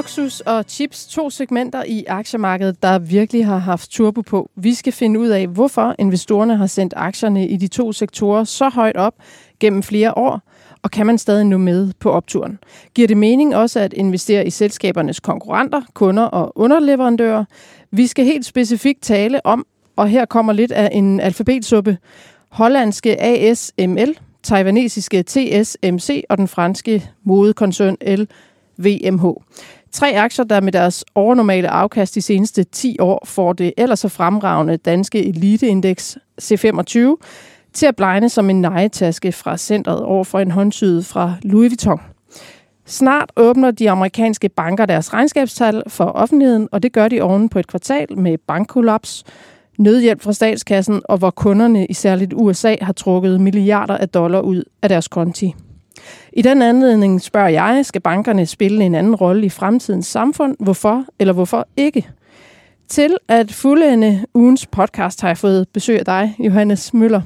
luksus 0.00 0.40
og 0.40 0.64
chips, 0.68 1.06
to 1.06 1.30
segmenter 1.30 1.84
i 1.86 2.04
aktiemarkedet, 2.08 2.82
der 2.82 2.98
virkelig 2.98 3.46
har 3.46 3.58
haft 3.58 3.90
turbo 3.90 4.20
på. 4.20 4.50
Vi 4.56 4.74
skal 4.74 4.92
finde 4.92 5.20
ud 5.20 5.28
af, 5.28 5.46
hvorfor 5.46 5.94
investorerne 5.98 6.56
har 6.56 6.66
sendt 6.66 6.94
aktierne 6.96 7.48
i 7.48 7.56
de 7.56 7.68
to 7.68 7.92
sektorer 7.92 8.44
så 8.44 8.68
højt 8.68 8.96
op 8.96 9.14
gennem 9.60 9.82
flere 9.82 10.18
år, 10.18 10.40
og 10.82 10.90
kan 10.90 11.06
man 11.06 11.18
stadig 11.18 11.44
nå 11.44 11.58
med 11.58 11.92
på 11.98 12.10
opturen? 12.10 12.58
Giver 12.94 13.08
det 13.08 13.16
mening 13.16 13.56
også 13.56 13.80
at 13.80 13.92
investere 13.92 14.46
i 14.46 14.50
selskabernes 14.50 15.20
konkurrenter, 15.20 15.82
kunder 15.94 16.24
og 16.24 16.52
underleverandører? 16.58 17.44
Vi 17.90 18.06
skal 18.06 18.24
helt 18.24 18.46
specifikt 18.46 19.02
tale 19.02 19.46
om, 19.46 19.66
og 19.96 20.08
her 20.08 20.24
kommer 20.24 20.52
lidt 20.52 20.72
af 20.72 20.90
en 20.92 21.20
alfabetsuppe, 21.20 21.98
hollandske 22.48 23.22
ASML, 23.22 24.18
taiwanesiske 24.42 25.22
TSMC 25.22 26.24
og 26.28 26.38
den 26.38 26.48
franske 26.48 27.10
modekoncern 27.24 27.96
LVMH. 28.06 29.24
Tre 29.92 30.16
aktier, 30.16 30.44
der 30.44 30.60
med 30.60 30.72
deres 30.72 31.04
overnormale 31.14 31.68
afkast 31.68 32.14
de 32.14 32.22
seneste 32.22 32.64
10 32.64 32.96
år 33.00 33.22
får 33.24 33.52
det 33.52 33.72
ellers 33.76 34.00
så 34.00 34.08
fremragende 34.08 34.76
danske 34.76 35.26
eliteindeks 35.28 36.18
C25 36.42 36.98
til 37.72 37.86
at 37.86 37.96
blegne 37.96 38.28
som 38.28 38.50
en 38.50 38.60
nejetaske 38.60 39.32
fra 39.32 39.56
centret 39.56 40.02
over 40.02 40.24
for 40.24 40.38
en 40.38 40.50
håndsyde 40.50 41.02
fra 41.02 41.34
Louis 41.42 41.70
Vuitton. 41.70 42.00
Snart 42.86 43.32
åbner 43.36 43.70
de 43.70 43.90
amerikanske 43.90 44.48
banker 44.48 44.86
deres 44.86 45.12
regnskabstal 45.12 45.82
for 45.86 46.04
offentligheden, 46.04 46.68
og 46.72 46.82
det 46.82 46.92
gør 46.92 47.08
de 47.08 47.20
oven 47.20 47.48
på 47.48 47.58
et 47.58 47.66
kvartal 47.66 48.18
med 48.18 48.38
bankkollaps, 48.38 49.24
nødhjælp 49.78 50.22
fra 50.22 50.32
statskassen, 50.32 51.02
og 51.04 51.18
hvor 51.18 51.30
kunderne 51.30 51.86
i 51.86 51.94
særligt 51.94 52.32
USA 52.36 52.76
har 52.80 52.92
trukket 52.92 53.40
milliarder 53.40 53.96
af 53.96 54.08
dollar 54.08 54.40
ud 54.40 54.64
af 54.82 54.88
deres 54.88 55.08
konti. 55.08 55.54
I 56.32 56.42
den 56.42 56.62
anledning 56.62 57.22
spørger 57.22 57.48
jeg, 57.48 57.86
skal 57.86 58.00
bankerne 58.00 58.46
spille 58.46 58.84
en 58.84 58.94
anden 58.94 59.14
rolle 59.14 59.46
i 59.46 59.48
fremtidens 59.48 60.06
samfund? 60.06 60.56
Hvorfor 60.60 61.04
eller 61.18 61.34
hvorfor 61.34 61.68
ikke? 61.76 62.08
Til 62.88 63.16
at 63.28 63.52
fuldende 63.52 64.26
ugens 64.34 64.66
podcast 64.66 65.20
har 65.20 65.28
jeg 65.28 65.38
fået 65.38 65.68
besøg 65.68 65.98
af 65.98 66.04
dig, 66.04 66.36
Johannes 66.38 66.94
Møller. 66.94 67.22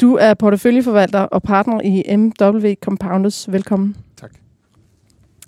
Du 0.00 0.14
er 0.14 0.34
porteføljeforvalter 0.34 1.20
og 1.20 1.42
partner 1.42 1.80
i 1.84 2.16
MW 2.16 2.74
Compounders. 2.84 3.52
Velkommen. 3.52 3.96
Tak. 4.20 4.30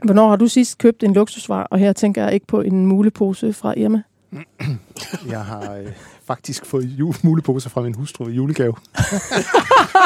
Hvornår 0.04 0.28
har 0.28 0.36
du 0.36 0.48
sidst 0.48 0.78
købt 0.78 1.02
en 1.02 1.12
luksusvar? 1.12 1.62
Og 1.62 1.78
her 1.78 1.92
tænker 1.92 2.24
jeg 2.24 2.34
ikke 2.34 2.46
på 2.46 2.60
en 2.60 2.86
mulepose 2.86 3.52
fra 3.52 3.74
Irma. 3.76 4.02
Jeg 5.30 5.44
har 5.44 5.74
øh, 5.74 5.86
faktisk 6.24 6.64
fået 6.64 7.14
muleposer 7.22 7.70
fra 7.70 7.80
min 7.80 7.94
hustru 7.94 8.28
i 8.28 8.32
julegave. 8.32 8.74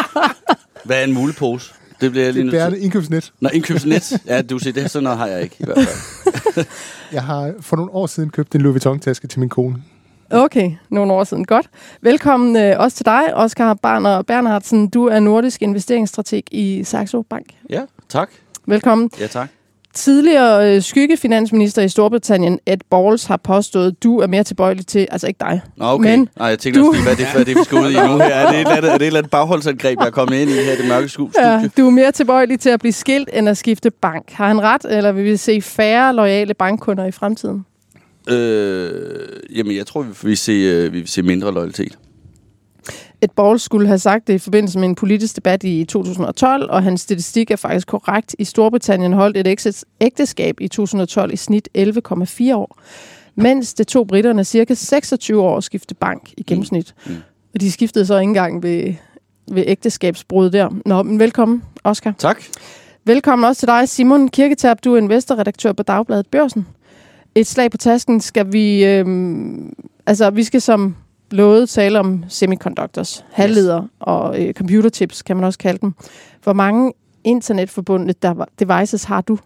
Hvad 0.85 1.01
er 1.01 1.05
en 1.05 1.15
mulepose? 1.15 1.75
Det 2.05 2.13
bliver 2.13 2.25
jeg 2.25 2.35
Det 2.35 2.45
lige 2.45 2.57
er 2.57 2.61
bærende 2.61 2.79
indkøbsnet. 2.79 3.33
Nå, 3.41 3.49
indkøbsnet. 3.53 4.13
Ja, 4.27 4.43
du 4.43 4.59
siger, 4.59 4.73
det 4.73 4.91
sådan 4.91 5.05
noget 5.05 5.19
har 5.19 5.27
jeg 5.27 5.43
ikke 5.43 5.57
i 5.59 5.65
hvert 5.65 5.79
fald. 5.79 6.67
Jeg 7.13 7.23
har 7.23 7.55
for 7.61 7.77
nogle 7.77 7.91
år 7.95 8.07
siden 8.07 8.31
købt 8.31 8.55
en 8.55 8.61
Louis 8.61 8.73
Vuitton-taske 8.73 9.27
til 9.27 9.41
min 9.41 9.49
kone. 9.49 9.83
Okay, 10.31 10.71
nogle 10.91 11.13
år 11.13 11.25
siden. 11.25 11.45
Godt. 11.45 11.71
Velkommen 12.01 12.57
øh, 12.57 12.79
også 12.79 12.97
til 12.97 13.07
dig, 13.07 13.23
Oscar 13.35 13.75
Barner 13.75 14.23
Bernhardsen. 14.23 14.89
Du 14.89 15.07
er 15.07 15.21
nordisk 15.21 15.63
investeringsstrateg 15.63 16.43
i 16.51 16.85
Saxo 16.85 17.23
Bank. 17.23 17.47
Ja, 17.71 17.83
tak. 18.09 18.31
Velkommen. 18.67 19.11
Ja, 19.21 19.27
tak. 19.27 19.49
Tidligere 19.95 20.75
øh, 20.77 20.83
skyggefinansminister 20.83 21.83
i 21.83 21.89
Storbritannien, 21.89 22.59
Ed 22.67 22.77
Balls, 22.91 23.25
har 23.25 23.37
påstået, 23.37 24.03
du 24.03 24.19
er 24.19 24.27
mere 24.27 24.45
tilbøjelig 24.45 24.87
til, 24.87 25.07
altså 25.11 25.27
ikke 25.27 25.39
dig, 25.41 25.61
Nå, 25.77 25.85
okay. 25.85 26.11
Men 26.11 26.29
Nej, 26.39 26.47
jeg 26.47 26.59
tænkte 26.59 26.81
du- 26.81 26.87
også, 26.89 26.97
lige, 27.01 27.03
hvad 27.03 27.13
er 27.13 27.17
det, 27.17 27.27
hvad 27.33 27.41
er 27.41 27.45
det, 27.45 27.57
vi 27.57 27.65
skal 27.65 27.79
ud 27.79 27.91
i 27.91 27.95
nu 27.95 28.17
her? 28.17 28.25
Er 28.25 28.51
det 28.51 28.55
et 28.55 28.61
eller 28.61 28.71
andet, 28.77 28.91
er 28.91 28.93
det 28.99 29.03
et 29.03 29.07
eller 29.07 29.19
andet 29.19 29.31
bagholdsangreb, 29.31 29.99
jeg 30.01 30.07
er 30.07 30.11
kommet 30.11 30.37
ind 30.39 30.51
i 30.51 30.55
her 30.55 30.77
det 30.77 30.89
mørke 30.89 31.09
skue? 31.09 31.31
Ja, 31.39 31.69
du 31.77 31.87
er 31.87 31.91
mere 31.91 32.13
tilbøjelig 32.13 32.61
til 32.61 32.71
at 32.71 32.81
blive 32.81 32.93
skilt 32.93 33.31
end 33.33 33.49
at 33.49 33.57
skifte 33.57 33.91
bank. 33.91 34.31
Har 34.33 34.49
han 34.49 34.63
ret, 34.63 34.85
eller 34.91 35.13
vil 35.13 35.25
vi 35.25 35.37
se 35.37 35.61
færre 35.61 36.15
loyale 36.15 36.55
bankkunder 36.55 37.05
i 37.07 37.13
fremtiden? 37.13 37.65
Øh, 38.31 38.91
jamen, 39.57 39.77
jeg 39.77 39.87
tror, 39.87 40.03
vi 40.03 40.09
vil 40.23 40.37
se, 40.37 40.53
øh, 40.53 40.93
vi 40.93 40.99
vil 40.99 41.09
se 41.09 41.23
mindre 41.23 41.53
loyalitet. 41.55 41.99
Et 43.25 43.31
Balls 43.31 43.63
skulle 43.63 43.87
have 43.87 43.99
sagt 43.99 44.27
det 44.27 44.35
i 44.35 44.39
forbindelse 44.39 44.79
med 44.79 44.89
en 44.89 44.95
politisk 44.95 45.37
debat 45.37 45.65
i 45.65 45.85
2012, 45.85 46.71
og 46.71 46.83
hans 46.83 47.01
statistik 47.01 47.51
er 47.51 47.57
faktisk 47.57 47.87
korrekt. 47.87 48.37
I 48.39 48.45
Storbritannien 48.45 49.13
holdt 49.13 49.37
et 49.37 49.47
ægtes- 49.47 49.83
ægteskab 50.01 50.61
i 50.61 50.69
2012 50.69 51.33
i 51.33 51.37
snit 51.37 51.69
11,4 51.75 52.55
år, 52.55 52.81
mens 53.35 53.75
det 53.75 53.87
tog 53.87 54.07
britterne 54.07 54.45
cirka 54.45 54.75
26 54.75 55.43
år 55.43 55.57
at 55.57 55.65
skifte 55.65 55.95
bank 55.95 56.33
i 56.37 56.43
gennemsnit. 56.43 56.95
Mm. 57.07 57.17
Og 57.55 57.61
de 57.61 57.73
skiftede 57.73 58.07
så 58.07 58.19
ikke 58.19 58.29
engang 58.29 58.63
ved, 58.63 58.95
ved 59.53 59.65
ægteskabsbrud 59.67 60.51
der. 60.51 60.69
Nå, 60.87 61.03
men 61.03 61.19
velkommen, 61.19 61.63
Oscar. 61.85 62.15
Tak. 62.19 62.43
Velkommen 63.05 63.45
også 63.49 63.61
til 63.61 63.69
dig, 63.69 63.89
Simon 63.89 64.29
Kirketab. 64.29 64.77
Du 64.85 64.95
er 64.95 64.99
investorredaktør 64.99 65.73
på 65.73 65.83
Dagbladet 65.83 66.27
Børsen. 66.27 66.67
Et 67.35 67.47
slag 67.47 67.71
på 67.71 67.77
tasken 67.77 68.21
skal 68.21 68.53
vi... 68.53 68.85
Øhm, 68.85 69.73
altså, 70.07 70.31
vi 70.31 70.45
skal 70.45 70.61
som 70.61 70.97
lovet 71.31 71.69
tale 71.69 72.01
om 72.01 72.25
semiconductors, 72.29 73.25
halvledere 73.33 73.89
og 74.01 74.43
øh, 74.43 74.55
computerchips, 74.55 75.23
kan 75.23 75.37
man 75.37 75.45
også 75.45 75.59
kalde 75.59 75.79
dem. 75.79 75.95
Hvor 76.43 76.53
mange 76.53 76.93
internetforbundne 77.25 78.15
devices 78.59 79.05
har 79.05 79.21
du? 79.21 79.39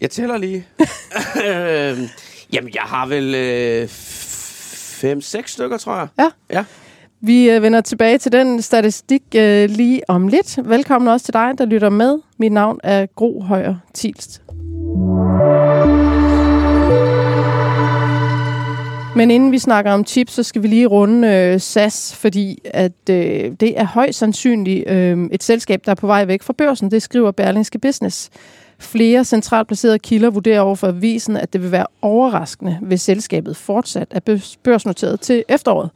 Jeg 0.00 0.10
tæller 0.10 0.36
lige. 0.36 0.66
øh, 1.46 1.98
jamen, 2.52 2.74
jeg 2.74 2.82
har 2.82 3.06
vel 3.06 3.34
øh, 3.34 3.88
fem, 5.00 5.20
seks 5.20 5.52
stykker, 5.52 5.78
tror 5.78 5.96
jeg. 5.96 6.08
Ja. 6.18 6.30
Ja. 6.50 6.64
Vi 7.20 7.50
øh, 7.50 7.62
vender 7.62 7.80
tilbage 7.80 8.18
til 8.18 8.32
den 8.32 8.62
statistik 8.62 9.22
øh, 9.36 9.70
lige 9.70 10.10
om 10.10 10.28
lidt. 10.28 10.58
Velkommen 10.64 11.08
også 11.08 11.24
til 11.24 11.34
dig, 11.34 11.52
der 11.58 11.64
lytter 11.64 11.90
med. 11.90 12.18
Mit 12.38 12.52
navn 12.52 12.80
er 12.82 13.06
Gro 13.06 13.40
Højer 13.40 13.74
Tilst. 13.94 14.42
Men 19.16 19.30
inden 19.30 19.52
vi 19.52 19.58
snakker 19.58 19.92
om 19.92 20.06
chips, 20.06 20.32
så 20.32 20.42
skal 20.42 20.62
vi 20.62 20.68
lige 20.68 20.86
runde 20.86 21.28
øh, 21.28 21.60
SAS, 21.60 22.16
fordi 22.16 22.58
at 22.64 22.92
øh, 23.10 23.52
det 23.60 23.80
er 23.80 23.84
højst 23.84 24.18
sandsynligt 24.18 24.90
øh, 24.90 25.28
et 25.32 25.42
selskab, 25.42 25.80
der 25.84 25.90
er 25.90 25.94
på 25.94 26.06
vej 26.06 26.24
væk 26.24 26.42
fra 26.42 26.52
børsen. 26.52 26.90
Det 26.90 27.02
skriver 27.02 27.30
Berlingske 27.30 27.78
Business. 27.78 28.30
Flere 28.78 29.24
centralt 29.24 29.68
placerede 29.68 29.98
kilder 29.98 30.30
vurderer 30.30 30.60
over 30.60 30.74
for 30.74 30.88
avisen, 30.88 31.36
at 31.36 31.52
det 31.52 31.62
vil 31.62 31.72
være 31.72 31.86
overraskende, 32.02 32.78
hvis 32.82 33.02
selskabet 33.02 33.56
fortsat 33.56 34.08
er 34.10 34.40
børsnoteret 34.62 35.20
til 35.20 35.44
efteråret. 35.48 35.90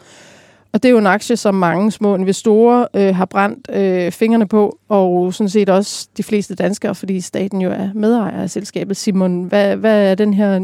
Og 0.72 0.82
det 0.82 0.88
er 0.88 0.92
jo 0.92 0.98
en 0.98 1.06
aktie, 1.06 1.36
som 1.36 1.54
mange 1.54 1.92
små 1.92 2.16
investorer 2.16 2.86
øh, 2.94 3.16
har 3.16 3.24
brændt 3.24 3.70
øh, 3.72 4.12
fingrene 4.12 4.48
på, 4.48 4.78
og 4.88 5.34
sådan 5.34 5.48
set 5.48 5.68
også 5.68 6.08
de 6.16 6.22
fleste 6.22 6.54
danskere, 6.54 6.94
fordi 6.94 7.20
staten 7.20 7.60
jo 7.60 7.70
er 7.70 7.88
medejer 7.94 8.42
af 8.42 8.50
selskabet. 8.50 8.96
Simon, 8.96 9.44
hvad, 9.44 9.76
hvad 9.76 10.10
er 10.10 10.14
den 10.14 10.34
her, 10.34 10.60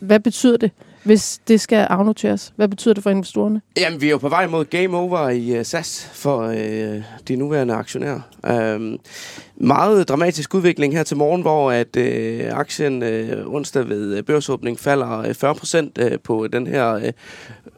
hvad 0.00 0.20
betyder 0.20 0.56
det, 0.56 0.70
hvis 1.04 1.40
det 1.48 1.60
skal 1.60 1.86
afnoteres? 1.90 2.52
Hvad 2.56 2.68
betyder 2.68 2.94
det 2.94 3.02
for 3.02 3.10
investorerne? 3.10 3.60
Jamen, 3.76 4.00
vi 4.00 4.06
er 4.06 4.10
jo 4.10 4.18
på 4.18 4.28
vej 4.28 4.46
mod 4.46 4.64
game 4.64 4.96
over 4.96 5.28
i 5.28 5.58
uh, 5.58 5.64
SAS 5.64 6.10
for 6.12 6.46
uh, 6.48 7.02
de 7.28 7.36
nuværende 7.36 7.74
aktionærer. 7.74 8.20
Uh, 8.44 8.98
meget 9.60 10.08
dramatisk 10.08 10.54
udvikling 10.54 10.92
her 10.92 11.02
til 11.02 11.16
morgen, 11.16 11.42
hvor 11.42 11.72
at 11.72 11.96
uh, 11.96 12.58
aktien 12.58 13.02
uh, 13.02 13.54
onsdag 13.54 13.88
ved 13.88 14.18
uh, 14.18 14.24
børsåbning 14.24 14.80
falder 14.80 15.28
uh, 15.28 15.34
40 15.34 15.54
procent 15.54 15.98
uh, 15.98 16.10
på 16.24 16.46
den 16.52 16.66
her 16.66 16.94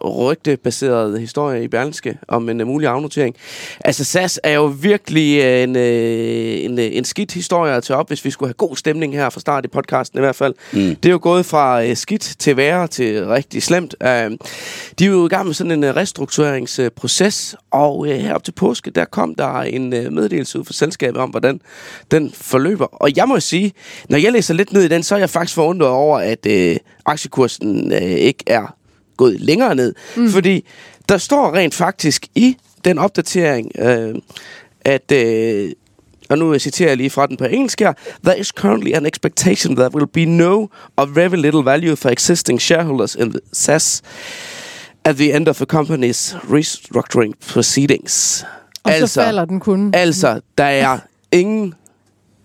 uh, 0.00 0.28
rygtebaserede 0.28 1.20
historie 1.20 1.64
i 1.64 1.68
Berlingske 1.68 2.18
om 2.28 2.48
en 2.48 2.60
uh, 2.60 2.66
mulig 2.66 2.88
afnotering. 2.88 3.34
Altså, 3.84 4.04
SAS 4.04 4.40
er 4.42 4.54
jo 4.54 4.64
virkelig 4.64 5.40
uh, 5.40 5.62
en, 5.62 5.76
uh, 5.76 5.82
en, 6.64 6.78
uh, 6.78 6.96
en 6.96 7.04
skidt 7.04 7.32
historie 7.32 7.74
at 7.74 7.82
tage 7.82 7.96
op, 7.96 8.08
hvis 8.08 8.24
vi 8.24 8.30
skulle 8.30 8.48
have 8.48 8.68
god 8.68 8.76
stemning 8.76 9.14
her 9.14 9.30
fra 9.30 9.40
start 9.40 9.64
i 9.64 9.68
podcasten 9.68 10.18
i 10.18 10.20
hvert 10.20 10.36
fald. 10.36 10.54
Mm. 10.72 10.78
Det 10.78 11.06
er 11.06 11.12
jo 11.12 11.20
gået 11.22 11.46
fra 11.46 11.84
uh, 11.84 11.94
skidt 11.94 12.34
til 12.38 12.56
værre 12.56 12.86
til 12.86 13.26
rigtig 13.26 13.62
slemt. 13.62 13.94
Uh, 14.00 14.08
de 14.98 15.04
er 15.04 15.08
jo 15.08 15.26
i 15.26 15.28
gang 15.28 15.46
med 15.46 15.54
sådan 15.54 15.70
en 15.70 15.84
uh, 15.84 15.90
restruktureringsproces, 15.90 17.56
og 17.70 17.98
uh, 17.98 18.08
herop 18.08 18.44
til 18.44 18.52
påske, 18.52 18.90
der 18.90 19.04
kom 19.04 19.34
der 19.34 19.60
en 19.60 19.92
uh, 19.92 20.12
meddelelse 20.12 20.58
ud 20.58 20.64
fra 20.64 20.72
selskabet 20.72 21.22
om, 21.22 21.30
hvordan 21.30 21.60
den 22.10 22.32
forløber. 22.34 22.86
Og 22.86 23.16
jeg 23.16 23.28
må 23.28 23.40
sige, 23.40 23.72
når 24.08 24.18
jeg 24.18 24.32
læser 24.32 24.54
lidt 24.54 24.72
ned 24.72 24.82
i 24.82 24.88
den, 24.88 25.02
så 25.02 25.14
er 25.14 25.18
jeg 25.18 25.30
faktisk 25.30 25.54
forundret 25.54 25.90
over, 25.90 26.18
at 26.18 26.46
uh, 26.50 26.76
aktiekursen 27.06 27.92
uh, 27.92 28.02
ikke 28.02 28.44
er 28.46 28.76
gået 29.16 29.40
længere 29.40 29.74
ned. 29.74 29.94
Mm. 30.16 30.30
Fordi 30.30 30.64
der 31.08 31.18
står 31.18 31.54
rent 31.54 31.74
faktisk 31.74 32.26
i 32.34 32.56
den 32.84 32.98
opdatering, 32.98 33.70
uh, 33.78 34.18
at... 34.84 35.12
Uh, 35.12 35.70
og 36.28 36.38
nu 36.38 36.58
citerer 36.58 36.88
jeg 36.88 36.96
lige 36.96 37.10
fra 37.10 37.26
den 37.26 37.36
på 37.36 37.44
engelsk 37.44 37.80
her. 37.80 37.92
There 38.24 38.38
is 38.38 38.46
currently 38.46 38.92
an 38.92 39.06
expectation 39.06 39.76
that 39.76 39.94
will 39.94 40.06
be 40.06 40.24
no 40.24 40.66
or 40.96 41.04
very 41.04 41.36
little 41.36 41.64
value 41.64 41.96
for 41.96 42.08
existing 42.08 42.60
shareholders 42.60 43.14
in 43.14 43.34
SAS 43.52 44.02
at 45.04 45.16
the 45.16 45.36
end 45.36 45.48
of 45.48 45.56
the 45.56 45.66
company's 45.72 46.36
restructuring 46.50 47.34
proceedings. 47.52 48.44
Og 48.84 48.92
altså, 48.92 49.14
så 49.14 49.20
falder 49.20 49.44
den 49.44 49.60
kun. 49.60 49.94
Altså, 49.94 50.40
der 50.58 50.64
er 50.64 50.98
ingen 51.32 51.74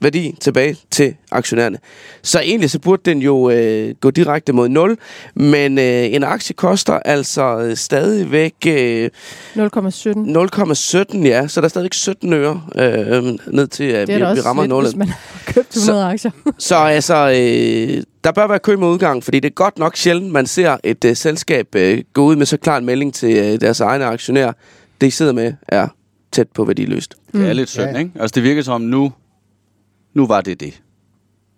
værdi 0.01 0.35
tilbage 0.41 0.77
til 0.91 1.15
aktionærerne. 1.31 1.77
Så 2.21 2.39
egentlig 2.39 2.69
så 2.69 2.79
burde 2.79 3.01
den 3.05 3.19
jo 3.21 3.49
øh, 3.49 3.95
gå 4.01 4.11
direkte 4.11 4.53
mod 4.53 4.69
0, 4.69 4.97
men 5.35 5.77
øh, 5.77 6.13
en 6.13 6.23
aktie 6.23 6.53
koster 6.55 6.93
altså 6.93 7.59
øh, 7.59 7.77
stadigvæk 7.77 8.53
øh, 8.67 9.09
0,17. 9.55 9.59
0,17, 9.59 11.17
ja, 11.17 11.47
så 11.47 11.61
der 11.61 11.65
er 11.65 11.69
stadigvæk 11.69 11.93
17 11.93 12.33
øre 12.33 12.61
øh, 12.75 13.23
ned 13.47 13.67
til, 13.67 13.83
at 13.83 14.07
Det 14.07 14.15
er 14.15 14.29
vi, 14.29 14.35
vi 14.35 14.41
rammer 14.41 14.63
lidt, 14.63 14.69
nullet. 14.69 14.91
hvis 14.91 14.97
man 14.97 15.07
har 15.07 15.41
købt 15.45 15.75
100 15.75 16.05
aktier. 16.05 16.31
Så 16.57 16.75
altså, 16.75 17.15
øh, 17.29 18.03
der 18.23 18.31
bør 18.31 18.47
være 18.47 18.59
kø 18.59 18.75
med 18.75 18.87
udgang, 18.87 19.23
fordi 19.23 19.39
det 19.39 19.49
er 19.49 19.53
godt 19.53 19.79
nok 19.79 19.95
sjældent, 19.95 20.31
man 20.31 20.45
ser 20.45 20.77
et 20.83 21.05
øh, 21.05 21.15
selskab 21.15 21.67
øh, 21.75 22.03
gå 22.13 22.23
ud 22.23 22.35
med 22.35 22.45
så 22.45 22.57
klar 22.57 22.77
en 22.77 22.85
melding 22.85 23.13
til 23.13 23.37
øh, 23.37 23.61
deres 23.61 23.79
egne 23.79 24.05
aktionærer. 24.05 24.53
Det, 25.01 25.07
I 25.07 25.11
sidder 25.11 25.33
med, 25.33 25.53
er 25.67 25.87
tæt 26.31 26.47
på 26.47 26.65
værdiløst. 26.65 27.15
Det 27.33 27.49
er 27.49 27.53
lidt 27.53 27.69
synd, 27.69 27.85
Ja, 27.85 27.91
ja. 27.91 27.97
ikke? 27.97 28.11
Altså, 28.19 28.35
det 28.35 28.43
virker 28.43 28.61
som, 28.61 28.81
nu, 28.81 29.13
nu 30.13 30.27
var 30.27 30.41
det 30.41 30.59
det 30.59 30.81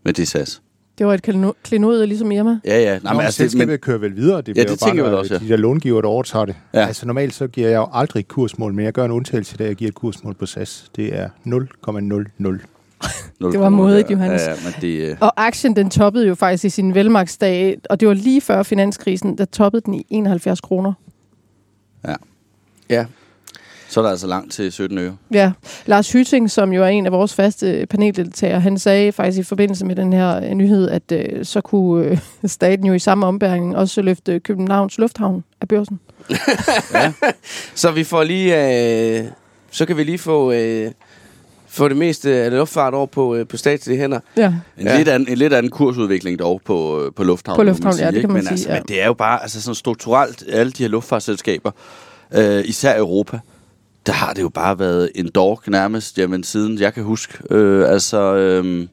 med 0.06 0.14
det 0.14 0.28
SAS. 0.28 0.62
Det 0.98 1.08
var 1.08 1.14
et 1.14 1.22
klenod, 1.64 2.06
ligesom 2.06 2.32
Irma. 2.32 2.60
Ja, 2.66 2.80
ja. 2.80 3.00
Nej, 3.00 3.00
Nå, 3.04 3.18
men 3.18 3.26
altså, 3.26 3.44
det, 3.44 3.52
selskabet 3.52 3.74
men, 3.74 3.80
kører 3.80 3.98
vel 3.98 4.16
videre. 4.16 4.38
Det 4.38 4.48
Ja, 4.48 4.54
bliver 4.54 4.66
det 4.68 4.80
tænker 4.80 5.06
jeg 5.06 5.14
også, 5.14 5.34
ja. 5.34 5.40
De 5.40 5.48
der 5.50 5.58
långiver, 5.58 6.02
der 6.02 6.10
overtager 6.10 6.46
det. 6.46 6.56
Ja. 6.74 6.80
Ja. 6.80 6.86
Altså 6.88 7.06
normalt 7.08 7.34
så 7.34 7.48
giver 7.48 7.68
jeg 7.70 7.78
jo 7.78 7.88
aldrig 7.94 8.20
et 8.20 8.28
kursmål, 8.28 8.74
men 8.74 8.86
jeg 8.86 8.94
gør 8.94 9.06
en 9.06 9.12
undtagelse, 9.12 9.58
da 9.58 9.64
jeg 9.64 9.76
giver 9.76 9.90
et 9.90 9.96
kursmål 9.96 10.34
på 10.34 10.46
SAS. 10.46 10.92
Det 10.96 11.16
er 11.16 11.30
0,00. 11.46 12.66
Det 13.52 13.60
var 13.60 13.70
modigt, 13.70 14.12
Johannes. 14.12 14.42
Ja, 14.42 14.50
ja, 14.50 14.56
men 14.64 14.74
det, 14.82 15.10
øh, 15.12 15.18
Og 15.20 15.46
aktien, 15.46 15.76
den 15.76 15.90
toppede 15.90 16.28
jo 16.28 16.36
faktisk 16.36 16.66
i 16.66 16.70
sin 16.70 16.96
velmagsdag, 16.96 17.78
og 17.90 18.00
det 18.00 18.08
var 18.08 18.14
lige 18.14 18.42
før 18.42 18.64
finanskrisen, 18.64 19.38
der 19.38 19.46
toppede 19.46 19.82
den 19.86 19.94
i 19.94 20.06
71 20.10 20.62
kroner. 20.62 20.94
Ja, 22.90 23.06
så 23.90 24.00
er 24.00 24.04
der 24.04 24.12
altså 24.12 24.28
langt 24.28 24.54
til 24.54 24.72
17 24.72 24.98
øre. 24.98 25.18
Ja, 25.34 25.52
Lars 25.86 26.12
Hytting, 26.12 26.52
som 26.52 26.74
jo 26.74 26.84
er 26.84 26.88
en 26.88 27.06
af 27.06 27.12
vores 27.12 27.34
faste 27.34 27.86
paneldeltagere, 27.90 28.60
han 28.60 28.80
sagde 28.80 29.12
faktisk 29.12 29.40
i 29.40 29.44
forbindelse 29.44 29.86
med 29.86 29.96
den 29.96 30.14
her 30.14 30.44
øh, 30.44 30.52
nyhed, 30.52 30.90
at 30.90 31.12
øh, 31.12 31.46
så 31.46 31.62
kunne 31.62 32.06
øh, 32.06 32.18
staten 32.46 32.86
jo 32.86 32.94
i 32.94 33.00
samme 33.00 33.26
ombæring 33.26 33.76
også 33.76 34.02
løfte 34.02 34.40
Københavns 34.40 34.98
Lufthavn 34.98 35.44
af 35.62 35.68
børsen. 35.68 36.00
så 37.76 37.92
vi 37.92 38.04
får 38.04 38.24
lige... 38.24 39.20
Øh, 39.20 39.26
så 39.72 39.86
kan 39.86 39.98
vi 39.98 40.04
lige 40.04 40.18
få... 40.18 40.52
Øh, 40.52 40.92
få 41.72 41.88
det 41.88 41.98
meste 41.98 42.34
af 42.36 42.52
luftfart 42.52 42.94
over 42.94 43.06
på, 43.06 43.36
øh, 43.36 43.48
på 43.48 43.58
statslige 43.58 44.00
hænder. 44.00 44.20
Ja. 44.38 44.46
En, 44.46 44.86
Ja. 44.86 44.92
ja. 44.92 44.98
lidt 44.98 45.08
anden, 45.08 45.30
en 45.30 45.38
lidt 45.38 45.54
anden 45.54 45.72
kursudvikling 45.72 46.40
dog 46.40 46.62
på, 46.66 47.04
øh, 47.04 47.12
på 47.16 47.24
lufthavn. 47.24 47.56
På 47.56 47.64
lufthavn, 47.64 47.96
ja, 48.00 48.12
det 48.12 48.20
kan 48.22 48.30
man 48.30 48.34
men 48.34 48.44
sige, 48.44 48.52
Altså, 48.52 48.70
ja. 48.70 48.76
Men 48.76 48.84
det 48.88 49.02
er 49.02 49.06
jo 49.06 49.14
bare 49.14 49.42
altså, 49.42 49.62
sådan 49.62 49.76
strukturelt, 49.76 50.44
alle 50.52 50.72
de 50.72 50.84
her 50.84 50.90
luftfartsselskaber, 50.90 51.72
øh, 52.34 52.64
især 52.66 52.98
Europa, 52.98 53.40
der 54.10 54.16
har 54.16 54.34
det 54.34 54.42
jo 54.42 54.50
bare 54.50 54.80
været 54.80 55.12
en 55.16 55.30
dork 55.36 55.68
nærmest, 55.68 56.18
jamen 56.18 56.44
siden 56.44 56.80
jeg 56.80 56.94
kan 56.94 57.04
huske. 57.04 57.34
Øh, 57.52 57.92
altså, 57.92 58.36
øh, 58.36 58.88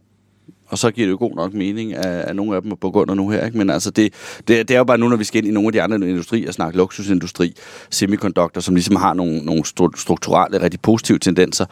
og 0.69 0.79
så 0.79 0.91
giver 0.91 1.07
det 1.07 1.13
jo 1.13 1.17
god 1.19 1.35
nok 1.35 1.55
mening, 1.55 1.95
at, 1.95 2.07
at 2.07 2.37
nogle 2.37 2.57
af 2.57 2.63
dem 2.63 2.71
er 2.71 2.77
på 2.77 2.91
grund 2.91 3.11
af 3.11 3.17
nu 3.17 3.31
her. 3.31 3.45
Ikke? 3.45 3.59
Men 3.59 3.71
altså, 3.71 3.91
det, 3.91 4.13
det, 4.49 4.69
det 4.69 4.75
er 4.75 4.79
jo 4.79 4.85
bare 4.85 4.99
nu, 4.99 5.09
når 5.09 5.17
vi 5.17 5.25
skal 5.25 5.39
ind 5.39 5.47
i 5.47 5.51
nogle 5.51 5.69
af 5.69 5.73
de 5.73 5.83
andre 5.83 6.09
industrier, 6.09 6.53
snakke 6.53 6.79
luksusindustri, 6.79 7.57
semiconductor, 7.91 8.61
som 8.61 8.75
ligesom 8.75 8.97
har 8.97 9.15
nogle, 9.15 9.39
nogle 9.39 9.65
strukturelle, 9.97 10.63
rigtig 10.63 10.81
positive 10.81 11.19
tendenser, 11.19 11.67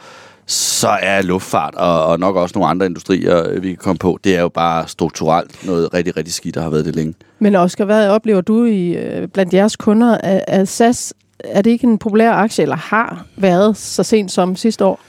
så 0.47 0.89
er 1.01 1.21
luftfart 1.21 1.75
og, 1.75 2.05
og 2.05 2.19
nok 2.19 2.35
også 2.35 2.53
nogle 2.55 2.69
andre 2.69 2.85
industrier, 2.85 3.49
øh, 3.49 3.63
vi 3.63 3.67
kan 3.67 3.77
komme 3.77 3.97
på, 3.97 4.19
det 4.23 4.35
er 4.35 4.41
jo 4.41 4.49
bare 4.49 4.87
strukturelt 4.87 5.65
noget 5.65 5.93
rigtig, 5.93 6.17
rigtig 6.17 6.33
skidt, 6.33 6.55
der 6.55 6.61
har 6.61 6.69
været 6.69 6.85
det 6.85 6.95
længe. 6.95 7.13
Men 7.39 7.55
Oscar, 7.55 7.85
hvad 7.85 8.09
oplever 8.09 8.41
du 8.41 8.65
i, 8.65 8.95
øh, 8.95 9.27
blandt 9.27 9.53
jeres 9.53 9.75
kunder? 9.75 10.17
at 10.47 10.67
SAS, 10.67 11.13
er 11.39 11.61
det 11.61 11.71
ikke 11.71 11.87
en 11.87 11.97
populær 11.97 12.31
aktie, 12.31 12.61
eller 12.61 12.75
har 12.75 13.25
været 13.35 13.77
så 13.77 14.03
sent 14.03 14.31
som 14.31 14.55
sidste 14.55 14.85
år? 14.85 14.99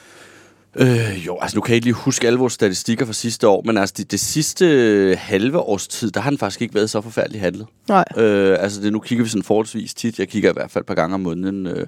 Øh, 0.79 1.27
jo, 1.27 1.39
altså 1.41 1.57
nu 1.57 1.61
kan 1.61 1.71
jeg 1.71 1.75
ikke 1.75 1.87
lige 1.87 1.95
huske 1.95 2.27
alle 2.27 2.39
vores 2.39 2.53
statistikker 2.53 3.07
fra 3.07 3.13
sidste 3.13 3.49
år, 3.49 3.63
men 3.65 3.77
altså 3.77 3.95
det, 3.97 4.11
det 4.11 4.21
sidste 4.21 5.17
halve 5.19 5.59
års 5.59 5.89
tid, 5.89 6.11
der 6.11 6.21
har 6.21 6.31
den 6.31 6.39
faktisk 6.39 6.63
ikke 6.63 6.75
været 6.75 6.91
så 6.91 7.01
forfærdelig 7.01 7.41
handlet. 7.41 7.67
Nej. 7.89 8.05
Øh, 8.17 8.57
altså 8.61 8.81
det, 8.81 8.93
nu 8.93 8.99
kigger 8.99 9.25
vi 9.25 9.31
sådan 9.31 9.43
forholdsvis 9.43 9.95
tit, 9.95 10.19
jeg 10.19 10.29
kigger 10.29 10.51
i 10.51 10.53
hvert 10.53 10.71
fald 10.71 10.83
et 10.83 10.87
par 10.87 10.95
gange 10.95 11.15
om 11.15 11.21
måneden 11.21 11.67
øh, 11.67 11.87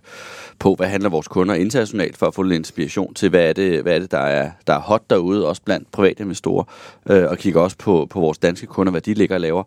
på, 0.59 0.75
hvad 0.75 0.87
handler 0.87 1.11
vores 1.11 1.29
kunder 1.29 1.55
internationalt, 1.55 2.17
for 2.17 2.27
at 2.27 2.35
få 2.35 2.43
lidt 2.43 2.59
inspiration 2.59 3.15
til, 3.15 3.31
hvad 3.31 3.49
er 3.49 3.53
det, 3.53 3.83
hvad 3.83 3.95
er 3.95 3.99
det 3.99 4.11
der, 4.11 4.19
er, 4.19 4.51
der 4.67 4.73
er 4.73 4.81
hot 4.81 5.11
derude, 5.11 5.47
også 5.47 5.63
blandt 5.63 5.93
private 5.93 6.23
investorer, 6.23 6.65
øh, 7.11 7.31
og 7.31 7.39
kigger 7.39 7.61
også 7.61 7.77
på, 7.77 8.07
på 8.11 8.21
vores 8.21 8.39
danske 8.39 8.67
kunder, 8.67 8.91
hvad 8.91 9.01
de 9.01 9.15
ligger 9.15 9.35
og 9.35 9.41
laver. 9.41 9.63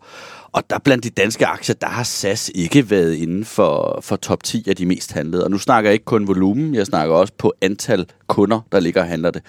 Og 0.52 0.70
der 0.70 0.78
blandt 0.78 1.04
de 1.04 1.10
danske 1.10 1.46
aktier, 1.46 1.74
der 1.74 1.86
har 1.86 2.02
SAS 2.02 2.50
ikke 2.54 2.90
været 2.90 3.14
inden 3.14 3.44
for, 3.44 3.98
for 4.02 4.16
top 4.16 4.42
10 4.42 4.64
af 4.68 4.76
de 4.76 4.86
mest 4.86 5.12
handlede. 5.12 5.44
Og 5.44 5.50
nu 5.50 5.58
snakker 5.58 5.90
jeg 5.90 5.94
ikke 5.94 6.04
kun 6.04 6.28
volumen, 6.28 6.74
jeg 6.74 6.86
snakker 6.86 7.14
også 7.14 7.32
på 7.38 7.52
antal 7.60 8.06
kunder, 8.32 8.60
der 8.72 8.80
ligger 8.80 9.00
og 9.00 9.06
handler 9.08 9.30
det. 9.30 9.42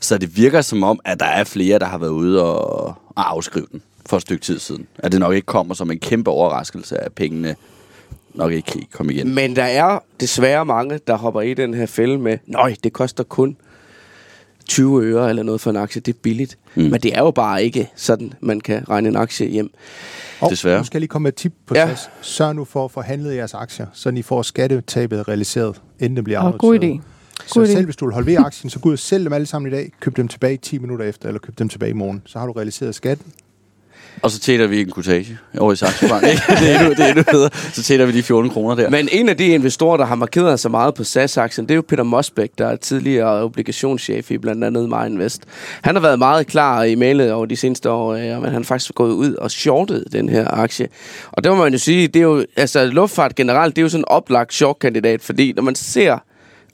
Så 0.00 0.18
det 0.18 0.36
virker 0.36 0.60
som 0.62 0.82
om, 0.82 1.00
at 1.04 1.20
der 1.20 1.26
er 1.26 1.44
flere, 1.44 1.78
der 1.78 1.86
har 1.86 1.98
været 1.98 2.10
ude 2.10 2.42
og, 2.44 2.86
og 3.16 3.30
afskrive 3.30 3.66
den 3.72 3.82
for 4.06 4.16
et 4.16 4.22
stykke 4.22 4.44
tid 4.44 4.58
siden. 4.58 4.86
At 4.98 5.12
det 5.12 5.20
nok 5.20 5.34
ikke 5.34 5.46
kommer 5.46 5.74
som 5.74 5.90
en 5.90 5.98
kæmpe 5.98 6.30
overraskelse, 6.30 6.98
at 7.04 7.12
pengene 7.12 7.56
nok 8.34 8.52
ikke 8.52 8.72
kan 8.72 8.82
komme 8.92 9.12
igen. 9.12 9.34
Men 9.34 9.56
der 9.56 9.64
er 9.64 9.98
desværre 10.20 10.64
mange, 10.66 11.00
der 11.06 11.16
hopper 11.16 11.40
i 11.40 11.54
den 11.54 11.74
her 11.74 11.86
fælde 11.86 12.18
med, 12.18 12.38
nej, 12.46 12.74
det 12.84 12.92
koster 12.92 13.24
kun 13.24 13.56
20 14.68 15.02
øre 15.04 15.28
eller 15.28 15.42
noget 15.42 15.60
for 15.60 15.70
en 15.70 15.76
aktie, 15.76 16.00
det 16.00 16.14
er 16.14 16.18
billigt. 16.22 16.58
Mm. 16.74 16.82
Men 16.82 17.00
det 17.00 17.14
er 17.16 17.20
jo 17.20 17.30
bare 17.30 17.64
ikke 17.64 17.90
sådan, 17.96 18.32
man 18.40 18.60
kan 18.60 18.88
regne 18.88 19.08
en 19.08 19.16
aktie 19.16 19.46
hjem. 19.46 19.70
Og 20.40 20.50
Desværre. 20.50 20.78
Nu 20.78 20.84
skal 20.84 20.96
jeg 20.98 21.00
lige 21.00 21.08
komme 21.08 21.22
med 21.22 21.32
et 21.32 21.36
tip 21.36 21.52
på 21.66 21.74
Ja. 21.74 21.88
SAS. 21.88 22.10
Sørg 22.20 22.54
nu 22.56 22.64
for 22.64 22.84
at 22.84 22.90
få 22.90 23.00
handlet 23.00 23.36
jeres 23.36 23.54
aktier, 23.54 23.86
så 23.92 24.08
I 24.08 24.22
får 24.22 24.42
skattetabet 24.42 25.28
realiseret, 25.28 25.80
inden 25.98 26.16
det 26.16 26.24
bliver 26.24 26.38
Og 26.38 26.46
afnoteret. 26.46 26.80
god 26.80 26.88
idé. 26.88 27.00
Så 27.52 27.60
God 27.60 27.68
idé. 27.68 27.72
selv 27.72 27.84
hvis 27.84 27.96
du 27.96 28.04
vil 28.04 28.14
holde 28.14 28.26
ved 28.26 28.36
aktien, 28.36 28.70
så 28.70 28.78
gå 28.78 28.88
ud 28.88 28.92
og 28.92 28.98
sælg 28.98 29.24
dem 29.24 29.32
alle 29.32 29.46
sammen 29.46 29.72
i 29.72 29.74
dag, 29.74 29.92
køb 30.00 30.16
dem 30.16 30.28
tilbage 30.28 30.56
10 30.56 30.78
minutter 30.78 31.04
efter, 31.04 31.28
eller 31.28 31.38
køb 31.40 31.58
dem 31.58 31.68
tilbage 31.68 31.90
i 31.90 31.94
morgen. 31.94 32.22
Så 32.26 32.38
har 32.38 32.46
du 32.46 32.52
realiseret 32.52 32.94
skatten. 32.94 33.32
Og 34.22 34.30
så 34.30 34.40
tjener 34.40 34.66
vi 34.66 34.80
en 34.80 34.90
kutage 34.90 35.38
over 35.58 35.72
i 35.72 35.76
Saxo 35.76 36.08
Bank. 36.08 36.22
det, 36.60 36.74
er 36.74 36.78
endnu, 36.78 36.90
det 36.90 37.00
er 37.00 37.08
endnu 37.08 37.22
bedre. 37.30 37.50
Så 37.72 37.82
tjener 37.82 38.04
vi 38.06 38.12
de 38.12 38.22
14 38.22 38.50
kroner 38.50 38.74
der. 38.74 38.90
Men 38.90 39.08
en 39.12 39.28
af 39.28 39.36
de 39.36 39.46
investorer, 39.46 39.96
der 39.96 40.04
har 40.04 40.14
markeret 40.14 40.60
sig 40.60 40.70
meget 40.70 40.94
på 40.94 41.04
SAS-aktien, 41.04 41.68
det 41.68 41.74
er 41.74 41.76
jo 41.76 41.82
Peter 41.88 42.02
Mosbæk, 42.02 42.50
der 42.58 42.66
er 42.66 42.76
tidligere 42.76 43.42
obligationschef 43.42 44.30
i 44.30 44.38
blandt 44.38 44.64
andet 44.64 44.88
Marinvest. 44.88 45.42
Han 45.82 45.94
har 45.94 46.02
været 46.02 46.18
meget 46.18 46.46
klar 46.46 46.82
i 46.82 46.94
mailet 46.94 47.32
over 47.32 47.46
de 47.46 47.56
seneste 47.56 47.90
år, 47.90 48.14
øh, 48.14 48.22
men 48.22 48.44
han 48.44 48.52
har 48.52 48.62
faktisk 48.62 48.94
gået 48.94 49.12
ud 49.12 49.34
og 49.34 49.50
shortet 49.50 50.04
den 50.12 50.28
her 50.28 50.48
aktie. 50.48 50.88
Og 51.32 51.44
det 51.44 51.52
må 51.52 51.58
man 51.58 51.72
jo 51.72 51.78
sige, 51.78 52.08
det 52.08 52.20
er 52.20 52.24
jo, 52.24 52.44
altså 52.56 52.86
luftfart 52.86 53.34
generelt, 53.34 53.76
det 53.76 53.82
er 53.82 53.84
jo 53.84 53.88
sådan 53.88 54.00
en 54.00 54.08
oplagt 54.08 54.54
short-kandidat, 54.54 55.22
fordi 55.22 55.52
når 55.52 55.62
man 55.62 55.74
ser 55.74 56.18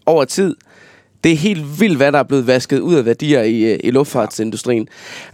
over 0.07 0.25
tid, 0.25 0.57
det 1.27 1.33
er 1.33 1.37
helt 1.37 1.81
vildt, 1.81 1.97
hvad 1.97 2.13
der 2.13 2.19
er 2.19 2.23
blevet 2.23 2.47
vasket 2.47 2.79
ud 2.79 2.95
af 2.95 3.05
værdier 3.05 3.43
i, 3.43 3.73
øh, 3.73 3.79
i 3.85 3.91
luftfartsindustrien. 3.91 4.89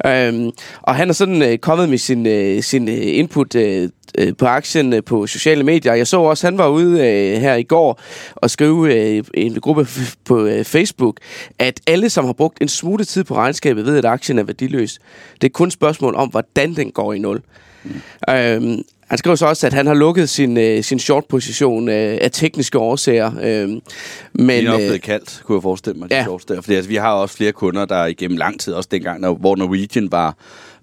Øhm, 0.07 0.51
og 0.83 0.95
han 0.95 1.09
er 1.09 1.13
sådan 1.13 1.43
øh, 1.43 1.59
kommet 1.59 1.89
med 1.89 1.99
sin, 1.99 2.27
øh, 2.27 2.63
sin 2.63 2.89
øh, 2.89 2.99
input 3.01 3.55
øh, 3.55 3.89
øh, 4.19 4.37
på 4.39 4.47
aktien 4.47 5.03
på 5.07 5.27
sociale 5.27 5.65
medier. 5.65 5.95
Jeg 5.95 6.07
så 6.07 6.21
også, 6.21 6.47
han 6.47 6.59
var 6.59 6.69
ude 6.69 6.93
øh, 6.93 7.41
her 7.41 7.55
i 7.55 7.63
går 7.63 8.01
og 8.35 8.51
skrive 8.51 8.95
øh, 8.95 9.25
i 9.35 9.43
en 9.43 9.61
gruppe 9.61 9.87
på 10.25 10.45
øh, 10.45 10.65
Facebook, 10.65 11.17
at 11.59 11.81
alle, 11.87 12.11
som 12.11 12.25
har 12.25 12.33
brugt 12.33 12.59
en 12.61 12.69
smule 12.69 13.05
tid 13.05 13.25
på 13.25 13.35
regnskabet, 13.35 13.87
ved, 13.87 13.99
at 13.99 14.05
aktien 14.05 14.39
er 14.39 14.43
værdiløs. 14.43 14.99
Det 15.41 15.47
er 15.47 15.53
kun 15.53 15.67
et 15.67 15.73
spørgsmål 15.73 16.15
om, 16.15 16.29
hvordan 16.29 16.75
den 16.75 16.91
går 16.91 17.13
i 17.13 17.19
nul. 17.19 17.43
Mm. 17.85 18.35
Øhm, 18.35 18.83
han 19.13 19.19
skriver 19.19 19.37
så 19.37 19.47
også, 19.47 19.67
at 19.67 19.73
han 19.73 19.87
har 19.87 19.95
lukket 19.95 20.29
sin, 20.29 20.57
øh, 20.57 20.83
sin 20.83 20.99
short-position 20.99 21.89
øh, 21.89 22.19
af 22.21 22.31
tekniske 22.33 22.79
årsager. 22.79 23.33
Øh, 23.43 23.69
men, 23.69 23.83
Men, 24.33 24.49
de 24.49 24.59
er 24.59 24.71
nok 24.71 24.81
øh, 24.81 24.87
blevet 24.87 25.03
kaldt, 25.03 25.43
kunne 25.45 25.57
jeg 25.57 25.63
forestille 25.63 25.99
mig, 25.99 26.11
de 26.11 26.17
ja. 26.17 26.23
shorts 26.23 26.45
der. 26.45 26.61
Fordi 26.61 26.75
altså, 26.75 26.89
vi 26.89 26.97
har 26.97 27.13
også 27.13 27.37
flere 27.37 27.53
kunder, 27.53 27.85
der 27.85 28.07
igennem 28.07 28.37
lang 28.37 28.61
tid, 28.61 28.73
også 28.73 28.89
dengang, 28.93 29.21
når, 29.21 29.35
hvor 29.35 29.57
Norwegian 29.57 30.13
var, 30.13 30.37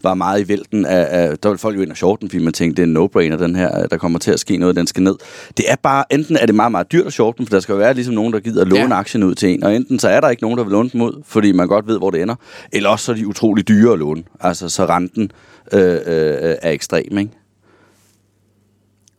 var 0.03 0.13
meget 0.13 0.41
i 0.41 0.47
vælten 0.47 0.85
af, 0.85 1.07
af, 1.09 1.37
der 1.37 1.49
ville 1.49 1.59
folk 1.59 1.77
jo 1.77 1.81
ind 1.81 1.91
og 1.91 1.97
shorten, 1.97 2.29
fordi 2.29 2.43
man 2.43 2.53
tænkte, 2.53 2.81
det 2.81 2.95
er 2.95 3.01
en 3.01 3.05
no-brainer, 3.07 3.37
den 3.37 3.55
her, 3.55 3.87
der 3.87 3.97
kommer 3.97 4.19
til 4.19 4.31
at 4.31 4.39
ske 4.39 4.57
noget, 4.57 4.75
den 4.75 4.87
skal 4.87 5.03
ned. 5.03 5.15
Det 5.57 5.65
er 5.71 5.75
bare, 5.83 6.03
enten 6.13 6.37
er 6.37 6.45
det 6.45 6.55
meget, 6.55 6.71
meget 6.71 6.91
dyrt 6.91 7.07
at 7.07 7.13
shorten, 7.13 7.47
for 7.47 7.55
der 7.55 7.59
skal 7.59 7.73
jo 7.73 7.79
være 7.79 7.93
ligesom 7.93 8.13
nogen, 8.13 8.33
der 8.33 8.39
gider 8.39 8.61
at 8.61 8.67
låne 8.67 8.95
ja. 8.95 8.99
aktien 8.99 9.23
ud 9.23 9.35
til 9.35 9.49
en, 9.49 9.63
og 9.63 9.75
enten 9.75 9.99
så 9.99 10.09
er 10.09 10.19
der 10.19 10.29
ikke 10.29 10.43
nogen, 10.43 10.57
der 10.57 10.63
vil 10.63 10.71
låne 10.71 10.89
dem 10.89 11.01
ud, 11.01 11.23
fordi 11.25 11.51
man 11.51 11.67
godt 11.67 11.87
ved, 11.87 11.97
hvor 11.97 12.09
det 12.09 12.21
ender, 12.21 12.35
eller 12.71 12.89
også 12.89 13.05
så 13.05 13.11
er 13.11 13.15
de 13.15 13.27
utrolig 13.27 13.67
dyre 13.67 13.93
at 13.93 13.99
låne. 13.99 14.23
Altså, 14.39 14.69
så 14.69 14.85
renten 14.85 15.31
øh, 15.73 15.93
øh, 15.93 16.55
er 16.61 16.71
ekstrem, 16.71 17.17
ikke? 17.17 17.31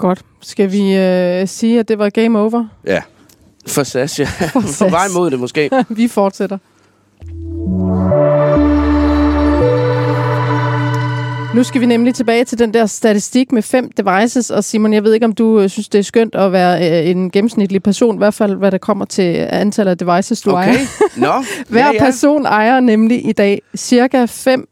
Godt. 0.01 0.23
Skal 0.41 0.73
vi 0.73 0.97
øh, 0.97 1.49
sige, 1.49 1.81
at 1.81 1.89
det 1.89 1.99
var 1.99 2.11
game 2.11 2.39
over? 2.39 2.65
Ja. 2.87 3.03
For 3.69 3.83
SAS, 3.83 4.19
ja. 4.19 4.25
For 4.53 4.61
For 4.61 4.91
vej 4.91 5.09
mod 5.15 5.31
det 5.31 5.41
måske. 5.41 5.71
vi 5.89 6.09
fortsætter. 6.09 6.59
Nu 11.55 11.63
skal 11.63 11.81
vi 11.81 11.87
nemlig 11.87 12.15
tilbage 12.15 12.45
til 12.45 12.59
den 12.59 12.75
der 12.75 12.87
statistik 12.87 13.53
med 13.53 13.63
fem 13.63 13.91
devices, 13.93 14.51
og 14.51 14.65
Simon, 14.65 14.93
jeg 14.93 15.05
ved 15.05 15.15
ikke, 15.15 15.27
om 15.27 15.33
du 15.33 15.61
øh, 15.61 15.69
synes, 15.69 15.89
det 15.89 15.99
er 15.99 16.03
skønt 16.03 16.35
at 16.35 16.53
være 16.53 17.03
øh, 17.03 17.11
en 17.11 17.31
gennemsnitlig 17.31 17.83
person, 17.83 18.15
i 18.15 18.19
hvert 18.19 18.35
fald 18.35 18.55
hvad 18.55 18.71
der 18.71 18.79
kommer 18.79 19.05
til 19.05 19.47
antal 19.51 19.89
af 19.89 19.99
devices, 19.99 20.41
du 20.41 20.51
ejer. 20.51 20.71
Okay. 20.71 20.87
Nå. 21.17 21.33
Hver 21.69 21.87
ja, 21.87 21.93
ja. 21.93 22.05
person 22.05 22.47
ejer 22.47 22.81
nemlig 22.81 23.29
i 23.29 23.33
dag 23.33 23.63
cirka 23.77 24.25
fem 24.25 24.69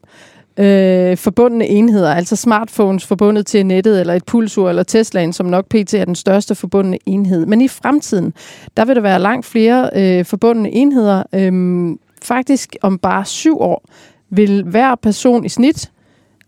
øh, 0.59 1.17
forbundne 1.17 1.67
enheder, 1.67 2.15
altså 2.15 2.37
smartphones 2.37 3.07
forbundet 3.07 3.47
til 3.47 3.67
nettet, 3.67 4.01
eller 4.01 4.15
et 4.15 4.25
pulsur, 4.25 4.69
eller 4.69 4.83
Teslaen, 4.83 5.33
som 5.33 5.47
nok 5.47 5.67
pt. 5.67 5.95
er 5.95 6.05
den 6.05 6.15
største 6.15 6.55
forbundne 6.55 6.99
enhed. 7.07 7.47
Men 7.47 7.61
i 7.61 7.69
fremtiden, 7.69 8.35
der 8.77 8.85
vil 8.85 8.97
der 8.97 9.03
være 9.03 9.19
langt 9.19 9.47
flere 9.47 9.91
øh, 9.95 10.25
forbundne 10.25 10.71
enheder. 10.71 11.23
Øh, 11.35 11.97
faktisk 12.23 12.77
om 12.83 12.99
bare 12.99 13.25
syv 13.25 13.61
år, 13.61 13.85
vil 14.31 14.63
hver 14.63 14.95
person 14.95 15.45
i 15.45 15.49
snit 15.49 15.91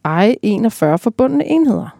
eje 0.05 0.37
41 0.43 0.99
forbundne 0.99 1.47
enheder. 1.47 2.00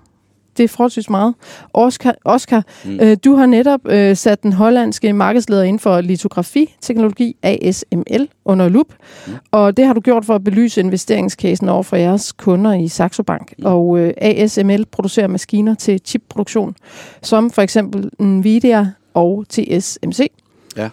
Det 0.57 0.65
er 0.65 0.69
forholdsvis 0.69 1.11
meget. 1.11 1.35
Oscar, 1.75 2.15
Oscar 2.25 2.63
mm. 2.85 2.99
øh, 3.03 3.17
du 3.25 3.35
har 3.35 3.47
netop 3.47 3.81
øh, 3.85 4.17
sat 4.17 4.43
den 4.43 4.53
hollandske 4.53 5.13
markedsleder 5.13 5.63
inden 5.63 5.81
for 5.81 6.01
litografiteknologi, 6.01 7.37
ASML, 7.43 8.29
under 8.45 8.69
lup. 8.69 8.87
Mm. 9.27 9.33
Og 9.51 9.77
det 9.77 9.87
har 9.87 9.93
du 9.93 10.01
gjort 10.01 10.25
for 10.25 10.35
at 10.35 10.45
belyse 10.45 10.81
investeringscasen 10.81 11.69
over 11.69 11.83
for 11.83 11.97
jeres 11.97 12.33
kunder 12.33 12.73
i 12.73 12.89
Saxo 12.89 13.23
Bank. 13.23 13.53
Mm. 13.59 13.65
Og 13.67 13.99
øh, 13.99 14.13
ASML 14.17 14.87
producerer 14.87 15.27
maskiner 15.27 15.75
til 15.75 16.01
chipproduktion, 16.05 16.77
som 17.23 17.51
for 17.51 17.63
eksempel 17.63 18.11
Nvidia 18.19 18.91
og 19.15 19.45
TSMC. 19.49 20.31
Ja. 20.77 20.89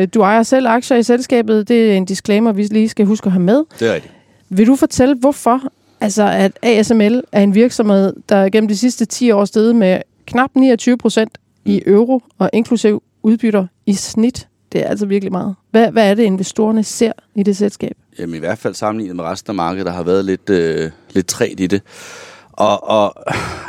Øh, 0.00 0.08
du 0.14 0.20
ejer 0.20 0.42
selv 0.42 0.66
aktier 0.66 0.96
i 0.96 1.02
selskabet. 1.02 1.68
Det 1.68 1.92
er 1.92 1.96
en 1.96 2.04
disclaimer, 2.04 2.52
vi 2.52 2.62
lige 2.62 2.88
skal 2.88 3.06
huske 3.06 3.26
at 3.26 3.32
have 3.32 3.42
med. 3.42 3.64
Det 3.80 3.88
er 3.88 3.94
rigtigt. 3.94 4.14
Vil 4.48 4.66
du 4.66 4.76
fortælle, 4.76 5.14
hvorfor 5.14 5.60
altså, 6.02 6.22
at 6.22 6.58
ASML 6.62 7.22
er 7.32 7.42
en 7.42 7.54
virksomhed, 7.54 8.12
der 8.28 8.48
gennem 8.48 8.68
de 8.68 8.76
sidste 8.76 9.04
10 9.04 9.30
år 9.30 9.44
steget 9.44 9.76
med 9.76 10.00
knap 10.26 10.50
29 10.54 10.98
procent 10.98 11.38
i 11.64 11.82
euro 11.86 12.22
og 12.38 12.50
inklusiv 12.52 13.02
udbytter 13.22 13.66
i 13.86 13.94
snit? 13.94 14.48
Det 14.72 14.80
er 14.80 14.88
altså 14.88 15.06
virkelig 15.06 15.32
meget. 15.32 15.54
Hvad, 15.70 15.90
hvad 15.90 16.10
er 16.10 16.14
det, 16.14 16.22
investorerne 16.22 16.84
ser 16.84 17.12
i 17.34 17.42
det 17.42 17.56
selskab? 17.56 17.96
Jamen 18.18 18.34
i 18.34 18.38
hvert 18.38 18.58
fald 18.58 18.74
sammenlignet 18.74 19.16
med 19.16 19.24
resten 19.24 19.50
af 19.50 19.54
markedet, 19.54 19.86
der 19.86 19.92
har 19.92 20.02
været 20.02 20.24
lidt, 20.24 20.50
øh, 20.50 20.90
lidt 21.10 21.26
træt 21.26 21.60
i 21.60 21.66
det. 21.66 21.82
Og, 22.52 22.88
og 22.88 23.14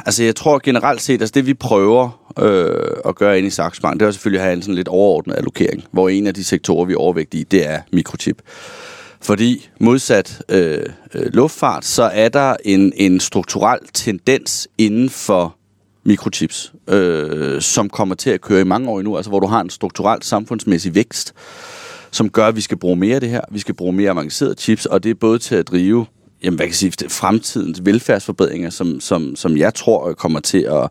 altså 0.05 0.23
jeg 0.23 0.35
tror 0.35 0.59
generelt 0.63 1.01
set, 1.01 1.21
altså 1.21 1.33
det 1.35 1.45
vi 1.45 1.53
prøver 1.53 2.31
øh, 2.39 2.97
at 3.05 3.15
gøre 3.15 3.37
ind 3.37 3.47
i 3.47 3.49
Saxo 3.49 3.81
Bank, 3.81 3.99
det 3.99 4.07
er 4.07 4.11
selvfølgelig 4.11 4.39
at 4.39 4.45
have 4.45 4.55
en 4.55 4.61
sådan 4.61 4.75
lidt 4.75 4.87
overordnet 4.87 5.35
allokering, 5.35 5.83
hvor 5.91 6.09
en 6.09 6.27
af 6.27 6.33
de 6.33 6.43
sektorer, 6.43 6.85
vi 6.85 6.93
er 6.93 6.97
overvægtige 6.97 7.41
i, 7.41 7.43
det 7.43 7.69
er 7.69 7.81
mikrochip. 7.91 8.41
Fordi 9.23 9.69
modsat 9.79 10.41
øh, 10.49 10.85
øh, 11.13 11.33
luftfart, 11.33 11.85
så 11.85 12.03
er 12.03 12.29
der 12.29 12.55
en, 12.65 12.93
en 12.95 13.19
strukturel 13.19 13.79
tendens 13.93 14.67
inden 14.77 15.09
for 15.09 15.55
mikrochips, 16.05 16.73
øh, 16.89 17.61
som 17.61 17.89
kommer 17.89 18.15
til 18.15 18.29
at 18.29 18.41
køre 18.41 18.61
i 18.61 18.63
mange 18.63 18.89
år 18.89 18.99
endnu, 18.99 19.15
altså 19.17 19.29
hvor 19.29 19.39
du 19.39 19.47
har 19.47 19.61
en 19.61 19.69
strukturel 19.69 20.23
samfundsmæssig 20.23 20.95
vækst, 20.95 21.33
som 22.11 22.29
gør, 22.29 22.47
at 22.47 22.55
vi 22.55 22.61
skal 22.61 22.77
bruge 22.77 22.95
mere 22.95 23.15
af 23.15 23.21
det 23.21 23.29
her. 23.29 23.41
Vi 23.51 23.59
skal 23.59 23.75
bruge 23.75 23.93
mere 23.93 24.11
avancerede 24.11 24.55
chips, 24.57 24.85
og 24.85 25.03
det 25.03 25.09
er 25.09 25.15
både 25.15 25.39
til 25.39 25.55
at 25.55 25.67
drive 25.67 26.05
jamen, 26.43 26.55
hvad 26.55 26.65
kan 26.65 26.71
jeg 26.71 26.75
sige, 26.75 27.09
fremtidens 27.09 27.85
velfærdsforbedringer, 27.85 28.69
som, 28.69 28.99
som, 28.99 29.35
som 29.35 29.57
jeg 29.57 29.73
tror 29.73 30.13
kommer 30.13 30.39
til 30.39 30.61
at, 30.61 30.89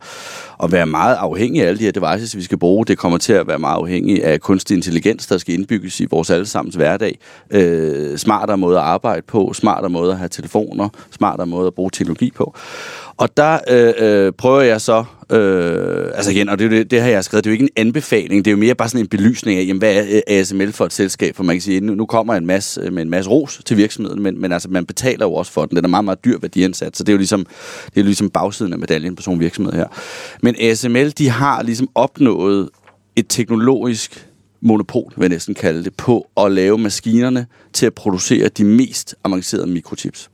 at 0.63 0.73
være 0.73 0.87
meget 0.87 1.15
afhængige 1.15 1.65
af 1.65 1.69
alle 1.69 1.79
de 1.79 1.85
her 1.85 1.93
devices, 1.93 2.37
vi 2.37 2.43
skal 2.43 2.59
bruge. 2.59 2.87
Det 2.87 2.99
kommer 2.99 3.19
til 3.19 3.33
at 3.33 3.47
være 3.47 3.59
meget 3.59 3.77
afhængig 3.77 4.25
af 4.25 4.41
kunstig 4.41 4.75
intelligens, 4.75 5.27
der 5.27 5.39
skal 5.39 5.55
indbygges 5.55 6.01
i 6.01 6.07
vores 6.11 6.31
allesammens 6.31 6.75
hverdag. 6.75 7.19
Øh, 7.51 8.19
smartere 8.19 8.59
måde 8.59 8.77
at 8.79 8.85
arbejde 8.85 9.23
på, 9.23 9.53
smartere 9.53 9.91
måde 9.91 10.13
at 10.13 10.19
have 10.19 10.29
telefoner, 10.29 10.89
smartere 11.11 11.47
måde 11.47 11.67
at 11.67 11.75
bruge 11.75 11.91
teknologi 11.91 12.31
på. 12.37 12.55
Og 13.17 13.37
der 13.37 13.59
øh, 13.69 13.95
øh, 13.99 14.33
prøver 14.33 14.61
jeg 14.61 14.81
så, 14.81 15.05
øh, 15.31 16.07
altså 16.15 16.31
igen, 16.31 16.49
og 16.49 16.59
det, 16.59 16.71
det, 16.71 16.91
det 16.91 17.01
har 17.01 17.09
jeg 17.09 17.25
skrevet, 17.25 17.45
det 17.45 17.51
er 17.51 17.53
jo 17.53 17.55
ikke 17.55 17.63
en 17.63 17.87
anbefaling, 17.87 18.45
det 18.45 18.51
er 18.51 18.53
jo 18.53 18.59
mere 18.59 18.75
bare 18.75 18.89
sådan 18.89 19.01
en 19.05 19.09
belysning 19.09 19.59
af, 19.59 19.65
jamen, 19.65 19.79
hvad 19.79 19.95
er 19.95 20.05
øh, 20.29 20.39
ASML 20.39 20.73
for 20.73 20.85
et 20.85 20.93
selskab, 20.93 21.37
for 21.37 21.43
man 21.43 21.57
kan 21.57 21.61
sige, 21.61 21.81
nu, 21.81 21.95
nu 21.95 22.07
kommer 22.07 22.35
en 22.35 22.47
masse, 22.47 22.81
øh, 22.81 22.93
med 22.93 23.03
en 23.03 23.11
masse 23.11 23.31
ros 23.31 23.61
til 23.65 23.77
virksomheden, 23.77 24.23
men, 24.23 24.41
men 24.41 24.53
altså, 24.53 24.69
man 24.69 24.87
betaler 24.87 25.27
jo 25.27 25.35
også 25.35 25.53
for 25.53 25.65
den, 25.67 25.77
den 25.77 25.85
er 25.85 25.89
meget, 25.89 26.05
meget 26.05 26.25
dyr 26.25 26.39
værdiansat, 26.39 26.97
så 26.97 27.05
det 27.05 27.09
er 27.09 27.13
jo 27.13 27.19
ligesom, 27.19 27.45
det 27.87 27.97
er 27.97 28.01
jo 28.01 28.05
ligesom 28.05 28.31
bagsiden 28.31 28.73
af 28.73 28.79
medaljen 28.79 29.17
på 29.17 29.23
sådan 29.23 29.35
en 29.35 29.41
virksomhed 29.41 29.73
her. 29.73 29.87
Men 30.43 30.55
ASML, 30.61 31.11
de 31.11 31.31
har 31.31 31.63
ligesom 31.63 31.89
opnået 31.95 32.69
et 33.17 33.27
teknologisk 33.29 34.29
monopol, 34.61 35.13
vil 35.17 35.23
jeg 35.23 35.29
næsten 35.29 35.55
kalde 35.55 35.85
det, 35.85 35.95
på 35.95 36.27
at 36.37 36.53
lave 36.53 36.79
maskinerne 36.79 37.47
til 37.73 37.87
at 37.87 37.95
producere 37.95 38.49
de 38.49 38.65
mest 38.65 39.15
avancerede 39.25 39.67
mikrochips. 39.67 40.31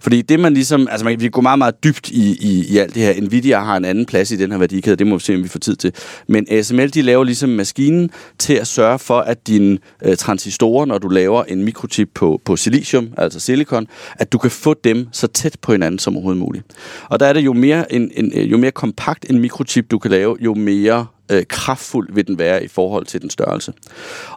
Fordi 0.00 0.22
det 0.22 0.40
man 0.40 0.54
ligesom, 0.54 0.88
altså 0.90 1.04
man, 1.04 1.20
vi 1.20 1.28
går 1.28 1.40
meget, 1.40 1.58
meget 1.58 1.84
dybt 1.84 2.10
i, 2.10 2.36
i, 2.40 2.66
i 2.68 2.78
alt 2.78 2.94
det 2.94 3.02
her. 3.02 3.20
Nvidia 3.20 3.60
har 3.60 3.76
en 3.76 3.84
anden 3.84 4.06
plads 4.06 4.30
i 4.30 4.36
den 4.36 4.50
her 4.50 4.58
værdikæde, 4.58 4.96
det 4.96 5.06
må 5.06 5.16
vi 5.16 5.22
se, 5.22 5.34
om 5.34 5.42
vi 5.42 5.48
får 5.48 5.58
tid 5.58 5.76
til. 5.76 5.92
Men 6.28 6.46
ASML, 6.50 6.94
de 6.94 7.02
laver 7.02 7.24
ligesom 7.24 7.48
maskinen 7.48 8.10
til 8.38 8.54
at 8.54 8.66
sørge 8.66 8.98
for, 8.98 9.20
at 9.20 9.46
dine 9.46 9.78
øh, 10.04 10.16
transistorer, 10.16 10.84
når 10.84 10.98
du 10.98 11.08
laver 11.08 11.44
en 11.44 11.64
mikrochip 11.64 12.08
på, 12.14 12.40
på 12.44 12.56
silicium, 12.56 13.08
altså 13.16 13.40
silikon, 13.40 13.86
at 14.18 14.32
du 14.32 14.38
kan 14.38 14.50
få 14.50 14.74
dem 14.84 15.08
så 15.12 15.26
tæt 15.26 15.56
på 15.62 15.72
hinanden 15.72 15.98
som 15.98 16.16
overhovedet 16.16 16.40
muligt. 16.40 16.64
Og 17.08 17.20
der 17.20 17.26
er 17.26 17.32
det 17.32 17.40
jo 17.40 17.52
mere, 17.52 17.92
en, 17.92 18.10
en, 18.14 18.32
øh, 18.34 18.50
jo 18.50 18.56
mere 18.56 18.70
kompakt 18.70 19.26
en 19.30 19.38
mikrochip, 19.38 19.90
du 19.90 19.98
kan 19.98 20.10
lave, 20.10 20.36
jo 20.40 20.54
mere 20.54 21.06
øh, 21.32 21.42
kraftfuld 21.48 22.08
vil 22.12 22.26
den 22.26 22.38
være 22.38 22.64
i 22.64 22.68
forhold 22.68 23.06
til 23.06 23.22
den 23.22 23.30
størrelse. 23.30 23.72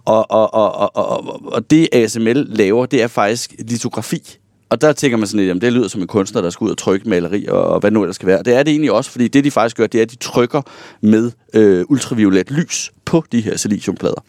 Og, 0.05 0.31
og, 0.31 0.53
og, 0.53 0.75
og, 0.75 0.95
og, 0.95 1.41
og 1.45 1.71
det 1.71 1.89
ASML 1.91 2.45
laver, 2.49 2.85
det 2.85 3.01
er 3.01 3.07
faktisk 3.07 3.55
litografi. 3.59 4.37
Og 4.71 4.81
der 4.81 4.93
tænker 4.93 5.17
man 5.17 5.27
sådan 5.27 5.37
lidt, 5.37 5.47
jamen 5.47 5.61
det 5.61 5.73
lyder 5.73 5.87
som 5.87 6.01
en 6.01 6.07
kunstner, 6.07 6.41
der 6.41 6.49
skal 6.49 6.65
ud 6.65 6.71
og 6.71 6.77
trykke 6.77 7.09
maleri, 7.09 7.45
og, 7.45 7.63
og 7.63 7.79
hvad 7.79 7.91
nu 7.91 8.01
ellers 8.01 8.15
skal 8.15 8.27
være. 8.27 8.43
Det 8.43 8.55
er 8.55 8.63
det 8.63 8.71
egentlig 8.71 8.91
også, 8.91 9.11
fordi 9.11 9.27
det 9.27 9.43
de 9.43 9.51
faktisk 9.51 9.77
gør, 9.77 9.87
det 9.87 9.97
er, 9.97 10.01
at 10.01 10.11
de 10.11 10.15
trykker 10.15 10.61
med 11.01 11.31
øh, 11.53 11.85
ultraviolet 11.89 12.51
lys 12.51 12.91
på 13.05 13.25
de 13.31 13.41
her 13.41 13.57
siliciumplader. 13.57 14.23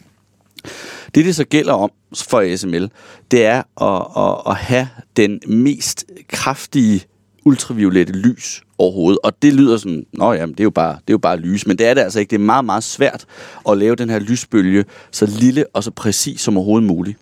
Det, 1.15 1.25
det 1.25 1.35
så 1.35 1.43
gælder 1.43 1.73
om 1.73 1.91
for 2.15 2.39
ASML, 2.39 2.89
det 3.31 3.45
er 3.45 3.63
at, 3.81 4.23
at, 4.23 4.51
at 4.51 4.55
have 4.55 4.87
den 5.17 5.39
mest 5.47 6.05
kraftige 6.29 7.03
ultraviolette 7.45 8.13
lys 8.13 8.61
overhovedet. 8.83 9.19
Og 9.23 9.33
det 9.41 9.53
lyder 9.53 9.77
sådan, 9.77 10.05
nå 10.13 10.33
jamen, 10.33 10.53
det 10.53 10.59
er, 10.59 10.63
jo 10.63 10.69
bare, 10.69 10.93
det 10.93 11.09
er 11.09 11.13
jo 11.13 11.17
bare 11.17 11.37
lys, 11.37 11.67
men 11.67 11.77
det 11.77 11.87
er 11.87 11.93
det 11.93 12.01
altså 12.01 12.19
ikke. 12.19 12.29
Det 12.29 12.35
er 12.35 12.45
meget, 12.45 12.65
meget 12.65 12.83
svært 12.83 13.25
at 13.69 13.77
lave 13.77 13.95
den 13.95 14.09
her 14.09 14.19
lysbølge 14.19 14.85
så 15.11 15.25
lille 15.39 15.65
og 15.73 15.83
så 15.83 15.91
præcis 15.91 16.41
som 16.41 16.57
overhovedet 16.57 16.87
muligt. 16.87 17.17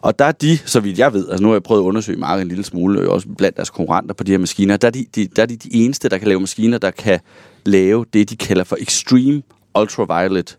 Og 0.00 0.18
der 0.18 0.24
er 0.24 0.32
de, 0.32 0.58
så 0.64 0.80
vidt 0.80 0.98
jeg 0.98 1.12
ved, 1.12 1.28
altså 1.28 1.42
nu 1.42 1.48
har 1.48 1.54
jeg 1.54 1.62
prøvet 1.62 1.82
at 1.82 1.84
undersøge 1.84 2.18
markedet 2.18 2.42
en 2.42 2.48
lille 2.48 2.64
smule, 2.64 3.10
også 3.10 3.28
blandt 3.38 3.56
deres 3.56 3.70
konkurrenter 3.70 4.14
på 4.14 4.24
de 4.24 4.30
her 4.30 4.38
maskiner, 4.38 4.76
der 4.76 4.88
er 4.88 4.92
de, 4.92 5.06
de, 5.14 5.28
der 5.36 5.42
er 5.42 5.46
de, 5.46 5.56
de 5.56 5.74
eneste, 5.74 6.08
der 6.08 6.18
kan 6.18 6.28
lave 6.28 6.40
maskiner, 6.40 6.78
der 6.78 6.90
kan 6.90 7.20
lave 7.66 8.04
det, 8.12 8.30
de 8.30 8.36
kalder 8.36 8.64
for 8.64 8.76
extreme 8.80 9.42
ultraviolet 9.78 10.58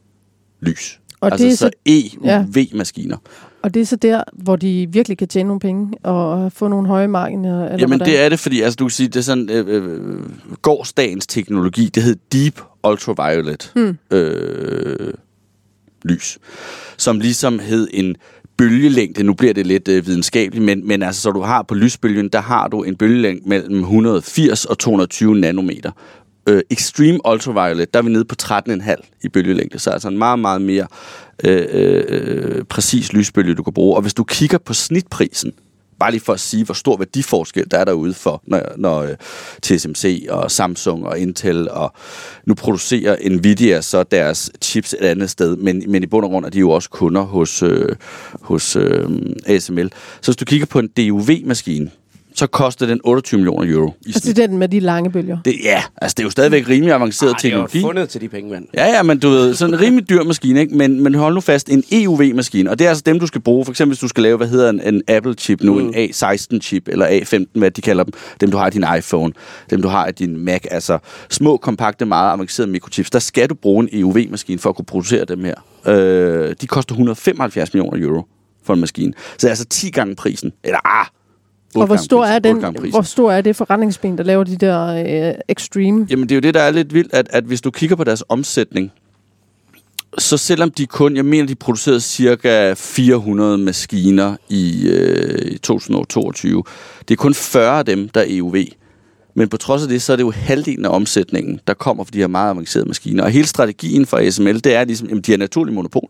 lys. 0.61 0.99
Og 1.21 1.31
altså 1.31 1.45
det 1.45 1.53
er 1.53 1.57
så, 1.57 1.69
så 1.85 2.15
EUV-maskiner. 2.21 3.17
Og 3.61 3.73
det 3.73 3.81
er 3.81 3.85
så 3.85 3.95
der, 3.95 4.23
hvor 4.33 4.55
de 4.55 4.87
virkelig 4.91 5.17
kan 5.17 5.27
tjene 5.27 5.47
nogle 5.47 5.59
penge 5.59 5.97
og 6.03 6.51
få 6.51 6.67
nogle 6.67 6.87
høje 6.87 7.07
marginer? 7.07 7.63
Eller 7.65 7.77
Jamen 7.79 7.97
hvordan? 7.97 8.07
det 8.07 8.19
er 8.19 8.29
det, 8.29 8.39
fordi 8.39 8.61
altså, 8.61 8.77
du 8.77 8.85
kan 8.85 8.89
sige, 8.89 9.07
det 9.07 9.15
er 9.15 9.21
sådan, 9.21 9.49
øh, 9.49 9.65
øh, 9.67 10.19
gårdsdagens 10.61 11.27
teknologi, 11.27 11.85
det 11.85 12.03
hedder 12.03 12.19
Deep 12.33 12.61
Ultraviolet 12.87 13.71
hmm. 13.75 13.97
øh, 14.11 15.13
lys, 16.03 16.39
som 16.97 17.19
ligesom 17.19 17.59
hed 17.59 17.87
en 17.93 18.15
bølgelængde, 18.57 19.23
nu 19.23 19.33
bliver 19.33 19.53
det 19.53 19.67
lidt 19.67 19.87
øh, 19.87 20.07
videnskabeligt, 20.07 20.65
men, 20.65 20.87
men 20.87 21.03
altså, 21.03 21.21
så 21.21 21.31
du 21.31 21.41
har 21.41 21.63
på 21.63 21.75
lysbølgen, 21.75 22.29
der 22.29 22.41
har 22.41 22.67
du 22.67 22.83
en 22.83 22.95
bølgelængde 22.95 23.49
mellem 23.49 23.79
180 23.79 24.65
og 24.65 24.77
220 24.77 25.35
nanometer. 25.35 25.91
Øh, 26.49 26.61
extreme 26.69 27.19
ultraviolet, 27.31 27.93
der 27.93 27.99
er 27.99 28.03
vi 28.03 28.09
nede 28.09 28.25
på 28.25 28.35
13,5 28.41 29.19
i 29.23 29.29
bølgelængde, 29.29 29.79
så 29.79 29.89
altså 29.89 30.07
en 30.07 30.17
meget, 30.17 30.39
meget 30.39 30.61
mere 30.61 30.87
øh, 31.43 31.67
øh, 31.71 32.63
præcis 32.63 33.13
lysbølge, 33.13 33.53
du 33.53 33.63
kan 33.63 33.73
bruge. 33.73 33.95
Og 33.95 34.01
hvis 34.01 34.13
du 34.13 34.23
kigger 34.23 34.57
på 34.57 34.73
snitprisen, 34.73 35.53
bare 35.99 36.11
lige 36.11 36.21
for 36.21 36.33
at 36.33 36.39
sige, 36.39 36.65
hvor 36.65 36.73
stor 36.73 36.97
værdiforskel 36.97 37.71
der 37.71 37.77
er 37.77 37.85
derude 37.85 38.13
for, 38.13 38.41
når, 38.47 38.61
når 38.77 38.99
øh, 39.01 39.15
TSMC 39.61 40.25
og 40.29 40.51
Samsung 40.51 41.07
og 41.07 41.19
Intel, 41.19 41.69
og 41.69 41.93
nu 42.45 42.53
producerer 42.53 43.29
Nvidia 43.29 43.81
så 43.81 44.03
deres 44.03 44.51
chips 44.61 44.93
et 44.93 45.05
andet 45.05 45.29
sted, 45.29 45.55
men, 45.55 45.83
men 45.87 46.03
i 46.03 46.07
bund 46.07 46.25
og 46.25 46.31
grund 46.31 46.45
er 46.45 46.49
de 46.49 46.59
jo 46.59 46.69
også 46.69 46.89
kunder 46.89 47.21
hos, 47.21 47.63
øh, 47.63 47.95
hos 48.41 48.75
øh, 48.75 49.09
ASML. 49.45 49.91
Så 50.21 50.31
hvis 50.31 50.35
du 50.35 50.45
kigger 50.45 50.65
på 50.65 50.79
en 50.79 50.87
DUV-maskine, 50.87 51.91
så 52.39 52.47
koster 52.47 52.85
den 52.85 53.01
28 53.03 53.37
millioner 53.37 53.73
euro. 53.73 53.93
I 54.05 54.09
altså 54.09 54.33
den 54.33 54.57
med 54.57 54.69
de 54.69 54.79
lange 54.79 55.11
bølger? 55.11 55.37
Det, 55.45 55.55
ja, 55.63 55.83
altså 56.01 56.15
det 56.17 56.23
er 56.23 56.25
jo 56.25 56.29
stadigvæk 56.29 56.69
rimelig 56.69 56.93
avanceret 56.93 57.29
Arh, 57.29 57.39
teknologi. 57.39 57.71
det 57.71 57.77
er 57.77 57.81
jo 57.81 57.87
fundet 57.87 58.09
til 58.09 58.21
de 58.21 58.29
penge, 58.29 58.51
mand. 58.51 58.67
Ja, 58.73 58.85
ja, 58.85 59.03
men 59.03 59.19
du 59.19 59.29
ved, 59.29 59.53
sådan 59.53 59.73
en 59.73 59.79
rimelig 59.79 60.09
dyr 60.09 60.23
maskine, 60.23 60.59
ikke? 60.59 60.75
Men, 60.75 61.03
men 61.03 61.15
hold 61.15 61.33
nu 61.33 61.41
fast, 61.41 61.69
en 61.69 61.83
EUV-maskine, 61.91 62.69
og 62.69 62.79
det 62.79 62.85
er 62.85 62.89
altså 62.89 63.03
dem, 63.05 63.19
du 63.19 63.27
skal 63.27 63.41
bruge. 63.41 63.65
For 63.65 63.71
eksempel, 63.71 63.91
hvis 63.91 63.99
du 63.99 64.07
skal 64.07 64.23
lave, 64.23 64.37
hvad 64.37 64.47
hedder 64.47 64.69
en, 64.69 64.81
en 64.81 65.01
Apple-chip 65.07 65.63
nu, 65.63 65.73
mm. 65.79 65.93
en 65.95 66.09
A16-chip, 66.09 66.87
eller 66.87 67.07
A15, 67.07 67.45
hvad 67.59 67.71
de 67.71 67.81
kalder 67.81 68.03
dem. 68.03 68.13
Dem, 68.41 68.51
du 68.51 68.57
har 68.57 68.67
i 68.67 68.69
din 68.69 68.85
iPhone, 68.97 69.33
dem, 69.69 69.81
du 69.81 69.87
har 69.87 70.07
i 70.07 70.11
din 70.11 70.37
Mac. 70.37 70.61
Altså 70.71 70.97
små, 71.29 71.57
kompakte, 71.57 72.05
meget 72.05 72.33
avancerede 72.33 72.71
mikrochips. 72.71 73.09
Der 73.09 73.19
skal 73.19 73.49
du 73.49 73.55
bruge 73.55 73.83
en 73.83 73.99
EUV-maskine 73.99 74.59
for 74.59 74.69
at 74.69 74.75
kunne 74.75 74.85
producere 74.85 75.25
dem 75.25 75.43
her. 75.43 75.55
Øh, 75.87 76.55
de 76.61 76.67
koster 76.67 76.93
175 76.93 77.73
millioner 77.73 78.07
euro 78.07 78.25
for 78.63 78.73
en 78.73 78.79
maskine. 78.79 79.13
Så 79.17 79.37
det 79.37 79.43
er 79.43 79.49
altså 79.49 79.65
10 79.65 79.89
gange 79.89 80.15
prisen. 80.15 80.51
Eller 80.63 80.79
ah, 80.85 81.05
og 81.75 81.85
hvor 81.85 81.95
stor, 81.95 82.25
er 82.25 82.39
den, 82.39 82.65
hvor 82.89 83.01
stor 83.01 83.31
er 83.31 83.41
det 83.41 83.55
forretningsben, 83.55 84.17
der 84.17 84.23
laver 84.23 84.43
de 84.43 84.55
der 84.55 84.85
øh, 85.29 85.33
extreme? 85.47 86.07
Jamen 86.09 86.29
det 86.29 86.31
er 86.31 86.35
jo 86.35 86.41
det, 86.41 86.53
der 86.53 86.61
er 86.61 86.71
lidt 86.71 86.93
vildt, 86.93 87.13
at, 87.13 87.27
at 87.29 87.43
hvis 87.43 87.61
du 87.61 87.71
kigger 87.71 87.95
på 87.95 88.03
deres 88.03 88.23
omsætning, 88.29 88.91
så 90.17 90.37
selvom 90.37 90.71
de 90.71 90.85
kun, 90.85 91.15
jeg 91.15 91.25
mener, 91.25 91.47
de 91.47 91.55
producerede 91.55 92.01
cirka 92.01 92.73
400 92.73 93.57
maskiner 93.57 94.35
i, 94.49 94.89
øh, 94.89 95.51
i 95.51 95.57
2022, 95.57 96.63
det 97.07 97.11
er 97.11 97.15
kun 97.15 97.33
40 97.33 97.79
af 97.79 97.85
dem, 97.85 98.09
der 98.09 98.21
er 98.21 98.25
EUV. 98.27 98.55
Men 99.39 99.49
på 99.49 99.57
trods 99.57 99.83
af 99.83 99.87
det, 99.89 100.01
så 100.01 100.11
er 100.11 100.15
det 100.15 100.23
jo 100.23 100.31
halvdelen 100.31 100.85
af 100.85 100.89
omsætningen, 100.89 101.59
der 101.67 101.73
kommer 101.73 102.03
fra 102.03 102.11
de 102.13 102.17
her 102.17 102.27
meget 102.27 102.49
avancerede 102.49 102.87
maskiner. 102.87 103.23
Og 103.23 103.29
hele 103.29 103.47
strategien 103.47 104.05
for 104.05 104.17
ASML, 104.17 104.63
det 104.63 104.75
er 104.75 104.83
ligesom, 104.83 105.09
at 105.17 105.25
de 105.25 105.31
har 105.31 105.37
naturlig 105.37 105.73
monopol. 105.73 106.09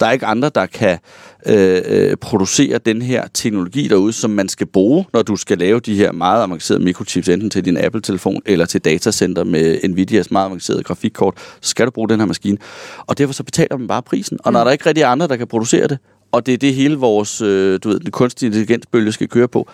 Der 0.00 0.06
er 0.06 0.10
ikke 0.10 0.26
andre, 0.26 0.50
der 0.54 0.66
kan 0.66 0.98
øh, 1.46 1.80
øh, 1.84 2.16
producere 2.16 2.78
den 2.78 3.02
her 3.02 3.26
teknologi 3.34 3.88
derude, 3.88 4.12
som 4.12 4.30
man 4.30 4.48
skal 4.48 4.66
bruge, 4.66 5.04
når 5.12 5.22
du 5.22 5.36
skal 5.36 5.58
lave 5.58 5.80
de 5.80 5.94
her 5.94 6.12
meget 6.12 6.42
avancerede 6.42 6.84
mikrochips, 6.84 7.28
enten 7.28 7.50
til 7.50 7.64
din 7.64 7.76
Apple-telefon 7.76 8.42
eller 8.46 8.66
til 8.66 8.80
datacenter 8.80 9.44
med 9.44 9.88
Nvidias 9.88 10.30
meget 10.30 10.46
avancerede 10.46 10.82
grafikkort, 10.82 11.34
så 11.60 11.70
skal 11.70 11.86
du 11.86 11.90
bruge 11.90 12.08
den 12.08 12.20
her 12.20 12.26
maskine. 12.26 12.58
Og 12.98 13.18
derfor 13.18 13.34
så 13.34 13.42
betaler 13.42 13.76
man 13.76 13.88
bare 13.88 14.02
prisen. 14.02 14.38
Og 14.44 14.52
når 14.52 14.64
der 14.64 14.70
ikke 14.70 14.86
rigtig 14.86 15.02
er 15.02 15.08
andre, 15.08 15.28
der 15.28 15.36
kan 15.36 15.46
producere 15.46 15.86
det, 15.86 15.98
og 16.32 16.46
det 16.46 16.54
er 16.54 16.58
det 16.58 16.74
hele 16.74 16.96
vores, 16.96 17.40
øh, 17.40 17.78
du 17.84 17.88
ved, 17.88 18.00
den 18.00 18.10
kunstige 18.10 18.46
intelligensbølge 18.46 19.12
skal 19.12 19.28
køre 19.28 19.48
på, 19.48 19.68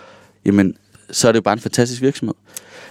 jamen, 0.47 0.77
så 1.11 1.29
er 1.29 1.33
det 1.33 1.37
jo 1.37 1.43
bare 1.43 1.53
en 1.53 1.61
fantastisk 1.61 2.03
virksomhed. 2.03 2.35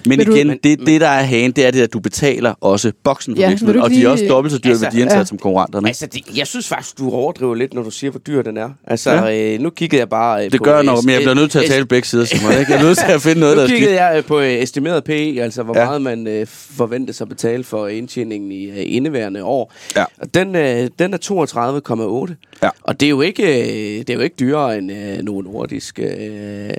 Men 0.07 0.19
Vil 0.19 0.27
du- 0.27 0.35
igen, 0.35 0.49
det, 0.63 0.79
det 0.85 1.01
der 1.01 1.07
er 1.07 1.23
hagen, 1.23 1.51
det 1.51 1.65
er 1.65 1.71
det, 1.71 1.81
at 1.81 1.93
du 1.93 1.99
betaler 1.99 2.53
også 2.61 2.91
boksen 3.03 3.35
for 3.35 3.41
Ja, 3.41 3.49
virksomheden, 3.49 3.79
du 3.79 3.83
og 3.85 3.91
de 3.91 4.03
er 4.03 4.09
også 4.09 4.25
dobbelt 4.29 4.51
så 4.53 4.57
dyre 4.59 4.71
Altså, 4.71 4.85
værdiansat 4.85 5.13
ja. 5.15 5.19
ja. 5.19 5.25
som 5.25 5.37
konkurrenterne. 5.37 5.87
Altså, 5.87 6.05
det, 6.05 6.37
jeg 6.37 6.47
synes 6.47 6.67
faktisk, 6.67 6.97
du 6.97 7.11
overdriver 7.11 7.55
lidt, 7.55 7.73
når 7.73 7.83
du 7.83 7.91
siger, 7.91 8.11
hvor 8.11 8.19
dyr 8.19 8.41
den 8.41 8.57
er. 8.57 8.69
Altså, 8.87 9.11
ja. 9.11 9.53
øh, 9.53 9.59
nu 9.59 9.69
kiggede 9.69 9.99
jeg 9.99 10.09
bare 10.09 10.45
øh, 10.45 10.51
Det 10.51 10.59
på... 10.59 10.63
gør 10.63 10.75
jeg 10.75 10.83
nok, 10.83 10.97
øh, 10.97 11.05
men 11.05 11.13
jeg 11.13 11.21
bliver 11.21 11.33
nødt 11.35 11.51
til 11.51 11.59
at 11.59 11.65
tale 11.69 11.85
begge 11.85 12.07
sider, 12.07 12.25
Simon. 12.25 12.51
ikke? 12.59 12.71
Jeg 12.71 12.79
er 12.79 12.83
nødt 12.83 12.97
til 12.97 13.05
at 13.11 13.21
finde 13.21 13.39
noget, 13.39 13.55
Nu 13.57 13.59
der 13.59 13.63
er 13.63 13.67
skidt. 13.67 13.79
kiggede 13.79 14.03
jeg 14.03 14.17
øh, 14.17 14.23
på 14.23 14.39
øh, 14.39 14.51
estimeret 14.53 15.03
PE, 15.03 15.41
altså 15.41 15.63
hvor. 15.63 15.77
Ja. 15.77 15.85
meget 15.85 16.01
man 16.01 16.27
øh, 16.27 16.47
forventes 16.49 17.21
at 17.21 17.29
betale 17.29 17.63
for 17.63 17.87
indtjeningen 17.87 18.51
i 18.51 18.65
øh, 18.65 18.75
indeværende 18.77 19.43
år. 19.43 19.73
Ja. 19.95 20.03
Og 20.17 20.33
den, 20.33 20.55
øh, 20.55 20.89
den 20.99 21.13
er 21.13 22.27
32,8. 22.29 22.33
Ja. 22.63 22.69
Og 22.83 22.99
det 22.99 23.05
er 23.05 23.09
jo 23.09 23.21
ikke, 23.21 23.43
øh, 23.61 23.97
det 23.99 24.09
er 24.09 24.13
jo 24.13 24.19
ikke 24.19 24.35
dyrere 24.39 24.77
end 24.77 24.91
øh, 24.91 25.17
nogen 25.23 25.45
nordisk, 25.45 25.99
øh, 25.99 26.69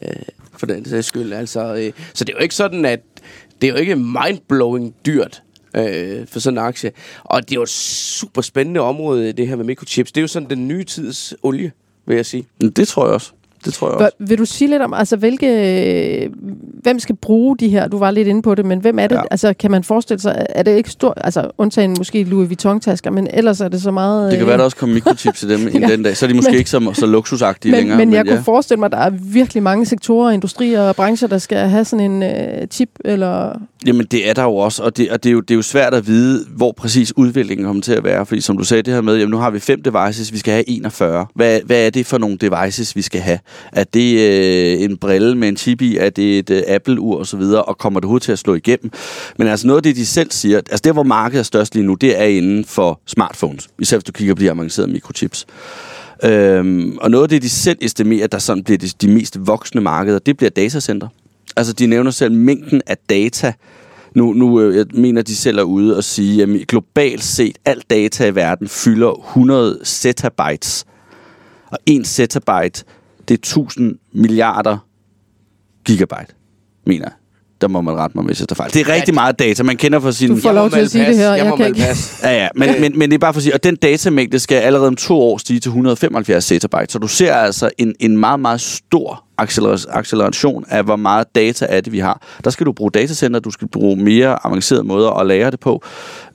for 0.58 0.66
den 0.66 0.84
sags 0.88 1.06
skyld. 1.06 1.32
Altså, 1.32 1.74
øh, 1.74 1.92
så 2.14 2.24
det 2.24 2.32
er 2.32 2.36
jo 2.38 2.42
ikke 2.42 2.54
sådan, 2.54 2.84
at 2.84 3.00
det 3.60 3.68
er 3.68 3.72
jo 3.72 3.78
ikke 3.78 3.96
mindblowing 3.96 4.94
dyrt 5.06 5.42
øh, 5.76 6.26
for 6.26 6.40
sådan 6.40 6.58
en 6.58 6.64
aktie. 6.64 6.92
Og 7.24 7.42
det 7.42 7.50
er 7.50 7.56
jo 7.56 7.62
et 7.62 7.68
super 7.68 8.42
spændende 8.42 8.80
område, 8.80 9.32
det 9.32 9.48
her 9.48 9.56
med 9.56 9.64
mikrochips. 9.64 10.12
Det 10.12 10.20
er 10.20 10.22
jo 10.22 10.28
sådan 10.28 10.50
den 10.50 10.68
nye 10.68 10.84
tids 10.84 11.34
olie, 11.42 11.72
vil 12.06 12.16
jeg 12.16 12.26
sige. 12.26 12.46
Det 12.76 12.88
tror 12.88 13.04
jeg 13.04 13.14
også. 13.14 13.32
Det 13.64 13.74
tror 13.74 13.88
jeg 13.88 13.96
også. 13.96 14.10
Vil 14.18 14.38
du 14.38 14.44
sige 14.44 14.70
lidt 14.70 14.82
om, 14.82 14.94
altså 14.94 15.16
hvilke, 15.16 16.30
hvem 16.82 16.98
skal 16.98 17.16
bruge 17.16 17.56
de 17.56 17.68
her, 17.68 17.88
du 17.88 17.98
var 17.98 18.10
lidt 18.10 18.28
inde 18.28 18.42
på 18.42 18.54
det, 18.54 18.64
men 18.66 18.78
hvem 18.78 18.98
er 18.98 19.06
det, 19.06 19.16
ja. 19.16 19.22
Altså 19.30 19.54
kan 19.58 19.70
man 19.70 19.84
forestille 19.84 20.20
sig, 20.20 20.46
er 20.48 20.62
det 20.62 20.76
ikke 20.76 20.90
stort, 20.90 21.18
altså 21.20 21.50
undtagen 21.58 21.94
måske 21.98 22.24
Louis 22.24 22.48
Vuitton-tasker, 22.48 23.10
men 23.10 23.28
ellers 23.30 23.60
er 23.60 23.68
det 23.68 23.82
så 23.82 23.90
meget... 23.90 24.30
Det 24.30 24.38
kan 24.38 24.42
øh, 24.42 24.48
være, 24.48 24.58
der 24.58 24.64
også 24.64 24.76
kommer 24.76 24.94
mikrochips 24.94 25.38
til 25.38 25.48
dem 25.48 25.60
en 25.74 25.80
Ja. 25.82 25.86
den 25.88 26.02
dag. 26.02 26.16
Så 26.16 26.26
er 26.26 26.28
de 26.28 26.34
måske 26.34 26.50
Men- 26.50 26.58
ikke 26.58 26.70
så, 26.70 26.90
så 26.94 27.06
luksusagtige 27.06 27.72
men, 27.72 27.78
længere. 27.80 27.98
men 27.98 28.12
jeg 28.12 28.26
ja. 28.26 28.32
kunne 28.34 28.44
forestille 28.44 28.78
mig, 28.78 28.86
at 28.86 28.92
der 28.92 28.98
er 28.98 29.10
virkelig 29.10 29.62
mange 29.62 29.86
sektorer, 29.86 30.30
industrier 30.30 30.80
og 30.82 30.96
brancher, 30.96 31.28
der 31.28 31.38
skal 31.38 31.58
have 31.58 31.84
sådan 31.84 32.10
en 32.10 32.22
øh, 32.22 32.66
chip, 32.70 32.88
eller... 33.04 33.58
Jamen, 33.86 34.06
det 34.10 34.28
er 34.28 34.34
der 34.34 34.42
jo 34.42 34.56
også, 34.56 34.82
og, 34.82 34.96
det, 34.96 35.10
og 35.10 35.22
det, 35.24 35.28
er 35.30 35.32
jo, 35.32 35.40
det 35.40 35.50
er 35.50 35.54
jo 35.56 35.62
svært 35.62 35.94
at 35.94 36.06
vide, 36.06 36.44
hvor 36.56 36.72
præcis 36.72 37.12
udviklingen 37.16 37.66
kommer 37.66 37.82
til 37.82 37.92
at 37.92 38.04
være. 38.04 38.26
Fordi 38.26 38.40
som 38.40 38.58
du 38.58 38.64
sagde 38.64 38.82
det 38.82 38.94
her 38.94 39.00
med, 39.00 39.16
jamen 39.16 39.30
nu 39.30 39.36
har 39.36 39.50
vi 39.50 39.58
fem 39.60 39.82
devices, 39.82 40.32
vi 40.32 40.38
skal 40.38 40.52
have 40.52 40.68
41. 40.70 41.26
Hvad, 41.34 41.60
hvad 41.64 41.86
er 41.86 41.90
det 41.90 42.06
for 42.06 42.18
nogle 42.18 42.36
devices, 42.36 42.96
vi 42.96 43.02
skal 43.02 43.20
have? 43.20 43.38
Er 43.72 43.84
det 43.84 44.18
øh, 44.18 44.82
en 44.82 44.96
brille 44.96 45.34
med 45.34 45.48
en 45.48 45.56
chip 45.56 45.82
i? 45.82 45.96
Er 45.96 46.10
det 46.10 46.38
et 46.38 46.50
øh, 46.50 46.62
Apple-ur 46.68 47.20
osv.? 47.20 47.40
Og 47.40 47.78
kommer 47.78 48.00
det 48.00 48.06
hovedet 48.06 48.22
til 48.22 48.32
at 48.32 48.38
slå 48.38 48.54
igennem? 48.54 48.90
Men 49.38 49.48
altså 49.48 49.66
noget 49.66 49.76
af 49.76 49.82
det, 49.82 49.96
de 49.96 50.06
selv 50.06 50.30
siger, 50.30 50.56
altså 50.56 50.80
der, 50.84 50.92
hvor 50.92 51.02
markedet 51.02 51.40
er 51.40 51.44
størst 51.44 51.74
lige 51.74 51.86
nu, 51.86 51.94
det 51.94 52.20
er 52.20 52.24
inden 52.24 52.64
for 52.64 53.00
smartphones. 53.06 53.68
Især 53.78 53.96
hvis 53.96 54.04
du 54.04 54.12
kigger 54.12 54.34
på 54.34 54.40
de 54.40 54.50
avancerede 54.50 54.92
mikrochips. 54.92 55.46
Øhm, 56.24 56.98
og 57.00 57.10
noget 57.10 57.22
af 57.22 57.28
det, 57.28 57.42
de 57.42 57.48
selv 57.48 57.78
estimerer, 57.80 58.26
der 58.26 58.38
sådan 58.38 58.64
bliver 58.64 58.78
de, 58.78 58.88
de 59.00 59.08
mest 59.08 59.46
voksne 59.46 59.80
markeder, 59.80 60.18
det 60.18 60.36
bliver 60.36 60.50
datacenter. 60.50 61.08
Altså, 61.56 61.72
de 61.72 61.86
nævner 61.86 62.10
selv 62.10 62.32
mængden 62.32 62.82
af 62.86 62.96
data. 63.10 63.52
Nu, 64.14 64.32
nu 64.32 64.60
øh, 64.60 64.76
jeg 64.76 64.86
mener, 64.94 65.22
de 65.22 65.36
selv 65.36 65.58
er 65.58 65.62
ude 65.62 65.96
og 65.96 66.04
sige, 66.04 66.42
at 66.42 66.48
globalt 66.68 67.24
set, 67.24 67.58
alt 67.64 67.90
data 67.90 68.26
i 68.26 68.34
verden 68.34 68.68
fylder 68.68 69.12
100 69.28 69.80
zettabytes. 69.84 70.84
Og 71.70 71.78
en 71.86 72.04
zettabyte, 72.04 72.84
det 73.28 73.34
er 73.34 73.38
1000 73.38 73.98
milliarder 74.12 74.78
gigabyte, 75.84 76.34
mener 76.86 77.04
jeg. 77.04 77.12
Der 77.60 77.68
må 77.68 77.80
man 77.80 77.94
rette 77.94 78.16
mig, 78.18 78.24
hvis 78.24 78.40
jeg 78.40 78.48
tager 78.48 78.56
fejl. 78.56 78.72
Det 78.72 78.80
er 78.80 78.94
rigtig 78.94 79.14
meget 79.14 79.38
data. 79.38 79.62
Man 79.62 79.76
kender 79.76 80.00
fra 80.00 80.12
sin... 80.12 80.30
Du 80.30 80.36
får 80.36 80.52
lov 80.52 80.70
til 80.70 80.80
at 80.80 80.90
sige 80.90 81.06
det 81.06 81.16
her, 81.16 81.28
Jeg, 81.30 81.38
jeg 81.38 81.50
må 81.50 81.56
kan 81.56 81.66
ikke-. 81.66 81.82
Ja, 82.22 82.42
ja, 82.42 82.48
men, 82.54 82.80
men, 82.80 82.98
men 82.98 83.10
det 83.10 83.14
er 83.14 83.18
bare 83.18 83.32
for 83.32 83.38
at 83.38 83.42
sige, 83.42 83.54
og 83.54 83.64
den 83.64 83.76
datamængde 83.76 84.38
skal 84.38 84.56
allerede 84.56 84.88
om 84.88 84.96
to 84.96 85.20
år 85.20 85.38
stige 85.38 85.60
til 85.60 85.68
175 85.68 86.44
zettabyte. 86.44 86.92
Så 86.92 86.98
du 86.98 87.08
ser 87.08 87.34
altså 87.34 87.70
en, 87.78 87.94
en 88.00 88.16
meget, 88.16 88.40
meget 88.40 88.60
stor 88.60 89.23
acceler- 89.42 89.86
acceleration 89.90 90.64
af, 90.68 90.84
hvor 90.84 90.96
meget 90.96 91.34
data 91.34 91.66
er 91.68 91.80
det, 91.80 91.92
vi 91.92 91.98
har. 91.98 92.22
Der 92.44 92.50
skal 92.50 92.66
du 92.66 92.72
bruge 92.72 92.90
datacenter, 92.90 93.40
du 93.40 93.50
skal 93.50 93.68
bruge 93.68 93.96
mere 93.96 94.46
avancerede 94.46 94.84
måder 94.84 95.10
at 95.10 95.26
lære 95.26 95.50
det 95.50 95.60
på. 95.60 95.82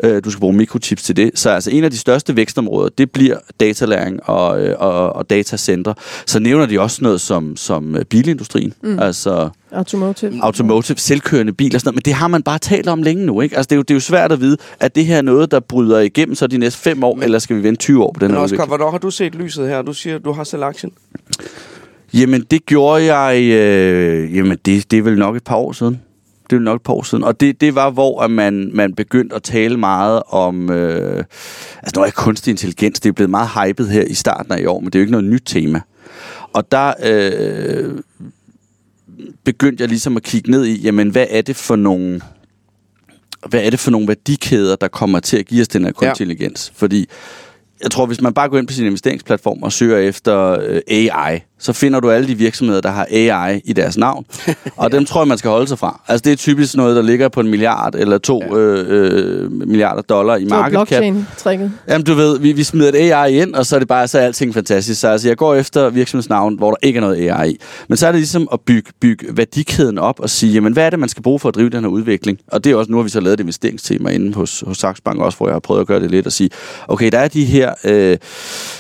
Øh, 0.04 0.24
Du 0.24 0.32
skal 0.32 0.40
bruge 0.40 0.54
mikrochips 0.56 1.04
til 1.04 1.16
det. 1.18 1.32
Så 1.36 1.50
altså 1.50 1.72
en 1.72 1.84
af 1.84 1.92
de 1.92 1.98
største 1.98 2.36
vækstområder, 2.36 2.90
det 2.98 3.12
bliver 3.12 3.38
datalæring 3.60 4.20
og, 4.30 4.62
øh, 4.62 4.76
og, 4.80 5.14
og 5.14 5.30
datacenter. 5.30 5.94
Så 6.26 6.40
nævner 6.40 6.66
de 6.66 6.80
også 6.80 7.00
noget 7.04 7.22
som, 7.22 7.56
som 7.56 7.96
øh, 7.96 8.06
bilindustrien. 8.06 8.74
Mm. 8.84 9.00
Altså 9.00 9.50
Automotive. 9.72 10.40
automotive, 10.44 10.98
selvkørende 10.98 11.54
biler 11.54 11.76
og 11.78 11.82
sådan 11.82 11.88
noget, 11.88 11.96
men 11.96 12.02
det 12.06 12.14
har 12.14 12.28
man 12.28 12.44
bare 12.44 12.60
talt 12.60 12.88
om 12.88 13.04
længe 13.04 13.26
nu, 13.26 13.42
ikke? 13.42 13.58
Altså, 13.58 13.68
det 13.68 13.72
er 13.72 13.76
jo, 13.78 13.82
det 13.82 13.92
er 13.92 13.96
jo 13.96 14.00
svært 14.00 14.32
at 14.32 14.40
vide, 14.42 14.58
at 14.80 14.96
det 14.96 15.06
her 15.06 15.18
er 15.18 15.22
noget, 15.22 15.52
der 15.52 15.60
bryder 15.60 16.00
igennem 16.00 16.36
så 16.36 16.48
de 16.48 16.58
næste 16.58 16.80
fem 16.80 17.04
år, 17.04 17.16
men, 17.16 17.24
eller 17.24 17.40
skal 17.40 17.56
vi 17.56 17.64
vente 17.64 17.80
20 17.80 18.04
år 18.04 18.12
på 18.14 18.20
den 18.20 18.28
Men 18.28 18.36
her 18.38 18.44
Oscar, 18.44 18.54
udvikling? 18.56 18.68
hvornår 18.68 18.92
har 18.92 18.98
du 18.98 19.12
set 19.12 19.36
lyset 19.36 19.68
her? 19.68 19.82
Du 19.82 19.94
siger, 19.94 20.18
du 20.18 20.32
har 20.32 20.44
selv 20.44 20.64
aktien. 20.64 20.92
Jamen, 22.14 22.42
det 22.52 22.66
gjorde 22.66 23.16
jeg, 23.16 23.44
øh, 23.44 24.36
jamen, 24.36 24.58
det, 24.66 24.92
det 24.92 25.00
er 25.00 25.04
vel 25.04 25.18
nok 25.18 25.36
et 25.36 25.44
par 25.44 25.56
år 25.56 25.72
siden. 25.72 26.02
Det 26.44 26.56
er 26.56 26.60
vel 26.60 26.64
nok 26.66 26.76
et 26.76 26.82
par 26.84 26.94
år 26.94 27.04
siden. 27.04 27.24
Og 27.24 27.40
det, 27.40 27.62
det 27.62 27.76
var, 27.76 27.90
hvor 27.90 28.22
at 28.22 28.32
man, 28.32 28.72
man 28.74 28.94
begyndte 28.94 29.36
at 29.36 29.44
tale 29.44 29.78
meget 29.78 30.24
om... 30.28 30.70
Øh, 30.70 31.24
altså, 31.84 32.00
nu 32.00 32.02
er 32.06 32.10
kunstig 32.10 32.52
intelligens, 32.52 33.00
det 33.00 33.10
er 33.10 33.14
blevet 33.14 33.30
meget 33.30 33.50
hypet 33.50 33.90
her 33.90 34.04
i 34.04 34.14
starten 34.14 34.52
af 34.52 34.60
i 34.62 34.66
år, 34.66 34.80
men 34.80 34.86
det 34.86 34.96
er 34.96 35.00
jo 35.00 35.04
ikke 35.04 35.12
noget 35.12 35.26
nyt 35.26 35.44
tema. 35.46 35.82
Og 36.54 36.72
der 36.72 36.94
øh, 37.04 37.96
begyndte 39.44 39.82
jeg 39.82 39.90
ligesom 39.90 40.18
at 40.18 40.24
kigge 40.24 40.52
ned 40.52 40.66
i, 40.66 40.82
jamen, 40.82 41.10
hvad 41.10 41.26
er 41.30 41.42
det 41.42 41.56
for 41.56 41.76
nogle... 41.76 42.22
Hvad 43.50 43.64
er 43.64 43.70
det 43.70 43.80
for 43.80 43.92
nogle 43.92 44.08
værdikæder, 44.08 44.76
der 44.76 44.88
kommer 44.88 45.20
til 45.20 45.38
at 45.38 45.46
give 45.46 45.62
os 45.62 45.68
den 45.68 45.86
her 45.86 45.92
kunstig 45.92 46.26
Ja. 46.26 46.32
intelligens? 46.32 46.72
Fordi 46.76 47.10
jeg 47.84 47.92
tror, 47.92 48.06
hvis 48.06 48.22
man 48.22 48.34
bare 48.34 48.50
går 48.50 48.58
ind 48.58 48.68
på 48.68 48.74
sin 48.74 48.86
investeringsplatform 48.86 49.64
og 49.64 49.72
søger 49.72 49.98
efter 49.98 50.60
øh, 50.62 50.82
AI, 50.88 51.40
så 51.60 51.74
finder 51.74 52.00
du 52.00 52.12
alle 52.12 52.28
de 52.28 52.36
virksomheder, 52.36 52.82
der 52.82 52.90
har 52.90 53.08
AI 53.12 53.62
i 53.66 53.74
deres 53.74 53.98
navn. 53.98 54.26
Og 54.78 54.92
dem 54.92 55.06
tror 55.06 55.22
jeg, 55.22 55.28
man 55.28 55.38
skal 55.38 55.50
holde 55.50 55.68
sig 55.68 55.80
fra. 55.80 56.02
Altså, 56.08 56.22
det 56.26 56.32
er 56.32 56.36
typisk 56.36 56.76
noget, 56.76 56.96
der 56.96 57.02
ligger 57.02 57.30
på 57.30 57.40
en 57.40 57.48
milliard 57.48 57.96
eller 57.96 58.18
to 58.18 58.44
ja. 58.44 58.58
øh, 58.58 58.86
øh, 58.90 59.52
milliarder 59.52 60.02
dollar 60.02 60.36
i 60.36 60.46
market 60.46 60.74
cap. 60.78 60.88
blockchain-trækket. 60.88 61.72
Jamen, 61.88 62.06
du 62.06 62.14
ved, 62.14 62.40
vi, 62.40 62.52
vi 62.52 62.64
smider 62.64 62.90
et 62.90 62.96
AI 62.96 63.42
ind, 63.42 63.56
og 63.56 63.66
så 63.66 63.76
er 63.76 63.80
det 63.80 63.88
bare, 63.88 64.08
så 64.08 64.20
er 64.20 64.26
alting 64.26 64.54
fantastisk. 64.54 65.02
Så 65.02 65.08
altså, 65.08 65.28
jeg 65.28 65.38
går 65.38 65.56
efter 65.56 65.90
virksomhedsnavn, 65.90 66.56
hvor 66.56 66.70
der 66.70 66.78
ikke 66.82 66.98
er 66.98 67.02
noget 67.02 67.30
AI 67.30 67.52
i. 67.52 67.58
Men 67.88 67.98
så 67.98 68.08
er 68.08 68.12
det 68.12 68.20
ligesom 68.20 68.48
at 68.54 68.60
bygge, 68.62 68.92
bygge 69.02 69.38
værdikæden 69.38 69.98
op 69.98 70.20
og 70.20 70.30
sige, 70.30 70.54
jamen, 70.54 70.74
hvad 70.74 70.86
er 70.86 70.90
det, 70.90 71.00
man 71.00 71.10
skal 71.10 71.24
bruge 71.24 71.40
for 71.40 71.50
at 71.50 71.56
drive 71.56 71.70
den 71.70 71.84
her 71.84 71.92
udvikling? 71.92 72.40
Og 72.48 72.64
det 72.64 72.72
er 72.72 72.76
også, 72.76 72.92
nu 72.92 72.98
har 72.98 73.04
vi 73.04 73.10
så 73.10 73.20
lavet 73.20 73.34
et 73.34 73.40
investeringstema 73.40 74.10
inde 74.10 74.34
hos, 74.34 74.64
hos 74.68 74.78
Saxo 74.78 75.02
Bank 75.06 75.20
også, 75.20 75.38
hvor 75.38 75.48
jeg 75.48 75.56
har 75.56 75.60
prøvet 75.60 75.82
at 75.82 75.88
gøre 75.88 76.00
det 76.00 76.12
lidt 76.12 76.26
og 76.26 76.32
sige, 76.32 76.50
okay, 76.88 77.12
der 77.12 77.20
er 77.20 77.28
de 77.28 77.46
her 77.46 77.74
øh, 77.84 78.18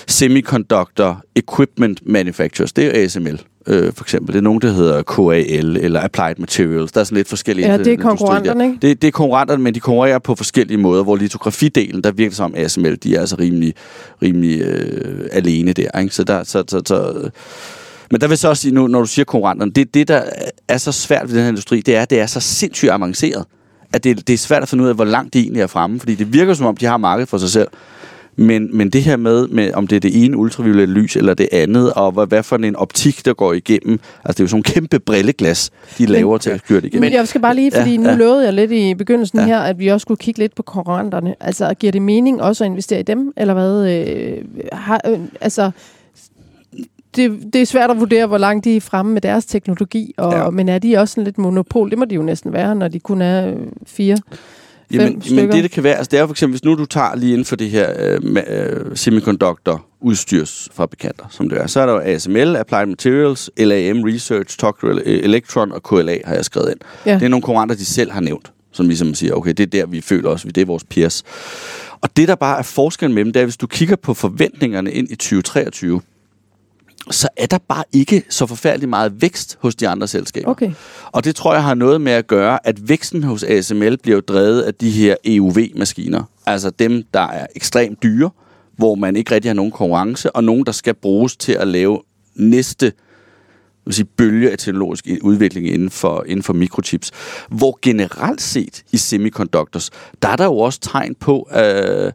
semiconductor 0.07 1.23
equipment 1.35 2.01
manufacturers, 2.05 2.68
det 2.73 2.85
er 2.85 3.03
ASML. 3.03 3.41
Øh, 3.67 3.93
for 3.93 4.03
eksempel. 4.03 4.33
Det 4.33 4.39
er 4.39 4.43
nogen, 4.43 4.61
der 4.61 4.71
hedder 4.71 5.01
KAL 5.03 5.77
eller 5.77 6.01
Applied 6.01 6.35
Materials. 6.37 6.91
Der 6.91 6.99
er 6.99 7.03
sådan 7.03 7.15
lidt 7.15 7.27
forskellige 7.27 7.71
Ja, 7.71 7.77
det 7.77 7.87
er 7.87 7.97
konkurrenterne, 7.97 8.65
ikke? 8.65 8.77
Det, 8.81 9.01
det 9.01 9.07
er 9.07 9.11
konkurrenterne, 9.11 9.63
men 9.63 9.75
de 9.75 9.79
konkurrerer 9.79 10.19
på 10.19 10.35
forskellige 10.35 10.77
måder, 10.77 11.03
hvor 11.03 11.15
litografidelen, 11.15 12.03
der 12.03 12.11
virker 12.11 12.35
som 12.35 12.53
ASML, 12.55 12.95
de 12.95 13.15
er 13.15 13.19
altså 13.19 13.35
rimelig, 13.39 13.73
rimelig 14.21 14.61
øh, 14.61 15.29
alene 15.31 15.73
der. 15.73 15.99
Ikke? 15.99 16.15
Så 16.15 16.23
der, 16.23 16.43
så, 16.43 16.63
så, 16.67 16.81
så, 16.85 17.29
men 18.11 18.21
der 18.21 18.27
vil 18.27 18.37
så 18.37 18.49
også 18.49 18.61
sige, 18.61 18.73
nu, 18.73 18.87
når 18.87 18.99
du 18.99 19.05
siger 19.05 19.25
konkurrenterne, 19.25 19.71
det, 19.71 19.93
det, 19.93 20.07
der 20.07 20.21
er 20.67 20.77
så 20.77 20.91
svært 20.91 21.27
ved 21.27 21.35
den 21.35 21.41
her 21.41 21.49
industri, 21.49 21.81
det 21.81 21.95
er, 21.95 22.01
at 22.01 22.09
det 22.09 22.19
er 22.19 22.25
så 22.25 22.39
sindssygt 22.39 22.91
avanceret, 22.91 23.45
at 23.93 24.03
det, 24.03 24.27
det 24.27 24.33
er 24.33 24.37
svært 24.37 24.63
at 24.63 24.69
finde 24.69 24.83
ud 24.83 24.89
af, 24.89 24.95
hvor 24.95 25.05
langt 25.05 25.33
de 25.33 25.39
egentlig 25.39 25.61
er 25.61 25.67
fremme, 25.67 25.99
fordi 25.99 26.15
det 26.15 26.33
virker 26.33 26.53
som 26.53 26.65
om, 26.65 26.77
de 26.77 26.85
har 26.85 26.97
markedet 26.97 27.29
for 27.29 27.37
sig 27.37 27.49
selv. 27.49 27.67
Men, 28.39 28.77
men 28.77 28.89
det 28.89 29.01
her 29.03 29.17
med, 29.17 29.47
med, 29.47 29.73
om 29.73 29.87
det 29.87 29.95
er 29.95 29.99
det 29.99 30.25
ene 30.25 30.37
ultraviolette 30.37 30.93
lys 30.93 31.15
eller 31.15 31.33
det 31.33 31.49
andet, 31.51 31.93
og 31.93 32.11
hvad, 32.11 32.27
hvad 32.27 32.43
for 32.43 32.55
en 32.55 32.75
optik, 32.75 33.25
der 33.25 33.33
går 33.33 33.53
igennem. 33.53 33.99
Altså, 34.25 34.33
det 34.33 34.39
er 34.39 34.43
jo 34.43 34.47
sådan 34.47 34.55
nogle 34.55 34.63
kæmpe 34.63 34.99
brilleglas, 34.99 35.71
de 35.97 36.05
laver 36.05 36.37
til 36.37 36.49
at 36.49 36.63
køre 36.63 36.81
det 36.81 36.85
igennem. 36.87 37.01
Men 37.01 37.13
jeg 37.13 37.27
skal 37.27 37.41
bare 37.41 37.55
lige, 37.55 37.71
fordi 37.71 37.91
Ja, 37.91 37.97
nu 37.97 38.09
ja. 38.09 38.15
lovede 38.15 38.45
jeg 38.45 38.53
lidt 38.53 38.71
i 38.71 38.93
begyndelsen 38.93 39.39
Ja. 39.39 39.45
her, 39.45 39.59
at 39.59 39.79
vi 39.79 39.87
også 39.87 40.01
skulle 40.01 40.17
kigge 40.17 40.39
lidt 40.39 40.55
på 40.55 40.63
konkurrenterne. 40.63 41.35
Altså, 41.39 41.73
giver 41.79 41.91
det 41.91 42.01
mening 42.01 42.41
også 42.41 42.63
at 42.63 42.69
investere 42.69 42.99
i 42.99 43.03
dem, 43.03 43.33
eller 43.37 43.53
hvad? 43.53 43.91
Øh, 43.93 44.37
har, 44.73 45.01
øh, 45.07 45.19
altså, 45.41 45.71
det, 47.15 47.39
det 47.53 47.61
er 47.61 47.65
svært 47.65 47.91
at 47.91 47.99
vurdere, 47.99 48.27
hvor 48.27 48.37
langt 48.37 48.65
de 48.65 48.75
er 48.75 48.81
fremme 48.81 49.13
med 49.13 49.21
deres 49.21 49.45
teknologi, 49.45 50.13
og, 50.17 50.31
Ja. 50.33 50.43
ja. 50.43 50.49
men 50.49 50.69
er 50.69 50.79
de 50.79 50.97
også 50.97 51.11
sådan 51.13 51.23
lidt 51.23 51.37
monopol? 51.37 51.89
Det 51.89 51.97
må 51.97 52.05
de 52.05 52.15
jo 52.15 52.21
næsten 52.21 52.53
være, 52.53 52.75
når 52.75 52.87
de 52.87 52.99
kun 52.99 53.21
er 53.21 53.47
øh, 53.47 53.55
fire. 53.87 54.17
Jamen, 54.91 55.21
men 55.31 55.51
det, 55.51 55.63
det 55.63 55.71
kan 55.71 55.83
være, 55.83 55.95
altså 55.95 56.09
det 56.11 56.19
er 56.19 56.25
for 56.25 56.33
eksempel, 56.33 56.53
hvis 56.53 56.63
nu 56.63 56.75
du 56.75 56.85
tager 56.85 57.15
lige 57.15 57.31
inden 57.31 57.45
for 57.45 57.55
det 57.55 57.69
her 57.69 57.93
øh, 57.99 58.17
ma- 58.17 58.51
øh, 58.53 58.97
semiconductor 58.97 59.85
udstyrsfabrikanter, 60.01 61.25
som 61.29 61.49
det 61.49 61.61
er, 61.61 61.67
så 61.67 61.79
er 61.79 61.85
der 61.85 61.93
jo 61.93 61.99
ASML, 61.99 62.55
Applied 62.55 62.85
Materials, 62.85 63.51
LAM 63.57 64.03
Research, 64.03 64.57
Tokyo 64.57 64.99
Electron 65.05 65.71
og 65.71 65.83
KLA 65.83 66.17
har 66.25 66.35
jeg 66.35 66.45
skrevet 66.45 66.71
ind. 66.71 66.79
Ja. 67.05 67.13
Det 67.13 67.23
er 67.23 67.27
nogle 67.27 67.43
konkurrenter, 67.43 67.75
de 67.75 67.85
selv 67.85 68.11
har 68.11 68.21
nævnt, 68.21 68.51
som 68.71 68.87
ligesom 68.87 69.13
siger, 69.13 69.33
okay, 69.33 69.51
det 69.51 69.59
er 69.59 69.67
der, 69.67 69.85
vi 69.85 70.01
føler 70.01 70.29
os, 70.29 70.41
det 70.41 70.57
er 70.57 70.65
vores 70.65 70.83
peers. 70.83 71.23
Og 72.01 72.17
det, 72.17 72.27
der 72.27 72.35
bare 72.35 72.59
er 72.59 72.63
forskellen 72.63 73.15
mellem, 73.15 73.33
det 73.33 73.39
er, 73.39 73.45
hvis 73.45 73.57
du 73.57 73.67
kigger 73.67 73.95
på 73.95 74.13
forventningerne 74.13 74.91
ind 74.91 75.11
i 75.11 75.15
2023, 75.15 76.01
så 77.11 77.27
er 77.37 77.45
der 77.45 77.57
bare 77.57 77.83
ikke 77.91 78.23
så 78.29 78.45
forfærdelig 78.45 78.89
meget 78.89 79.21
vækst 79.21 79.57
hos 79.61 79.75
de 79.75 79.87
andre 79.87 80.07
selskaber. 80.07 80.49
Okay. 80.49 80.71
Og 81.11 81.23
det 81.23 81.35
tror 81.35 81.53
jeg 81.53 81.63
har 81.63 81.73
noget 81.73 82.01
med 82.01 82.11
at 82.11 82.27
gøre, 82.27 82.67
at 82.67 82.89
væksten 82.89 83.23
hos 83.23 83.43
ASML 83.43 83.97
bliver 83.97 84.21
drevet 84.21 84.61
af 84.61 84.73
de 84.73 84.89
her 84.91 85.15
EUV-maskiner. 85.25 86.23
Altså 86.45 86.69
dem, 86.69 87.03
der 87.13 87.27
er 87.27 87.47
ekstremt 87.55 88.03
dyre, 88.03 88.29
hvor 88.77 88.95
man 88.95 89.15
ikke 89.15 89.35
rigtig 89.35 89.49
har 89.49 89.55
nogen 89.55 89.71
konkurrence, 89.71 90.31
og 90.31 90.43
nogen, 90.43 90.65
der 90.65 90.71
skal 90.71 90.93
bruges 90.93 91.37
til 91.37 91.53
at 91.53 91.67
lave 91.67 92.01
næste 92.35 92.91
vil 93.85 93.95
sige, 93.95 94.05
bølge 94.05 94.51
af 94.51 94.57
teknologisk 94.57 95.07
udvikling 95.21 95.67
inden 95.67 95.89
for, 95.89 96.23
inden 96.27 96.43
for 96.43 96.53
mikrochips. 96.53 97.11
Hvor 97.49 97.79
generelt 97.81 98.41
set 98.41 98.83
i 98.91 98.97
semiconductors, 98.97 99.89
der 100.21 100.29
er 100.29 100.35
der 100.35 100.45
jo 100.45 100.57
også 100.57 100.79
tegn 100.79 101.15
på, 101.15 101.49
øh, 101.55 102.11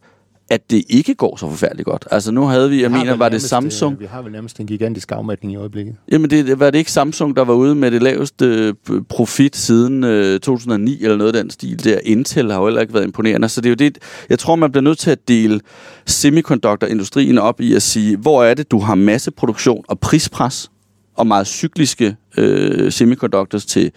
at 0.50 0.70
det 0.70 0.85
ikke 0.88 1.14
går 1.14 1.37
så 1.37 1.50
forfærdeligt 1.50 1.87
godt. 1.87 2.09
Altså 2.11 2.33
nu 2.33 2.44
havde 2.44 2.70
vi, 2.70 2.83
jeg 2.83 2.92
Vi 2.92 2.96
mener, 2.98 3.16
var 3.16 3.28
det 3.28 3.42
Samsung? 3.42 3.94
øh, 3.94 4.00
Vi 4.00 4.07
har 4.07 4.22
vel 4.22 4.33
nærmest 4.33 4.61
en 4.61 4.66
gigantisk 4.66 5.12
afmatning 5.12 5.52
i 5.52 5.57
øjeblikket. 5.57 5.96
Jamen, 6.12 6.30
det, 6.30 6.61
var 6.61 6.70
det 6.70 6.78
ikke 6.78 6.92
Samsung, 6.92 7.37
der 7.37 7.44
var 7.44 7.54
ude 7.54 7.74
med 7.74 7.90
det 7.90 8.02
laveste 8.02 8.44
øh, 8.90 9.02
profit 9.09 9.57
siden 9.57 10.04
øh, 10.04 10.40
2009, 10.40 11.02
eller 11.02 11.16
noget 11.16 11.37
af 11.37 11.42
den 11.42 11.50
stil 11.50 11.85
der? 11.85 11.98
Intel 12.04 12.50
har 12.52 12.59
jo 12.59 12.66
heller 12.66 12.80
ikke 12.80 12.94
været 12.94 13.04
imponerende. 13.04 13.48
Så 13.48 13.61
det 13.61 13.66
er 13.66 13.70
jo 13.70 13.74
det, 13.74 13.98
jeg 14.30 14.38
tror, 14.38 14.57
man 14.57 14.72
bliver 14.72 14.83
nødt 14.83 14.98
til 14.98 15.11
at 15.11 15.28
dele 15.28 15.61
semiconductor-industrien 16.07 17.38
op 17.38 17.61
i 17.61 17.74
at 17.74 17.83
sige, 17.83 18.16
hvor 18.16 18.44
er 18.44 18.54
det, 18.54 18.70
du 18.70 18.78
har 18.78 18.94
masseproduktion 18.94 19.85
og 19.88 20.00
prispres, 20.00 20.70
og 21.16 21.26
meget 21.26 21.46
cykliske 21.46 22.16
øh, 22.38 22.92
semiconductors 22.92 23.66
til 23.66 23.90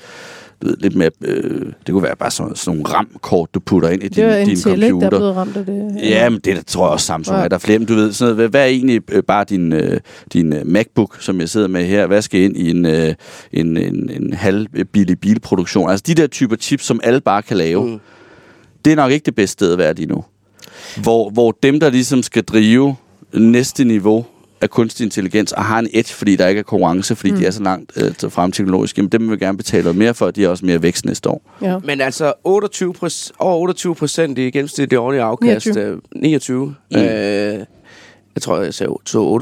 du 0.62 0.67
ved, 0.67 0.78
lidt 0.80 0.96
mere, 0.96 1.10
øh, 1.22 1.62
det 1.86 1.93
kunne 1.93 2.04
være 2.04 2.15
bare 2.15 2.32
sådan, 2.32 2.56
sådan 2.56 2.78
nogle 2.78 2.93
RAM-kort, 2.96 3.50
du 3.54 3.60
putter 3.60 3.89
ind 3.89 4.04
i 4.04 4.08
Det 4.08 4.15
din, 4.15 4.26
din 4.26 4.50
Intel, 4.50 4.72
ikke, 4.74 4.86
der 4.86 4.89
computer. 4.89 5.08
er 5.08 5.20
blevet 5.20 5.36
ramt 5.36 5.58
af 5.58 5.65
det. 5.65 5.96
Ja, 6.04 6.30
men 6.30 6.39
det 6.46 6.56
der, 6.56 6.62
tror 6.62 6.86
jeg 6.86 6.91
også 6.91 7.06
Samsung 7.06 7.38
Ja. 7.38 7.43
er. 7.43 7.48
Der 7.48 7.56
er 7.56 7.60
flere, 7.60 7.80
men 7.80 7.88
du 7.88 7.93
ved, 7.93 8.13
sådan 8.13 8.36
noget, 8.36 8.50
hvad, 8.50 8.62
er 8.62 8.65
egentlig 8.65 9.02
øh, 9.12 9.24
bare 9.24 9.43
din, 9.50 9.74
øh, 9.74 10.00
din 10.34 10.54
øh, 10.54 10.67
MacBook, 10.67 11.17
som 11.22 11.39
jeg 11.39 11.50
sidder 11.50 11.67
med 11.67 11.86
her, 11.86 12.08
hvad 12.08 12.22
skal 12.22 12.41
ind 12.41 12.58
i 12.58 12.70
en, 12.70 12.86
øh, 12.86 13.13
en, 13.54 13.78
en, 13.78 14.10
en 14.10 14.34
halvbillig 14.34 15.20
bilproduktion? 15.20 15.89
Altså 15.89 16.04
de 16.08 16.13
der 16.13 16.28
typer 16.28 16.56
chips, 16.56 16.86
som 16.86 17.00
alle 17.04 17.22
bare 17.22 17.41
kan 17.41 17.58
lave, 17.58 17.86
mm. 17.86 18.00
det 18.86 18.91
er 18.91 18.96
nok 18.96 19.12
ikke 19.12 19.26
det 19.26 19.36
bedste 19.36 19.54
sted 19.54 19.72
at 19.72 19.78
være 19.78 19.93
lige 19.93 20.08
nu. 20.08 20.24
Hvor, 21.02 21.30
hvor 21.30 21.58
dem, 21.63 21.80
der 21.80 21.89
ligesom 21.89 22.24
skal 22.24 22.43
drive 22.43 22.96
næste 23.34 23.84
niveau 23.86 24.26
af 24.62 24.70
kunstig 24.70 25.04
intelligens, 25.04 25.52
og 25.52 25.65
har 25.65 25.80
en 25.80 25.88
edge, 25.93 26.13
fordi 26.13 26.36
der 26.36 26.48
ikke 26.48 26.60
er 26.60 26.63
konkurrence, 26.63 27.15
fordi 27.15 27.32
mm. 27.32 27.38
de 27.38 27.46
er 27.46 27.52
så 27.52 27.63
langt 27.63 27.91
øh, 27.96 28.15
til 28.15 28.30
frem 28.30 28.52
teknologisk, 28.52 28.98
jamen 28.98 29.10
dem 29.10 29.22
vil 29.22 29.32
vi 29.32 29.46
gerne 29.46 29.58
betale 29.58 29.84
noget 29.84 29.98
mere 29.98 30.13
for, 30.13 30.26
og 30.26 30.36
de 30.36 30.41
har 30.41 30.50
også 30.50 30.65
mere 30.65 30.82
vækst 30.82 31.06
næste 31.06 31.30
år. 31.30 31.41
Ja. 31.62 31.78
Men 31.84 32.02
altså 32.02 32.34
28 32.43 32.93
procent, 32.93 33.36
over 33.39 33.58
28 33.58 33.96
procent 33.96 34.38
i 34.38 34.41
gennemsnitlig 34.41 35.00
årlige 35.00 35.22
afkast. 35.22 35.65
29. 35.65 35.84
øh, 35.84 35.98
29. 36.15 36.76
Mm. 36.91 36.98
Øh, 36.98 37.65
jeg 38.36 38.41
tror, 38.41 38.62
jeg 38.62 38.74
så, 38.74 38.98
så 39.06 39.39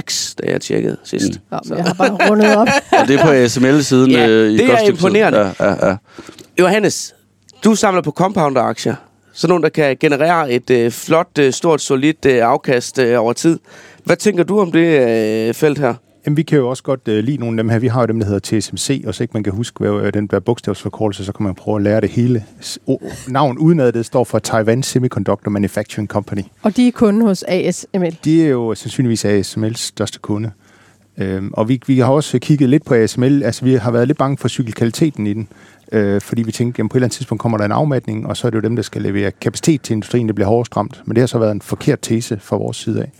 28,6, 0.00 0.34
da 0.42 0.50
jeg 0.52 0.60
tjekkede 0.60 0.96
sidst. 1.04 1.28
Mm. 1.32 1.38
Ja, 1.52 1.58
men 1.64 1.78
jeg 1.78 1.86
har 1.86 1.94
bare 1.94 2.30
rundet 2.30 2.56
op. 2.56 2.68
Og 3.00 3.08
det 3.08 3.20
er 3.20 3.24
på 3.24 3.30
ASML-siden 3.30 4.10
Ja, 4.10 4.28
øh, 4.28 4.50
i 4.50 4.56
det 4.56 4.70
er 4.70 4.78
imponerende. 4.78 5.38
Ja, 5.38 5.52
ja, 5.60 5.88
ja. 5.88 5.96
Johannes, 6.58 7.14
du 7.64 7.74
samler 7.74 8.02
på 8.02 8.10
compounder-aktier. 8.10 8.94
Sådan 9.32 9.50
nogle, 9.50 9.62
der 9.62 9.68
kan 9.68 9.96
generere 10.00 10.52
et 10.52 10.70
øh, 10.70 10.90
flot, 10.90 11.38
øh, 11.38 11.52
stort, 11.52 11.80
solidt 11.80 12.26
øh, 12.26 12.46
afkast 12.46 12.98
øh, 12.98 13.20
over 13.20 13.32
tid. 13.32 13.58
Hvad 14.04 14.16
tænker 14.16 14.44
du 14.44 14.60
om 14.60 14.72
det 14.72 15.08
øh, 15.48 15.54
felt 15.54 15.78
her? 15.78 15.94
Jamen, 16.26 16.36
vi 16.36 16.42
kan 16.42 16.58
jo 16.58 16.68
også 16.68 16.82
godt 16.82 17.08
øh, 17.08 17.24
lide 17.24 17.36
nogle 17.36 17.58
af 17.58 17.62
dem 17.64 17.68
her. 17.68 17.78
Vi 17.78 17.86
har 17.86 18.00
jo 18.00 18.06
dem, 18.06 18.18
der 18.18 18.26
hedder 18.26 18.60
TSMC, 18.60 19.04
og 19.06 19.14
så 19.14 19.24
ikke 19.24 19.32
man 19.34 19.42
kan 19.42 19.52
huske, 19.52 19.78
hvad 19.78 20.06
øh, 20.06 20.14
den 20.14 20.26
der 20.26 20.40
bogstavsforkortelse, 20.40 21.24
så 21.24 21.32
kan 21.32 21.44
man 21.44 21.54
prøve 21.54 21.76
at 21.76 21.82
lære 21.82 22.00
det 22.00 22.08
hele. 22.10 22.44
O- 22.90 23.30
navn 23.32 23.58
udenad, 23.58 23.92
det 23.92 24.06
står 24.06 24.24
for 24.24 24.38
Taiwan 24.38 24.82
Semiconductor 24.82 25.50
Manufacturing 25.50 26.08
Company. 26.08 26.42
Og 26.62 26.76
de 26.76 26.88
er 26.88 26.92
kunde 26.92 27.26
hos 27.26 27.44
ASML. 27.48 28.18
De 28.24 28.44
er 28.44 28.48
jo 28.48 28.74
sandsynligvis 28.74 29.24
ASML's 29.24 29.76
største 29.76 30.18
kunde. 30.18 30.50
Øhm, 31.18 31.50
og 31.52 31.68
vi, 31.68 31.80
vi 31.86 31.98
har 31.98 32.12
også 32.12 32.38
kigget 32.38 32.68
lidt 32.68 32.84
på 32.84 32.94
ASML. 32.94 33.42
Altså, 33.42 33.64
vi 33.64 33.74
har 33.74 33.90
været 33.90 34.06
lidt 34.06 34.18
bange 34.18 34.38
for 34.38 34.48
cykelkvaliteten 34.48 35.26
i 35.26 35.32
den. 35.32 35.48
Øh, 35.92 36.20
fordi 36.20 36.42
vi 36.42 36.52
tænkte, 36.52 36.82
at 36.82 36.88
på 36.88 36.96
et 36.96 36.98
eller 36.98 37.06
andet 37.06 37.16
tidspunkt 37.16 37.40
kommer 37.42 37.58
der 37.58 37.64
en 37.64 37.72
afmatning, 37.72 38.26
og 38.26 38.36
så 38.36 38.46
er 38.46 38.50
det 38.50 38.56
jo 38.56 38.60
dem, 38.62 38.76
der 38.76 38.82
skal 38.82 39.02
levere 39.02 39.30
kapacitet 39.30 39.82
til 39.82 39.92
industrien, 39.94 40.26
der 40.26 40.34
bliver 40.34 40.48
hårdest 40.48 40.76
ramt. 40.76 41.02
Men 41.04 41.16
det 41.16 41.22
har 41.22 41.26
så 41.26 41.38
været 41.38 41.52
en 41.52 41.60
forkert 41.62 41.98
tese 42.02 42.38
fra 42.40 42.56
vores 42.56 42.76
side 42.76 43.02
af. 43.02 43.10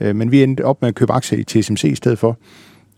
Øh, 0.00 0.16
men 0.16 0.30
vi 0.30 0.42
endte 0.42 0.64
op 0.64 0.82
med 0.82 0.88
at 0.88 0.94
købe 0.94 1.12
aktier 1.12 1.38
i 1.38 1.44
TSMC 1.44 1.84
i 1.84 1.94
stedet 1.94 2.18
for. 2.18 2.38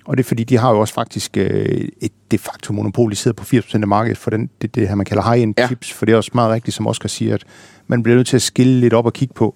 Og 0.04 0.16
det 0.16 0.22
er 0.22 0.28
fordi, 0.28 0.44
de 0.44 0.58
har 0.58 0.70
jo 0.70 0.80
også 0.80 0.94
faktisk 0.94 1.36
øh, 1.36 1.88
et 2.00 2.12
de 2.30 2.38
facto 2.38 2.72
monopol. 2.72 3.10
De 3.10 3.16
sidder 3.16 3.34
på 3.34 3.44
80% 3.56 3.74
af 3.74 3.86
markedet 3.88 4.18
for 4.18 4.30
den, 4.30 4.50
det, 4.62 4.74
det 4.74 4.88
her, 4.88 4.94
man 4.94 5.06
kalder 5.06 5.22
high-end 5.32 5.54
Ja. 5.58 5.66
chips. 5.66 5.92
For 5.92 6.06
det 6.06 6.12
er 6.12 6.16
også 6.16 6.30
meget 6.34 6.50
rigtigt, 6.52 6.74
som 6.76 6.86
Oscar 6.86 7.08
siger, 7.08 7.34
at 7.34 7.44
man 7.86 8.02
bliver 8.02 8.16
nødt 8.16 8.26
til 8.26 8.36
at 8.36 8.42
skille 8.42 8.80
lidt 8.80 8.94
op 8.94 9.06
og 9.06 9.12
kigge 9.12 9.34
på, 9.34 9.54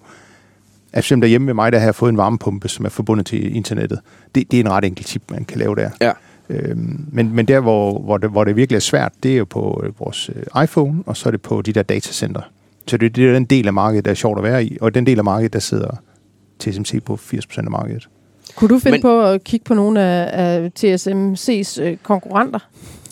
at 0.93 0.95
for 0.95 0.99
eksempel 0.99 1.21
derhjemme 1.25 1.45
med 1.45 1.53
mig, 1.53 1.71
der 1.71 1.79
har 1.79 1.85
jeg 1.87 1.95
fået 1.95 2.09
en 2.09 2.17
varmepumpe, 2.17 2.67
som 2.69 2.85
er 2.85 2.89
forbundet 2.89 3.25
til 3.25 3.55
internettet. 3.55 3.99
Det, 4.35 4.51
det 4.51 4.59
er 4.59 4.63
en 4.63 4.71
ret 4.71 4.85
enkel 4.85 5.05
chip, 5.05 5.21
man 5.31 5.45
kan 5.45 5.57
lave 5.59 5.75
der. 5.75 5.89
Ja. 6.01 6.11
Øhm, 6.49 7.05
men, 7.11 7.35
men 7.35 7.45
der, 7.45 7.59
hvor, 7.59 7.99
hvor, 7.99 8.17
det, 8.17 8.29
hvor 8.29 8.43
det 8.43 8.55
virkelig 8.55 8.75
er 8.75 8.79
svært, 8.81 9.11
det 9.23 9.33
er 9.33 9.37
jo 9.37 9.45
på 9.45 9.81
øh, 9.85 9.99
vores 9.99 10.29
øh, 10.35 10.63
iPhone, 10.63 11.03
og 11.05 11.17
så 11.17 11.29
er 11.29 11.31
det 11.31 11.41
på 11.41 11.61
de 11.61 11.73
der 11.73 11.83
datacenter. 11.83 12.41
Så 12.87 12.97
det, 12.97 13.15
det 13.15 13.29
er 13.29 13.33
den 13.33 13.45
del 13.45 13.67
af 13.67 13.73
markedet, 13.73 14.05
der 14.05 14.11
er 14.11 14.15
sjovt 14.15 14.37
at 14.37 14.43
være 14.43 14.65
i, 14.65 14.77
og 14.81 14.95
den 14.95 15.05
del 15.05 15.17
af 15.17 15.23
markedet, 15.23 15.53
der 15.53 15.59
sidder 15.59 15.95
TSMC 16.59 17.03
på 17.05 17.13
80% 17.21 17.57
af 17.57 17.63
markedet. 17.71 18.09
Kunne 18.55 18.67
du 18.69 18.79
finde 18.79 18.91
Men- 18.97 19.01
på 19.01 19.21
at 19.23 19.43
kigge 19.43 19.63
på 19.63 19.73
nogle 19.73 20.01
af, 20.01 20.29
af 20.43 20.71
TSMC's 20.79 21.81
øh, 21.81 21.97
konkurrenter? 22.03 22.59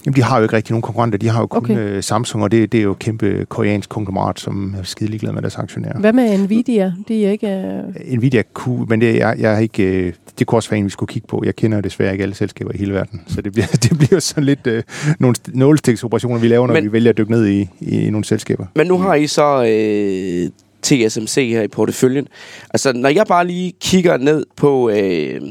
Jamen, 0.05 0.15
de 0.15 0.23
har 0.23 0.37
jo 0.37 0.43
ikke 0.43 0.55
rigtig 0.55 0.71
nogen 0.71 0.81
konkurrenter. 0.81 1.17
De 1.17 1.29
har 1.29 1.39
jo 1.39 1.47
kun 1.47 1.57
Okay. 1.63 1.77
øh, 1.77 2.03
Samsung, 2.03 2.43
og 2.43 2.51
det, 2.51 2.71
det 2.71 2.77
er 2.77 2.81
jo 2.83 2.91
et 2.91 2.99
kæmpe 2.99 3.45
koreansk 3.49 3.89
konglomerat, 3.89 4.39
som 4.39 4.75
er 4.79 4.83
skide 4.83 5.09
ligeglade 5.09 5.33
med 5.33 5.41
deres 5.41 5.55
aktionærer. 5.55 5.99
Hvad 5.99 6.13
med 6.13 6.37
Nvidia? 6.37 6.93
De 7.07 7.25
er 7.25 7.31
ikke... 7.31 7.47
Øh... 7.47 8.17
Nvidia 8.17 8.43
kunne, 8.53 8.85
men 8.89 9.01
det, 9.01 9.15
jeg, 9.15 9.35
jeg 9.39 9.51
har 9.53 9.59
ikke, 9.59 9.83
øh, 9.83 10.13
det 10.39 10.47
kunne 10.47 10.57
også 10.57 10.69
være 10.69 10.77
en, 10.79 10.85
vi 10.85 10.89
skulle 10.89 11.07
kigge 11.13 11.27
på. 11.27 11.41
Jeg 11.45 11.55
kender 11.55 11.77
jo 11.77 11.81
desværre 11.81 12.11
ikke 12.11 12.21
alle 12.21 12.35
selskaber 12.35 12.71
i 12.73 12.77
hele 12.77 12.93
verden, 12.93 13.21
så 13.27 13.41
det 13.41 13.51
bliver, 13.53 13.67
det 13.89 13.97
bliver 13.97 14.19
sådan 14.19 14.43
lidt 14.43 14.67
øh, 14.67 14.83
nogle 15.19 15.35
st- 15.39 15.51
nålestiksoperationer, 15.59 16.39
vi 16.39 16.47
laver, 16.47 16.67
når 16.67 16.73
Men- 16.73 16.83
men, 16.83 16.91
vi 16.91 16.93
vælger 16.93 17.09
at 17.09 17.17
dykke 17.17 17.31
ned 17.31 17.47
i, 17.47 17.69
i, 17.79 17.99
i 18.01 18.09
nogle 18.09 18.25
selskaber. 18.25 18.65
Men 18.75 18.87
nu 18.87 18.97
har 18.97 19.15
I 19.15 19.27
så 19.27 19.63
øh, 19.63 20.49
TSMC 20.83 21.35
her 21.49 21.61
i 21.61 21.67
porteføljen. 21.67 22.27
Altså, 22.73 22.93
når 22.93 23.09
jeg 23.09 23.25
bare 23.27 23.47
lige 23.47 23.73
kigger 23.81 24.17
ned 24.17 24.45
på, 24.55 24.89
øh, 24.89 25.41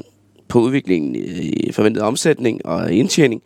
på 0.49 0.61
udviklingen 0.61 1.17
i 1.17 1.73
forventet 1.73 2.03
omsætning 2.03 2.67
og 2.67 2.93
indtjening, 2.93 3.43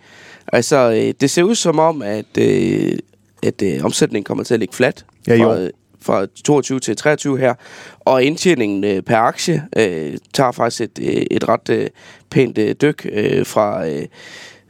altså, 0.53 0.91
øh, 0.91 1.15
det 1.21 1.31
ser 1.31 1.43
ud 1.43 1.55
som 1.55 1.79
om, 1.79 2.03
at, 2.03 2.39
øh, 2.39 2.99
at 3.43 3.63
øh, 3.63 3.85
omsætningen 3.85 4.25
kommer 4.25 4.45
til 4.45 4.55
at 4.55 4.61
ligge 4.61 4.75
flat 4.75 5.05
Ja, 5.29 5.37
fra, 5.37 5.49
år. 5.49 5.69
fra 6.01 6.27
22 6.45 6.81
til 6.81 6.97
23 6.97 7.39
her, 7.39 7.55
og 8.01 8.25
indtjeningen 8.25 8.85
øh, 8.85 9.03
per 9.03 9.17
aktie 9.17 9.65
øh, 9.77 10.19
tager 10.35 10.53
faktisk 10.53 10.81
et, 10.81 10.99
øh, 11.03 11.23
et 11.31 11.49
ret 11.49 11.69
øh, 11.71 11.89
pænt 12.31 12.59
øh, 12.59 12.75
dyk 12.83 13.07
øh, 13.13 13.47
fra 13.47 13.89
øh, 13.89 14.07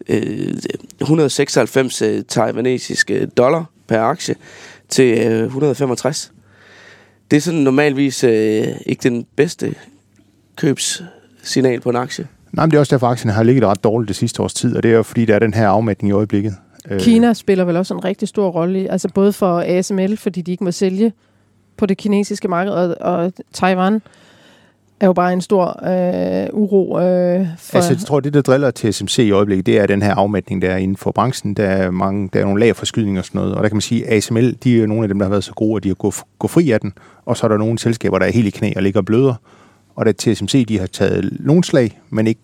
øh, 0.09 0.55
196 1.01 2.03
øh, 2.03 2.23
taiwanesiske 2.29 3.27
dollar 3.27 3.65
per 3.89 4.01
aktie 4.01 4.35
til 4.89 5.19
øh, 5.19 5.45
165. 5.45 6.33
Det 7.31 7.37
er 7.37 7.41
sådan 7.41 7.61
normalvis 7.61 8.25
øh, 8.25 8.67
ikke 8.87 9.03
den 9.03 9.27
bedste 9.37 9.75
købssignal 10.57 11.81
på 11.81 11.91
en 11.91 11.97
aktie. 11.97 12.27
Nej, 12.53 12.67
men 12.67 12.71
det 12.71 12.77
er 12.77 12.81
også 12.81 12.95
derfor, 12.95 13.07
aktien 13.07 13.31
har 13.31 13.43
ligget 13.43 13.65
ret 13.65 13.85
dårligt 13.85 14.09
det 14.09 14.17
sidste 14.17 14.43
års 14.43 14.55
tid, 14.55 14.77
og 14.77 14.83
det 14.83 14.91
er 14.91 14.97
jo 14.97 15.03
fordi, 15.03 15.25
der 15.25 15.35
er 15.35 15.39
den 15.39 15.55
her 15.55 15.69
afmatning 15.69 16.09
i 16.11 16.13
øjeblikket. 16.13 16.55
Øh, 16.91 17.01
Kina 17.01 17.35
spiller 17.35 17.65
vel 17.65 17.77
også 17.77 17.95
en 17.95 18.05
rigtig 18.05 18.29
stor 18.29 18.49
rolle, 18.49 18.93
altså 18.93 19.09
både 19.09 19.33
for 19.33 19.61
ASML, 19.61 20.17
fordi 20.17 20.41
de 20.41 20.53
ikke 20.53 20.65
må 20.65 20.71
sælge 20.71 21.13
på 21.77 21.87
det 21.87 21.97
kinesiske 21.97 22.49
marked, 22.49 22.73
og, 22.73 22.97
og 23.01 23.33
Taiwan 23.53 24.03
er 25.01 25.07
jo 25.07 25.13
bare 25.13 25.33
en 25.33 25.41
stor 25.41 25.87
øh, 25.87 26.49
uro 26.53 27.01
øh, 27.01 27.47
for... 27.59 27.77
Altså, 27.77 27.93
jeg 27.93 27.99
tror, 27.99 28.21
det, 28.21 28.35
der 28.35 28.43
driller 28.43 28.71
til 28.71 28.95
SMC 28.95 29.19
i 29.19 29.31
øjeblikket, 29.31 29.67
det 29.67 29.79
er 29.79 29.87
den 29.87 30.03
her 30.03 30.15
afmatning, 30.15 30.63
der 30.63 30.71
er 30.71 30.77
inden 30.77 30.97
for 30.97 31.13
branchen. 31.13 31.55
Der 31.55 31.65
er, 31.65 31.91
mange, 31.91 32.31
der 32.33 32.41
er 32.41 32.45
nogle 32.45 32.61
lagerforskydninger 32.61 33.21
og 33.21 33.25
sådan 33.25 33.39
noget. 33.39 33.55
Og 33.55 33.63
der 33.63 33.69
kan 33.69 33.77
man 33.77 33.81
sige, 33.83 34.07
at 34.07 34.17
ASML, 34.17 34.57
de 34.65 34.77
er 34.77 34.81
jo 34.81 34.87
nogle 34.87 35.03
af 35.03 35.09
dem, 35.09 35.19
der 35.19 35.27
har 35.27 35.31
været 35.31 35.45
så 35.45 35.53
gode, 35.53 35.77
at 35.77 35.83
de 35.83 35.89
har 35.89 35.95
gået 35.95 36.15
gå 36.39 36.49
fri 36.49 36.71
af 36.71 36.81
den. 36.81 36.93
Og 37.25 37.37
så 37.37 37.47
er 37.47 37.49
der 37.49 37.59
nogle 37.59 37.79
selskaber, 37.79 38.19
der 38.19 38.27
er 38.27 38.31
helt 38.31 38.47
i 38.47 38.51
knæ 38.51 38.73
og 38.77 38.83
ligger 38.83 39.01
og 39.01 39.07
bløder. 39.07 39.35
Og 39.97 40.07
der 40.07 40.13
TSMC, 40.13 40.67
de 40.67 40.79
har 40.79 40.87
taget 40.87 41.37
nogle 41.41 41.65
slag, 41.65 42.01
men 42.11 42.27
ikke 42.27 42.41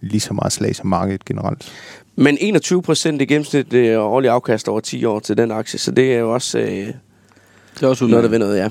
lige 0.00 0.20
så 0.20 0.34
meget 0.34 0.52
slag 0.52 0.76
som 0.76 0.86
markedet 0.86 1.24
generelt. 1.24 1.72
Men 2.16 2.38
21 2.40 2.82
procent 2.82 3.22
i 3.22 3.24
gennemsnit 3.24 3.72
øh, 3.72 4.00
årlig 4.00 4.30
afkast 4.30 4.68
over 4.68 4.80
10 4.80 5.04
år 5.04 5.18
til 5.18 5.36
den 5.36 5.50
aktie, 5.50 5.78
så 5.78 5.90
det 5.90 6.14
er 6.14 6.18
jo 6.18 6.34
også 6.34 6.58
øh, 6.58 6.66
Det 6.66 7.82
er 7.82 7.86
også 7.86 8.06
noget, 8.06 8.24
der 8.24 8.30
vil 8.30 8.38
noget, 8.38 8.58
ja. 8.58 8.68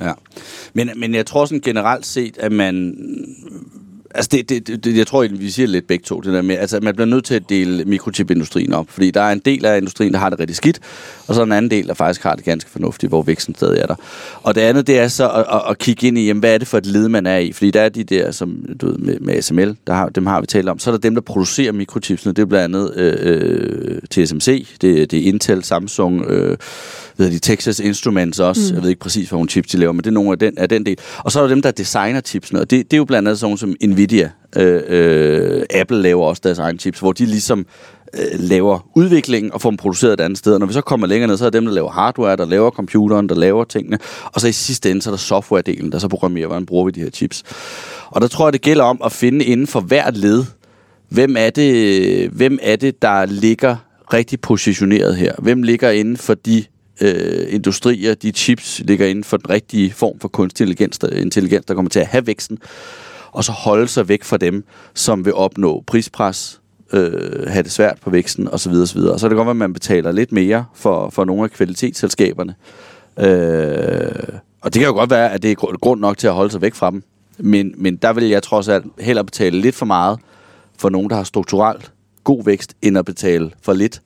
Ja. 0.00 0.12
Men, 0.72 0.90
men 0.96 1.14
jeg 1.14 1.26
tror 1.26 1.44
sådan 1.44 1.60
generelt 1.60 2.06
set, 2.06 2.38
at 2.38 2.52
man 2.52 2.94
Altså, 4.14 4.28
det, 4.32 4.48
det, 4.48 4.84
det, 4.84 4.96
jeg 4.96 5.06
tror, 5.06 5.26
vi 5.30 5.50
siger 5.50 5.66
lidt 5.66 5.86
begge 5.86 6.02
to, 6.02 6.20
det 6.20 6.32
der 6.32 6.42
med, 6.42 6.56
altså, 6.56 6.80
man 6.82 6.94
bliver 6.94 7.06
nødt 7.06 7.24
til 7.24 7.34
at 7.34 7.48
dele 7.48 7.84
mikrochipindustrien 7.84 8.72
op, 8.72 8.86
fordi 8.88 9.10
der 9.10 9.20
er 9.20 9.32
en 9.32 9.38
del 9.38 9.64
af 9.64 9.76
industrien, 9.76 10.12
der 10.12 10.18
har 10.18 10.30
det 10.30 10.40
rigtig 10.40 10.56
skidt, 10.56 10.80
og 11.26 11.34
så 11.34 11.42
en 11.42 11.52
anden 11.52 11.70
del, 11.70 11.86
der 11.86 11.94
faktisk 11.94 12.22
har 12.22 12.34
det 12.34 12.44
ganske 12.44 12.70
fornuftigt, 12.70 13.10
hvor 13.10 13.22
væksten 13.22 13.54
stadig 13.54 13.78
er 13.78 13.86
der. 13.86 13.94
Og 14.42 14.54
det 14.54 14.60
andet, 14.60 14.86
det 14.86 14.98
er 14.98 15.08
så 15.08 15.30
at, 15.30 15.44
at, 15.52 15.62
at 15.70 15.78
kigge 15.78 16.06
ind 16.06 16.18
i, 16.18 16.26
jamen, 16.26 16.40
hvad 16.40 16.54
er 16.54 16.58
det 16.58 16.68
for 16.68 16.78
et 16.78 16.86
led, 16.86 17.08
man 17.08 17.26
er 17.26 17.38
i? 17.38 17.52
Fordi 17.52 17.70
der 17.70 17.80
er 17.80 17.88
de 17.88 18.04
der, 18.04 18.30
som 18.30 18.64
du 18.80 18.86
ved, 18.86 18.98
med, 18.98 19.18
med 19.20 19.42
SML, 19.42 19.76
der 19.86 19.94
har, 19.94 20.08
dem 20.08 20.26
har 20.26 20.40
vi 20.40 20.46
talt 20.46 20.68
om, 20.68 20.78
så 20.78 20.90
er 20.90 20.92
der 20.92 20.98
dem, 21.00 21.14
der 21.14 21.22
producerer 21.22 21.72
mikrochipsene, 21.72 22.32
det 22.32 22.42
er 22.42 22.46
blandt 22.46 22.76
andet 22.76 22.96
øh, 22.96 23.16
øh, 23.20 23.98
TSMC, 24.10 24.66
det, 24.80 25.10
det 25.10 25.18
er 25.18 25.22
Intel, 25.28 25.64
Samsung, 25.64 26.24
øh, 26.24 26.56
ved 27.16 27.30
de, 27.30 27.38
Texas 27.38 27.80
Instruments 27.80 28.40
også. 28.40 28.62
Mm. 28.68 28.74
Jeg 28.74 28.82
ved 28.82 28.90
ikke 28.90 29.00
præcis, 29.00 29.28
hvad 29.28 29.36
nogle 29.36 29.48
chips 29.48 29.68
de 29.68 29.76
laver, 29.76 29.92
men 29.92 29.98
det 29.98 30.06
er 30.06 30.14
nogle 30.14 30.32
af 30.32 30.38
den, 30.38 30.58
af 30.58 30.68
den 30.68 30.86
del. 30.86 30.98
Og 31.18 31.32
så 31.32 31.38
er 31.38 31.42
der 31.42 31.48
dem, 31.48 31.62
der 31.62 31.70
designer 31.70 32.20
chipsene, 32.20 32.60
og 32.60 32.70
det, 32.70 32.90
det 32.90 32.92
er 32.92 32.98
jo 32.98 33.04
blandt 33.04 33.28
andet 33.28 33.38
sådan 33.38 33.56
som 33.56 33.74
Nvidia. 33.82 34.03
Øh, 34.56 34.82
øh, 34.88 35.62
Apple 35.74 36.02
laver 36.02 36.24
også 36.24 36.40
deres 36.44 36.58
egne 36.58 36.78
chips, 36.78 36.98
hvor 36.98 37.12
de 37.12 37.26
ligesom 37.26 37.66
øh, 38.14 38.40
laver 38.40 38.88
udviklingen 38.94 39.52
og 39.52 39.60
får 39.60 39.70
dem 39.70 39.76
produceret 39.76 40.12
et 40.12 40.20
andet 40.20 40.38
sted. 40.38 40.54
Og 40.54 40.60
når 40.60 40.66
vi 40.66 40.72
så 40.72 40.80
kommer 40.80 41.06
længere 41.06 41.28
ned, 41.28 41.36
så 41.36 41.44
er 41.44 41.50
det 41.50 41.60
dem, 41.60 41.64
der 41.64 41.72
laver 41.72 41.90
hardware, 41.90 42.36
der 42.36 42.44
laver 42.44 42.70
computeren, 42.70 43.28
der 43.28 43.34
laver 43.34 43.64
tingene. 43.64 43.98
Og 44.24 44.40
så 44.40 44.48
i 44.48 44.52
sidste 44.52 44.90
ende, 44.90 45.02
så 45.02 45.10
er 45.10 45.12
der 45.12 45.18
software-delen, 45.18 45.90
der 45.90 45.98
så 45.98 46.08
programmerer, 46.08 46.46
hvordan 46.46 46.66
bruger 46.66 46.84
vi 46.84 46.90
de 46.90 47.00
her 47.00 47.10
chips. 47.10 47.42
Og 48.06 48.20
der 48.20 48.28
tror 48.28 48.46
jeg, 48.46 48.52
det 48.52 48.60
gælder 48.60 48.84
om 48.84 49.00
at 49.04 49.12
finde 49.12 49.44
inden 49.44 49.66
for 49.66 49.80
hvert 49.80 50.16
led, 50.16 50.44
hvem 51.08 51.36
er 51.38 51.50
det, 51.50 52.28
hvem 52.28 52.58
er 52.62 52.76
det 52.76 53.02
der 53.02 53.26
ligger 53.26 53.76
rigtig 54.12 54.40
positioneret 54.40 55.16
her? 55.16 55.32
Hvem 55.38 55.62
ligger 55.62 55.90
inden 55.90 56.16
for 56.16 56.34
de 56.34 56.64
øh, 57.00 57.46
industrier, 57.48 58.14
de 58.14 58.30
chips, 58.30 58.82
ligger 58.84 59.06
inden 59.06 59.24
for 59.24 59.36
den 59.36 59.50
rigtige 59.50 59.92
form 59.92 60.20
for 60.20 60.28
kunstig 60.28 60.64
intelligens, 60.64 60.98
der, 60.98 61.08
intelligens, 61.08 61.66
der 61.66 61.74
kommer 61.74 61.88
til 61.88 62.00
at 62.00 62.06
have 62.06 62.26
væksten, 62.26 62.58
og 63.34 63.44
så 63.44 63.52
holde 63.52 63.88
sig 63.88 64.08
væk 64.08 64.24
fra 64.24 64.36
dem, 64.36 64.64
som 64.94 65.24
vil 65.24 65.34
opnå 65.34 65.84
prispres, 65.86 66.60
øh, 66.92 67.48
have 67.48 67.62
det 67.62 67.72
svært 67.72 67.98
på 68.00 68.10
væksten 68.10 68.48
osv. 68.48 68.72
osv. 68.72 68.98
Og 68.98 69.20
så 69.20 69.26
er 69.26 69.28
det 69.28 69.36
godt, 69.36 69.48
at 69.48 69.56
man 69.56 69.72
betaler 69.72 70.12
lidt 70.12 70.32
mere 70.32 70.64
for, 70.74 71.10
for 71.10 71.24
nogle 71.24 71.44
af 71.44 71.50
kvalitetsselskaberne. 71.50 72.54
Øh, 73.18 74.38
og 74.60 74.74
det 74.74 74.80
kan 74.80 74.88
jo 74.88 74.94
godt 74.94 75.10
være, 75.10 75.32
at 75.32 75.42
det 75.42 75.50
er 75.50 75.76
grund 75.78 76.00
nok 76.00 76.18
til 76.18 76.26
at 76.26 76.32
holde 76.32 76.50
sig 76.50 76.62
væk 76.62 76.74
fra 76.74 76.90
dem. 76.90 77.02
Men, 77.38 77.74
men 77.76 77.96
der 77.96 78.12
vil 78.12 78.24
jeg 78.24 78.42
trods 78.42 78.68
alt 78.68 78.86
hellere 79.00 79.24
betale 79.24 79.60
lidt 79.60 79.74
for 79.74 79.86
meget 79.86 80.18
for 80.78 80.88
nogen, 80.88 81.10
der 81.10 81.16
har 81.16 81.24
strukturelt 81.24 81.92
god 82.24 82.44
vækst, 82.44 82.74
end 82.82 82.98
at 82.98 83.04
betale 83.04 83.50
for 83.62 83.72
lidt 83.72 84.00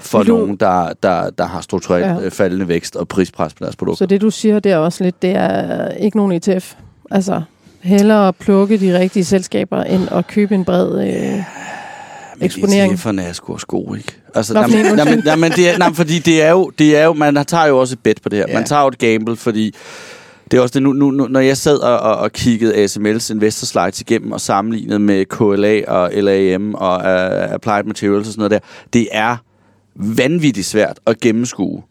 for 0.00 0.22
du... 0.22 0.36
nogen, 0.36 0.56
der, 0.56 0.92
der, 1.02 1.30
der 1.30 1.44
har 1.44 1.60
strukturelt 1.60 2.06
ja. 2.06 2.28
faldende 2.28 2.68
vækst 2.68 2.96
og 2.96 3.08
prispres 3.08 3.54
på 3.54 3.64
deres 3.64 3.76
produkter. 3.76 3.98
Så 3.98 4.06
det, 4.06 4.20
du 4.20 4.30
siger 4.30 4.60
der 4.60 4.76
også 4.76 5.04
lidt, 5.04 5.22
det 5.22 5.30
er 5.30 5.88
ikke 5.88 6.16
nogen 6.16 6.32
ETF. 6.32 6.74
Altså, 7.10 7.42
hellere 7.82 8.28
at 8.28 8.36
plukke 8.36 8.80
de 8.80 8.98
rigtige 8.98 9.24
selskaber, 9.24 9.82
end 9.82 10.08
at 10.10 10.26
købe 10.26 10.54
en 10.54 10.64
bred 10.64 11.08
øh, 11.08 11.42
eksponering. 12.40 12.90
Men 13.04 13.20
ETF'erne 13.20 13.22
er 13.22 13.42
også 13.46 13.66
gode, 13.66 13.98
ikke? 13.98 14.12
Altså, 14.34 14.54
nej, 14.54 14.66
men, 14.66 14.94
nej, 14.96 15.04
men, 15.04 15.22
nej, 15.24 15.36
men 15.36 15.52
det 15.52 15.68
er, 15.68 15.78
nej, 15.78 15.92
fordi 15.94 16.18
det 16.18 16.42
er, 16.42 16.50
jo, 16.50 16.70
det 16.78 16.96
er 16.96 17.04
jo, 17.04 17.12
man 17.12 17.46
tager 17.46 17.66
jo 17.66 17.78
også 17.78 17.94
et 17.94 17.98
bet 17.98 18.22
på 18.22 18.28
det 18.28 18.38
her. 18.38 18.46
Ja. 18.48 18.54
Man 18.54 18.64
tager 18.64 18.82
jo 18.82 18.88
et 18.88 18.98
gamble, 18.98 19.36
fordi 19.36 19.74
det 20.50 20.58
er 20.58 20.62
også 20.62 20.72
det, 20.72 20.82
nu, 20.82 20.92
nu, 20.92 21.10
når 21.10 21.40
jeg 21.40 21.56
sad 21.56 21.78
og, 21.78 21.98
og, 21.98 22.16
og 22.16 22.32
kiggede 22.32 22.84
ASML's 22.84 23.32
investor 23.32 23.66
slides 23.66 24.00
igennem 24.00 24.32
og 24.32 24.40
sammenlignede 24.40 24.98
med 24.98 25.24
KLA 25.24 25.82
og 25.88 26.10
LAM 26.12 26.74
og 26.74 26.96
uh, 26.96 27.52
Applied 27.52 27.84
Materials 27.84 28.26
og 28.26 28.32
sådan 28.32 28.40
noget 28.40 28.50
der, 28.50 28.58
det 28.92 29.08
er 29.12 29.36
vanvittigt 29.96 30.66
svært 30.66 31.00
at 31.06 31.20
gennemskue. 31.20 31.82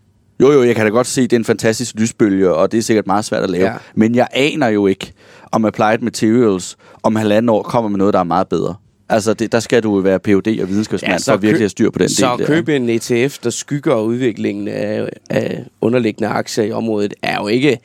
Jo, 0.41 0.51
jo, 0.51 0.63
jeg 0.63 0.75
kan 0.75 0.85
da 0.85 0.91
godt 0.91 1.07
se, 1.07 1.21
at 1.21 1.29
det 1.29 1.35
er 1.35 1.39
en 1.39 1.45
fantastisk 1.45 1.95
lysbølge, 1.95 2.53
og 2.53 2.71
det 2.71 2.77
er 2.77 2.81
sikkert 2.81 3.07
meget 3.07 3.25
svært 3.25 3.43
at 3.43 3.49
lave. 3.49 3.65
Ja. 3.65 3.73
Men 3.95 4.15
jeg 4.15 4.27
aner 4.33 4.67
jo 4.67 4.87
ikke, 4.87 5.13
om 5.51 5.65
Applied 5.65 5.99
Materials 5.99 6.77
om 7.03 7.15
halvanden 7.15 7.49
år 7.49 7.61
kommer 7.61 7.89
med 7.89 7.97
noget, 7.97 8.13
der 8.13 8.19
er 8.19 8.23
meget 8.23 8.47
bedre. 8.47 8.75
Altså, 9.09 9.33
det, 9.33 9.51
der 9.51 9.59
skal 9.59 9.83
du 9.83 9.99
være 9.99 10.19
Ph.D. 10.19 10.59
og 10.61 10.69
videnskabsmand, 10.69 11.21
ja, 11.27 11.31
for 11.31 11.35
at 11.35 11.41
virkelig 11.41 11.61
have 11.61 11.69
styr 11.69 11.89
på 11.89 11.99
den 11.99 12.09
så 12.09 12.35
del. 12.37 12.45
Så 12.45 12.53
købe 12.53 12.75
en 12.75 12.89
ETF, 12.89 13.37
der 13.37 13.49
skygger 13.49 13.95
udviklingen 13.95 14.67
af, 14.67 15.09
af 15.29 15.65
underliggende 15.81 16.29
aktier 16.29 16.63
i 16.63 16.71
området, 16.71 17.13
er 17.23 17.37
jo, 17.41 17.47
ikke, 17.47 17.79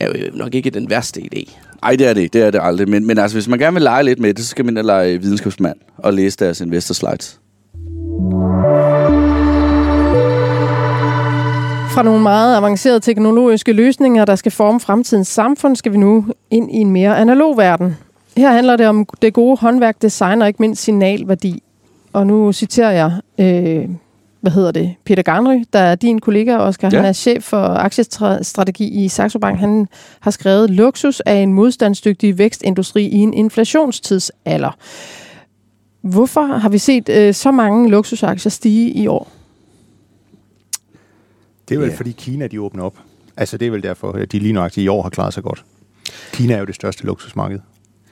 er 0.00 0.06
jo 0.06 0.14
nok 0.34 0.54
ikke 0.54 0.70
den 0.70 0.90
værste 0.90 1.20
idé. 1.20 1.58
Nej, 1.82 1.96
det 1.96 2.06
er 2.06 2.14
det. 2.14 2.32
Det 2.32 2.42
er 2.42 2.50
det 2.50 2.60
aldrig. 2.62 2.88
Men, 2.88 3.06
men 3.06 3.18
altså, 3.18 3.36
hvis 3.36 3.48
man 3.48 3.58
gerne 3.58 3.74
vil 3.74 3.82
lege 3.82 4.02
lidt 4.02 4.18
med 4.18 4.34
det, 4.34 4.44
så 4.44 4.50
skal 4.50 4.64
man 4.64 4.74
lege 4.74 5.20
videnskabsmand 5.20 5.76
og 5.98 6.12
læse 6.12 6.36
deres 6.38 6.60
investor 6.60 6.94
slides. 6.94 7.40
Fra 11.96 12.02
nogle 12.02 12.22
meget 12.22 12.56
avancerede 12.56 13.00
teknologiske 13.00 13.72
løsninger, 13.72 14.24
der 14.24 14.36
skal 14.36 14.52
forme 14.52 14.80
fremtidens 14.80 15.28
samfund, 15.28 15.76
skal 15.76 15.92
vi 15.92 15.96
nu 15.96 16.26
ind 16.50 16.70
i 16.70 16.76
en 16.76 16.90
mere 16.90 17.18
analog 17.18 17.56
verden. 17.56 17.96
Her 18.36 18.52
handler 18.52 18.76
det 18.76 18.86
om 18.86 19.06
det 19.22 19.32
gode 19.32 19.56
håndværk, 19.56 20.02
design 20.02 20.42
og 20.42 20.48
ikke 20.48 20.62
mindst 20.62 20.82
signalværdi. 20.82 21.62
Og 22.12 22.26
nu 22.26 22.52
citerer 22.52 22.90
jeg, 22.90 23.12
øh, 23.38 23.88
hvad 24.40 24.52
hedder 24.52 24.70
det, 24.72 24.94
Peter 25.04 25.22
Garnry, 25.22 25.64
der 25.72 25.78
er 25.78 25.94
din 25.94 26.18
kollega, 26.18 26.56
Oscar. 26.56 26.88
Ja. 26.92 26.96
Han 26.96 27.04
er 27.04 27.12
chef 27.12 27.44
for 27.44 27.62
aktiestrategi 27.62 29.04
i 29.04 29.08
Saxo 29.08 29.38
Bank. 29.38 29.58
Han 29.58 29.88
har 30.20 30.30
skrevet, 30.30 30.70
luksus 30.70 31.22
er 31.26 31.34
en 31.34 31.52
modstandsdygtig 31.52 32.38
vækstindustri 32.38 33.06
i 33.06 33.16
en 33.16 33.34
inflationstidsalder. 33.34 34.76
Hvorfor 36.02 36.42
har 36.42 36.68
vi 36.68 36.78
set 36.78 37.08
øh, 37.08 37.34
så 37.34 37.50
mange 37.50 37.90
luksusaktier 37.90 38.50
stige 38.50 38.90
i 38.90 39.06
år? 39.06 39.28
Det 41.68 41.74
er 41.74 41.78
vel, 41.78 41.88
yeah. 41.88 41.96
fordi 41.96 42.12
Kina 42.12 42.46
de 42.46 42.60
åbner 42.60 42.84
op. 42.84 42.94
Altså, 43.36 43.56
det 43.56 43.66
er 43.66 43.70
vel 43.70 43.82
derfor, 43.82 44.12
at 44.12 44.32
de 44.32 44.38
lige 44.38 44.52
nøjagtigt 44.52 44.84
i 44.84 44.88
år 44.88 45.02
har 45.02 45.10
klaret 45.10 45.34
sig 45.34 45.42
godt. 45.42 45.64
Kina 46.32 46.54
er 46.54 46.58
jo 46.58 46.64
det 46.64 46.74
største 46.74 47.04
luksusmarked. 47.04 47.58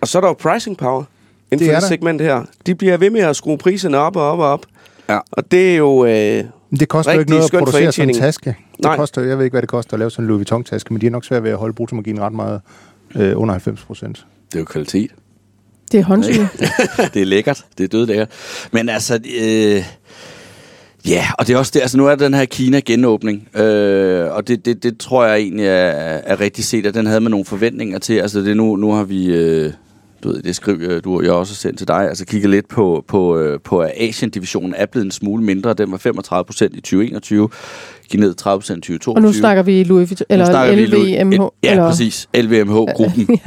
Og 0.00 0.08
så 0.08 0.18
er 0.18 0.20
der 0.20 0.28
jo 0.28 0.34
pricing 0.34 0.76
power 0.76 1.04
inden 1.52 1.66
det 1.66 1.74
for 1.74 1.80
det 1.80 1.88
segment 1.88 2.20
her. 2.20 2.44
De 2.66 2.74
bliver 2.74 2.96
ved 2.96 3.10
med 3.10 3.20
at 3.20 3.36
skrue 3.36 3.58
priserne 3.58 3.98
op 3.98 4.16
og 4.16 4.22
op 4.22 4.38
og 4.38 4.46
op. 4.46 4.66
Ja. 5.08 5.18
Og 5.30 5.50
det 5.50 5.72
er 5.72 5.76
jo 5.76 6.04
øh, 6.04 6.44
Det 6.80 6.88
koster 6.88 7.12
jo 7.12 7.18
ikke 7.18 7.30
noget 7.30 7.54
at 7.54 7.58
producere 7.58 7.92
sådan 7.92 8.10
en 8.10 8.16
taske. 8.16 8.56
Det 8.76 8.84
Nej. 8.84 8.96
koster, 8.96 9.22
jeg 9.22 9.38
ved 9.38 9.44
ikke, 9.44 9.54
hvad 9.54 9.62
det 9.62 9.70
koster 9.70 9.94
at 9.94 9.98
lave 9.98 10.10
sådan 10.10 10.24
en 10.24 10.28
Louis 10.28 10.38
Vuitton-taske, 10.38 10.94
men 10.94 11.00
de 11.00 11.06
er 11.06 11.10
nok 11.10 11.24
svært 11.24 11.42
ved 11.42 11.50
at 11.50 11.56
holde 11.56 11.74
bruttomarginen 11.74 12.22
ret 12.22 12.32
meget 12.32 12.60
øh, 13.14 13.40
under 13.40 13.52
90 13.52 13.84
procent. 13.84 14.26
Det 14.52 14.54
er 14.54 14.60
jo 14.60 14.64
kvalitet. 14.64 15.10
Det 15.92 16.00
er 16.00 16.04
håndsyge. 16.04 16.48
det 17.14 17.22
er 17.22 17.26
lækkert. 17.26 17.64
Det 17.78 17.84
er 17.84 17.88
død 17.88 18.06
lækkert. 18.06 18.28
Men 18.72 18.88
altså... 18.88 19.20
Øh 19.40 19.84
Ja, 21.08 21.26
og 21.38 21.46
det 21.46 21.54
er 21.54 21.58
også 21.58 21.72
det. 21.74 21.80
Altså, 21.80 21.96
nu 21.96 22.06
er 22.06 22.14
den 22.14 22.34
her 22.34 22.44
Kina-genåbning, 22.44 23.48
øh, 23.56 24.34
og 24.34 24.48
det, 24.48 24.64
det, 24.64 24.82
det 24.82 24.98
tror 24.98 25.24
jeg 25.24 25.36
egentlig 25.36 25.66
er, 25.66 25.72
er 26.24 26.40
rigtig 26.40 26.64
set, 26.64 26.86
at 26.86 26.94
den 26.94 27.06
havde 27.06 27.20
man 27.20 27.30
nogle 27.30 27.44
forventninger 27.44 27.98
til. 27.98 28.14
Altså, 28.14 28.40
det 28.40 28.56
nu, 28.56 28.76
nu 28.76 28.92
har 28.92 29.04
vi... 29.04 29.26
Øh, 29.26 29.72
du 30.24 30.28
ved, 30.28 30.42
det 30.42 30.56
skriver 30.56 31.00
du 31.00 31.16
og 31.16 31.24
jeg 31.24 31.32
også 31.32 31.54
sendt 31.54 31.78
til 31.78 31.88
dig, 31.88 32.08
altså 32.08 32.24
kigget 32.26 32.50
lidt 32.50 32.68
på, 32.68 33.04
på, 33.08 33.38
øh, 33.38 33.60
på 33.60 33.78
at 33.78 33.92
Asien-divisionen 33.96 34.74
er 34.76 34.86
blevet 34.86 35.04
en 35.04 35.10
smule 35.10 35.44
mindre. 35.44 35.74
Den 35.74 35.92
var 35.92 35.98
35 35.98 36.44
procent 36.44 36.76
i 36.76 36.80
2021, 36.80 37.48
gik 38.08 38.20
ned 38.20 38.34
30 38.34 38.60
procent 38.60 38.78
i 38.78 38.80
2022. 38.80 39.16
Og 39.16 39.22
nu 39.22 39.32
snakker 39.32 39.62
vi 39.62 39.84
Louis 39.84 40.10
Vuitton, 40.10 40.26
eller 40.30 40.72
LVMH. 40.72 41.40
Ja, 41.62 41.70
eller? 41.70 41.88
præcis. 41.88 42.28
LVMH-gruppen. 42.36 43.28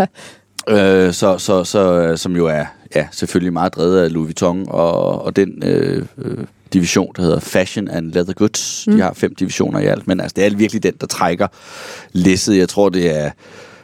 ja. 0.68 1.06
øh, 1.06 1.14
så, 1.14 1.38
så, 1.38 1.64
så, 1.64 2.14
som 2.16 2.36
jo 2.36 2.46
er 2.46 2.66
ja, 2.96 3.08
selvfølgelig 3.12 3.54
meget 3.54 3.76
drevet 3.76 4.00
af 4.00 4.14
Louis 4.14 4.26
Vuitton 4.26 4.66
og, 4.70 5.22
og 5.26 5.36
den 5.36 5.64
øh, 5.66 6.06
øh, 6.18 6.38
division, 6.74 7.12
der 7.16 7.22
hedder 7.22 7.40
Fashion 7.40 7.88
and 7.88 8.14
Leather 8.14 8.34
Goods. 8.34 8.88
Mm. 8.88 8.94
De 8.94 9.02
har 9.02 9.14
fem 9.14 9.36
divisioner 9.36 9.80
i 9.80 9.86
alt, 9.86 10.08
men 10.08 10.20
altså, 10.20 10.34
det 10.36 10.46
er 10.46 10.56
virkelig 10.56 10.84
den, 10.84 10.94
der 11.02 11.08
trækker 11.08 11.48
læsset. 12.12 12.58
Jeg 12.58 12.70
tror, 12.70 12.90
det 12.90 13.18
er 13.18 13.32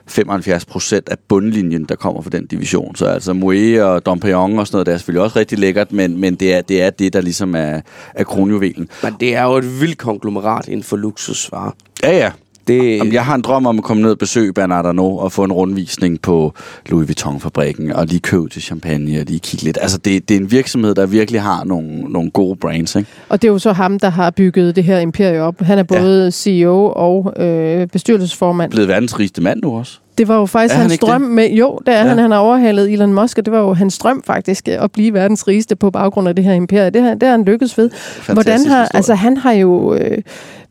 75 0.07 0.65
procent 0.65 1.09
af 1.09 1.17
bundlinjen, 1.27 1.85
der 1.85 1.95
kommer 1.95 2.21
fra 2.21 2.29
den 2.29 2.45
division. 2.45 2.95
Så 2.95 3.05
altså 3.05 3.33
Moe 3.33 3.85
og 3.85 4.05
Dom 4.05 4.19
Perignon 4.19 4.59
og 4.59 4.67
sådan 4.67 4.75
noget, 4.75 4.85
det 4.85 4.93
er 4.93 4.97
selvfølgelig 4.97 5.23
også 5.23 5.39
rigtig 5.39 5.59
lækkert, 5.59 5.91
men, 5.91 6.17
men 6.17 6.35
det, 6.35 6.53
er, 6.53 6.61
det 6.61 6.81
er 6.81 6.89
det, 6.89 7.13
der 7.13 7.21
ligesom 7.21 7.55
er, 7.55 7.81
er 8.15 8.23
kronjuvelen. 8.23 8.89
Men 9.03 9.13
det 9.19 9.35
er 9.35 9.43
jo 9.43 9.53
et 9.53 9.81
vildt 9.81 9.97
konglomerat 9.97 10.67
inden 10.67 10.83
for 10.83 10.97
luksusvarer. 10.97 11.71
Ja, 12.03 12.17
ja. 12.17 12.31
Det... 12.67 12.97
Jamen, 12.97 13.13
jeg 13.13 13.25
har 13.25 13.35
en 13.35 13.41
drøm 13.41 13.65
om 13.65 13.77
at 13.77 13.83
komme 13.83 14.03
ned 14.03 14.11
og 14.11 14.17
besøge 14.17 14.53
Bernard 14.53 14.85
Arnault 14.85 15.21
og 15.21 15.31
få 15.31 15.43
en 15.43 15.51
rundvisning 15.51 16.21
på 16.21 16.53
Louis 16.85 17.07
Vuitton-fabrikken, 17.07 17.93
og 17.93 18.05
lige 18.05 18.19
købe 18.19 18.49
til 18.49 18.61
champagne 18.61 19.19
og 19.19 19.25
lige 19.25 19.39
kigge 19.39 19.63
lidt. 19.65 19.77
Altså, 19.81 19.97
det, 19.97 20.29
det 20.29 20.37
er 20.37 20.39
en 20.39 20.51
virksomhed, 20.51 20.95
der 20.95 21.05
virkelig 21.05 21.41
har 21.41 21.63
nogle, 21.63 21.99
nogle 21.99 22.31
gode 22.31 22.55
brands, 22.55 22.95
ikke? 22.95 23.09
Og 23.29 23.41
det 23.41 23.47
er 23.47 23.51
jo 23.51 23.59
så 23.59 23.71
ham, 23.71 23.99
der 23.99 24.09
har 24.09 24.29
bygget 24.29 24.75
det 24.75 24.83
her 24.83 24.99
imperie 24.99 25.41
op. 25.41 25.61
Han 25.61 25.77
er 25.77 25.83
både 25.83 26.23
ja. 26.23 26.31
CEO 26.31 26.93
og 26.95 27.33
øh, 27.43 27.87
bestyrelsesformand. 27.87 28.71
Blevet 28.71 28.87
verdens 28.87 29.19
rigeste 29.19 29.41
mand 29.41 29.61
nu 29.61 29.77
også. 29.77 29.99
Det 30.17 30.27
var 30.27 30.37
jo 30.37 30.45
faktisk 30.45 30.75
hans 30.75 30.97
drøm 30.97 31.21
med, 31.21 31.49
jo, 31.49 31.79
det 31.85 31.93
er 31.93 31.99
ja. 31.99 32.07
han, 32.07 32.17
han 32.17 32.31
har 32.31 32.37
overhalet 32.37 32.93
Elon 32.93 33.13
Musk, 33.13 33.37
og 33.37 33.45
det 33.45 33.53
var 33.53 33.59
jo 33.59 33.73
hans 33.73 33.97
drøm 33.97 34.23
faktisk, 34.25 34.67
at 34.67 34.91
blive 34.91 35.13
verdens 35.13 35.47
rigeste 35.47 35.75
på 35.75 35.91
baggrund 35.91 36.27
af 36.27 36.35
det 36.35 36.45
her 36.45 36.53
imperie. 36.53 36.89
Det 36.89 37.01
har, 37.01 37.13
det 37.13 37.23
har 37.23 37.31
han 37.31 37.45
lykkes 37.45 37.77
ved. 37.77 37.89
Fantastisk 37.89 38.33
Hvordan 38.33 38.65
har, 38.65 38.89
altså 38.93 39.15
han 39.15 39.37
har 39.37 39.51
jo, 39.51 39.93
øh, 39.93 40.17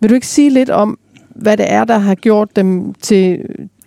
vil 0.00 0.10
du 0.10 0.14
ikke 0.14 0.26
sige 0.26 0.50
lidt 0.50 0.70
om, 0.70 0.98
hvad 1.34 1.56
det 1.56 1.66
er, 1.68 1.84
der 1.84 1.98
har 1.98 2.14
gjort 2.14 2.56
dem 2.56 2.94
til 2.94 3.38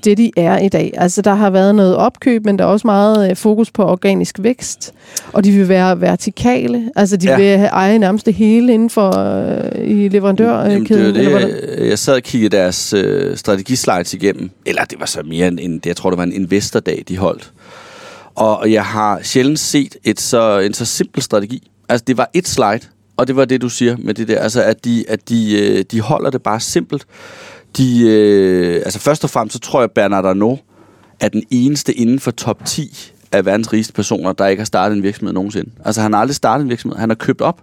det, 0.03 0.17
de 0.17 0.31
er 0.37 0.57
i 0.57 0.69
dag. 0.69 0.93
Altså, 0.97 1.21
der 1.21 1.33
har 1.33 1.49
været 1.49 1.75
noget 1.75 1.95
opkøb, 1.95 2.45
men 2.45 2.59
der 2.59 2.65
er 2.65 2.69
også 2.69 2.87
meget 2.87 3.29
øh, 3.29 3.35
fokus 3.35 3.71
på 3.71 3.83
organisk 3.83 4.35
vækst, 4.39 4.93
og 5.33 5.43
de 5.43 5.51
vil 5.51 5.69
være 5.69 6.01
vertikale. 6.01 6.91
Altså, 6.95 7.17
de 7.17 7.29
ja. 7.29 7.37
vil 7.37 7.69
eje 7.71 7.99
nærmest 7.99 8.25
det 8.25 8.33
hele 8.33 8.73
inden 8.73 8.89
for 8.89 9.17
øh, 9.17 9.89
i 9.89 10.07
leverandørkæden. 10.07 11.15
Jamen, 11.15 11.41
det, 11.41 11.77
det, 11.77 11.89
jeg 11.89 11.99
sad 11.99 12.13
og 12.15 12.21
kiggede 12.21 12.57
deres 12.57 12.93
øh, 12.93 13.37
strategislides 13.37 14.13
igennem, 14.13 14.49
eller 14.65 14.85
det 14.85 14.99
var 14.99 15.05
så 15.05 15.21
mere 15.25 15.47
end, 15.47 15.59
en, 15.61 15.81
jeg 15.85 15.95
tror, 15.95 16.09
det 16.09 16.17
var 16.17 16.23
en 16.23 16.33
investordag, 16.33 17.03
de 17.07 17.17
holdt. 17.17 17.51
Og 18.35 18.71
jeg 18.71 18.85
har 18.85 19.19
sjældent 19.23 19.59
set 19.59 19.95
et 20.03 20.19
så, 20.19 20.59
en 20.59 20.73
så 20.73 20.85
simpel 20.85 21.21
strategi. 21.21 21.71
Altså, 21.89 22.03
det 22.07 22.17
var 22.17 22.29
et 22.33 22.47
slide, 22.47 22.79
og 23.17 23.27
det 23.27 23.35
var 23.35 23.45
det, 23.45 23.61
du 23.61 23.69
siger 23.69 23.97
med 23.99 24.13
det 24.13 24.27
der. 24.27 24.39
Altså, 24.39 24.63
at 24.63 24.85
de, 24.85 25.05
at 25.07 25.29
de, 25.29 25.61
øh, 25.61 25.83
de 25.91 26.01
holder 26.01 26.29
det 26.29 26.43
bare 26.43 26.59
simpelt. 26.59 27.05
De, 27.77 28.01
øh, 28.07 28.75
altså, 28.75 28.99
først 28.99 29.23
og 29.23 29.29
fremmest, 29.29 29.53
så 29.53 29.59
tror 29.59 29.79
jeg, 29.79 29.91
Bernard 29.91 30.25
Arnault 30.25 30.61
er 31.19 31.29
den 31.29 31.43
eneste 31.49 31.93
inden 31.93 32.19
for 32.19 32.31
top 32.31 32.65
10 32.65 33.11
af 33.31 33.45
verdens 33.45 33.73
rigeste 33.73 33.93
personer, 33.93 34.33
der 34.33 34.47
ikke 34.47 34.59
har 34.59 34.65
startet 34.65 34.97
en 34.97 35.03
virksomhed 35.03 35.33
nogensinde. 35.33 35.69
Altså, 35.85 36.01
han 36.01 36.13
har 36.13 36.19
aldrig 36.19 36.35
startet 36.35 36.63
en 36.63 36.69
virksomhed. 36.69 36.97
Han 36.97 37.09
har 37.09 37.15
købt 37.15 37.41
op, 37.41 37.61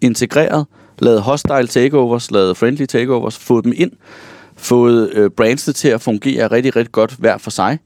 integreret, 0.00 0.66
lavet 0.98 1.22
hostile 1.22 1.66
takeovers, 1.66 2.30
lavet 2.30 2.56
friendly 2.56 2.84
takeovers, 2.84 3.38
fået 3.38 3.64
dem 3.64 3.72
ind, 3.76 3.92
fået 4.56 5.10
øh, 5.12 5.30
brandsene 5.30 5.72
til 5.72 5.88
at 5.88 6.00
fungere 6.00 6.46
rigtig, 6.46 6.76
rigtig 6.76 6.92
godt 6.92 7.14
hver 7.18 7.38
for 7.38 7.50
sig. 7.50 7.78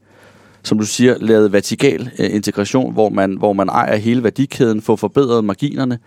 Som 0.62 0.78
du 0.78 0.86
siger, 0.86 1.16
lavet 1.20 1.52
vertikal 1.52 2.10
øh, 2.18 2.34
integration, 2.34 2.92
hvor 2.92 3.08
man, 3.08 3.36
hvor 3.38 3.52
man 3.52 3.68
ejer 3.68 3.96
hele 3.96 4.22
værdikæden, 4.22 4.82
får 4.82 4.96
forbedret 4.96 5.44
marginerne. 5.44 5.98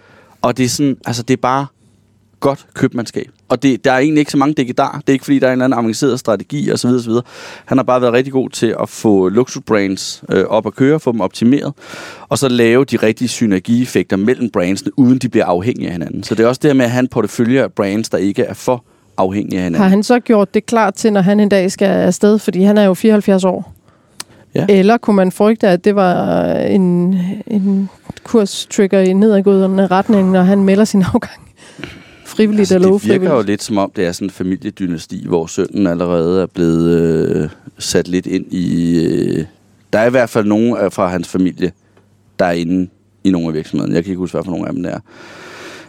Og 0.42 0.58
det 0.58 0.66
er 0.66 0.70
sådan, 0.70 0.98
altså 1.06 1.24
det 1.24 1.34
er 1.34 1.42
bare 1.42 1.66
godt 2.40 2.66
købmandskab. 2.74 3.30
Og 3.50 3.64
det, 3.64 3.86
der 3.86 3.92
er 3.92 3.98
egentlig 3.98 4.20
ikke 4.20 4.32
så 4.32 4.38
mange 4.38 4.54
dækkedar. 4.54 4.98
Det 4.98 5.10
er 5.10 5.14
ikke, 5.14 5.26
fordi 5.26 5.40
der 5.40 5.48
er 5.48 5.52
en 5.52 5.62
eller 5.62 5.66
anden 5.66 5.80
avanceret 5.80 6.20
strategi 6.20 6.72
osv. 6.72 6.88
osv. 6.88 7.12
Han 7.66 7.78
har 7.78 7.84
bare 7.84 8.02
været 8.02 8.14
rigtig 8.14 8.34
god 8.34 8.50
til 8.50 8.76
at 8.82 8.90
få 8.90 9.30
luksusbrands 9.30 10.24
øh, 10.30 10.46
op 10.46 10.68
at 10.68 10.76
køre, 10.76 11.00
få 11.00 11.12
dem 11.12 11.22
optimeret, 11.22 11.74
og 12.30 12.38
så 12.38 12.50
lave 12.50 12.86
de 12.86 12.98
rigtige 12.98 13.28
synergieffekter 13.28 14.18
mellem 14.18 14.50
brandsene, 14.50 15.00
uden 15.00 15.18
de 15.18 15.30
bliver 15.30 15.46
afhængige 15.46 15.88
af 15.88 15.94
hinanden. 15.94 16.24
Så 16.24 16.36
det 16.36 16.44
er 16.44 16.48
også 16.48 16.60
det 16.64 16.76
med 16.76 16.86
at 16.86 16.92
have 16.92 17.00
en 17.00 17.08
portefølje 17.08 17.64
af 17.64 17.72
brands, 17.72 18.10
der 18.10 18.18
ikke 18.18 18.44
er 18.44 18.54
for 18.54 18.84
afhængige 19.18 19.58
af 19.58 19.64
hinanden. 19.64 19.82
Har 19.82 19.90
han 19.90 20.04
så 20.04 20.20
gjort 20.20 20.54
det 20.54 20.66
klart 20.66 20.94
til, 20.94 21.14
når 21.14 21.22
han 21.22 21.40
en 21.40 21.50
dag 21.50 21.72
skal 21.72 21.88
afsted? 21.88 22.40
Fordi 22.40 22.64
han 22.64 22.78
er 22.78 22.84
jo 22.84 22.94
74 22.94 23.44
år. 23.44 23.74
Ja. 24.56 24.66
Eller 24.70 24.98
kunne 24.98 25.16
man 25.16 25.32
frygte, 25.32 25.68
at 25.68 25.86
det 25.86 25.96
var 25.96 26.54
en, 26.54 27.18
en 27.48 27.90
kurstrigger 28.24 29.00
i 29.00 29.14
nedadgående 29.14 29.88
retning, 29.88 30.32
når 30.32 30.42
han 30.42 30.64
melder 30.64 30.86
sin 30.86 31.04
afgang? 31.14 31.52
Frivilligt 32.26 32.60
Altså, 32.60 32.76
eller 32.76 32.92
det 32.92 33.04
virker 33.04 33.16
jo 33.16 33.20
ufrivilligt? 33.20 33.48
lidt 33.48 33.64
som 33.64 33.78
om, 33.78 33.92
det 33.96 34.06
er 34.06 34.12
sådan 34.12 34.26
en 34.26 34.32
familiedynasti, 34.32 35.26
hvor 35.28 35.46
sønnen 35.48 35.88
allerede 35.88 36.42
er 36.42 36.46
blevet 36.46 37.00
øh, 37.00 37.50
sat 37.80 38.08
lidt 38.08 38.26
ind 38.26 38.54
i... 38.54 38.96
Øh, 39.06 39.46
der 39.94 40.00
er 40.00 40.08
i 40.08 40.10
hvert 40.10 40.30
fald 40.30 40.46
nogen 40.46 40.92
fra 40.92 41.08
hans 41.08 41.28
familie, 41.28 41.72
der 42.40 42.46
er 42.46 42.52
inde 42.52 42.90
i 43.24 43.32
nogle 43.32 43.48
af 43.48 43.54
virksomhederne. 43.54 43.96
Jeg 43.96 44.04
kan 44.04 44.12
ikke 44.12 44.20
huske, 44.20 44.34
hvad 44.34 44.44
for 44.44 44.52
nogle 44.52 44.68
af 44.68 44.74
dem 44.74 44.84
der 44.84 44.90
er. 44.90 45.00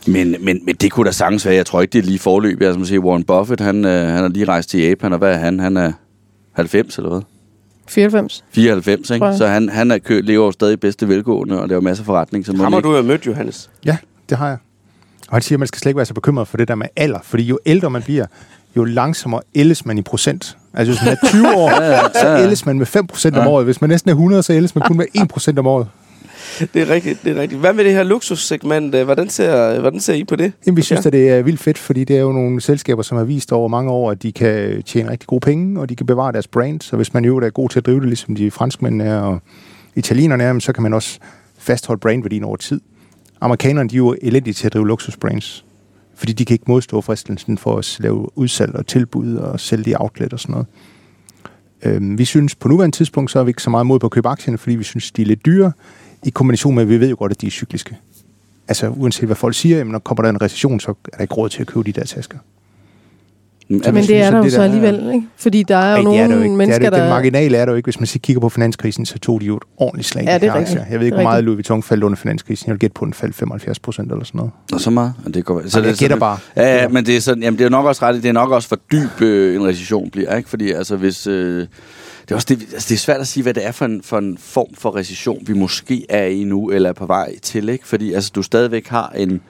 Men, 0.07 0.37
men, 0.40 0.61
men 0.64 0.75
det 0.75 0.92
kunne 0.92 1.07
da 1.07 1.12
sagtens 1.12 1.46
være. 1.46 1.55
Jeg 1.55 1.66
tror 1.66 1.81
ikke, 1.81 1.92
det 1.92 1.98
er 1.98 2.03
lige 2.03 2.18
forløb. 2.18 2.61
Jeg 2.61 2.75
som 2.75 2.85
siger, 2.85 3.01
Warren 3.01 3.25
Buffett, 3.25 3.61
han, 3.61 3.85
øh, 3.85 4.07
han 4.07 4.22
har 4.22 4.29
lige 4.29 4.44
rejst 4.44 4.70
til 4.70 4.81
Japan, 4.81 5.12
og 5.12 5.18
hvad 5.18 5.33
er 5.33 5.37
han? 5.38 5.61
Han 5.61 5.77
er 5.77 5.92
90 6.53 6.98
eller 6.98 7.11
hvad? 7.11 7.20
94. 7.88 8.45
94, 8.53 9.09
Tror 9.09 9.14
ikke? 9.14 9.37
Så 9.38 9.47
han, 9.47 9.68
han 9.68 9.90
er 9.90 9.99
kø, 9.99 10.21
lever 10.21 10.45
jo 10.47 10.53
stadig 10.53 10.81
bedste 10.81 11.09
velgående, 11.09 11.61
og 11.62 11.68
laver 11.68 11.81
masser 11.83 12.03
af 12.03 12.07
forretning. 12.07 12.47
Så 12.47 12.53
Ham 12.57 12.73
har 12.73 12.79
ikke- 12.79 12.88
du 12.88 12.97
jo 12.97 13.03
mødt, 13.03 13.27
Johannes. 13.27 13.71
Ja, 13.85 13.97
det 14.29 14.38
har 14.38 14.49
jeg. 14.49 14.57
Og 15.29 15.35
han 15.35 15.42
siger, 15.42 15.57
at 15.57 15.61
man 15.61 15.66
skal 15.68 15.79
slet 15.79 15.90
ikke 15.90 15.97
være 15.97 16.07
så 16.07 16.14
bekymret 16.14 16.49
for 16.49 16.57
det 16.57 16.68
der 16.68 16.75
med 16.75 16.87
alder, 16.97 17.18
fordi 17.25 17.42
jo 17.42 17.59
ældre 17.66 17.90
man 17.90 18.03
bliver, 18.03 18.27
jo 18.77 18.85
langsommere 18.85 19.40
ældes 19.55 19.87
man 19.87 19.99
i 19.99 20.03
procent. 20.03 20.57
Altså 20.75 20.92
hvis 20.92 21.03
man 21.05 21.16
er 21.23 21.29
20 21.29 21.55
år, 21.57 21.71
så 22.23 22.37
ældes 22.45 22.66
man 22.66 22.79
med 22.79 22.87
5 22.87 23.07
procent 23.07 23.37
om 23.37 23.47
året. 23.47 23.64
Hvis 23.64 23.81
man 23.81 23.90
næsten 23.90 24.09
er 24.09 24.14
100, 24.14 24.42
så 24.42 24.53
ældes 24.53 24.75
man 24.75 24.85
kun 24.87 24.97
med 24.97 25.07
1 25.14 25.29
procent 25.29 25.59
om 25.59 25.66
året. 25.66 25.87
Det 26.74 26.83
er 26.83 26.90
rigtigt, 26.90 27.24
det 27.24 27.37
er 27.37 27.40
rigtigt. 27.40 27.61
Hvad 27.61 27.72
med 27.72 27.85
det 27.85 27.92
her 27.92 28.02
luksussegment? 28.02 28.94
øh, 28.94 29.05
Hvordan 29.05 29.28
ser, 29.28 29.81
hvordan 29.81 30.00
ser 30.00 30.14
I 30.14 30.24
på 30.24 30.37
det? 30.37 30.52
Jamen, 30.66 30.76
vi 30.76 30.83
synes, 30.83 31.07
at 31.07 31.12
det 31.12 31.31
er 31.31 31.42
vildt 31.42 31.61
fedt, 31.61 31.78
fordi 31.78 32.05
det 32.05 32.16
er 32.16 32.20
jo 32.20 32.33
nogle 32.33 32.61
selskaber, 32.61 33.02
som 33.02 33.16
har 33.18 33.24
vist 33.24 33.52
over 33.52 33.68
mange 33.68 33.90
år, 33.90 34.11
at 34.11 34.22
de 34.22 34.33
kan 34.33 34.83
tjene 34.83 35.11
rigtig 35.11 35.26
gode 35.26 35.40
penge, 35.40 35.81
og 35.81 35.88
de 35.88 35.96
kan 35.96 36.07
bevare 36.07 36.33
deres 36.33 36.48
brand. 36.48 36.81
Så 36.81 36.96
hvis 36.96 37.14
man 37.14 37.24
jo 37.24 37.37
er 37.38 37.50
god 37.50 37.68
til 37.68 37.78
at 37.78 37.87
drive 37.87 38.00
det, 38.00 38.09
ligesom 38.09 38.35
de 38.35 38.50
franskmændene 38.50 39.05
er 39.05 39.18
og 39.18 39.42
italienerne 39.96 40.44
er, 40.44 40.59
så 40.59 40.72
kan 40.72 40.83
man 40.83 40.94
også 40.94 41.18
fastholde 41.59 42.00
brandværdien 42.00 42.44
over 42.44 42.57
tid. 42.57 42.81
Amerikanerne 43.40 43.88
de 43.88 43.94
er 43.94 43.98
jo 43.98 44.16
elendige 44.22 44.55
til 44.55 44.66
at 44.66 44.72
drive 44.72 44.87
luksusbrands, 44.87 45.64
fordi 46.14 46.33
de 46.33 46.44
kan 46.44 46.55
ikke 46.55 46.64
modstå 46.68 47.00
fristelsen 47.00 47.59
for 47.59 47.78
at 47.78 47.96
lave 48.00 48.38
udsalg 48.38 48.74
og 48.74 48.87
tilbud 48.87 49.35
og 49.37 49.61
sælge 49.61 49.90
i 49.90 49.94
outlet 49.94 50.33
og 50.33 50.40
sådan 50.40 50.52
noget. 50.52 50.66
Øhm, 51.83 52.18
vi 52.18 52.24
synes 52.24 52.55
på 52.55 52.68
nuværende 52.68 52.96
tidspunkt, 52.96 53.31
så 53.31 53.38
er 53.38 53.44
vi 53.44 53.50
ikke 53.50 53.62
så 53.62 53.70
meget 53.70 53.87
mod 53.87 53.98
på 53.98 54.07
at 54.07 54.11
købe 54.11 54.28
aktierne, 54.28 54.59
fordi 54.59 54.76
vi 54.76 54.85
synes, 54.85 55.11
de 55.11 55.22
er 55.22 55.26
lidt 55.26 55.46
dyre, 55.46 55.72
i 56.24 56.30
kombination 56.30 56.74
med, 56.74 56.82
at 56.82 56.88
vi 56.88 57.00
ved 57.00 57.08
jo 57.11 57.16
godt, 57.18 57.32
at 57.32 57.40
de 57.40 57.46
er 57.46 57.50
cykliske. 57.50 57.96
Altså 58.68 58.88
uanset 58.88 59.26
hvad 59.26 59.37
folk 59.37 59.54
siger, 59.54 59.78
jamen, 59.78 59.92
når 59.92 59.98
kommer 59.98 60.22
der 60.22 60.30
en 60.30 60.42
recession, 60.42 60.80
så 60.80 60.90
er 60.90 61.16
der 61.16 61.22
ikke 61.22 61.35
råd 61.35 61.48
til 61.48 61.61
at 61.61 61.66
købe 61.66 61.82
de 61.85 61.92
der 61.92 62.04
tasker. 62.04 62.38
Ja, 63.70 63.92
Men 63.92 64.02
det 64.04 64.16
er 64.16 64.30
der 64.30 64.38
jo 64.38 64.50
så 64.50 64.56
der- 64.56 64.64
alligevel, 64.64 65.11
ikke? 65.14 65.26
Fordi 65.37 65.62
der 65.62 65.76
er 65.76 65.90
jo 65.90 65.96
Ej, 65.96 65.96
det 65.96 66.20
er 66.20 66.26
nogle 66.26 66.32
der 66.32 66.37
jo 66.38 66.42
ikke. 66.42 66.56
mennesker, 66.56 66.78
det 66.78 66.87
er 66.87 66.90
det. 66.90 66.98
Den 66.98 67.04
der... 67.08 67.14
marginale 67.14 67.56
er 67.56 67.64
der 67.64 67.72
jo 67.72 67.76
ikke. 67.76 67.87
Hvis 67.87 68.00
man 68.00 68.06
så 68.06 68.18
kigger 68.18 68.40
på 68.40 68.48
finanskrisen, 68.48 69.06
så 69.06 69.18
tog 69.18 69.40
de 69.40 69.46
jo 69.46 69.56
et 69.56 69.62
ordentligt 69.76 70.08
slag. 70.08 70.24
Ja, 70.24 70.38
det 70.38 70.48
er 70.48 70.54
rigtigt. 70.54 70.80
Jeg 70.90 70.98
ved 70.98 71.06
ikke, 71.06 71.14
hvor 71.16 71.22
meget. 71.22 71.44
Louis 71.44 71.56
Vuitton 71.56 71.82
faldt 71.82 72.04
under 72.04 72.16
finanskrisen. 72.16 72.66
Jeg 72.66 72.72
vil 72.72 72.78
gætte 72.80 72.94
på, 72.94 73.04
at 73.04 73.06
den 73.06 73.14
faldt 73.14 73.35
75 73.35 73.78
procent 73.78 74.12
eller 74.12 74.24
sådan 74.24 74.38
noget. 74.38 74.52
Og 74.72 74.80
så 74.80 74.90
meget. 74.90 75.14
Og 75.26 75.35
det 75.35 75.44
går, 75.44 75.62
så 75.62 75.70
Så 75.70 75.78
jeg 75.78 75.87
det 75.88 75.92
er 75.92 75.96
gætter 75.98 76.16
bare. 76.18 76.38
Ja, 76.56 76.76
ja, 76.82 76.88
men 76.88 77.06
det 77.06 77.16
er, 77.16 77.20
sådan, 77.20 77.42
jamen, 77.42 77.58
det 77.58 77.64
er 77.64 77.70
nok 77.70 77.87
også 77.87 78.04
ret. 78.04 78.22
Det 78.22 78.28
er 78.28 78.32
nok 78.32 78.50
også 78.50 78.68
for 78.68 78.78
dyb 78.92 79.20
øh, 79.22 79.56
en 79.56 79.66
recession 79.66 80.11
bliver, 80.11 80.37
ikke? 80.37 80.48
Fordi 80.48 80.70
altså, 80.72 80.96
hvis... 80.96 81.26
Øh, 81.26 81.66
det 82.22 82.30
er, 82.30 82.35
også 82.35 82.46
det, 82.50 82.62
altså, 82.72 82.88
det 82.88 82.94
er 82.94 82.98
svært 82.98 83.20
at 83.20 83.28
sige, 83.28 83.42
hvad 83.42 83.54
det 83.54 83.66
er 83.66 83.72
for 83.72 83.85
en, 83.85 84.02
for 84.02 84.18
en 84.18 84.38
form 84.38 84.74
for 84.74 84.96
recession, 84.96 85.42
vi 85.46 85.52
måske 85.52 86.06
er 86.08 86.24
i 86.24 86.44
nu, 86.44 86.70
eller 86.70 86.88
er 86.88 86.92
på 86.92 87.06
vej 87.06 87.38
til, 87.38 87.68
ikke? 87.68 87.87
Fordi 87.87 88.12
altså, 88.12 88.30
du 88.35 88.42
stadigvæk 88.42 88.88
har 88.88 89.08
en... 89.08 89.42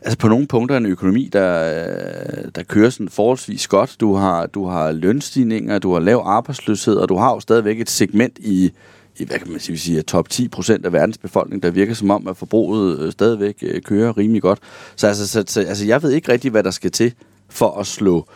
Altså 0.00 0.18
på 0.18 0.28
nogle 0.28 0.46
punkter 0.46 0.76
en 0.76 0.86
økonomi, 0.86 1.30
der, 1.32 2.50
der 2.54 2.62
kører 2.62 2.90
sådan 2.90 3.08
forholdsvis 3.08 3.68
godt. 3.68 3.96
Du 4.00 4.14
har, 4.14 4.46
du 4.46 4.66
har 4.66 4.92
lønstigninger, 4.92 5.78
du 5.78 5.92
har 5.92 6.00
lav 6.00 6.22
arbejdsløshed, 6.24 6.96
og 6.96 7.08
du 7.08 7.16
har 7.16 7.30
jo 7.30 7.40
stadigvæk 7.40 7.80
et 7.80 7.90
segment 7.90 8.38
i, 8.38 8.72
i 9.18 9.24
hvad 9.24 9.38
kan 9.38 9.50
man 9.50 9.60
sige, 9.60 9.78
sige 9.78 10.02
top 10.02 10.28
10 10.28 10.48
procent 10.48 10.86
af 10.86 10.92
verdens 10.92 11.18
befolkning, 11.18 11.62
der 11.62 11.70
virker 11.70 11.94
som 11.94 12.10
om, 12.10 12.28
at 12.28 12.36
forbruget 12.36 12.98
øh, 12.98 13.12
stadigvæk 13.12 13.56
øh, 13.62 13.82
kører 13.82 14.18
rimelig 14.18 14.42
godt. 14.42 14.58
Så, 14.96 15.06
altså, 15.06 15.28
så, 15.28 15.44
så 15.46 15.60
altså, 15.60 15.86
jeg 15.86 16.02
ved 16.02 16.10
ikke 16.10 16.32
rigtig, 16.32 16.50
hvad 16.50 16.62
der 16.62 16.70
skal 16.70 16.90
til 16.90 17.14
for 17.48 17.80
at 17.80 17.86
slå 17.86 18.26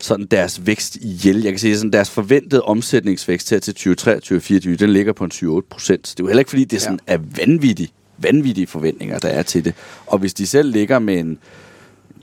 sådan 0.00 0.26
deres 0.26 0.66
vækst 0.66 0.96
ihjel. 0.96 1.42
Jeg 1.42 1.52
kan 1.52 1.58
sige, 1.58 1.76
sådan 1.76 1.92
deres 1.92 2.10
forventede 2.10 2.62
omsætningsvækst 2.62 3.50
her 3.50 3.58
til 3.58 3.96
2023-2024, 3.98 4.76
den 4.76 4.90
ligger 4.90 5.12
på 5.12 5.24
en 5.24 5.30
7-8 5.34 5.60
procent. 5.70 6.02
Det 6.02 6.20
er 6.20 6.24
jo 6.24 6.26
heller 6.26 6.40
ikke, 6.40 6.50
fordi 6.50 6.64
det 6.64 6.76
er 6.76 6.80
sådan, 6.80 7.00
er 7.06 7.18
vanvittigt, 7.36 7.92
vanvittige 8.18 8.66
forventninger, 8.66 9.18
der 9.18 9.28
er 9.28 9.42
til 9.42 9.64
det. 9.64 9.74
Og 10.06 10.18
hvis 10.18 10.34
de 10.34 10.46
selv 10.46 10.70
ligger 10.72 10.98
med 10.98 11.18
en 11.18 11.38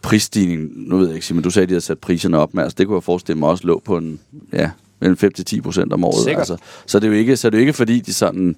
prisstigning, 0.03 0.69
nu 0.75 0.97
ved 0.97 1.07
jeg 1.07 1.15
ikke, 1.15 1.33
men 1.33 1.43
du 1.43 1.49
sagde, 1.49 1.63
at 1.63 1.69
de 1.69 1.73
havde 1.73 1.85
sat 1.85 1.99
priserne 1.99 2.37
op 2.37 2.53
med, 2.53 2.63
altså 2.63 2.75
det 2.77 2.87
kunne 2.87 2.95
jeg 2.95 3.03
forestille 3.03 3.39
mig 3.39 3.49
også 3.49 3.67
lå 3.67 3.81
på 3.85 3.97
en, 3.97 4.19
ja, 4.53 4.69
mellem 4.99 5.17
5-10 5.23 5.61
procent 5.61 5.93
om 5.93 6.03
året. 6.03 6.23
Sikkert. 6.23 6.39
Altså, 6.39 6.57
så, 6.85 6.99
det 6.99 7.07
er 7.07 7.11
jo 7.11 7.17
ikke, 7.17 7.37
så 7.37 7.49
det 7.49 7.55
er 7.55 7.59
jo 7.59 7.61
ikke, 7.61 7.73
fordi 7.73 7.99
de 7.99 8.13
sådan 8.13 8.55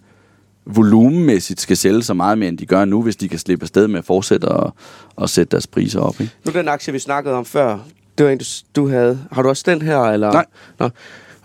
volumenmæssigt 0.66 1.62
skal 1.62 1.78
sælge 1.78 2.04
så 2.04 2.14
meget 2.14 2.38
mere, 2.38 2.50
end 2.50 2.58
de 2.58 2.66
gør 2.66 2.86
nu, 2.86 3.02
hvis 3.02 3.16
de 3.16 3.30
kan 3.30 3.40
slippe 3.40 3.64
afsted 3.64 3.88
med 3.88 4.00
at 4.00 4.06
fortsætte 4.06 4.50
at, 4.50 4.72
at 5.22 5.30
sætte 5.30 5.52
deres 5.52 5.68
priser 5.68 6.00
op. 6.00 6.22
Ikke? 6.22 6.34
Nu 6.46 6.52
den 6.52 6.68
aktie, 6.68 6.94
vi 6.94 7.00
snakkede 7.00 7.36
om 7.36 7.46
før, 7.46 7.80
det 8.20 8.26
var 8.26 8.32
en, 8.32 8.38
du, 8.38 8.46
du 8.76 8.90
havde. 8.90 9.20
Har 9.32 9.42
du 9.42 9.50
også 9.50 9.64
den 9.66 9.82
her? 9.82 10.00
Eller? 10.00 10.32
Nej. 10.32 10.46
Nå. 10.80 10.90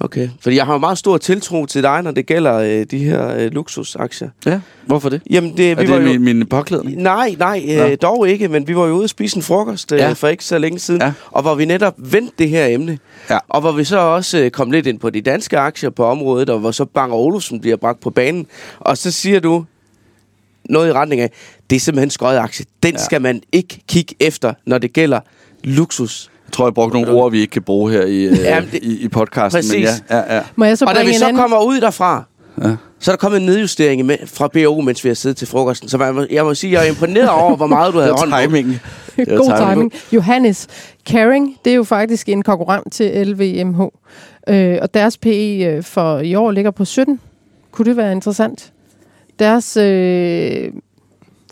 Okay, 0.01 0.29
fordi 0.41 0.57
jeg 0.57 0.67
har 0.67 0.73
jo 0.73 0.79
meget 0.79 0.99
stor 0.99 1.19
tiltro 1.19 1.67
til 1.67 1.83
dig, 1.83 2.03
når 2.03 2.11
det 2.11 2.27
gælder 2.27 2.55
øh, 2.55 2.87
de 2.91 2.99
her 2.99 3.35
øh, 3.37 3.51
luksusaktier. 3.53 4.29
Ja, 4.47 4.61
hvorfor 4.87 5.09
det? 5.09 5.23
Jamen, 5.31 5.57
det, 5.57 5.71
Er 5.71 5.75
vi 5.75 5.89
var 5.89 5.99
det 5.99 6.03
jo... 6.05 6.09
min, 6.21 6.25
min 6.39 6.47
påklædning? 6.47 7.03
Nej, 7.03 7.35
nej, 7.39 7.63
Nå. 7.67 7.73
øh, 7.85 7.97
dog 8.03 8.29
ikke, 8.29 8.49
men 8.49 8.69
vi 8.69 8.77
var 8.77 8.87
jo 8.87 8.95
ude 8.95 9.05
at 9.05 9.11
spise 9.11 9.37
en 9.37 9.43
frokost 9.43 9.93
øh, 9.93 9.99
Ja. 9.99 10.13
for 10.13 10.29
ikke 10.29 10.45
så 10.45 10.59
længe 10.59 10.79
siden, 10.79 11.01
Ja. 11.03 11.13
og 11.31 11.43
hvor 11.43 11.55
vi 11.55 11.65
netop 11.65 11.95
vendte 11.99 12.35
det 12.39 12.49
her 12.49 12.67
emne. 12.67 12.99
Ja. 13.31 13.39
Og 13.49 13.61
hvor 13.61 13.73
vi 13.73 13.85
så 13.85 13.99
også 13.99 14.39
øh, 14.39 14.51
kom 14.51 14.71
lidt 14.71 14.87
ind 14.87 14.99
på 14.99 15.11
de 15.11 15.21
danske 15.21 15.59
aktier 15.59 15.91
på 15.91 16.05
området, 16.05 16.51
og 16.51 16.59
hvor 16.59 16.71
så 16.71 16.85
Bang 16.85 17.13
Olufsen 17.13 17.61
bliver 17.61 17.77
bragt 17.77 18.01
på 18.01 18.11
banen. 18.11 18.47
Og 18.81 18.99
så 18.99 19.11
siger 19.11 19.41
du 19.41 19.65
noget 20.65 20.89
i 20.89 20.93
retning 20.93 21.21
af, 21.21 21.31
det 21.71 21.77
er 21.77 21.81
simpelthen 21.81 22.07
en 22.07 22.11
skøjet 22.11 22.39
aktie. 22.39 22.67
Den 22.83 22.93
ja. 22.95 23.05
skal 23.05 23.23
man 23.23 23.43
ikke 23.53 23.81
kigge 23.89 24.15
efter, 24.21 24.55
når 24.67 24.79
det 24.79 24.93
gælder 24.93 25.21
luksus. 25.65 26.31
Jeg 26.47 26.53
tror, 26.53 26.67
jeg 26.67 26.75
brugte 26.75 27.01
nogle 27.01 27.13
ord, 27.23 27.31
vi 27.31 27.41
ikke 27.41 27.51
kan 27.51 27.63
bruge 27.63 27.93
her 27.93 28.03
i, 28.07 28.25
øh, 28.25 28.39
Jamen, 28.39 28.69
det- 28.73 28.83
i, 28.83 29.05
i 29.05 29.09
podcasten. 29.09 29.59
Men 29.59 29.85
Præcis. 29.87 30.05
ja, 30.11 30.17
ja, 30.17 30.35
ja. 30.37 30.43
Må 30.57 30.65
jeg 30.65 30.79
så 30.79 30.85
og 30.85 30.95
da 30.95 31.05
vi 31.05 31.13
så 31.15 31.25
anden... 31.27 31.41
kommer 31.41 31.65
ud 31.67 31.81
derfra, 31.81 32.25
Ja. 32.63 32.77
så 33.01 33.11
er 33.11 33.17
der 33.17 33.21
kommet 33.21 33.41
en 33.41 33.47
nedjustering 33.47 34.07
med, 34.07 34.17
fra 34.27 34.49
BO, 34.49 34.81
mens 34.81 35.05
vi 35.05 35.09
har 35.09 35.15
siddet 35.15 35.37
til 35.37 35.49
frokosten. 35.49 35.89
Så 35.89 35.99
man, 35.99 36.15
må- 36.15 36.27
jeg 36.31 36.45
må 36.45 36.55
sige, 36.55 36.73
jeg 36.73 36.85
er 36.87 36.89
imponeret 36.91 37.29
over, 37.31 37.57
hvor 37.57 37.67
meget 37.67 37.95
du 37.95 37.99
havde 37.99 38.13
hånd 38.19 38.31
var 38.31 38.47
God 39.37 39.71
timing. 39.75 39.93
Johannes, 40.13 40.67
Caring, 41.09 41.57
det 41.65 41.71
er 41.71 41.75
jo 41.77 41.85
faktisk 41.85 42.29
en 42.29 42.43
konkurrent 42.43 42.93
til 42.93 43.27
LVMH. 43.29 43.81
Øh, 44.49 44.79
og 44.83 44.95
deres 44.95 45.19
PE 45.19 45.57
øh, 45.65 45.83
for 45.83 46.19
i 46.19 46.35
år 46.35 46.51
ligger 46.51 46.71
på 46.71 46.85
17. 46.85 47.21
Kunne 47.73 47.87
det 47.87 47.97
være 47.97 48.13
interessant? 48.13 48.73
Deres 49.39 49.77
øh, 49.77 50.69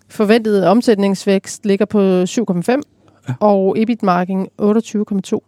forventede 0.09 0.69
omsætningsvækst 0.69 1.67
ligger 1.67 1.85
på 1.87 2.23
7,5, 2.23 2.81
ja. 3.29 3.35
og 3.41 3.75
EBIT-marken 3.79 4.49
28,2. 4.63 5.39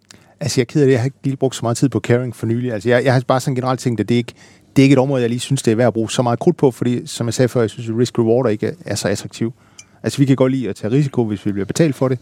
Altså, 0.41 0.61
jeg 0.61 0.63
er 0.63 0.65
ked 0.65 0.81
af 0.81 0.87
det. 0.87 0.93
Jeg 0.93 1.01
har 1.01 1.05
ikke 1.05 1.17
lige 1.25 1.37
brugt 1.37 1.57
så 1.57 1.61
meget 1.63 1.77
tid 1.77 1.89
på 1.89 2.01
caring 2.01 2.37
for 2.37 2.47
nylig. 2.47 2.73
Altså, 2.73 2.89
jeg, 2.89 3.05
jeg 3.05 3.13
har 3.13 3.23
bare 3.27 3.41
sådan 3.41 3.55
generelt 3.55 3.81
tænkt, 3.81 4.01
at 4.01 4.09
det 4.09 4.15
ikke 4.15 4.35
det 4.77 4.83
er 4.83 4.85
ikke 4.85 4.93
et 4.93 4.99
område, 4.99 5.23
jeg 5.23 5.31
lige 5.31 5.41
synes, 5.41 5.63
det 5.63 5.73
er 5.73 5.77
værd 5.77 5.87
at 5.87 5.93
bruge 5.93 6.11
så 6.11 6.23
meget 6.23 6.39
krudt 6.39 6.57
på, 6.57 6.71
fordi, 6.71 7.07
som 7.07 7.27
jeg 7.27 7.35
sagde 7.35 7.49
før, 7.49 7.61
jeg 7.61 7.71
synes, 7.71 7.89
at 7.89 7.95
risk-reward 7.95 8.49
ikke 8.51 8.67
er, 8.67 8.73
er 8.87 8.95
så 8.95 9.09
attraktiv. 9.09 9.53
Altså, 10.03 10.19
vi 10.19 10.25
kan 10.25 10.37
godt 10.37 10.53
lide 10.53 10.69
at 10.69 10.77
tage 10.77 10.91
risiko, 10.93 11.25
hvis 11.25 11.47
vi 11.47 11.53
bliver 11.53 11.67
betalt 11.67 11.95
for 11.95 12.09
det. 12.09 12.19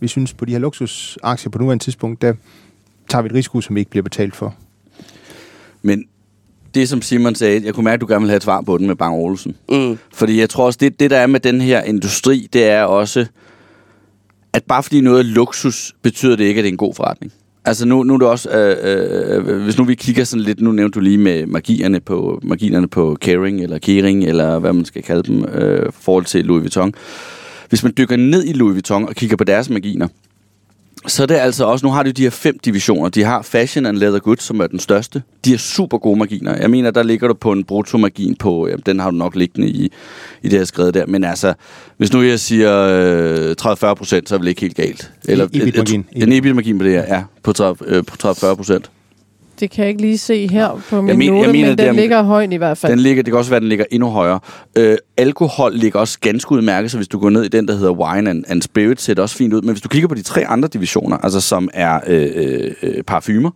Vi 0.00 0.08
synes, 0.08 0.32
på 0.32 0.44
de 0.44 0.52
her 0.52 0.58
luksusaktier 0.58 1.50
på 1.50 1.58
nuværende 1.58 1.84
tidspunkt, 1.84 2.22
der 2.22 2.34
tager 3.08 3.22
vi 3.22 3.26
et 3.26 3.34
risiko, 3.34 3.60
som 3.60 3.74
vi 3.74 3.80
ikke 3.80 3.90
bliver 3.90 4.02
betalt 4.02 4.36
for. 4.36 4.54
Men 5.82 6.04
det, 6.74 6.88
som 6.88 7.02
Simon 7.02 7.34
sagde, 7.34 7.62
jeg 7.64 7.74
kunne 7.74 7.84
mærke, 7.84 7.94
at 7.94 8.00
du 8.00 8.06
gerne 8.06 8.20
vil 8.20 8.30
have 8.30 8.36
et 8.36 8.42
svar 8.42 8.60
på 8.60 8.78
den 8.78 8.86
med 8.86 8.96
Bang 8.96 9.14
Olsen. 9.14 9.56
Mm. 9.68 9.98
Fordi 10.12 10.40
jeg 10.40 10.50
tror 10.50 10.66
også, 10.66 10.78
det, 10.80 11.00
det 11.00 11.10
der 11.10 11.18
er 11.18 11.26
med 11.26 11.40
den 11.40 11.60
her 11.60 11.82
industri, 11.82 12.48
det 12.52 12.64
er 12.64 12.82
også, 12.82 13.26
at 14.54 14.64
bare 14.64 14.82
fordi 14.82 15.00
noget 15.00 15.18
er 15.18 15.22
luksus, 15.22 15.94
betyder 16.02 16.36
det 16.36 16.44
ikke, 16.44 16.58
at 16.58 16.62
det 16.62 16.68
er 16.68 16.72
en 16.72 16.76
god 16.76 16.94
forretning. 16.94 17.32
Altså 17.64 17.86
nu, 17.86 18.02
nu 18.02 18.14
er 18.14 18.18
det 18.18 18.28
også, 18.28 18.50
øh, 18.50 18.76
øh, 18.82 19.48
øh 19.48 19.62
hvis 19.62 19.78
nu 19.78 19.84
vi 19.84 19.94
kigger 19.94 20.24
sådan 20.24 20.42
lidt, 20.42 20.60
nu 20.60 20.72
nævnte 20.72 20.96
du 20.96 21.00
lige 21.00 21.18
med 21.18 21.46
magierne 21.46 22.00
på, 22.00 22.40
magierne 22.42 22.88
på 22.88 23.16
Caring, 23.20 23.60
eller 23.60 23.78
Kering, 23.78 24.24
eller 24.24 24.58
hvad 24.58 24.72
man 24.72 24.84
skal 24.84 25.02
kalde 25.02 25.22
dem, 25.22 25.44
øh, 25.44 25.92
forhold 25.92 26.24
til 26.24 26.44
Louis 26.44 26.60
Vuitton. 26.60 26.92
Hvis 27.68 27.82
man 27.82 27.92
dykker 27.98 28.16
ned 28.16 28.44
i 28.44 28.52
Louis 28.52 28.72
Vuitton 28.72 29.08
og 29.08 29.14
kigger 29.14 29.36
på 29.36 29.44
deres 29.44 29.70
marginer, 29.70 30.08
så 31.06 31.22
er 31.22 31.26
det 31.26 31.34
altså 31.34 31.64
også, 31.64 31.86
nu 31.86 31.92
har 31.92 32.02
de 32.02 32.12
de 32.12 32.22
her 32.22 32.30
fem 32.30 32.58
divisioner. 32.64 33.08
De 33.08 33.24
har 33.24 33.42
Fashion 33.42 33.86
and 33.86 33.96
Leather 33.96 34.18
Goods, 34.18 34.42
som 34.42 34.60
er 34.60 34.66
den 34.66 34.78
største. 34.78 35.22
De 35.44 35.54
er 35.54 35.58
super 35.58 35.98
gode 35.98 36.18
marginer. 36.18 36.56
Jeg 36.56 36.70
mener, 36.70 36.90
der 36.90 37.02
ligger 37.02 37.28
du 37.28 37.34
på 37.34 37.52
en 37.52 37.64
bruttomargin 37.64 38.34
på, 38.36 38.68
jamen, 38.68 38.82
den 38.86 39.00
har 39.00 39.10
du 39.10 39.16
nok 39.16 39.36
liggende 39.36 39.68
i, 39.68 39.92
i 40.42 40.48
det 40.48 40.58
her 40.58 40.64
skrevet 40.64 40.94
der. 40.94 41.06
Men 41.06 41.24
altså, 41.24 41.54
hvis 41.96 42.12
nu 42.12 42.22
jeg 42.22 42.40
siger 42.40 42.72
øh, 42.80 43.54
30-40 43.62 43.94
procent, 43.94 44.28
så 44.28 44.34
er 44.34 44.38
det 44.38 44.48
ikke 44.48 44.60
helt 44.60 44.76
galt. 44.76 45.12
Eller, 45.24 45.44
EBIT-margin. 45.44 46.06
En 46.12 46.32
EBIT-margin 46.32 46.78
på 46.78 46.84
det 46.84 46.92
her, 46.92 47.16
ja, 47.16 47.22
på 47.42 47.52
30, 47.52 47.76
øh, 47.86 48.04
på 48.04 48.28
30-40 48.28 48.54
procent. 48.54 48.90
Det 49.60 49.70
kan 49.70 49.82
jeg 49.82 49.88
ikke 49.88 50.00
lige 50.00 50.18
se 50.18 50.48
her 50.50 50.82
på 50.90 51.00
min 51.02 51.08
Jeg 51.08 51.18
men- 51.18 51.26
jeg 51.26 51.34
note, 51.34 51.52
mener, 51.52 51.68
men 51.68 51.78
den 51.78 51.86
er- 51.88 51.92
ligger 51.92 52.22
højt 52.22 52.52
i 52.52 52.56
hvert 52.56 52.78
fald. 52.78 52.92
Den 52.92 53.00
ligger, 53.00 53.22
det 53.22 53.32
kan 53.32 53.38
også 53.38 53.50
være, 53.50 53.56
at 53.56 53.62
den 53.62 53.68
ligger 53.68 53.84
endnu 53.90 54.08
højere. 54.08 54.40
Øh, 54.78 54.96
alkohol 55.16 55.74
ligger 55.74 55.98
også 55.98 56.18
ganske 56.20 56.52
udmærket, 56.52 56.90
så 56.90 56.96
hvis 56.96 57.08
du 57.08 57.18
går 57.18 57.30
ned 57.30 57.42
i 57.44 57.48
den, 57.48 57.68
der 57.68 57.74
hedder 57.76 57.92
Wine 57.92 58.30
and, 58.30 58.44
and 58.48 58.62
Spirit, 58.62 59.00
ser 59.00 59.14
det 59.14 59.22
også 59.22 59.36
fint 59.36 59.54
ud. 59.54 59.62
Men 59.62 59.70
hvis 59.70 59.80
du 59.82 59.88
kigger 59.88 60.08
på 60.08 60.14
de 60.14 60.22
tre 60.22 60.46
andre 60.46 60.68
divisioner, 60.72 61.16
altså 61.16 61.40
som 61.40 61.68
er 61.74 62.00
øh, 62.06 62.30
øh, 62.34 62.70
øh, 62.82 63.02
parfumer, 63.02 63.50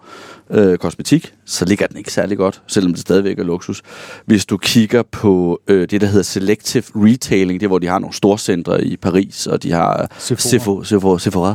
øh, 0.50 0.78
kosmetik, 0.78 1.32
så 1.46 1.64
ligger 1.64 1.86
den 1.86 1.96
ikke 1.98 2.12
særlig 2.12 2.36
godt, 2.38 2.62
selvom 2.66 2.92
det 2.92 3.00
stadigvæk 3.00 3.38
er 3.38 3.42
luksus. 3.44 3.82
Hvis 4.26 4.46
du 4.46 4.56
kigger 4.56 5.02
på 5.02 5.60
øh, 5.68 5.88
det, 5.90 6.00
der 6.00 6.06
hedder 6.06 6.22
Selective 6.22 6.82
Retailing, 6.94 7.60
det 7.60 7.66
er, 7.66 7.68
hvor 7.68 7.78
de 7.78 7.86
har 7.86 7.98
nogle 7.98 8.14
storcentre 8.14 8.84
i 8.84 8.96
Paris, 8.96 9.46
og 9.46 9.62
de 9.62 9.72
har 9.72 10.10
Sephora. 10.18 10.48
Sephora, 10.48 10.84
Sephora, 10.84 11.18
Sephora 11.18 11.54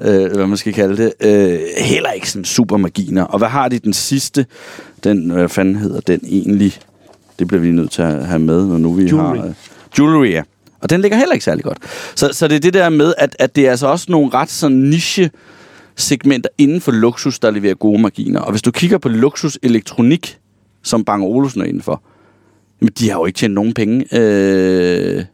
øh, 0.00 0.32
hvad 0.32 0.46
man 0.46 0.56
skal 0.56 0.72
kalde 0.72 0.96
det, 1.04 1.12
øh, 1.20 1.58
heller 1.78 2.10
ikke 2.10 2.30
sådan 2.30 2.44
super 2.44 2.76
marginer. 2.76 3.22
Og 3.24 3.38
hvad 3.38 3.48
har 3.48 3.68
de 3.68 3.80
den 3.84 3.92
sidste? 3.92 4.46
Den, 5.04 5.30
hvad 5.30 5.48
fanden 5.48 5.76
hedder 5.76 6.00
den 6.00 6.20
egentlig? 6.24 6.78
Det 7.38 7.48
bliver 7.48 7.60
vi 7.60 7.70
nødt 7.70 7.90
til 7.90 8.02
at 8.02 8.26
have 8.26 8.38
med, 8.38 8.66
når 8.66 8.78
nu 8.78 8.92
vi 8.92 9.02
Jewelry. 9.08 9.36
har... 9.36 9.46
Øh, 9.46 9.52
jewelry, 9.98 10.30
ja. 10.30 10.42
Og 10.80 10.90
den 10.90 11.00
ligger 11.00 11.18
heller 11.18 11.32
ikke 11.32 11.44
særlig 11.44 11.64
godt. 11.64 11.78
Så, 12.14 12.28
så 12.32 12.48
det 12.48 12.56
er 12.56 12.60
det 12.60 12.74
der 12.74 12.88
med, 12.88 13.14
at, 13.18 13.36
at 13.38 13.56
det 13.56 13.66
er 13.66 13.70
altså 13.70 13.86
også 13.86 14.06
nogle 14.08 14.30
ret 14.34 14.50
sådan 14.50 14.76
niche 14.76 15.30
segmenter 15.96 16.50
inden 16.58 16.80
for 16.80 16.92
luksus, 16.92 17.38
der 17.38 17.50
leverer 17.50 17.74
gode 17.74 18.02
marginer. 18.02 18.40
Og 18.40 18.50
hvis 18.50 18.62
du 18.62 18.70
kigger 18.70 18.98
på 18.98 19.08
luksus 19.08 19.58
elektronik, 19.62 20.38
som 20.82 21.04
Bang 21.04 21.22
Olufsen 21.24 21.60
er 21.60 21.64
indenfor, 21.64 22.02
jamen 22.80 22.92
de 22.98 23.10
har 23.10 23.18
jo 23.18 23.26
ikke 23.26 23.36
tjent 23.36 23.54
nogen 23.54 23.74
penge 23.74 24.06
øh, 24.18 25.24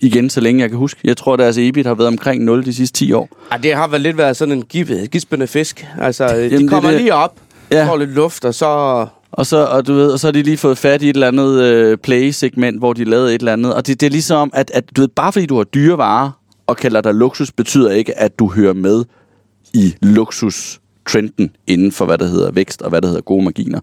igen, 0.00 0.30
så 0.30 0.40
længe 0.40 0.60
jeg 0.62 0.68
kan 0.70 0.78
huske. 0.78 1.00
Jeg 1.04 1.16
tror, 1.16 1.36
deres 1.36 1.58
EBIT 1.58 1.86
har 1.86 1.94
været 1.94 2.08
omkring 2.08 2.44
0 2.44 2.64
de 2.64 2.74
sidste 2.74 2.98
10 2.98 3.12
år. 3.12 3.28
Ej, 3.50 3.56
det 3.56 3.74
har 3.74 3.88
vel 3.88 4.00
lidt 4.00 4.18
været 4.18 4.36
sådan 4.36 4.54
en 4.58 4.62
gispende 5.10 5.46
fisk. 5.46 5.86
Altså, 6.00 6.24
Jamen, 6.24 6.50
de 6.50 6.56
det 6.58 6.64
er 6.64 6.68
kommer 6.68 6.90
det. 6.90 7.00
lige 7.00 7.14
op, 7.14 7.36
Ja. 7.70 7.88
får 7.88 7.96
lidt 7.96 8.10
luft, 8.10 8.44
og 8.44 8.54
så... 8.54 9.06
Og 9.32 9.46
så, 9.46 9.64
og 9.64 9.86
du 9.86 9.94
ved, 9.94 10.10
og 10.10 10.20
så 10.20 10.26
har 10.26 10.32
de 10.32 10.42
lige 10.42 10.56
fået 10.56 10.78
fat 10.78 11.02
i 11.02 11.10
et 11.10 11.14
eller 11.14 11.28
andet 11.28 11.62
øh, 11.62 11.98
play-segment, 11.98 12.78
hvor 12.78 12.92
de 12.92 13.04
lavede 13.04 13.34
et 13.34 13.38
eller 13.38 13.52
andet. 13.52 13.74
Og 13.74 13.86
det, 13.86 14.00
det 14.00 14.06
er 14.06 14.10
ligesom, 14.10 14.50
at, 14.54 14.70
at 14.74 14.96
du 14.96 15.00
ved, 15.00 15.08
bare 15.08 15.32
fordi 15.32 15.46
du 15.46 15.56
har 15.56 15.64
dyre 15.64 15.98
varer 15.98 16.30
og 16.66 16.76
kalder 16.76 17.00
dig 17.00 17.14
luksus, 17.14 17.52
betyder 17.52 17.90
ikke, 17.90 18.18
at 18.18 18.38
du 18.38 18.50
hører 18.52 18.72
med 18.72 19.04
i 19.74 19.94
luksus-trenden 20.02 21.50
inden 21.66 21.92
for, 21.92 22.04
hvad 22.04 22.18
der 22.18 22.26
hedder 22.26 22.50
vækst 22.50 22.82
og 22.82 22.90
hvad 22.90 23.02
der 23.02 23.08
hedder 23.08 23.20
gode 23.20 23.44
marginer. 23.44 23.80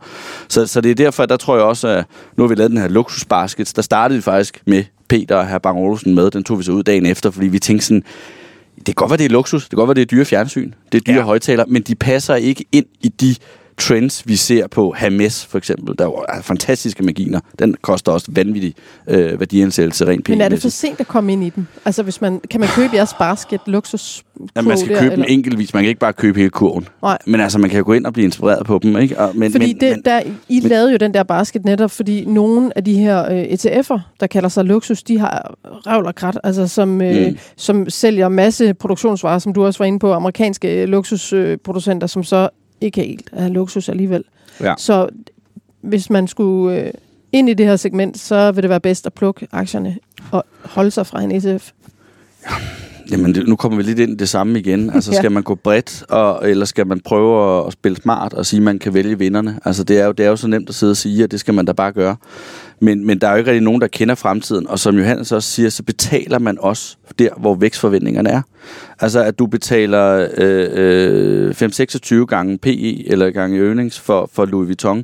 Så, 0.48 0.68
så 0.68 0.82
det 0.82 0.92
er 0.92 0.96
derfor, 0.96 1.26
der 1.26 1.38
tror 1.38 1.56
jeg 1.56 1.66
også, 1.66 1.88
at 1.88 2.06
nu 2.38 2.44
har 2.44 2.48
vi 2.48 2.56
lavet 2.56 2.72
den 2.72 2.80
her 2.80 2.88
luksusbaskets. 2.88 3.74
Der 3.74 3.82
startede 3.82 4.18
vi 4.18 4.22
faktisk 4.22 4.62
med 4.66 4.84
Peter 5.08 5.36
og 5.36 5.48
herr 5.48 5.60
Bang 5.60 5.78
Olsen 5.78 6.16
med. 6.16 6.32
Den 6.32 6.44
tog 6.44 6.60
vi 6.60 6.64
så 6.64 6.72
ud 6.72 6.84
dagen 6.84 7.06
efter, 7.06 7.32
fordi 7.32 7.48
vi 7.48 7.60
tænkte 7.60 7.86
sådan, 7.86 8.04
det 8.78 8.86
kan 8.86 8.96
godt 8.96 9.10
være, 9.10 9.18
det 9.18 9.26
er 9.26 9.30
luksus. 9.30 9.64
Det 9.64 9.70
kan 9.70 9.78
godt 9.78 9.88
være, 9.88 9.96
det 9.96 10.02
er 10.02 10.06
dyre 10.06 10.26
fjernsyn. 10.26 10.72
Det 10.92 10.98
er 10.98 11.02
dyre. 11.02 11.16
Ja. 11.16 11.22
højtaler, 11.22 11.66
men 11.68 11.82
de 11.82 11.96
passer 11.96 12.36
ikke 12.36 12.66
ind 12.72 12.86
i 13.02 13.08
de 13.08 13.36
trends, 13.78 14.28
vi 14.28 14.36
ser 14.36 14.68
på 14.68 14.94
Hermes 14.98 15.46
for 15.46 15.58
eksempel. 15.58 15.96
Der 16.00 16.06
er 16.30 16.42
fantastiske 16.42 17.04
maginer. 17.04 17.40
Den 17.60 17.76
koster 17.82 18.12
også 18.12 18.28
vanvittig 18.30 18.74
øh, 19.10 19.40
værdiansættelse 19.40 20.06
rent 20.08 20.30
Men 20.30 20.42
er 20.42 20.50
det 20.50 20.62
for 20.62 20.70
sent 20.70 21.00
at 21.00 21.08
komme 21.08 21.34
ind 21.34 21.44
i 21.44 21.50
den? 21.50 21.68
Altså, 21.86 22.04
hvis 22.04 22.22
man, 22.22 22.42
kan 22.52 22.60
man 22.60 22.70
købe 22.76 22.96
jeres 22.96 23.14
basket 23.20 23.62
luksus 23.68 24.24
Ja, 24.56 24.62
man 24.62 24.78
skal 24.78 24.98
købe 24.98 25.16
dem 25.16 25.24
enkeltvis. 25.28 25.74
Man 25.74 25.84
kan 25.84 25.88
ikke 25.90 26.00
bare 26.00 26.14
købe 26.14 26.38
hele 26.40 26.50
kurven. 26.50 26.88
Nej. 27.02 27.18
Men 27.26 27.42
altså, 27.42 27.60
man 27.60 27.70
kan 27.70 27.78
jo 27.80 27.86
gå 27.86 27.94
ind 27.94 28.06
og 28.06 28.14
blive 28.14 28.26
inspireret 28.26 28.66
på 28.66 28.80
dem. 28.84 28.98
Ikke? 28.98 29.20
Og, 29.20 29.32
men, 29.38 29.52
Fordi 29.52 29.66
men, 29.74 29.80
det, 29.82 29.92
men, 29.92 30.02
der, 30.06 30.22
I 30.50 30.60
men- 30.60 30.70
lavede 30.70 30.92
jo 30.92 30.98
den 30.98 31.14
der 31.14 31.24
basket 31.24 31.66
netop, 31.66 31.92
fordi 31.92 32.26
nogle 32.26 32.78
af 32.78 32.84
de 32.84 32.94
her 32.94 33.32
øh, 33.32 33.44
ETF'er, 33.44 34.00
der 34.20 34.28
kalder 34.28 34.50
sig 34.50 34.66
luksus, 34.66 35.04
de 35.04 35.20
har 35.20 35.54
røvl 35.64 36.06
og 36.06 36.16
krat, 36.16 36.40
altså 36.44 36.68
som, 36.68 37.02
øh, 37.02 37.28
Mm. 37.28 37.38
som 37.58 37.90
sælger 37.90 38.30
masse 38.30 38.74
produktionsvarer, 38.74 39.40
som 39.40 39.54
du 39.54 39.66
også 39.66 39.78
var 39.80 39.86
inde 39.86 40.00
på, 40.00 40.14
amerikanske 40.14 40.82
øh, 40.82 40.88
luksusproducenter, 40.90 42.08
som 42.08 42.24
så 42.24 42.50
ikke 42.84 43.02
helt 43.02 43.30
er 43.32 43.48
luksus 43.48 43.90
alligevel. 43.90 44.24
Ja. 44.62 44.74
Så 44.78 45.10
hvis 45.82 46.10
man 46.10 46.28
skulle 46.28 46.80
øh, 46.80 46.92
ind 47.32 47.50
i 47.50 47.54
det 47.54 47.66
her 47.66 47.76
segment, 47.76 48.20
så 48.20 48.52
vil 48.52 48.64
det 48.64 48.70
være 48.70 48.80
bedst 48.80 49.06
at 49.06 49.14
plukke 49.14 49.48
aktierne 49.52 49.98
og 50.32 50.46
holde 50.64 50.92
sig 50.92 51.08
fra 51.08 51.22
en 51.22 51.32
ETF. 51.32 51.72
Jamen, 53.12 53.36
det, 53.36 53.48
nu 53.48 53.56
kommer 53.56 53.78
vi 53.78 53.84
lidt 53.84 54.00
ind 54.00 54.12
i 54.12 54.16
det 54.16 54.30
samme 54.30 54.60
igen. 54.60 54.90
Altså, 54.90 55.12
Ja. 55.12 55.18
skal 55.18 55.32
man 55.32 55.44
gå 55.44 55.56
bredt, 55.56 56.04
og, 56.10 56.50
eller 56.50 56.66
skal 56.66 56.88
man 56.88 57.00
prøve 57.00 57.60
at, 57.60 57.68
at 57.68 57.74
spille 57.74 57.96
smart 57.96 58.34
og 58.34 58.46
sige, 58.46 58.58
at 58.58 58.64
man 58.64 58.80
kan 58.80 58.94
vælge 58.94 59.20
vinderne? 59.20 59.60
Altså, 59.66 59.84
det 59.84 60.00
er, 60.00 60.06
jo, 60.06 60.12
det 60.12 60.26
er 60.26 60.30
jo 60.30 60.36
så 60.36 60.48
nemt 60.48 60.70
at 60.70 60.76
sidde 60.76 60.92
og 60.92 60.98
sige, 60.98 61.24
at 61.24 61.32
det 61.32 61.40
skal 61.40 61.54
man 61.54 61.66
da 61.66 61.72
bare 61.72 61.92
gøre. 61.92 62.16
Men, 62.80 63.06
men 63.08 63.22
der 63.22 63.28
er 63.28 63.32
jo 63.32 63.38
ikke 63.38 63.52
rigtig 63.52 63.64
nogen, 63.64 63.82
der 63.82 63.88
kender 63.88 64.16
fremtiden. 64.16 64.68
Og 64.68 64.80
som 64.80 64.98
Johannes 64.98 65.32
også 65.32 65.50
siger, 65.50 65.70
så 65.70 65.84
betaler 65.84 66.40
man 66.40 66.58
også 66.60 66.96
der, 67.20 67.30
hvor 67.38 67.56
vækstforventningerne 67.56 68.30
er. 68.30 68.42
Altså, 69.00 69.24
at 69.24 69.40
du 69.40 69.46
betaler 69.46 70.28
øh, 70.38 71.50
øh, 71.50 71.56
5-26 72.22 72.26
gange 72.26 72.58
PE 72.58 73.08
eller 73.10 73.30
gange 73.32 73.66
earnings 73.68 74.00
for, 74.00 74.30
for 74.34 74.46
Louis 74.46 74.68
Vuitton. 74.68 75.04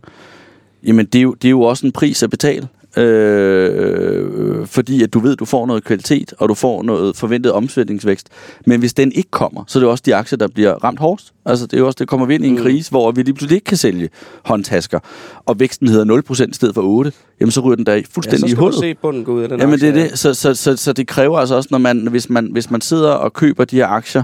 Jamen, 0.83 1.05
det 1.05 1.19
er, 1.19 1.23
jo, 1.23 1.33
det 1.33 1.47
er 1.47 1.49
jo 1.49 1.61
også 1.61 1.85
en 1.85 1.91
pris 1.91 2.23
at 2.23 2.29
betale. 2.29 2.67
Øh, 2.97 4.67
fordi 4.67 5.03
at 5.03 5.13
du 5.13 5.19
ved, 5.19 5.31
at 5.33 5.39
du 5.39 5.45
får 5.45 5.65
noget 5.65 5.83
kvalitet, 5.83 6.33
og 6.37 6.49
du 6.49 6.53
får 6.53 6.83
noget 6.83 7.15
forventet 7.17 7.51
omsætningsvækst. 7.51 8.27
Men 8.65 8.79
hvis 8.79 8.93
den 8.93 9.11
ikke 9.11 9.31
kommer, 9.31 9.63
så 9.67 9.79
er 9.79 9.81
det 9.83 9.89
også 9.89 10.03
de 10.05 10.15
aktier, 10.15 10.37
der 10.37 10.47
bliver 10.47 10.73
ramt 10.83 10.99
hårdest. 10.99 11.33
Altså, 11.45 11.65
det 11.65 11.79
er 11.79 11.83
også, 11.83 11.95
det 11.99 12.07
kommer 12.07 12.25
vi 12.25 12.35
ind 12.35 12.45
i 12.45 12.47
en 12.47 12.55
Mm. 12.55 12.61
krise, 12.61 12.89
hvor 12.91 13.11
vi 13.11 13.21
lige 13.23 13.33
pludselig 13.33 13.55
ikke 13.55 13.65
kan 13.65 13.77
sælge 13.77 14.09
håndtasker, 14.45 14.99
og 15.45 15.59
væksten 15.59 15.87
hedder 15.87 16.05
0% 16.05 16.51
i 16.51 16.53
stedet 16.53 16.75
for 16.75 16.81
8, 16.81 17.11
jamen 17.41 17.51
så 17.51 17.61
ryger 17.61 17.75
den 17.75 17.85
der 17.85 17.93
Ja, 17.95 18.01
så 18.03 18.11
fuldstændig 18.11 18.47
i 18.47 18.51
skal 18.51 18.63
du 18.63 18.71
se 18.71 18.95
bunden 18.95 19.23
gå 19.23 19.33
ud 19.33 19.41
af 19.43 19.49
den 19.49 19.59
Jamen 19.59 19.79
det 19.79 19.83
er 19.87 19.91
aktie. 19.91 20.03
det. 20.09 20.19
Så, 20.19 20.33
så, 20.33 20.53
så, 20.53 20.75
så 20.77 20.93
det 20.93 21.07
kræver 21.07 21.37
altså 21.39 21.55
også, 21.55 21.67
når 21.71 21.77
man, 21.77 22.07
hvis, 22.07 22.29
man, 22.29 22.49
hvis 22.51 22.71
man 22.71 22.81
sidder 22.81 23.11
og 23.11 23.33
køber 23.33 23.65
de 23.65 23.75
her 23.75 23.87
aktier, 23.87 24.23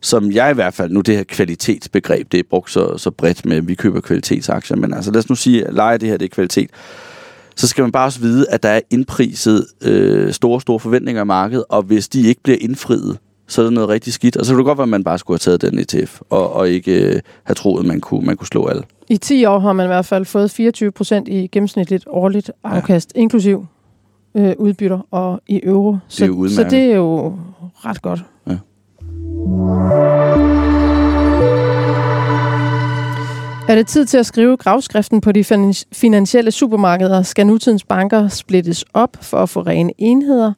som 0.00 0.32
jeg 0.32 0.50
i 0.50 0.54
hvert 0.54 0.74
fald, 0.74 0.90
nu 0.90 1.00
det 1.00 1.16
her 1.16 1.24
kvalitetsbegreb, 1.24 2.32
det 2.32 2.40
er 2.40 2.44
brugt 2.50 2.70
så, 2.70 2.98
så 2.98 3.10
bredt 3.10 3.46
med, 3.46 3.56
at 3.56 3.68
vi 3.68 3.74
køber 3.74 4.00
kvalitetsaktier, 4.00 4.76
men 4.76 4.94
altså 4.94 5.10
lad 5.10 5.18
os 5.18 5.28
nu 5.28 5.34
sige, 5.34 5.66
at 5.66 5.74
lege 5.74 5.98
det 5.98 6.08
her, 6.08 6.16
det 6.16 6.24
er 6.24 6.28
kvalitet. 6.34 6.70
Så 7.56 7.66
skal 7.68 7.82
man 7.82 7.92
bare 7.92 8.06
også 8.06 8.20
vide, 8.20 8.46
at 8.50 8.62
der 8.62 8.68
er 8.68 8.80
indpriset 8.90 9.66
øh, 9.82 10.32
store, 10.32 10.60
store 10.60 10.80
forventninger 10.80 11.22
i 11.22 11.24
markedet, 11.26 11.64
og 11.68 11.82
hvis 11.82 12.08
de 12.08 12.28
ikke 12.28 12.42
bliver 12.42 12.58
indfriet, 12.60 13.18
så 13.48 13.60
er 13.60 13.64
det 13.64 13.72
noget 13.72 13.88
rigtig 13.88 14.12
skidt. 14.12 14.36
Og 14.36 14.46
så 14.46 14.52
kan 14.52 14.58
det 14.58 14.66
godt 14.66 14.78
være, 14.78 14.82
at 14.82 14.88
man 14.88 15.04
bare 15.04 15.18
skulle 15.18 15.40
have 15.44 15.58
taget 15.58 15.72
den 15.72 15.78
ETF, 15.78 16.20
og, 16.30 16.52
og 16.52 16.68
ikke 16.68 17.14
øh, 17.14 17.20
have 17.44 17.54
troet, 17.54 17.80
at 17.80 17.86
man 17.86 18.00
kunne, 18.00 18.26
man 18.26 18.36
kunne 18.36 18.46
slå 18.46 18.66
alle. 18.66 18.82
I 19.08 19.16
10 19.16 19.44
år 19.44 19.58
har 19.58 19.72
man 19.72 19.86
i 19.86 19.88
hvert 19.88 20.06
fald 20.06 20.24
fået 20.24 20.50
24 20.50 20.90
procent 20.90 21.28
i 21.28 21.46
gennemsnitligt 21.46 22.04
årligt 22.06 22.50
afkast, 22.64 23.12
ja. 23.14 23.20
inklusiv 23.20 23.66
øh, 24.34 24.54
udbytter 24.58 25.06
og 25.10 25.40
i 25.46 25.60
euro. 25.64 25.96
Så, 26.08 26.24
er 26.24 26.28
jo 26.28 26.48
så 26.48 26.64
det 26.64 26.92
er 26.92 26.96
jo 26.96 27.38
ret 27.84 28.02
godt. 28.02 28.24
Ja. 28.46 28.56
Er 33.68 33.74
det 33.74 33.86
tid 33.86 34.06
til 34.06 34.18
at 34.18 34.26
skrive 34.26 34.56
gravskriften 34.56 35.20
på 35.20 35.32
de 35.32 35.44
finansielle 35.92 36.50
supermarkeder? 36.50 37.22
Skal 37.22 37.46
nutidens 37.46 37.84
banker 37.84 38.28
splittes 38.28 38.84
op 38.94 39.16
for 39.20 39.38
at 39.38 39.48
få 39.48 39.60
rene 39.62 39.92
enheder, 39.98 40.52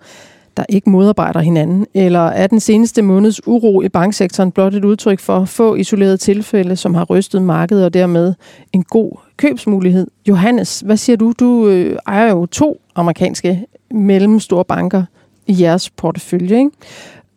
der 0.57 0.65
ikke 0.69 0.91
modarbejder 0.91 1.41
hinanden? 1.41 1.87
Eller 1.95 2.27
er 2.27 2.47
den 2.47 2.61
seneste 2.61 3.03
måneds 3.03 3.47
uro 3.47 3.83
i 3.83 3.89
banksektoren 3.89 4.53
blot 4.53 4.75
et 4.75 4.85
udtryk 4.85 5.21
for 5.21 5.45
få 5.45 5.75
isolerede 5.75 6.17
tilfælde, 6.17 6.77
som 6.77 6.95
har 6.95 7.05
rystet 7.05 7.43
markedet 7.43 7.85
og 7.85 7.95
dermed 7.95 8.35
en 8.73 8.85
god 8.85 9.13
købsmulighed? 9.37 10.07
Johannes, 10.29 10.81
hvad 10.81 10.97
siger 10.97 11.17
du? 11.17 11.33
Du 11.41 11.69
øh, 11.69 11.97
ejer 12.07 12.31
jo 12.31 12.47
to 12.47 12.81
amerikanske 12.95 13.67
mellemstore 13.91 14.65
banker 14.65 15.05
i 15.47 15.63
jeres 15.63 15.91
portefølje, 15.91 16.59
ikke? 16.59 16.71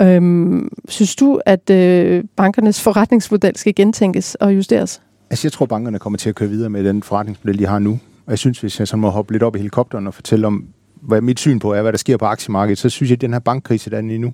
Øhm, 0.01 0.69
synes 0.89 1.15
du, 1.15 1.41
at 1.45 1.69
øh, 1.69 2.23
bankernes 2.35 2.81
forretningsmodel 2.81 3.57
skal 3.57 3.75
gentænkes 3.75 4.35
og 4.35 4.55
justeres? 4.55 5.01
Altså, 5.29 5.47
jeg 5.47 5.51
tror, 5.51 5.65
bankerne 5.65 5.99
kommer 5.99 6.17
til 6.17 6.29
at 6.29 6.35
køre 6.35 6.49
videre 6.49 6.69
med 6.69 6.83
den 6.83 7.03
forretningsmodel, 7.03 7.59
de 7.59 7.65
har 7.65 7.79
nu. 7.79 7.99
Og 8.25 8.31
jeg 8.31 8.37
synes, 8.37 8.59
hvis 8.59 8.79
jeg 8.79 8.87
så 8.87 8.97
må 8.97 9.09
hoppe 9.09 9.33
lidt 9.33 9.43
op 9.43 9.55
i 9.55 9.59
helikopteren 9.59 10.07
og 10.07 10.13
fortælle 10.13 10.47
om, 10.47 10.65
hvad 11.01 11.21
mit 11.21 11.39
syn 11.39 11.59
på 11.59 11.73
er, 11.73 11.81
hvad 11.81 11.91
der 11.91 11.97
sker 11.97 12.17
på 12.17 12.25
aktiemarkedet, 12.25 12.77
så 12.77 12.89
synes 12.89 13.09
jeg, 13.09 13.15
at 13.17 13.21
den 13.21 13.33
her 13.33 13.39
bankkrise, 13.39 13.89
der 13.89 13.97
er 13.97 14.01
lige 14.01 14.19
nu, 14.19 14.33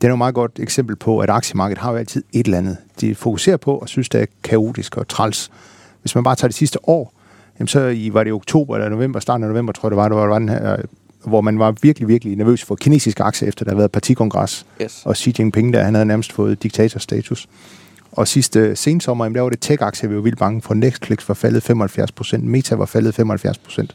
den 0.00 0.06
er 0.06 0.08
jo 0.08 0.14
et 0.14 0.18
meget 0.18 0.34
godt 0.34 0.58
eksempel 0.58 0.96
på, 0.96 1.18
at 1.18 1.30
aktiemarkedet 1.30 1.82
har 1.82 1.90
jo 1.90 1.96
altid 1.96 2.22
et 2.32 2.44
eller 2.44 2.58
andet, 2.58 2.76
de 3.00 3.14
fokuserer 3.14 3.56
på 3.56 3.76
og 3.76 3.88
synes, 3.88 4.08
det 4.08 4.20
er 4.20 4.26
kaotisk 4.44 4.96
og 4.96 5.08
træls. 5.08 5.50
Hvis 6.00 6.14
man 6.14 6.24
bare 6.24 6.36
tager 6.36 6.48
det 6.48 6.56
sidste 6.56 6.88
år, 6.88 7.12
jamen 7.58 7.68
så 7.68 7.80
i, 7.86 8.14
var 8.14 8.24
det 8.24 8.32
oktober 8.32 8.76
eller 8.76 8.88
november, 8.88 9.20
starten 9.20 9.44
af 9.44 9.50
november, 9.50 9.72
tror 9.72 9.86
jeg 9.86 9.90
det 9.90 9.96
var, 9.96 10.08
der 10.08 10.16
var, 10.16 10.38
den 10.38 10.48
her, 10.48 10.76
hvor 11.24 11.40
man 11.40 11.58
var 11.58 11.74
virkelig, 11.82 12.08
virkelig 12.08 12.36
nervøs 12.36 12.64
for 12.64 12.74
kinesiske 12.74 13.22
aktier, 13.22 13.48
efter 13.48 13.64
der 13.64 13.70
havde 13.70 13.78
været 13.78 13.92
partikongres. 13.92 14.66
Yes. 14.82 15.02
Og 15.04 15.16
Xi 15.16 15.34
Jinping, 15.38 15.72
der 15.72 15.84
han 15.84 15.94
havde 15.94 16.06
nærmest 16.06 16.32
fået 16.32 16.62
diktatorstatus. 16.62 17.48
Og 18.16 18.28
sidste 18.28 18.76
sensommer, 18.76 19.24
jamen, 19.24 19.34
der 19.34 19.42
var 19.42 19.48
det 19.48 19.60
tech-aktier, 19.60 20.08
vi 20.08 20.14
var 20.14 20.20
vildt 20.20 20.38
bange 20.38 20.62
for. 20.62 20.74
Netflix 20.74 21.28
var 21.28 21.34
faldet 21.34 21.70
75%, 21.70 22.38
Meta 22.38 22.74
var 22.74 22.86
faldet 22.86 23.20
75%. 23.20 23.86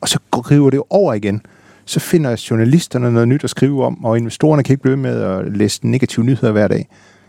Og 0.00 0.08
så 0.08 0.18
griber 0.30 0.70
det 0.70 0.82
over 0.90 1.14
igen. 1.14 1.42
Så 1.84 2.00
finder 2.00 2.46
journalisterne 2.50 3.12
noget 3.12 3.28
nyt 3.28 3.44
at 3.44 3.50
skrive 3.50 3.84
om, 3.84 4.04
og 4.04 4.16
investorerne 4.16 4.62
kan 4.62 4.72
ikke 4.72 4.82
blive 4.82 4.96
med 4.96 5.22
at 5.22 5.56
læse 5.56 5.86
negative 5.86 6.24
nyheder 6.24 6.52
hver 6.52 6.68
dag. 6.68 6.88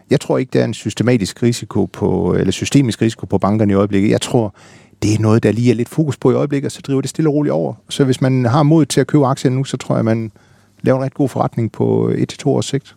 Jeg 0.09 0.19
tror 0.19 0.37
ikke, 0.37 0.49
der 0.53 0.61
er 0.61 0.65
en 0.65 0.73
systematisk 0.73 1.43
risiko 1.43 1.85
på, 1.85 2.33
eller 2.33 2.51
systemisk 2.51 3.01
risiko 3.01 3.25
på 3.25 3.37
bankerne 3.37 3.71
i 3.71 3.75
øjeblikket. 3.75 4.09
Jeg 4.09 4.21
tror, 4.21 4.55
det 5.03 5.13
er 5.13 5.19
noget, 5.19 5.43
der 5.43 5.51
lige 5.51 5.71
er 5.71 5.75
lidt 5.75 5.89
fokus 5.89 6.17
på 6.17 6.31
i 6.31 6.33
øjeblikket, 6.33 6.65
og 6.65 6.71
så 6.71 6.81
driver 6.81 7.01
det 7.01 7.09
stille 7.09 7.29
og 7.29 7.33
roligt 7.33 7.53
over. 7.53 7.73
Så 7.89 8.03
hvis 8.03 8.21
man 8.21 8.45
har 8.45 8.63
mod 8.63 8.85
til 8.85 9.01
at 9.01 9.07
købe 9.07 9.25
aktier 9.25 9.51
nu, 9.51 9.63
så 9.63 9.77
tror 9.77 9.95
jeg, 9.95 10.05
man 10.05 10.31
laver 10.81 10.97
en 10.97 11.05
ret 11.05 11.13
god 11.13 11.29
forretning 11.29 11.71
på 11.71 12.09
et 12.15 12.29
til 12.29 12.39
to 12.39 12.55
års 12.55 12.65
sigt. 12.65 12.95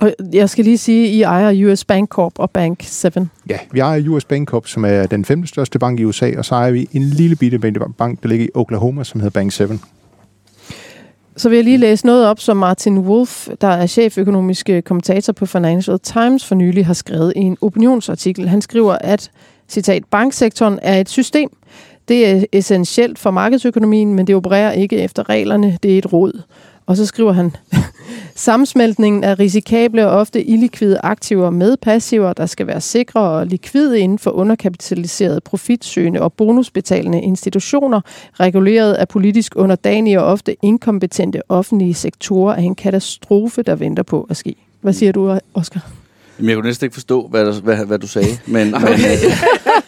Og 0.00 0.14
jeg 0.32 0.50
skal 0.50 0.64
lige 0.64 0.78
sige, 0.78 1.08
at 1.08 1.14
I 1.14 1.22
ejer 1.22 1.72
US 1.72 1.84
Bank 1.84 2.08
Corp 2.08 2.32
og 2.38 2.50
Bank 2.50 2.82
7. 2.82 3.08
Ja, 3.48 3.58
vi 3.72 3.80
ejer 3.80 4.08
US 4.08 4.24
Bank 4.24 4.48
Corp, 4.48 4.66
som 4.66 4.84
er 4.84 5.06
den 5.06 5.24
femte 5.24 5.48
største 5.48 5.78
bank 5.78 6.00
i 6.00 6.04
USA, 6.04 6.30
og 6.38 6.44
så 6.44 6.54
ejer 6.54 6.70
vi 6.70 6.88
en 6.92 7.02
lille 7.02 7.36
bitte 7.36 7.58
bank, 7.98 8.22
der 8.22 8.28
ligger 8.28 8.46
i 8.46 8.48
Oklahoma, 8.54 9.04
som 9.04 9.20
hedder 9.20 9.40
Bank 9.40 9.52
7. 9.52 9.68
Så 11.36 11.48
vil 11.48 11.56
jeg 11.56 11.64
lige 11.64 11.78
læse 11.78 12.06
noget 12.06 12.26
op, 12.26 12.40
som 12.40 12.56
Martin 12.56 12.98
Wolf, 12.98 13.48
der 13.60 13.68
er 13.68 13.86
cheføkonomisk 13.86 14.70
kommentator 14.84 15.32
på 15.32 15.46
Financial 15.46 15.98
Times, 15.98 16.44
for 16.46 16.54
nylig 16.54 16.86
har 16.86 16.94
skrevet 16.94 17.32
i 17.36 17.40
en 17.40 17.56
opinionsartikel. 17.60 18.48
Han 18.48 18.62
skriver, 18.62 18.96
at 19.00 19.30
citat, 19.68 20.04
banksektoren 20.10 20.78
er 20.82 21.00
et 21.00 21.08
system. 21.08 21.50
Det 22.08 22.28
er 22.28 22.44
essentielt 22.52 23.18
for 23.18 23.30
markedsøkonomien, 23.30 24.14
men 24.14 24.26
det 24.26 24.34
opererer 24.34 24.72
ikke 24.72 24.96
efter 24.96 25.28
reglerne. 25.28 25.78
Det 25.82 25.94
er 25.94 25.98
et 25.98 26.12
råd. 26.12 26.42
Og 26.90 26.96
så 26.96 27.06
skriver 27.06 27.32
han, 27.32 27.56
sammensmeltningen 28.34 29.24
af 29.24 29.38
risikable 29.38 30.06
og 30.06 30.18
ofte 30.18 30.44
illikvide 30.44 31.00
aktiver 31.02 31.50
med 31.50 31.76
passiver, 31.76 32.32
der 32.32 32.46
skal 32.46 32.66
være 32.66 32.80
sikre 32.80 33.20
og 33.20 33.46
likvide 33.46 34.00
inden 34.00 34.18
for 34.18 34.30
underkapitaliserede, 34.30 35.40
profitsøgende 35.40 36.22
og 36.22 36.32
bonusbetalende 36.32 37.20
institutioner, 37.20 38.00
reguleret 38.40 38.94
af 38.94 39.08
politisk 39.08 39.56
underdanige 39.56 40.20
og 40.20 40.26
ofte 40.26 40.56
inkompetente 40.62 41.42
offentlige 41.48 41.94
sektorer, 41.94 42.54
er 42.54 42.60
en 42.60 42.74
katastrofe, 42.74 43.62
der 43.62 43.74
venter 43.74 44.02
på 44.02 44.26
at 44.30 44.36
ske. 44.36 44.54
Hvad 44.80 44.92
siger 44.92 45.12
du, 45.12 45.38
Oscar? 45.54 45.99
Jamen, 46.40 46.48
jeg 46.48 46.56
kunne 46.56 46.66
næsten 46.66 46.84
ikke 46.84 46.94
forstå, 46.94 47.26
hvad, 47.30 47.46
der, 47.46 47.60
hvad, 47.60 47.76
hvad 47.76 47.98
du 47.98 48.06
sagde, 48.06 48.28
men, 48.46 48.70
men 48.70 48.72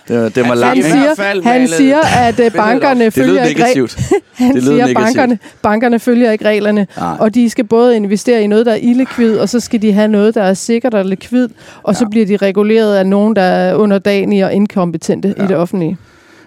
det, 0.09 0.19
var, 0.19 0.29
det 0.29 0.49
var 0.49 0.55
langt. 0.55 0.85
Han 0.85 1.17
siger, 1.17 1.43
han 1.43 1.69
siger 1.69 2.01
at 2.01 2.41
uh, 2.41 2.53
bankerne 2.53 3.05
det 3.05 3.13
følger 3.13 3.45
ikke 3.45 3.61
negativt. 3.61 3.99
han 4.35 4.55
det 4.55 4.63
siger, 4.63 4.87
at 4.87 4.95
bankerne, 4.95 5.39
bankerne 5.63 5.99
følger 5.99 6.33
ikke 6.33 6.45
reglerne, 6.45 6.87
Nej. 6.97 7.17
og 7.21 7.35
de 7.35 7.51
skal 7.51 7.65
både 7.65 7.97
investere 7.97 8.43
i 8.43 8.47
noget, 8.47 8.67
der 8.67 8.73
er 8.73 8.79
illikvid, 8.83 9.39
og 9.39 9.49
så 9.49 9.61
skal 9.61 9.83
de 9.83 9.93
have 9.93 10.09
noget, 10.09 10.35
der 10.35 10.43
er 10.43 10.55
sikkert 10.55 10.95
og 10.95 11.05
likvid, 11.05 11.49
og 11.83 11.95
ja. 11.95 11.99
så 11.99 12.07
bliver 12.11 12.27
de 12.27 12.37
reguleret 12.37 12.97
af 12.97 13.07
nogen, 13.07 13.37
der 13.37 13.43
er 13.43 13.75
underdanige 13.75 14.47
og 14.47 14.53
inkompetente 14.53 15.35
ja. 15.39 15.45
i 15.45 15.47
det 15.47 15.57
offentlige. 15.57 15.99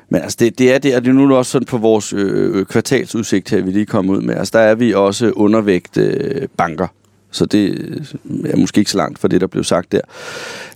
Men 0.10 0.22
altså, 0.22 0.38
det, 0.40 0.60
det 0.60 0.74
er 0.74 0.78
det, 0.78 0.96
og 0.96 1.02
det 1.02 1.10
er 1.10 1.14
nu 1.14 1.36
også 1.36 1.52
sådan 1.52 1.66
på 1.66 1.78
vores 1.78 2.14
øh, 2.14 2.66
kvartalsudsigt 2.66 3.50
her, 3.50 3.62
vi 3.62 3.72
lige 3.72 3.86
kom 3.86 4.10
ud 4.10 4.22
med. 4.22 4.36
Altså, 4.36 4.52
der 4.58 4.64
er 4.64 4.76
vi 4.76 4.94
også 4.94 5.32
undervægt 5.32 5.98
øh, 5.98 6.48
banker. 6.58 6.88
Så 7.36 7.46
det 7.46 7.70
øh, 7.70 8.02
er 8.46 8.58
måske 8.58 8.80
ikke 8.80 8.92
så 8.92 8.98
langt 8.98 9.20
fra 9.20 9.28
det, 9.28 9.42
der 9.42 9.48
blev 9.48 9.64
sagt 9.64 9.92
der. 9.92 10.02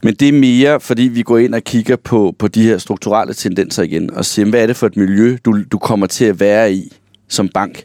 Men 0.03 0.13
det 0.13 0.27
er 0.27 0.33
mere, 0.33 0.79
fordi 0.79 1.03
vi 1.03 1.21
går 1.21 1.37
ind 1.37 1.55
og 1.55 1.61
kigger 1.63 1.95
på, 1.95 2.35
på 2.39 2.47
de 2.47 2.63
her 2.63 2.77
strukturelle 2.77 3.33
tendenser 3.33 3.83
igen, 3.83 4.13
og 4.13 4.25
siger, 4.25 4.49
hvad 4.49 4.61
er 4.63 4.67
det 4.67 4.75
for 4.75 4.87
et 4.87 4.97
miljø, 4.97 5.37
du, 5.45 5.63
du 5.71 5.77
kommer 5.77 6.07
til 6.07 6.25
at 6.25 6.39
være 6.39 6.73
i 6.73 6.93
som 7.27 7.49
bank 7.49 7.83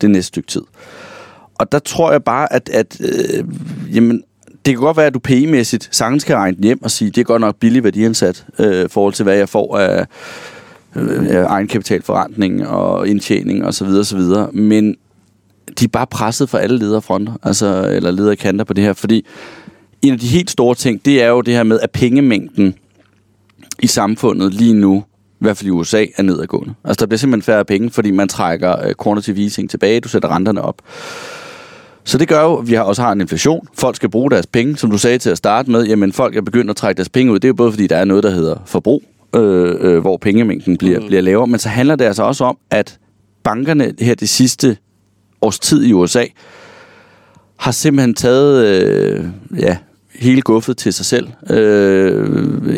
det 0.00 0.10
næste 0.10 0.28
stykke 0.28 0.46
tid. 0.46 0.62
Og 1.54 1.72
der 1.72 1.78
tror 1.78 2.12
jeg 2.12 2.24
bare, 2.24 2.52
at, 2.52 2.68
at 2.68 3.00
øh, 3.00 3.44
jamen, 3.94 4.22
det 4.66 4.74
kan 4.74 4.80
godt 4.80 4.96
være, 4.96 5.06
at 5.06 5.14
du 5.14 5.18
PE-mæssigt 5.18 5.88
sagtens 5.92 6.24
kan 6.24 6.36
regne 6.36 6.56
den 6.56 6.64
hjem 6.64 6.82
og 6.82 6.90
sige, 6.90 7.10
det 7.10 7.20
er 7.20 7.24
godt 7.24 7.40
nok 7.40 7.56
billig 7.56 7.84
værdiansat 7.84 8.46
øh, 8.58 8.90
forhold 8.90 9.14
til, 9.14 9.22
hvad 9.22 9.36
jeg 9.36 9.48
får 9.48 9.78
af, 9.78 10.06
øh, 10.96 11.34
egenkapitalforrentning 11.34 12.66
og 12.66 13.08
indtjening 13.08 13.64
osv. 13.64 13.66
Og 13.66 13.74
så 13.74 13.84
videre, 13.84 14.04
så 14.04 14.16
videre. 14.16 14.52
Men 14.52 14.96
de 15.80 15.84
er 15.84 15.88
bare 15.88 16.06
presset 16.06 16.48
for 16.48 16.58
alle 16.58 16.78
lederfronter, 16.78 17.32
altså, 17.42 17.88
eller 17.92 18.10
lederkanter 18.10 18.64
på 18.64 18.72
det 18.72 18.84
her, 18.84 18.92
fordi 18.92 19.26
en 20.02 20.12
af 20.12 20.18
de 20.18 20.26
helt 20.26 20.50
store 20.50 20.74
ting, 20.74 21.04
det 21.04 21.22
er 21.22 21.28
jo 21.28 21.40
det 21.40 21.54
her 21.54 21.62
med, 21.62 21.80
at 21.80 21.90
pengemængden 21.90 22.74
i 23.82 23.86
samfundet 23.86 24.54
lige 24.54 24.74
nu, 24.74 25.04
i 25.30 25.38
hvert 25.38 25.56
fald 25.56 25.66
i 25.66 25.70
USA, 25.70 26.04
er 26.16 26.22
nedadgående. 26.22 26.74
Altså 26.84 27.00
der 27.00 27.06
bliver 27.06 27.18
simpelthen 27.18 27.42
færre 27.42 27.64
penge, 27.64 27.90
fordi 27.90 28.10
man 28.10 28.28
trækker 28.28 28.86
uh, 28.86 29.04
quantitative 29.04 29.44
easing 29.44 29.70
tilbage, 29.70 30.00
du 30.00 30.08
sætter 30.08 30.34
renterne 30.34 30.62
op. 30.62 30.82
Så 32.04 32.18
det 32.18 32.28
gør 32.28 32.42
jo, 32.42 32.56
at 32.56 32.68
vi 32.68 32.74
har 32.74 32.82
også 32.82 33.02
har 33.02 33.12
en 33.12 33.20
inflation. 33.20 33.68
Folk 33.74 33.96
skal 33.96 34.08
bruge 34.08 34.30
deres 34.30 34.46
penge, 34.46 34.76
som 34.76 34.90
du 34.90 34.98
sagde 34.98 35.18
til 35.18 35.30
at 35.30 35.38
starte 35.38 35.70
med. 35.70 35.86
Jamen, 35.86 36.12
folk 36.12 36.36
er 36.36 36.40
begyndt 36.40 36.70
at 36.70 36.76
trække 36.76 36.96
deres 36.96 37.08
penge 37.08 37.32
ud. 37.32 37.38
Det 37.38 37.44
er 37.44 37.48
jo 37.48 37.54
både, 37.54 37.72
fordi 37.72 37.86
der 37.86 37.96
er 37.96 38.04
noget, 38.04 38.22
der 38.22 38.30
hedder 38.30 38.56
forbrug, 38.66 39.02
øh, 39.36 39.74
øh, 39.80 39.98
hvor 39.98 40.16
pengemængden 40.16 40.76
bliver, 40.76 41.00
mm. 41.00 41.06
bliver 41.06 41.22
lavere. 41.22 41.46
Men 41.46 41.58
så 41.58 41.68
handler 41.68 41.96
det 41.96 42.04
altså 42.04 42.22
også 42.22 42.44
om, 42.44 42.58
at 42.70 42.98
bankerne 43.44 43.94
her 44.00 44.14
det 44.14 44.28
sidste 44.28 44.76
års 45.42 45.58
tid 45.58 45.84
i 45.84 45.92
USA, 45.92 46.24
har 47.56 47.72
simpelthen 47.72 48.14
taget 48.14 48.66
øh, 48.66 49.24
ja, 49.58 49.76
hele 50.18 50.42
guffet 50.42 50.76
til 50.76 50.92
sig 50.92 51.06
selv. 51.06 51.28
Øh, 51.50 52.28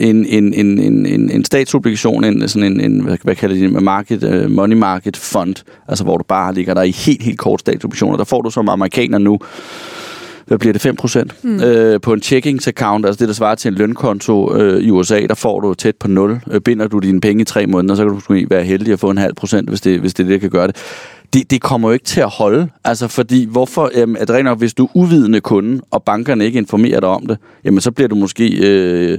en, 0.01 0.27
en, 0.27 0.55
en, 0.55 0.79
en, 0.79 1.07
en, 1.07 1.31
en 1.31 1.45
statsobligation, 1.45 2.25
en, 2.25 2.49
sådan 2.49 2.73
en, 2.73 2.81
en 2.81 3.01
hvad, 3.01 3.17
hvad 3.23 3.35
kalder 3.35 3.57
de 3.57 3.63
det, 3.63 3.83
market, 3.83 4.45
uh, 4.45 4.51
money 4.51 4.77
market 4.77 5.17
fund, 5.17 5.55
altså 5.89 6.05
hvor 6.05 6.17
du 6.17 6.25
bare 6.29 6.55
ligger 6.55 6.75
der 6.75 6.83
i 6.83 6.91
helt, 6.91 7.23
helt 7.23 7.39
kort 7.39 7.61
statsobligationer. 7.61 8.17
Der 8.17 8.25
får 8.25 8.43
du 8.43 8.51
som 8.51 8.69
amerikaner 8.69 9.19
nu 9.19 9.39
hvad 10.49 10.59
bliver 10.59 10.73
det, 10.73 10.87
5% 10.87 11.25
mm. 11.43 11.61
øh, 11.61 12.01
på 12.01 12.13
en 12.13 12.23
checkings 12.23 12.69
account, 12.69 13.07
altså 13.07 13.19
det, 13.19 13.29
der 13.29 13.35
svarer 13.35 13.55
til 13.55 13.69
en 13.69 13.75
lønkonto 13.75 14.57
øh, 14.57 14.83
i 14.83 14.91
USA, 14.91 15.21
der 15.21 15.35
får 15.35 15.61
du 15.61 15.75
tæt 15.75 15.97
på 15.97 16.09
0. 16.09 16.41
Øh, 16.51 16.61
binder 16.61 16.87
du 16.87 16.99
dine 16.99 17.21
penge 17.21 17.43
i 17.43 17.45
tre 17.45 17.67
måneder, 17.67 17.95
så 17.95 18.03
kan 18.03 18.09
du 18.09 18.15
måske 18.15 18.47
være 18.51 18.65
heldig 18.65 18.93
at 18.93 19.01
få 19.01 19.11
en 19.11 19.19
halv 19.19 19.35
procent, 19.35 19.69
hvis 19.69 19.81
det, 19.81 20.01
hvis 20.01 20.15
det 20.15 20.27
det, 20.27 20.33
der 20.33 20.39
kan 20.39 20.51
gøre 20.51 20.67
det 20.67 20.77
det. 21.33 21.51
Det 21.51 21.61
kommer 21.61 21.89
jo 21.89 21.93
ikke 21.93 22.05
til 22.05 22.21
at 22.21 22.29
holde, 22.29 22.69
altså 22.85 23.09
fordi, 23.09 23.45
hvorfor, 23.45 23.91
øh, 23.95 24.17
at 24.19 24.31
rent 24.31 24.45
nok, 24.45 24.59
hvis 24.59 24.75
du 24.75 24.85
er 24.85 24.91
uvidende 24.95 25.41
kunde, 25.41 25.83
og 25.91 26.03
bankerne 26.03 26.45
ikke 26.45 26.59
informerer 26.59 27.01
dig 27.01 27.09
om 27.09 27.27
det, 27.27 27.39
jamen 27.65 27.81
så 27.81 27.91
bliver 27.91 28.09
du 28.09 28.15
måske... 28.15 28.59
Øh, 28.67 29.19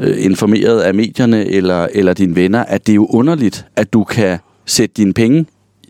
øh, 0.00 0.24
informeret 0.24 0.80
af 0.80 0.94
medierne 0.94 1.46
eller, 1.46 1.88
eller 1.92 2.12
dine 2.12 2.36
venner, 2.36 2.64
at 2.64 2.86
det 2.86 2.92
er 2.92 2.96
jo 2.96 3.06
underligt, 3.06 3.66
at 3.76 3.92
du 3.92 4.04
kan 4.04 4.38
sætte 4.66 4.94
dine 4.96 5.12
penge 5.12 5.46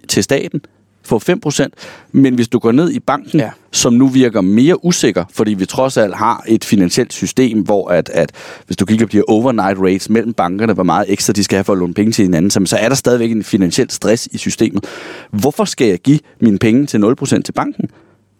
til 0.08 0.22
staten, 0.22 0.60
få 1.08 1.20
5%, 1.46 1.66
men 2.12 2.34
hvis 2.34 2.48
du 2.48 2.58
går 2.58 2.72
ned 2.72 2.90
i 2.90 3.00
banken, 3.00 3.40
ja. 3.40 3.50
som 3.72 3.92
nu 3.92 4.08
virker 4.08 4.40
mere 4.40 4.84
usikker, 4.84 5.24
fordi 5.32 5.54
vi 5.54 5.66
trods 5.66 5.96
alt 5.96 6.14
har 6.14 6.44
et 6.48 6.64
finansielt 6.64 7.12
system, 7.12 7.60
hvor 7.60 7.88
at, 7.88 8.08
at 8.08 8.32
hvis 8.66 8.76
du 8.76 8.84
kigger 8.84 9.06
på 9.06 9.12
de 9.12 9.16
her 9.16 9.24
overnight 9.28 9.78
rates 9.80 10.10
mellem 10.10 10.32
bankerne, 10.32 10.72
hvor 10.72 10.82
meget 10.82 11.04
ekstra 11.08 11.32
de 11.32 11.44
skal 11.44 11.56
have 11.56 11.64
for 11.64 11.72
at 11.72 11.78
låne 11.78 11.94
penge 11.94 12.12
til 12.12 12.22
hinanden, 12.22 12.66
så 12.66 12.76
er 12.76 12.88
der 12.88 12.96
stadigvæk 12.96 13.30
en 13.30 13.44
finansiel 13.44 13.90
stress 13.90 14.28
i 14.32 14.38
systemet. 14.38 14.84
Hvorfor 15.30 15.64
skal 15.64 15.88
jeg 15.88 15.98
give 15.98 16.18
mine 16.40 16.58
penge 16.58 16.86
til 16.86 16.98
0% 17.22 17.42
til 17.42 17.52
banken? 17.52 17.90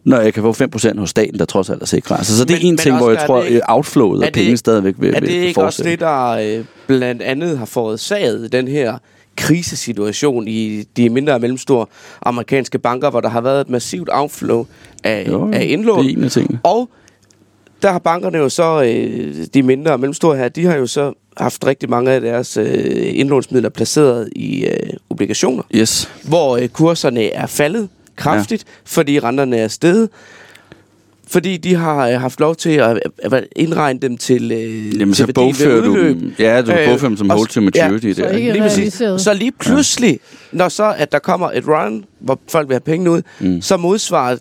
når 0.03 0.19
jeg 0.19 0.33
kan 0.33 0.43
få 0.43 0.51
5% 0.51 0.99
hos 0.99 1.09
staten, 1.09 1.39
der 1.39 1.45
trods 1.45 1.69
alt 1.69 1.81
er 1.81 1.85
sikre. 1.85 2.17
Altså, 2.17 2.37
så 2.37 2.45
det 2.45 2.55
er 2.55 2.59
men, 2.59 2.67
en 2.67 2.77
ting, 2.77 2.97
hvor 2.97 3.11
jeg 3.11 3.23
tror, 3.27 3.41
at 3.41 3.61
outflowet 3.67 4.23
af 4.23 4.33
penge 4.33 4.57
stadigvæk 4.57 4.95
vil 4.97 5.15
Er 5.15 5.19
det 5.19 5.29
ikke 5.29 5.63
også 5.63 5.83
det, 5.83 5.99
der 5.99 6.29
øh, 6.29 6.65
blandt 6.87 7.21
andet 7.21 7.57
har 7.57 7.65
forårsaget 7.65 8.51
den 8.51 8.67
her 8.67 8.97
krisesituation 9.39 10.47
i 10.47 10.83
de 10.97 11.09
mindre 11.09 11.33
og 11.33 11.41
mellemstore 11.41 11.85
amerikanske 12.21 12.79
banker, 12.79 13.09
hvor 13.09 13.21
der 13.21 13.29
har 13.29 13.41
været 13.41 13.61
et 13.61 13.69
massivt 13.69 14.09
outflow 14.11 14.65
af, 15.03 15.27
Jo, 15.27 15.51
af 15.53 15.65
indlån. 15.69 16.03
Det 16.05 16.11
er 16.13 16.17
en 16.17 16.23
af 16.23 16.31
tingene. 16.31 16.59
Og 16.63 16.89
der 17.81 17.91
har 17.91 17.99
bankerne 17.99 18.37
jo 18.37 18.49
så, 18.49 18.83
øh, 18.83 19.35
de 19.53 19.63
mindre 19.63 19.91
og 19.91 19.99
mellemstore 19.99 20.37
her, 20.37 20.49
de 20.49 20.65
har 20.65 20.75
jo 20.75 20.87
så 20.87 21.13
haft 21.37 21.65
rigtig 21.65 21.89
mange 21.89 22.11
af 22.11 22.21
deres 22.21 22.57
øh, 22.57 23.19
indlånsmidler 23.19 23.69
placeret 23.69 24.29
i 24.35 24.65
øh, 24.65 24.89
obligationer, 25.09 25.63
Yes. 25.75 26.09
hvor 26.23 26.57
øh, 26.57 26.67
kurserne 26.67 27.23
er 27.31 27.47
faldet 27.47 27.89
kraftigt, 28.15 28.63
ja. 28.67 28.71
fordi 28.85 29.19
renterne 29.19 29.57
er 29.57 29.67
steget. 29.67 30.09
Fordi 31.29 31.57
de 31.57 31.75
har 31.75 32.07
øh, 32.09 32.21
haft 32.21 32.39
lov 32.39 32.55
til 32.55 32.69
at, 32.69 32.99
at 33.23 33.43
indregne 33.55 33.99
dem 33.99 34.17
til, 34.17 34.51
øh, 34.51 34.99
Jamen, 34.99 35.13
til 35.13 35.25
så 35.25 35.33
bogfører 35.33 35.81
du 35.81 35.99
dem. 36.07 36.33
Ja, 36.39 36.61
du 36.61 36.71
Øh, 36.71 36.89
bogfører 36.89 37.09
dem 37.09 37.17
som 37.17 37.29
hold 37.29 37.47
to 37.47 37.61
maturity. 37.61 38.05
ja, 38.05 38.09
der. 38.09 38.31
så 38.33 38.33
Lige 38.51 38.61
præcis. 38.61 38.93
Så 39.17 39.33
lige 39.33 39.51
pludselig, 39.51 40.19
når 40.51 40.69
så 40.69 40.93
at 40.97 41.11
der 41.11 41.19
kommer 41.19 41.51
et 41.51 41.67
run, 41.67 42.05
hvor 42.19 42.39
folk 42.51 42.67
vil 42.67 42.73
have 42.73 42.79
penge 42.81 43.11
ud, 43.11 43.21
mm. 43.39 43.61
så 43.61 43.77
modsvarer 43.77 44.37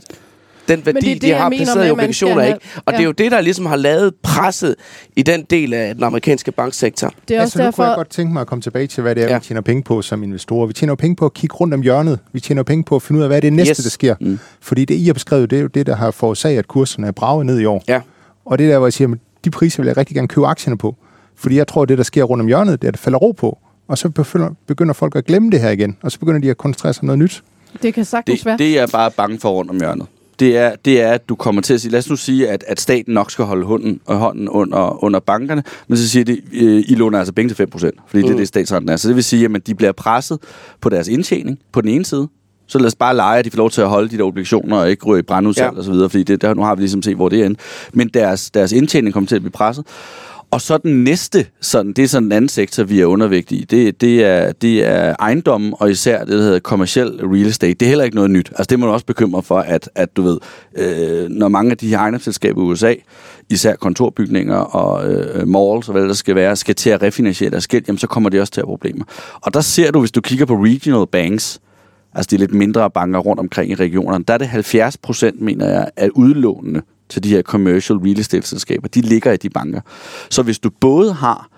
den 0.69 0.87
værdi, 0.87 1.01
det 1.01 1.11
er 1.11 1.15
det, 1.15 1.23
de 1.23 1.33
har 1.33 1.49
mener 1.49 1.59
placeret 1.65 1.85
i 1.85 1.89
at 1.89 1.97
man 1.97 2.05
obligationer 2.05 2.43
ikke. 2.45 2.59
Og 2.77 2.93
det 2.93 2.95
er 2.99 3.03
ja. 3.03 3.05
jo 3.07 3.13
det, 3.13 3.33
der 3.33 3.41
ligesom 3.41 3.67
har 3.67 3.77
lavet 3.77 4.15
presset 4.23 4.75
i 5.17 5.23
den 5.23 5.43
del 5.51 5.75
af 5.75 5.95
den 5.95 6.05
amerikanske 6.05 6.53
banksektor. 6.53 7.13
Det 7.29 7.37
er 7.37 7.41
altså, 7.41 7.59
også 7.59 7.59
nu 7.59 7.71
kunne 7.73 7.85
jeg 7.85 7.91
derfor... 7.91 7.99
godt 7.99 8.09
tænke 8.11 8.33
mig 8.33 8.41
at 8.41 8.47
komme 8.47 8.63
tilbage 8.63 8.87
til, 8.87 9.03
hvad 9.03 9.15
det 9.15 9.23
er, 9.23 9.27
Ja. 9.27 9.33
ja. 9.33 9.39
vi 9.39 9.45
tjener 9.45 9.61
penge 9.61 9.83
på 9.83 10.03
som 10.03 10.23
investorer. 10.23 10.67
Vi 10.67 10.73
tjener 10.73 10.95
penge 10.95 11.17
på 11.17 11.25
at 11.27 11.35
kigge 11.35 11.57
rundt 11.57 11.75
om 11.75 11.83
hjørnet. 11.83 12.19
Vi 12.33 12.41
tjener 12.41 12.63
penge 12.63 12.85
på 12.85 12.97
at 12.97 13.03
finde 13.03 13.19
ud 13.19 13.23
af, 13.23 13.29
hvad 13.29 13.37
er 13.37 13.41
det 13.41 13.53
næste, 13.53 13.71
Yes. 13.71 13.77
der 13.77 13.91
sker. 13.91 14.15
Mm. 14.21 14.39
Fordi 14.61 14.85
det, 14.85 14.95
I 14.95 15.05
har 15.07 15.13
beskrevet, 15.13 15.51
det 15.51 15.57
er 15.59 15.63
jo 15.63 15.69
det, 15.69 15.87
der 15.87 15.97
har 15.97 16.11
forårsaget, 16.11 16.59
at 16.59 16.69
kurserne 16.69 17.07
er 17.07 17.13
braget 17.13 17.47
ned 17.47 17.59
i 17.61 17.65
år. 17.65 17.85
Ja. 17.89 18.01
Og 18.47 18.59
det 18.59 18.67
er 18.67 18.71
der, 18.71 18.79
hvor 18.79 18.87
jeg 18.87 18.93
siger, 18.93 19.09
at 19.13 19.19
de 19.45 19.51
priser 19.51 19.83
vil 19.83 19.87
jeg 19.87 19.97
rigtig 19.97 20.15
gerne 20.15 20.29
købe 20.29 20.47
aktierne 20.47 20.79
på. 20.79 20.97
Fordi 21.37 21.57
jeg 21.57 21.67
tror, 21.69 21.83
at 21.83 21.89
det, 21.89 21.99
der 21.99 22.05
sker 22.05 22.23
rundt 22.25 22.41
om 22.43 22.47
hjørnet, 22.47 22.83
det 22.83 22.87
er, 22.87 22.89
at 22.89 22.95
der 22.95 22.99
falder 22.99 23.19
ro 23.19 23.33
på. 23.33 23.59
og 23.89 23.99
så 23.99 24.09
begynder, 24.09 24.51
begynder 24.67 24.95
folk 24.95 25.17
at 25.17 25.25
glemme 25.25 25.51
det 25.51 25.61
her 25.61 25.71
igen, 25.71 25.97
og 26.03 26.13
så 26.13 26.19
begynder 26.19 26.41
de 26.41 26.51
at 26.51 26.57
koncentrere 26.59 26.93
sig 26.93 27.03
om 27.03 27.07
noget 27.07 27.19
nyt. 27.19 27.43
Det 27.83 27.95
kan 27.95 28.05
sagtens 28.05 28.39
Det, 28.41 28.47
være. 28.47 28.57
det 28.59 28.69
er 28.77 28.81
jeg 28.81 28.89
bare 28.93 29.11
bange 29.11 29.41
for 29.41 29.51
rundt 29.51 29.71
om 29.71 29.77
hjørnet. 29.77 30.07
Det 30.39 30.57
er, 30.57 30.73
det 30.85 31.01
er, 31.01 31.13
at 31.13 31.29
du 31.29 31.35
kommer 31.35 31.63
til 31.63 31.75
at 31.75 31.81
sige, 31.81 31.93
lad 31.93 31.99
os 31.99 32.11
nu 32.11 32.17
sige, 32.17 32.49
at, 32.49 32.65
at 32.67 32.81
staten 32.81 33.15
nok 33.15 33.31
skal 33.31 33.45
holde 33.45 33.67
hånden, 33.67 34.01
hånden 34.07 34.49
under, 34.49 35.05
under 35.05 35.21
bankerne, 35.21 35.63
men 35.89 35.99
så 35.99 36.09
siger 36.09 36.25
de, 36.25 36.41
øh, 36.53 36.85
I 36.89 36.95
låner 36.95 37.19
altså 37.19 37.33
penge 37.33 37.55
til 37.55 37.63
5%, 37.63 37.69
fordi 37.77 37.91
mm. 38.13 38.13
det 38.13 38.31
er 38.33 38.37
det, 38.37 38.49
statsrenten 38.49 38.89
er. 38.89 38.97
Så 38.97 39.09
det 39.09 39.17
vil 39.17 39.25
sige, 39.25 39.49
at 39.55 39.67
de 39.67 39.75
bliver 39.75 39.93
presset 39.93 40.39
på 40.81 40.89
deres 40.89 41.09
indtjening 41.09 41.59
på 41.73 41.81
den 41.81 41.89
ene 41.89 42.05
side, 42.05 42.29
så 42.67 42.79
lad 42.79 42.87
os 42.87 42.95
bare 42.95 43.17
lege, 43.17 43.39
at 43.39 43.45
de 43.45 43.51
får 43.51 43.57
lov 43.59 43.71
til 43.71 43.81
at 43.81 43.89
holde 43.89 44.09
de 44.09 44.19
der 44.19 44.25
obligationer 44.25 44.77
og 44.77 44.91
ikke 44.91 45.07
ryge 45.07 45.19
i 45.19 45.23
brandudsalg 45.23 45.73
Ja. 45.73 45.79
og 45.79 45.85
så 45.85 45.91
videre, 45.91 46.11
fordi 46.11 46.23
det, 46.23 46.43
der, 46.43 46.55
nu 46.55 46.63
har 46.63 46.75
vi 46.75 46.83
ligesom 46.83 47.03
set, 47.03 47.17
hvor 47.17 47.29
det 47.29 47.45
er. 47.45 47.51
Men 47.93 48.09
deres, 48.09 48.51
deres 48.51 48.73
indtjening 48.73 49.13
kommer 49.13 49.29
til 49.29 49.37
at 49.37 49.43
blive 49.43 49.53
presset. 49.53 49.85
Og 50.51 50.61
så 50.61 50.79
den 50.79 51.05
næste, 51.05 51.47
sådan, 51.61 51.93
det 51.93 52.05
er 52.05 52.09
sådan 52.09 52.27
en 52.29 52.33
anden 52.33 52.49
sektor, 52.49 52.85
vi 52.85 53.01
er 53.01 53.07
undervægtige 53.07 53.61
i. 53.61 53.65
Det, 53.65 54.01
det, 54.01 54.25
er, 54.25 54.53
det 54.53 54.87
er 54.87 55.17
ejendommen, 55.21 55.75
og 55.79 55.91
især 55.91 56.19
det, 56.19 56.29
der 56.29 56.43
hedder 56.43 56.59
kommersiel 56.59 57.09
real 57.09 57.47
estate. 57.47 57.75
Det 57.75 57.83
er 57.83 57.89
heller 57.89 58.05
ikke 58.05 58.17
noget 58.17 58.31
nyt. 58.31 58.49
Altså 58.51 58.67
det 58.71 58.79
må 58.79 58.87
man 58.87 58.93
også 58.93 59.07
bekymre 59.07 59.43
for, 59.43 59.59
at, 59.59 59.91
at 59.95 60.17
du 60.17 60.23
ved, 60.23 60.39
øh, 60.77 61.29
når 61.29 61.49
mange 61.49 61.71
af 61.71 61.77
de 61.79 61.89
her 61.89 61.99
ejendomsselskaber 61.99 62.63
i 62.63 62.65
USA, 62.65 62.95
især 63.51 63.77
kontorbygninger 63.77 64.57
og 64.57 65.13
øh, 65.13 65.49
malls 65.49 65.89
og 65.89 65.93
hvad 65.93 66.03
der 66.03 66.15
skal 66.15 66.35
være, 66.35 66.57
skal 66.57 66.75
til 66.75 66.91
at 66.91 67.03
refinansiere 67.03 67.51
deres 67.51 67.69
gæld, 67.69 67.85
jamen 67.87 67.99
så 67.99 68.07
kommer 68.07 68.31
det 68.31 68.41
også 68.41 68.53
til 68.53 68.61
at 68.61 68.67
have 68.67 68.73
problemer. 68.73 69.05
Og 69.35 69.55
der 69.55 69.61
ser 69.61 69.91
du, 69.91 70.01
hvis 70.01 70.13
du 70.13 70.21
kigger 70.21 70.47
på 70.47 70.55
regional 70.55 71.07
banks, 71.07 71.61
altså 72.15 72.29
de 72.31 72.37
lidt 72.37 72.55
mindre 72.55 72.91
banker 72.91 73.19
rundt 73.19 73.41
omkring 73.41 73.71
i 73.71 73.75
regionerne, 73.75 74.25
der 74.29 74.35
er 74.35 74.39
det 74.39 74.49
70 74.49 74.97
procent, 74.97 75.41
mener 75.41 75.69
jeg, 75.69 75.89
af 75.97 76.09
udlånene 76.15 76.83
til 77.09 77.25
de 77.25 77.29
her 77.29 77.43
commercial 77.43 77.99
real 77.99 78.19
estate 78.19 78.49
selskaber, 78.49 78.89
de 78.89 79.01
ligger 79.01 79.33
i 79.33 79.37
de 79.37 79.51
banker. 79.51 79.81
Så 80.31 80.43
hvis 80.43 80.59
du 80.59 80.71
både 80.81 81.13
har 81.13 81.49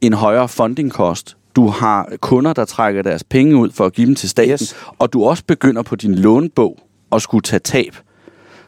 en 0.00 0.12
højere 0.12 0.48
funding 0.48 0.90
cost, 0.92 1.36
du 1.56 1.66
har 1.68 2.12
kunder, 2.20 2.52
der 2.52 2.64
trækker 2.64 3.02
deres 3.02 3.24
penge 3.24 3.56
ud 3.56 3.70
for 3.70 3.86
at 3.86 3.92
give 3.92 4.06
dem 4.06 4.14
til 4.14 4.28
staten, 4.28 4.52
Yes. 4.52 4.76
og 4.98 5.12
du 5.12 5.24
også 5.24 5.42
begynder 5.46 5.82
på 5.82 5.96
din 5.96 6.14
lånebog 6.14 6.78
at 7.12 7.22
skulle 7.22 7.42
tage 7.42 7.60
tab, 7.60 7.96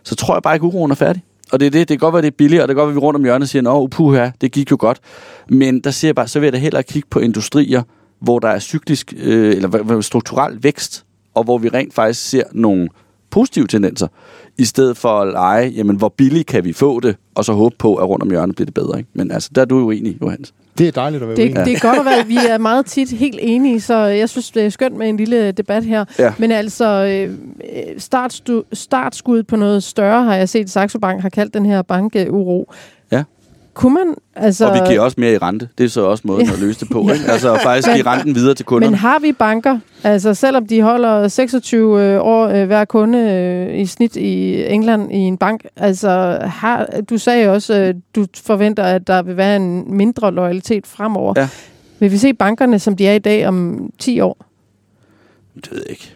så 0.02 0.14
tror 0.14 0.34
jeg 0.34 0.42
bare 0.42 0.54
ikke, 0.54 0.66
uroen 0.66 0.90
er 0.90 0.94
færdig. 0.94 1.22
Og 1.52 1.60
det 1.60 1.66
er 1.66 1.70
det, 1.70 1.88
det 1.88 1.88
kan 1.88 1.98
godt 1.98 2.12
være, 2.12 2.22
det 2.22 2.26
er 2.28 2.36
billigt, 2.36 2.62
og 2.62 2.68
det 2.68 2.74
kan 2.76 2.80
godt 2.80 2.86
være, 2.86 2.92
at 2.92 3.02
vi 3.02 3.06
rundt 3.06 3.16
om 3.16 3.24
hjørnet 3.24 3.48
siger, 3.48 3.62
nå, 3.62 3.86
puha, 3.86 4.30
det 4.40 4.52
gik 4.52 4.70
jo 4.70 4.76
godt. 4.80 5.00
Men 5.48 5.80
der 5.80 5.90
siger 5.90 6.08
jeg 6.08 6.14
bare, 6.14 6.28
så 6.28 6.40
vil 6.40 6.46
jeg 6.46 6.52
da 6.52 6.58
hellere 6.58 6.82
kigge 6.82 7.08
på 7.10 7.18
industrier, 7.18 7.82
hvor 8.20 8.38
der 8.38 8.48
er 8.48 8.58
cyklisk, 8.58 9.14
øh, 9.16 9.56
eller 9.56 10.00
strukturel 10.00 10.62
vækst, 10.62 11.04
og 11.34 11.44
hvor 11.44 11.58
vi 11.58 11.68
rent 11.68 11.94
faktisk 11.94 12.28
ser 12.28 12.42
nogle 12.52 12.88
positive 13.30 13.66
tendenser, 13.66 14.06
i 14.58 14.64
stedet 14.64 14.96
for 14.96 15.08
at 15.20 15.28
lege, 15.32 15.68
jamen, 15.68 15.96
hvor 15.96 16.08
billigt 16.16 16.46
kan 16.46 16.64
vi 16.64 16.72
få 16.72 17.00
det, 17.00 17.16
og 17.34 17.44
så 17.44 17.52
håbe 17.52 17.74
på, 17.78 17.94
at 17.94 18.08
rundt 18.08 18.22
om 18.22 18.30
hjørnet 18.30 18.56
bliver 18.56 18.66
det 18.66 18.74
bedre. 18.74 18.98
Ikke? 18.98 19.10
Men 19.14 19.30
altså, 19.30 19.50
der 19.54 19.60
er 19.60 19.64
du 19.64 19.78
jo 19.78 19.84
uenig, 19.86 20.18
Johannes. 20.22 20.54
Det 20.78 20.88
er 20.88 20.92
dejligt 20.92 21.22
at 21.22 21.28
være 21.28 21.36
Det, 21.36 21.42
uenig. 21.42 21.64
det 21.64 21.74
er 21.74 21.78
godt 21.80 21.98
at 21.98 22.04
være, 22.04 22.26
vi 22.26 22.36
er 22.48 22.58
meget 22.58 22.86
tit 22.86 23.10
helt 23.10 23.38
enige, 23.42 23.80
så 23.80 23.96
jeg 23.96 24.28
synes, 24.28 24.50
det 24.50 24.64
er 24.64 24.68
skønt 24.70 24.96
med 24.96 25.08
en 25.08 25.16
lille 25.16 25.52
debat 25.52 25.84
her. 25.84 26.04
Ja. 26.18 26.32
Men 26.38 26.52
altså, 26.52 26.86
øh, 27.28 27.36
startstu, 27.98 28.62
startskud 28.72 29.42
på 29.42 29.56
noget 29.56 29.82
større, 29.82 30.24
har 30.24 30.34
jeg 30.34 30.48
set, 30.48 30.70
Saxo 30.70 30.98
Bank 30.98 31.22
har 31.22 31.28
kaldt 31.28 31.54
den 31.54 31.66
her 31.66 31.82
bankuro. 31.82 32.72
Ja. 33.80 33.82
Kunne 33.82 33.94
man, 33.94 34.14
altså... 34.36 34.68
Og 34.68 34.74
vi 34.74 34.78
giver 34.88 35.00
også 35.00 35.14
mere 35.20 35.32
i 35.32 35.38
rente. 35.38 35.68
Det 35.78 35.84
er 35.84 35.88
så 35.88 36.00
også 36.00 36.22
måden 36.26 36.50
at 36.50 36.58
løse 36.58 36.80
det 36.80 36.88
på. 36.92 37.00
Ikke? 37.12 37.24
Altså 37.28 37.58
faktisk 37.62 37.88
give 37.94 38.06
renten 38.06 38.34
videre 38.34 38.54
til 38.54 38.66
kunderne. 38.66 38.90
Men 38.90 38.98
har 38.98 39.18
vi 39.18 39.32
banker, 39.32 39.78
altså 40.04 40.34
selvom 40.34 40.66
de 40.66 40.82
holder 40.82 41.28
26 41.28 42.02
øh, 42.02 42.20
år 42.22 42.46
øh, 42.48 42.66
hver 42.66 42.84
kunde 42.84 43.18
øh, 43.18 43.80
i 43.80 43.86
snit 43.86 44.16
i 44.16 44.64
England 44.66 45.12
i 45.12 45.18
en 45.18 45.36
bank, 45.38 45.64
altså 45.76 46.38
har, 46.42 46.86
du 47.10 47.18
sagde 47.18 47.48
også, 47.48 47.74
øh, 47.74 47.94
du 48.14 48.26
forventer, 48.42 48.82
at 48.82 49.06
der 49.06 49.22
vil 49.22 49.36
være 49.36 49.56
en 49.56 49.96
mindre 49.96 50.32
loyalitet 50.34 50.86
fremover. 50.86 51.34
Ja. 51.36 51.48
Vil 51.98 52.12
vi 52.12 52.18
se 52.18 52.34
bankerne, 52.34 52.78
som 52.78 52.96
de 52.96 53.06
er 53.06 53.14
i 53.14 53.18
dag 53.18 53.46
om 53.46 53.88
10 53.98 54.20
år? 54.20 54.46
Det 55.54 55.70
ved 55.70 55.78
jeg 55.78 55.90
ikke. 55.90 56.14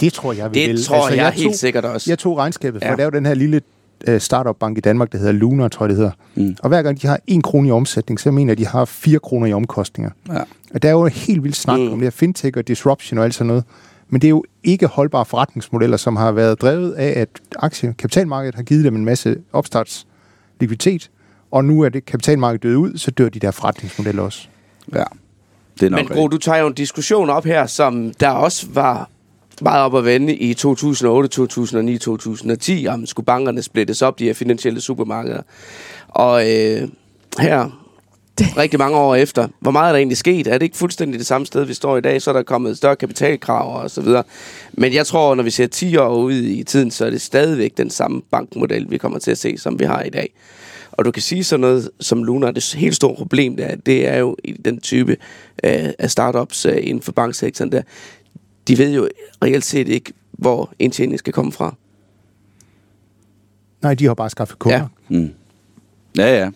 Det 0.00 0.12
tror 0.12 0.32
jeg, 0.32 0.54
vi 0.54 0.60
Det 0.60 0.68
vil. 0.68 0.84
tror 0.84 0.96
altså, 0.96 1.10
jeg, 1.10 1.24
jeg 1.24 1.32
tog, 1.32 1.42
helt 1.42 1.56
sikkert 1.56 1.84
også. 1.84 2.10
Jeg 2.10 2.18
tog 2.18 2.38
regnskabet, 2.38 2.82
for 2.82 2.86
Ja. 2.86 2.90
ja. 2.90 2.96
der 2.96 3.02
er 3.02 3.06
jo 3.06 3.10
den 3.10 3.26
her 3.26 3.34
lille 3.34 3.60
uh, 4.08 4.18
startup-bank 4.18 4.78
i 4.78 4.80
Danmark, 4.80 5.12
der 5.12 5.18
hedder 5.18 5.32
Luna, 5.32 5.68
tror 5.68 5.84
jeg 5.84 5.88
det 5.88 5.96
hedder. 5.96 6.12
Mm. 6.34 6.56
Og 6.62 6.68
hver 6.68 6.82
gang 6.82 7.02
de 7.02 7.06
har 7.06 7.20
en 7.26 7.42
krone 7.42 7.68
i 7.68 7.70
omsætning, 7.70 8.20
så 8.20 8.30
mener 8.30 8.50
jeg, 8.50 8.58
de 8.58 8.66
har 8.66 8.84
4 8.84 9.18
kroner 9.18 9.46
i 9.46 9.52
omkostninger. 9.52 10.10
Ja. 10.28 10.40
Og 10.74 10.82
der 10.82 10.88
er 10.88 10.92
jo 10.92 11.06
helt 11.06 11.42
vildt 11.42 11.56
snak 11.56 11.78
Mm. 11.78 11.84
mm. 11.86 11.92
om 11.92 11.98
det 11.98 12.06
her 12.06 12.10
fintech 12.10 12.58
og 12.58 12.68
disruption 12.68 13.18
og 13.18 13.24
alt 13.24 13.34
sådan 13.34 13.46
noget. 13.46 13.64
Men 14.08 14.20
det 14.20 14.26
er 14.26 14.30
jo 14.30 14.44
ikke 14.64 14.86
holdbare 14.86 15.24
forretningsmodeller, 15.24 15.96
som 15.96 16.16
har 16.16 16.32
været 16.32 16.60
drevet 16.62 16.92
af, 16.92 17.20
at 17.20 17.28
aktiekapitalmarkedet 17.56 18.54
har 18.54 18.62
givet 18.62 18.84
dem 18.84 18.96
en 18.96 19.04
masse 19.04 19.36
opstartslikviditet, 19.52 21.10
og 21.50 21.64
nu 21.64 21.80
er 21.80 21.88
det 21.88 22.04
kapitalmarkedet 22.06 22.62
døde 22.62 22.78
ud, 22.78 22.96
så 22.96 23.10
dør 23.10 23.28
de 23.28 23.38
der 23.38 23.50
forretningsmodeller 23.50 24.22
også. 24.22 24.48
Ja. 24.94 25.04
Det 25.80 25.86
er 25.86 25.90
nok 25.90 25.98
Men 25.98 26.06
Gro, 26.08 26.28
du 26.28 26.38
tager 26.38 26.58
jo 26.58 26.66
en 26.66 26.74
diskussion 26.74 27.30
op 27.30 27.44
her, 27.44 27.66
som 27.66 28.12
der 28.20 28.28
også 28.28 28.66
var 28.72 29.08
meget 29.62 29.84
op 29.84 29.96
at 29.96 30.04
vende 30.04 30.34
i 30.34 30.54
2008, 30.54 31.28
2009, 31.28 31.98
2010, 31.98 32.86
om 32.86 33.06
skulle 33.06 33.26
bankerne 33.26 33.62
splittes 33.62 34.02
op, 34.02 34.18
de 34.18 34.24
her 34.24 34.34
finansielle 34.34 34.80
supermarkeder. 34.80 35.42
Og 36.08 36.50
øh, 36.50 36.88
her, 37.38 37.70
rigtig 38.40 38.78
mange 38.78 38.96
år 38.96 39.14
efter, 39.14 39.48
hvor 39.60 39.70
meget 39.70 39.88
er 39.88 39.92
der 39.92 39.98
egentlig 39.98 40.18
sket? 40.18 40.46
Er 40.46 40.52
det 40.52 40.62
ikke 40.62 40.76
fuldstændig 40.76 41.18
det 41.18 41.26
samme 41.26 41.46
sted, 41.46 41.64
vi 41.64 41.74
står 41.74 41.96
i 41.96 42.00
dag? 42.00 42.22
Så 42.22 42.30
er 42.30 42.34
der 42.34 42.42
kommet 42.42 42.76
større 42.76 42.96
kapitalkrav 42.96 43.82
og 43.82 43.90
så 43.90 44.00
videre. 44.00 44.22
Men 44.72 44.94
jeg 44.94 45.06
tror, 45.06 45.34
når 45.34 45.42
vi 45.42 45.50
ser 45.50 45.66
10 45.66 45.96
år 45.96 46.16
ud 46.16 46.32
i 46.32 46.62
tiden, 46.62 46.90
så 46.90 47.06
er 47.06 47.10
det 47.10 47.20
stadigvæk 47.20 47.76
den 47.76 47.90
samme 47.90 48.22
bankmodel, 48.30 48.90
vi 48.90 48.98
kommer 48.98 49.18
til 49.18 49.30
at 49.30 49.38
se, 49.38 49.58
som 49.58 49.78
vi 49.78 49.84
har 49.84 50.02
i 50.02 50.10
dag. 50.10 50.34
Og 50.92 51.04
du 51.04 51.10
kan 51.10 51.22
sige 51.22 51.44
sådan 51.44 51.60
noget 51.60 51.90
som 52.00 52.24
Luna, 52.24 52.50
det 52.50 52.74
helt 52.74 52.96
store 52.96 53.16
problem 53.16 53.56
der, 53.56 53.76
det 53.76 54.08
er 54.08 54.18
jo 54.18 54.36
i 54.44 54.52
den 54.52 54.80
type 54.80 55.16
øh, 55.64 55.88
af 55.98 56.10
startups 56.10 56.66
øh, 56.66 56.76
inden 56.80 57.02
for 57.02 57.12
banksektoren 57.12 57.72
der, 57.72 57.82
de 58.68 58.78
ved 58.78 58.94
jo 58.94 59.08
reelt 59.44 59.64
set 59.64 59.88
ikke, 59.88 60.12
hvor 60.32 60.72
indtjeningen 60.78 61.18
skal 61.18 61.32
komme 61.32 61.52
fra. 61.52 61.74
Nej, 63.82 63.94
de 63.94 64.04
har 64.06 64.14
bare 64.14 64.30
skaffet 64.30 64.58
kunder. 64.58 64.78
Ja. 65.10 65.16
Mm. 65.16 65.30
Ja, 66.18 66.38
ja. 66.38 66.48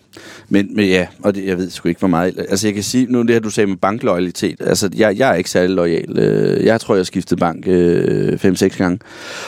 Men, 0.49 0.75
men 0.75 0.85
ja, 0.85 1.07
og 1.23 1.35
det, 1.35 1.45
jeg 1.45 1.57
ved 1.57 1.69
sgu 1.69 1.89
ikke, 1.89 1.99
hvor 1.99 2.07
meget... 2.07 2.33
Altså, 2.49 2.67
jeg 2.67 2.73
kan 2.73 2.83
sige, 2.83 3.05
nu 3.09 3.21
det 3.21 3.29
her, 3.29 3.39
du 3.39 3.49
sagde 3.49 3.67
med 3.67 3.77
bankloyalitet. 3.77 4.55
Altså, 4.61 4.89
jeg, 4.97 5.17
jeg 5.17 5.29
er 5.29 5.33
ikke 5.35 5.49
særlig 5.49 5.75
lojal. 5.75 6.19
Øh, 6.19 6.65
Jeg 6.65 6.81
tror, 6.81 6.95
jeg 6.95 6.99
har 6.99 7.03
skiftet 7.03 7.39
bank 7.39 7.67
5-6 7.67 8.77
gange. 8.77 8.99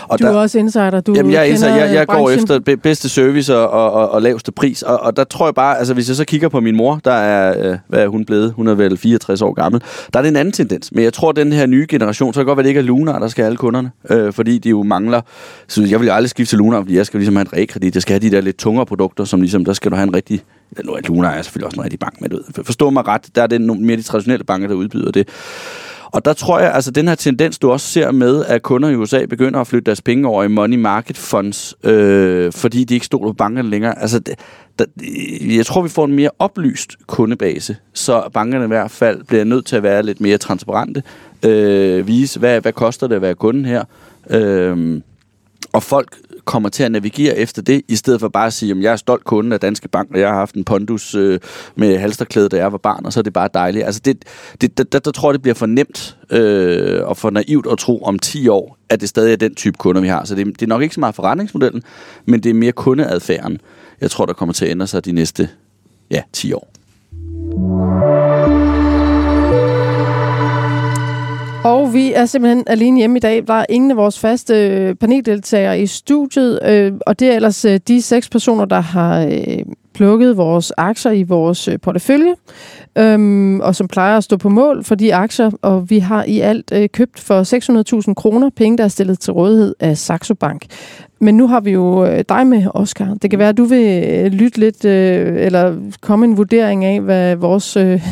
Og 0.04 0.20
Du 0.20 0.26
er 0.26 0.30
også 0.30 0.60
insider, 0.60 1.02
du 1.02 1.14
Jamen, 1.16 1.32
jeg, 1.32 1.40
er 1.40 1.44
indsat, 1.44 1.70
jeg, 1.70 1.94
jeg 1.94 2.08
går 2.08 2.30
efter 2.30 2.60
be- 2.60 2.78
bedste 2.78 3.10
service 3.10 3.58
og, 3.58 3.70
og, 3.70 3.92
og, 3.92 4.10
og 4.12 4.22
laveste 4.22 4.52
pris, 4.52 4.82
og, 4.82 5.00
og 5.00 5.18
der 5.18 5.24
tror 5.24 5.48
jeg 5.48 5.56
bare, 5.56 5.78
altså 5.78 5.94
hvis 5.94 6.08
jeg 6.08 6.16
så 6.16 6.26
kigger 6.26 6.50
på 6.50 6.60
min 6.60 6.76
mor, 6.76 7.00
der 7.06 7.12
er, 7.12 7.72
øh, 7.72 7.78
hvad 7.88 8.00
er 8.04 8.08
hun 8.08 8.26
blevet? 8.26 8.54
Hun 8.54 8.68
er 8.68 8.76
vel 8.76 8.98
64 8.98 9.42
år 9.42 9.54
gammel. 9.54 9.82
Der 10.14 10.20
er 10.20 10.24
det 10.24 10.30
en 10.30 10.36
anden 10.36 10.52
tendens, 10.52 10.92
men 10.92 11.04
jeg 11.04 11.14
tror, 11.14 11.30
at 11.30 11.36
den 11.36 11.54
her 11.54 11.66
nye 11.66 11.86
generation, 11.90 12.34
så 12.34 12.40
kan 12.40 12.46
godt 12.46 12.58
være, 12.58 12.64
det 12.64 12.70
ikke 12.70 12.80
er 12.80 12.84
Luna, 12.84 13.12
der 13.12 13.28
skal 13.28 13.44
alle 13.46 13.58
kunderne, 13.58 13.92
øh, 14.10 14.34
fordi 14.34 14.58
de 14.58 14.70
jo 14.70 14.84
mangler, 14.84 15.22
så 15.68 15.84
jeg 15.90 16.00
vil 16.00 16.08
jo 16.08 16.14
aldrig 16.14 16.30
skifte 16.30 16.52
til 16.52 16.58
Luna, 16.58 16.80
fordi 16.80 16.96
jeg 16.96 17.06
skal 17.06 17.18
ligesom 17.20 17.36
have 17.36 17.42
en 17.46 17.54
realkredit, 17.54 17.96
jeg 17.96 18.02
skal 18.02 18.14
have 18.14 18.30
de 18.30 18.36
der 18.36 18.42
lidt 18.42 18.58
tungere 18.58 18.86
produkter, 18.86 19.24
som 19.26 19.42
ligesom, 19.42 19.66
der 19.66 19.74
skal 19.74 19.92
du 19.92 19.96
have 20.02 20.08
en 20.08 20.16
rigtig, 20.16 20.42
ja, 20.78 20.82
nu 20.84 20.92
er 20.92 21.00
Luna 21.08 21.28
er 21.28 21.42
selvfølgelig 21.42 21.66
også 21.66 21.80
en 21.80 21.84
rigtig 21.84 22.00
bank 22.00 22.22
med, 22.22 22.30
du 22.30 22.36
ved. 22.36 22.64
Forstå 22.64 22.90
mig 22.90 23.08
ret, 23.08 23.30
der 23.36 23.44
er 23.44 23.48
det 23.48 23.62
mere 23.62 23.98
de 23.98 24.02
traditionelle 24.02 24.44
banker, 24.44 24.68
der 24.68 24.76
udbyder 24.76 25.12
det. 25.12 25.28
Og 26.12 26.26
der 26.26 26.34
tror 26.34 26.60
jeg, 26.60 26.74
altså 26.74 26.92
den 26.92 27.08
her 27.08 27.16
tendens, 27.16 27.60
du 27.60 27.72
også 27.72 27.88
ser 27.88 28.12
med, 28.12 28.46
at 28.46 28.62
kunder 28.62 28.90
i 28.90 28.96
USA 28.96 29.26
begynder 29.26 29.60
at 29.60 29.68
flytte 29.68 29.86
deres 29.86 30.02
penge 30.02 30.28
over 30.28 30.44
i 30.44 30.48
money 30.48 30.78
market 30.78 31.18
funds, 31.18 31.76
øh, 31.84 32.52
fordi 32.52 32.84
de 32.84 32.94
ikke 32.94 33.06
stoler 33.06 33.30
på 33.30 33.34
bankerne 33.34 33.70
længere. 33.70 34.02
Altså, 34.02 34.20
det, 34.20 34.36
der, 34.80 34.86
jeg 35.56 35.66
tror, 35.66 35.82
vi 35.82 35.90
får 35.90 36.06
en 36.06 36.14
mere 36.14 36.30
oplyst 36.40 36.96
kundebase, 37.08 37.78
så 37.94 38.30
bankerne 38.34 38.64
i 38.64 38.68
hvert 38.68 38.92
fald 38.92 39.24
bliver 39.24 39.44
nødt 39.44 39.66
til 39.66 39.76
at 39.76 39.84
være 39.84 40.04
lidt 40.04 40.22
mere 40.22 40.38
transparente, 40.38 41.04
øh, 41.46 42.08
vise, 42.08 42.40
hvad, 42.40 42.62
hvad 42.62 42.74
koster 42.74 43.08
det 43.08 43.16
at 43.16 43.22
være 43.22 43.36
kunden 43.36 43.66
her, 43.66 43.84
øh, 44.30 45.02
og 45.74 45.84
folk 45.84 46.18
kommer 46.46 46.70
til 46.70 46.84
at 46.84 46.92
navigere 46.92 47.38
efter 47.38 47.62
det, 47.62 47.82
i 47.88 47.96
stedet 47.96 48.20
for 48.20 48.28
bare 48.28 48.48
at 48.48 48.54
sige, 48.54 48.72
at 48.72 48.78
jeg 48.82 48.92
er 48.92 48.96
stolt 48.96 49.24
kunde 49.24 49.54
af 49.54 49.60
Danske 49.60 49.88
Bank, 49.88 50.12
og 50.12 50.20
jeg 50.20 50.30
har 50.30 50.36
haft 50.36 50.56
en 50.56 50.64
pondus 50.64 51.16
øh, 51.16 51.40
med 51.76 51.98
halsterklæde, 51.98 52.50
da 52.50 52.58
jeg 52.58 52.72
var 52.72 52.78
barn, 52.78 53.06
og 53.06 53.14
så 53.14 53.20
er 53.20 53.22
det 53.22 53.34
bare 53.34 53.50
dejligt. 53.54 53.86
Altså 53.86 54.02
det, 54.06 54.26
det, 54.62 54.78
der, 54.78 54.84
der, 54.84 55.00
der 55.00 55.12
tror 55.12 55.30
jeg, 55.30 55.34
det 55.34 55.42
bliver 55.42 55.56
for 55.56 55.66
nemt 55.66 56.18
øh, 56.30 57.08
og 57.08 57.18
for 57.18 57.30
naivt 57.30 57.68
at 57.72 57.78
tro 57.78 58.04
om 58.04 58.20
10 58.20 58.48
år, 58.48 58.78
at 58.90 59.02
det 59.02 59.10
stadig 59.10 59.32
er 59.32 59.38
den 59.38 59.56
type 59.56 59.78
kunder, 59.78 60.02
vi 60.02 60.08
har. 60.08 60.26
Så 60.26 60.36
det, 60.36 60.46
det 60.46 60.62
er 60.62 60.68
nok 60.68 60.82
ikke 60.82 60.96
så 60.96 61.00
meget 61.00 61.16
forretningsmodellen, 61.16 61.84
men 62.26 62.44
det 62.44 62.50
er 62.50 62.54
mere 62.54 62.72
kundeadfærden, 62.72 63.60
jeg 64.02 64.12
tror, 64.12 64.26
der 64.26 64.34
kommer 64.34 64.54
til 64.54 64.66
at 64.66 64.72
ændre 64.72 64.88
sig 64.88 65.06
de 65.06 65.12
næste 65.12 65.50
ja, 66.12 66.22
10 66.34 66.54
år. 66.54 66.72
Vi 71.94 72.14
er 72.14 72.26
simpelthen 72.26 72.64
alene 72.68 72.98
hjemme 72.98 73.18
i 73.18 73.20
dag. 73.20 73.44
Der 73.48 73.54
er 73.54 73.66
ingen 73.70 73.92
af 73.92 73.98
vores 73.98 74.20
faste 74.20 74.68
øh, 74.68 74.96
paneldeltagere 74.96 75.82
i 75.82 75.88
studiet, 75.88 76.60
øh, 76.66 76.94
og 77.06 77.20
det 77.20 77.32
er 77.32 77.36
ellers 77.36 77.66
øh, 77.66 77.80
de 77.88 78.02
seks 78.02 78.30
personer, 78.30 78.66
der 78.66 78.80
har 78.80 79.26
øh, 79.26 79.66
plukket 79.94 80.38
vores 80.38 80.74
aktier 80.78 81.12
i 81.12 81.24
vores 81.24 81.68
øh, 81.68 81.80
portefølje, 81.80 82.34
øhm, 82.98 83.60
og 83.60 83.76
som 83.76 83.88
plejer 83.88 84.18
at 84.18 84.24
stå 84.24 84.38
på 84.38 84.50
mål 84.50 84.84
for 84.84 84.96
de 84.96 85.16
aktier, 85.16 85.52
og 85.62 85.90
vi 85.90 86.00
har 86.00 86.24
i 86.24 86.40
alt 86.40 86.72
øh, 86.74 86.90
købt 86.90 87.20
for 87.20 88.04
600.000 88.08 88.14
kroner 88.14 88.50
penge, 88.56 88.78
der 88.78 88.84
er 88.84 88.88
stillet 88.88 89.20
til 89.20 89.34
rådighed 89.34 89.76
af 89.80 89.98
Saxo 89.98 90.34
Bank. 90.34 90.66
Men 91.20 91.38
nu 91.38 91.48
har 91.48 91.60
vi 91.60 91.72
jo 91.72 92.06
øh, 92.06 92.24
dig 92.30 92.48
med, 92.48 92.68
Oscar. 92.74 93.18
Det 93.22 93.30
kan 93.30 93.40
være, 93.40 93.50
at 93.50 93.58
du 93.58 93.64
vil 93.64 94.04
øh, 94.08 94.26
lytte 94.26 94.60
lidt, 94.60 94.86
øh, 94.86 95.46
eller 95.46 95.76
komme 96.02 96.26
en 96.26 96.38
vurdering 96.38 96.86
af, 96.86 97.02
hvad 97.02 97.36
vores... 97.36 97.78
Øh, 97.78 98.08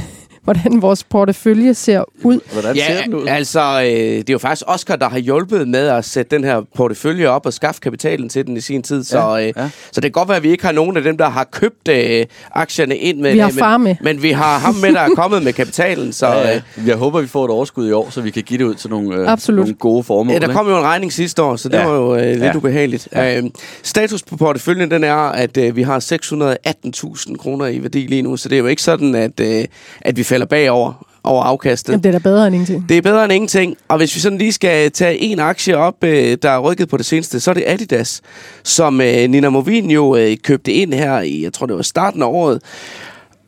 hvordan 0.54 0.82
vores 0.82 1.04
portefølje 1.04 1.74
ser 1.74 2.04
ud. 2.24 2.40
Hvordan 2.54 2.76
ser 2.76 3.02
den 3.04 3.14
ud? 3.14 3.28
altså, 3.28 3.82
øh, 3.84 3.90
det 3.90 4.30
er 4.30 4.34
jo 4.34 4.38
faktisk 4.38 4.64
Oscar, 4.68 4.96
der 4.96 5.10
har 5.10 5.18
hjulpet 5.20 5.68
med 5.68 5.88
at 5.88 6.06
sætte 6.06 6.36
den 6.36 6.44
her 6.44 6.62
portefølje 6.76 7.28
op 7.28 7.46
og 7.46 7.54
skaffe 7.54 7.82
kapitalen 7.82 8.30
til 8.30 8.48
den 8.48 8.58
i 8.58 8.62
sin 8.62 8.84
tid. 8.84 9.04
Så, 9.04 9.20
Ja, 9.20 9.48
øh, 9.48 9.54
ja. 9.58 9.70
så 9.92 10.02
det 10.02 10.04
kan 10.04 10.12
godt 10.12 10.28
være, 10.30 10.38
at 10.38 10.44
vi 10.44 10.52
ikke 10.52 10.66
har 10.66 10.72
nogen 10.72 10.98
af 10.98 11.04
dem, 11.04 11.18
der 11.18 11.30
har 11.30 11.44
købt 11.44 11.88
øh, 11.88 12.26
aktierne 12.52 12.98
ind 12.98 13.20
med 13.20 13.32
Vi 13.34 13.40
har 13.40 13.48
men, 13.48 13.58
far 13.58 13.78
med. 13.78 13.96
Men 14.02 14.24
vi 14.24 14.32
har 14.32 14.58
ham 14.60 14.76
med, 14.76 14.94
der 14.94 15.00
er 15.00 15.10
kommet 15.16 15.44
med 15.44 15.54
kapitalen. 15.54 16.14
Så 16.14 16.28
Ja, 16.40 16.42
øh, 16.56 16.62
ja. 16.78 16.82
Jeg 16.88 16.96
håber, 16.96 17.22
vi 17.22 17.28
får 17.28 17.46
et 17.46 17.52
overskud 17.52 17.90
i 17.90 17.92
år, 17.92 18.10
så 18.10 18.22
vi 18.22 18.30
kan 18.32 18.44
give 18.44 18.58
det 18.60 18.64
ud 18.66 18.76
til 18.76 18.90
nogle, 18.90 19.16
øh, 19.16 19.32
Absolut. 19.32 19.60
nogle 19.60 19.74
gode 19.76 20.04
formål. 20.04 20.34
Ja, 20.34 20.40
der 20.40 20.54
kom 20.54 20.68
jo 20.70 20.78
en 20.78 20.84
regning 20.84 21.14
sidste 21.14 21.44
år, 21.44 21.56
så 21.56 21.70
det 21.70 21.78
Ja. 21.78 21.86
var 21.86 21.96
jo 21.96 22.16
øh, 22.16 22.22
lidt 22.26 22.44
Ja. 22.44 22.56
ubehageligt. 22.58 23.08
Ja. 23.16 23.42
status 23.84 24.24
på 24.24 24.38
porteføljen, 24.38 24.92
den 24.92 25.04
er, 25.04 25.16
at 25.16 25.58
øh, 25.58 25.76
vi 25.76 25.82
har 25.82 26.00
618.000 26.00 27.38
kroner 27.38 27.66
i 27.68 27.82
værdi 27.84 28.00
lige 28.08 28.22
nu, 28.22 28.38
så 28.38 28.50
det 28.50 28.56
er 28.56 28.60
jo 28.60 28.68
ikke 28.68 28.82
sådan, 28.82 29.16
at, 29.16 29.40
øh, 29.40 29.66
at 30.02 30.18
vi 30.18 30.24
falder 30.24 30.39
bagover 30.46 31.06
over 31.24 31.44
afkastet. 31.44 31.94
Jamen, 31.94 32.04
det 32.04 32.10
er 32.10 32.14
da 32.14 32.18
bedre 32.18 32.48
end 32.48 32.56
ingenting. 32.56 32.90
Det 32.90 32.98
er 32.98 33.02
bedre 33.02 33.24
end 33.24 33.34
ingenting. 33.34 33.78
Og 33.88 33.98
hvis 33.98 34.16
vi 34.16 34.20
sådan 34.20 34.38
lige 34.38 34.54
skal 34.54 34.92
tage 34.92 35.18
en 35.18 35.40
aktie 35.40 35.78
op, 35.78 36.04
øh, 36.04 36.38
der 36.42 36.50
er 36.50 36.60
rykket 36.60 36.90
på 36.90 36.98
det 36.98 37.06
seneste, 37.06 37.40
så 37.40 37.50
er 37.52 37.54
det 37.54 37.64
Adidas, 37.68 38.22
som 38.64 39.02
øh, 39.02 39.30
Nina 39.30 39.50
Movin 39.50 39.92
jo 39.92 40.16
øh, 40.16 40.38
købte 40.44 40.74
ind 40.74 40.94
her 40.94 41.22
i, 41.22 41.44
jeg 41.44 41.54
tror 41.54 41.66
det 41.66 41.76
var 41.76 41.82
starten 41.82 42.22
af 42.24 42.28
året. 42.28 42.62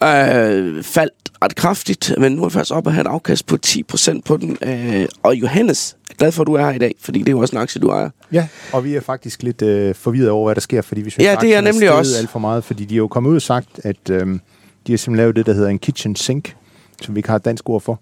Øh, 0.04 0.84
faldt 0.84 1.14
ret 1.44 1.56
kraftigt, 1.56 2.14
men 2.18 2.32
nu 2.32 2.42
er 2.42 2.46
jeg 2.46 2.52
faktisk 2.52 2.76
op 2.76 2.88
at 2.88 2.94
have 2.94 3.02
et 3.02 3.08
afkast 3.08 3.46
på 3.48 3.58
10% 3.68 4.20
på 4.26 4.38
den. 4.38 4.58
Øh, 4.62 5.06
og 5.24 5.36
Johannes, 5.36 5.96
jeg 6.10 6.14
er 6.14 6.18
glad 6.18 6.32
for, 6.32 6.42
at 6.42 6.48
du 6.48 6.54
er 6.54 6.66
her 6.66 6.72
i 6.72 6.78
dag, 6.78 6.96
fordi 7.02 7.20
det 7.20 7.28
er 7.28 7.32
jo 7.32 7.40
også 7.40 7.56
en 7.56 7.62
aktie, 7.62 7.82
du 7.82 7.90
ejer. 7.90 8.10
Ja, 8.32 8.48
og 8.74 8.84
vi 8.86 8.96
er 8.96 9.02
faktisk 9.02 9.44
lidt 9.44 9.62
øh, 9.62 9.96
forvirret 9.96 10.30
over, 10.30 10.48
hvad 10.48 10.56
der 10.56 10.62
sker, 10.62 10.82
fordi 10.82 11.02
vi 11.02 11.10
synes, 11.10 11.26
Ja, 11.26 11.36
det 11.42 11.56
er 11.56 11.62
nemlig 11.62 11.76
steget 11.76 11.94
også. 11.94 12.18
alt 12.18 12.30
for 12.30 12.40
meget, 12.40 12.64
fordi 12.64 12.86
de 12.86 12.94
er 12.94 12.98
jo 12.98 13.08
kommet 13.08 13.30
ud 13.30 13.36
og 13.36 13.42
sagt, 13.42 13.68
at 13.84 14.10
øh, 14.10 14.18
de 14.18 14.28
har 14.28 14.40
simpelthen 14.88 15.16
lavet 15.16 15.36
det, 15.36 15.46
der 15.46 15.54
hedder 15.54 15.70
en 15.70 15.80
kitchen 15.80 16.16
sink, 16.16 16.56
som 17.02 17.16
vi 17.16 17.20
ikke 17.20 17.30
har 17.30 17.36
et 17.36 17.46
dansk 17.46 17.70
ord 17.70 17.82
for. 17.82 18.00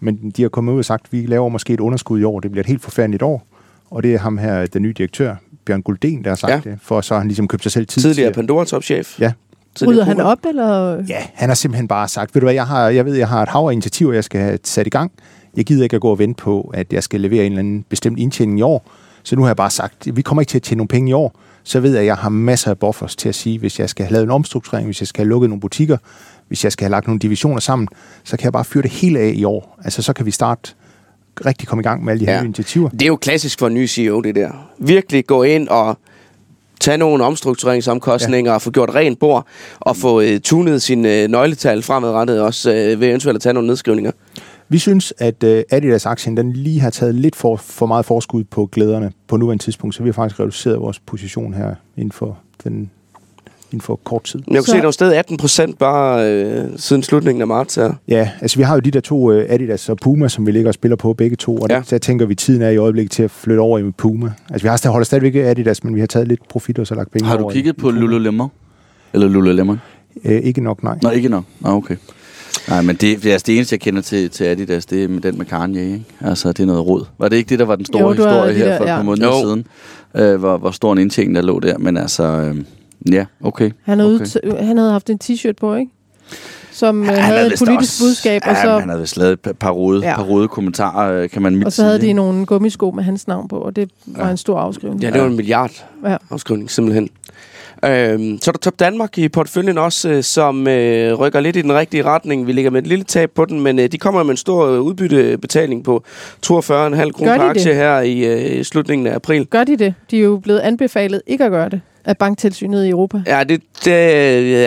Men 0.00 0.32
de 0.36 0.42
har 0.42 0.48
kommet 0.48 0.72
ud 0.72 0.78
og 0.78 0.84
sagt, 0.84 1.04
at 1.06 1.12
vi 1.12 1.26
laver 1.26 1.48
måske 1.48 1.72
et 1.74 1.80
underskud 1.80 2.20
i 2.20 2.24
år. 2.24 2.40
Det 2.40 2.50
bliver 2.50 2.62
et 2.62 2.68
helt 2.68 2.82
forfærdeligt 2.82 3.22
år. 3.22 3.46
Og 3.90 4.02
det 4.02 4.14
er 4.14 4.18
ham 4.18 4.38
her, 4.38 4.66
den 4.66 4.82
nye 4.82 4.92
direktør, 4.92 5.34
Bjørn 5.64 5.82
Gulden, 5.82 6.24
der 6.24 6.30
har 6.30 6.36
sagt 6.36 6.66
Ja. 6.66 6.70
det, 6.70 6.78
for 6.82 7.00
så 7.00 7.14
har 7.14 7.18
han 7.18 7.28
ligesom 7.28 7.48
købt 7.48 7.62
sig 7.62 7.72
selv 7.72 7.86
tid 7.86 8.02
Tidligere 8.02 8.28
til. 8.32 8.34
Pandora-topchef. 8.34 9.20
Ja, 9.20 9.32
Rydder 9.86 10.04
han 10.04 10.20
op, 10.20 10.38
eller? 10.48 10.94
Ja, 11.08 11.18
han 11.34 11.48
har 11.48 11.54
simpelthen 11.54 11.88
bare 11.88 12.08
sagt, 12.08 12.34
ved 12.34 12.40
du 12.40 12.46
hvad, 12.46 12.54
jeg, 12.54 12.66
har, 12.66 12.88
jeg 12.88 13.04
ved, 13.04 13.14
jeg 13.14 13.28
har 13.28 13.42
et 13.42 13.48
hav 13.48 13.66
af 13.68 13.72
initiativer, 13.72 14.12
jeg 14.12 14.24
skal 14.24 14.40
have 14.40 14.58
sat 14.64 14.86
i 14.86 14.90
gang. 14.90 15.12
Jeg 15.56 15.64
gider 15.64 15.82
ikke 15.84 15.96
at 15.96 16.02
gå 16.02 16.10
og 16.10 16.18
vente 16.18 16.42
på, 16.42 16.70
at 16.74 16.92
jeg 16.92 17.02
skal 17.02 17.20
levere 17.20 17.46
en 17.46 17.52
eller 17.52 17.58
anden 17.58 17.84
bestemt 17.88 18.18
indtjening 18.18 18.58
i 18.58 18.62
år. 18.62 18.90
Så 19.22 19.36
nu 19.36 19.42
har 19.42 19.48
jeg 19.48 19.56
bare 19.56 19.70
sagt, 19.70 20.16
vi 20.16 20.22
kommer 20.22 20.42
ikke 20.42 20.50
til 20.50 20.58
at 20.58 20.62
tjene 20.62 20.76
nogle 20.78 20.88
penge 20.88 21.10
i 21.10 21.12
år. 21.12 21.38
Så 21.64 21.80
ved 21.80 21.90
jeg, 21.90 22.00
at 22.00 22.06
jeg 22.06 22.16
har 22.16 22.28
masser 22.28 22.70
af 22.70 22.78
buffers 22.78 23.16
til 23.16 23.28
at 23.28 23.34
sige, 23.34 23.58
hvis 23.58 23.80
jeg 23.80 23.88
skal 23.90 24.04
have 24.06 24.12
lavet 24.12 24.24
en 24.24 24.30
omstrukturering, 24.30 24.86
hvis 24.86 25.00
jeg 25.00 25.08
skal 25.08 25.24
have 25.24 25.28
lukket 25.28 25.50
nogle 25.50 25.60
butikker, 25.60 25.96
hvis 26.52 26.64
jeg 26.64 26.72
skal 26.72 26.84
have 26.84 26.90
lagt 26.90 27.06
nogle 27.06 27.18
divisioner 27.18 27.60
sammen, 27.60 27.88
så 28.24 28.36
kan 28.36 28.44
jeg 28.44 28.52
bare 28.52 28.64
fyre 28.64 28.82
det 28.82 28.90
hele 28.90 29.18
af 29.18 29.32
i 29.34 29.44
år. 29.44 29.78
Altså, 29.84 30.02
så 30.02 30.12
kan 30.12 30.26
vi 30.26 30.30
starte 30.30 30.72
rigtig 31.46 31.68
komme 31.68 31.80
i 31.80 31.82
gang 31.82 32.04
med 32.04 32.12
alle 32.12 32.20
de 32.20 32.26
her 32.26 32.34
Ja. 32.34 32.40
nye 32.40 32.44
initiativer. 32.46 32.88
Det 32.88 33.02
er 33.02 33.06
jo 33.06 33.16
klassisk 33.16 33.58
for 33.58 33.66
en 33.66 33.74
ny 33.74 33.86
CEO, 33.86 34.20
det 34.20 34.34
der. 34.34 34.70
Virkelig 34.78 35.26
gå 35.26 35.42
ind 35.42 35.68
og 35.68 35.98
tage 36.80 36.98
nogle 36.98 37.24
omstruktureringsomkostninger 37.24 38.50
ja. 38.50 38.54
og 38.54 38.62
få 38.62 38.70
gjort 38.70 38.94
rent 38.94 39.18
bord 39.18 39.46
og 39.80 39.96
få 39.96 40.20
øh, 40.20 40.40
tunet 40.40 40.82
sine 40.82 41.22
øh, 41.22 41.28
nøgletal 41.28 41.82
fremadrettet 41.82 42.40
også 42.40 42.72
øh, 42.72 43.00
ved 43.00 43.08
eventuelt 43.08 43.36
at 43.36 43.42
tage 43.42 43.52
nogle 43.52 43.66
nedskrivninger. 43.66 44.12
Vi 44.68 44.78
synes, 44.78 45.14
at 45.18 45.42
uh, 45.44 45.50
Adidas-aktien 45.70 46.36
den 46.36 46.52
lige 46.52 46.80
har 46.80 46.90
taget 46.90 47.14
lidt 47.14 47.36
for, 47.36 47.56
for 47.56 47.86
meget 47.86 48.04
forskud 48.04 48.44
på 48.44 48.66
glæderne 48.72 49.12
på 49.28 49.36
nuværende 49.36 49.64
tidspunkt, 49.64 49.94
så 49.94 50.02
vi 50.02 50.08
har 50.08 50.12
faktisk 50.12 50.40
reduceret 50.40 50.80
vores 50.80 50.98
position 50.98 51.54
her 51.54 51.74
inden 51.96 52.12
for, 52.12 52.38
den, 52.64 52.90
inden 53.72 53.84
for 53.84 54.00
kort 54.04 54.24
tid. 54.24 54.40
Jeg 54.48 54.56
kunne 54.56 54.64
Så- 54.64 54.70
se, 54.70 54.76
at 54.76 54.80
der 54.82 54.86
var 54.86 54.90
stadig 54.90 55.16
18 55.18 55.36
procent 55.36 55.78
bare 55.78 56.30
øh, 56.32 56.64
siden 56.76 57.02
slutningen 57.02 57.40
af 57.40 57.46
marts 57.46 57.74
her. 57.74 57.92
Ja, 58.08 58.30
altså 58.40 58.56
vi 58.56 58.62
har 58.62 58.74
jo 58.74 58.80
de 58.80 58.90
der 58.90 59.00
to 59.00 59.30
uh, 59.30 59.36
Adidas 59.48 59.88
og 59.88 59.96
Puma, 59.96 60.28
som 60.28 60.46
vi 60.46 60.52
ligger 60.52 60.68
og 60.70 60.74
spiller 60.74 60.96
på 60.96 61.12
begge 61.12 61.36
to, 61.36 61.56
og 61.56 61.66
Ja. 61.70 61.74
ja. 61.74 61.80
der, 61.80 61.86
der 61.90 61.98
tænker 61.98 62.26
vi, 62.26 62.34
tiden 62.34 62.62
er 62.62 62.68
i 62.70 62.76
øjeblikket 62.76 63.10
til 63.10 63.22
at 63.22 63.30
flytte 63.30 63.60
over 63.60 63.78
i 63.78 63.90
Puma. 63.90 64.32
Altså 64.50 64.62
vi 64.64 64.68
har 64.68 64.76
stadig, 64.76 64.92
holder 64.92 65.04
stadigvæk 65.04 65.34
Adidas, 65.34 65.84
men 65.84 65.94
vi 65.94 66.00
har 66.00 66.06
taget 66.06 66.28
lidt 66.28 66.48
profit 66.48 66.78
og 66.78 66.86
så 66.86 66.94
lagt 66.94 67.10
penge 67.10 67.28
Har 67.28 67.36
du 67.36 67.48
kigget 67.48 67.72
i 67.72 67.80
på. 67.80 67.90
Lululemon? 67.90 68.48
Eller 69.12 69.28
Lululemon? 69.28 69.80
Uh, 70.24 70.30
ikke 70.32 70.60
nok, 70.60 70.82
nej. 70.82 70.98
Nå, 71.02 71.10
ikke 71.10 71.28
nok. 71.28 71.44
Nå, 71.60 71.68
okay. 71.70 71.96
Nej, 72.68 72.82
men 72.82 72.96
det, 72.96 73.22
det, 73.22 73.32
er 73.34 73.38
det 73.38 73.56
eneste, 73.56 73.74
jeg 73.74 73.80
kender 73.80 74.02
til, 74.02 74.30
til 74.30 74.44
Adidas, 74.44 74.86
det 74.86 75.04
er 75.04 75.08
med 75.08 75.20
den 75.20 75.38
med 75.38 75.46
Kanye, 75.46 75.82
ikke? 75.84 76.04
Altså, 76.20 76.48
det 76.48 76.60
er 76.60 76.66
noget 76.66 76.86
rod. 76.86 77.04
Var 77.18 77.28
det 77.28 77.36
ikke 77.36 77.48
det, 77.48 77.58
der 77.58 77.64
var 77.64 77.76
den 77.76 77.84
store 77.84 78.02
Jo, 78.02 78.12
historie 78.12 78.54
her 78.54 78.64
der, 78.68 78.76
for 78.76 78.84
et 78.84 78.88
par 78.88 78.96
ja. 78.96 79.02
måneder 79.02 79.26
Jo. 79.26 79.42
siden? 79.42 79.66
Øh, 80.16 80.40
hvor, 80.40 80.58
hvor 80.58 80.70
stor 80.70 80.92
en 80.92 80.98
indtjening, 80.98 81.34
der 81.36 81.42
lå 81.42 81.60
der. 81.60 81.78
Men 81.78 81.96
altså, 81.96 82.22
øh, 82.24 82.56
ja, 83.12 83.24
okay. 83.44 83.70
Han 83.82 83.98
havde, 83.98 84.14
okay. 84.14 84.50
okay. 84.52 84.64
han 84.64 84.76
havde 84.78 84.92
haft 84.92 85.10
en 85.10 85.18
t-shirt 85.24 85.52
på, 85.60 85.74
ikke? 85.74 85.90
Som 86.72 87.04
ja, 87.04 87.10
Han 87.10 87.18
havde 87.22 87.46
et 87.46 87.58
politisk 87.58 87.78
også- 87.80 88.04
budskab, 88.04 88.42
og 88.44 88.52
ja, 88.52 88.62
så, 88.62 88.70
men 88.70 88.80
han 88.80 88.88
havde 88.88 89.00
vist 89.00 89.16
lavet 89.16 89.32
et 89.32 89.58
par- 89.58 89.70
rode, 89.70 90.00
Ja. 90.08 90.16
par 90.16 90.22
rode 90.22 90.48
kommentarer, 90.48 91.22
øh, 91.22 91.28
kan 91.28 91.42
man 91.42 91.52
mildt 91.52 91.66
og 91.66 91.72
så 91.72 91.82
havde 91.84 92.00
sige, 92.00 92.08
de 92.08 92.12
nogle 92.12 92.46
gummisko 92.46 92.90
med 92.90 93.04
hans 93.04 93.28
navn 93.28 93.48
på, 93.48 93.56
og 93.58 93.76
det 93.76 93.90
var 94.06 94.24
Ja. 94.24 94.30
en 94.30 94.36
stor 94.36 94.58
afskrivning. 94.58 95.02
Ja, 95.02 95.10
det 95.10 95.20
var 95.20 95.26
en 95.26 95.36
milliard 95.36 95.70
Ja. 96.06 96.16
afskrivning 96.30 96.70
simpelthen. 96.70 97.08
Øhm, 97.84 98.38
så 98.42 98.50
er 98.50 98.52
der 98.52 98.58
Top 98.58 98.78
Danmark 98.78 99.18
i 99.18 99.28
porteføljen 99.28 99.78
også, 99.78 100.08
øh, 100.10 100.22
som 100.22 100.68
øh, 100.68 101.14
rykker 101.14 101.40
lidt 101.40 101.56
i 101.56 101.62
den 101.62 101.72
rigtige 101.72 102.02
retning. 102.02 102.46
Vi 102.46 102.52
ligger 102.52 102.70
med 102.70 102.82
et 102.82 102.86
lille 102.86 103.04
tab 103.04 103.30
på 103.30 103.44
den, 103.44 103.60
men 103.60 103.78
øh, 103.78 103.88
de 103.92 103.98
kommer 103.98 104.22
med 104.22 104.30
en 104.30 104.36
stor 104.36 104.66
øh, 104.66 104.80
udbyttebetaling 104.80 105.84
på 105.84 106.04
42,5 106.46 106.50
kroner 106.50 107.02
Gør 107.32 107.36
per 107.36 107.44
de 107.44 107.50
aktie 107.50 107.64
det? 107.70 107.74
her 107.76 108.00
i 108.00 108.18
øh, 108.58 108.64
slutningen 108.64 109.06
af 109.06 109.14
april. 109.14 109.46
Gør 109.46 109.64
de 109.64 109.76
det? 109.76 109.94
De 110.10 110.16
er 110.18 110.22
jo 110.22 110.40
blevet 110.42 110.58
anbefalet 110.60 111.22
ikke 111.26 111.44
at 111.44 111.50
gøre 111.50 111.68
det 111.68 111.80
af 112.04 112.16
banktilsynet 112.16 112.84
i 112.84 112.88
Europa. 112.88 113.22
Ja, 113.26 113.44
det, 113.44 113.62
det 113.84 113.94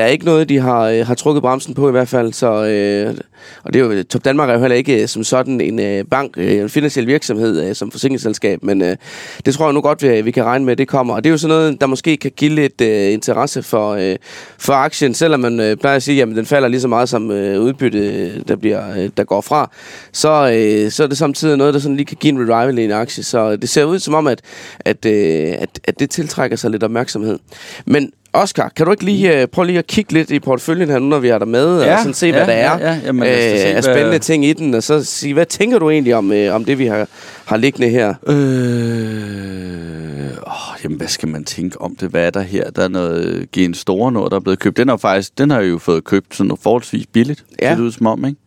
er 0.01 0.05
ikke 0.05 0.25
noget, 0.25 0.49
de 0.49 0.59
har, 0.59 0.81
øh, 0.81 1.07
har 1.07 1.15
trukket 1.15 1.41
bremsen 1.41 1.73
på 1.73 1.87
i 1.87 1.91
hvert 1.91 2.07
fald. 2.07 2.33
Så, 2.33 2.65
øh, 2.65 3.17
og 3.63 3.73
det 3.73 3.81
er 3.81 3.85
jo, 3.85 4.03
Top 4.03 4.25
Danmark 4.25 4.49
er 4.49 4.53
jo 4.53 4.59
heller 4.59 4.75
ikke 4.75 5.01
øh, 5.01 5.07
som 5.07 5.23
sådan 5.23 5.61
en 5.61 5.79
øh, 5.79 6.05
bank, 6.05 6.33
øh, 6.37 6.61
en 6.61 6.69
finansiel 6.69 7.07
virksomhed 7.07 7.69
øh, 7.69 7.75
som 7.75 7.91
forsikringsselskab, 7.91 8.63
men 8.63 8.81
øh, 8.81 8.95
det 9.45 9.53
tror 9.53 9.65
jeg 9.65 9.73
nu 9.73 9.81
godt, 9.81 10.03
vi, 10.03 10.21
vi 10.21 10.31
kan 10.31 10.43
regne 10.43 10.65
med, 10.65 10.71
at 10.71 10.77
det 10.77 10.87
kommer. 10.87 11.13
Og 11.13 11.23
det 11.23 11.29
er 11.29 11.31
jo 11.31 11.37
sådan 11.37 11.55
noget, 11.55 11.81
der 11.81 11.87
måske 11.87 12.17
kan 12.17 12.31
give 12.35 12.55
lidt 12.55 12.81
øh, 12.81 13.13
interesse 13.13 13.63
for, 13.63 13.93
øh, 13.93 14.15
for 14.57 14.73
aktien, 14.73 15.13
selvom 15.13 15.39
man 15.39 15.59
øh, 15.59 15.77
plejer 15.77 15.95
at 15.95 16.03
sige, 16.03 16.21
at 16.21 16.27
den 16.27 16.45
falder 16.45 16.67
lige 16.67 16.81
så 16.81 16.87
meget 16.87 17.09
som 17.09 17.31
øh, 17.31 17.61
udbytte, 17.61 18.41
der, 18.43 18.55
bliver, 18.55 18.97
øh, 18.97 19.09
der 19.17 19.23
går 19.23 19.41
fra. 19.41 19.71
Så, 20.11 20.29
øh, 20.29 20.91
så 20.91 21.03
er 21.03 21.07
det 21.07 21.17
samtidig 21.17 21.57
noget, 21.57 21.73
der 21.73 21.79
sådan 21.79 21.97
lige 21.97 22.05
kan 22.05 22.17
give 22.19 22.33
en 22.33 22.39
revival 22.39 22.77
i 22.77 22.83
en 22.83 22.91
aktie. 22.91 23.23
Så 23.23 23.51
øh, 23.51 23.61
det 23.61 23.69
ser 23.69 23.83
ud 23.83 23.99
som 23.99 24.13
om, 24.13 24.27
at, 24.27 24.41
at, 24.79 25.05
øh, 25.05 25.55
at, 25.59 25.79
at 25.83 25.99
det 25.99 26.09
tiltrækker 26.09 26.57
sig 26.57 26.71
lidt 26.71 26.83
opmærksomhed. 26.83 27.24
Men 27.85 28.11
Oscar, 28.33 28.71
kan 28.75 28.85
du 28.85 28.91
ikke 28.91 29.05
lige 29.05 29.41
øh, 29.41 29.47
prøve 29.47 29.65
lige 29.67 29.79
at 29.79 29.87
kigge 29.87 30.13
lidt 30.13 30.31
i 30.31 30.39
porteføljen 30.39 30.89
her, 30.89 30.99
nu 30.99 31.05
når 31.05 31.19
vi 31.19 31.27
er 31.29 31.37
der 31.37 31.45
med, 31.45 31.83
ja, 31.83 31.93
og 31.93 31.99
sådan 31.99 32.13
se, 32.13 32.31
hvad 32.31 32.41
ja, 32.41 32.47
der 32.47 32.53
er 32.53 32.79
Ja, 32.79 32.91
ja, 32.93 32.99
jamen, 33.05 33.23
da 33.23 33.57
se, 33.57 33.63
øh, 33.63 33.65
af 33.67 33.71
hvad- 33.73 33.81
spændende 33.83 34.19
ting 34.19 34.45
i 34.45 34.53
den, 34.53 34.73
og 34.73 34.83
så 34.83 35.03
sige, 35.03 35.33
hvad 35.33 35.45
tænker 35.45 35.79
du 35.79 35.89
egentlig 35.89 36.15
om, 36.15 36.31
øh, 36.31 36.55
om 36.55 36.65
det, 36.65 36.79
vi 36.79 36.85
har, 36.85 37.07
har 37.45 37.57
liggende 37.57 37.89
her? 37.89 38.13
Øh, 38.27 38.35
åh, 40.47 40.83
jamen, 40.83 40.97
hvad 40.97 41.07
skal 41.07 41.29
man 41.29 41.43
tænke 41.43 41.81
om 41.81 41.95
det? 41.95 42.09
Hvad 42.09 42.25
er 42.25 42.29
der 42.29 42.41
her? 42.41 42.69
Der 42.69 42.83
er 42.83 42.87
noget 42.87 43.51
Gen 43.51 43.73
Store 43.73 44.11
noget, 44.11 44.31
der 44.31 44.37
er 44.37 44.41
blevet 44.41 44.59
købt. 44.59 44.77
Den 44.77 44.87
har 44.87 44.97
faktisk, 44.97 45.37
den 45.37 45.51
har 45.51 45.61
jo 45.61 45.77
fået 45.77 46.03
købt 46.03 46.35
sådan 46.35 46.57
forholdsvis 46.63 47.05
billigt. 47.13 47.45
Ja. 47.61 47.71
Det 47.71 47.79
ud 47.79 47.91
som 47.91 48.07
om, 48.07 48.25
ikke? 48.25 48.39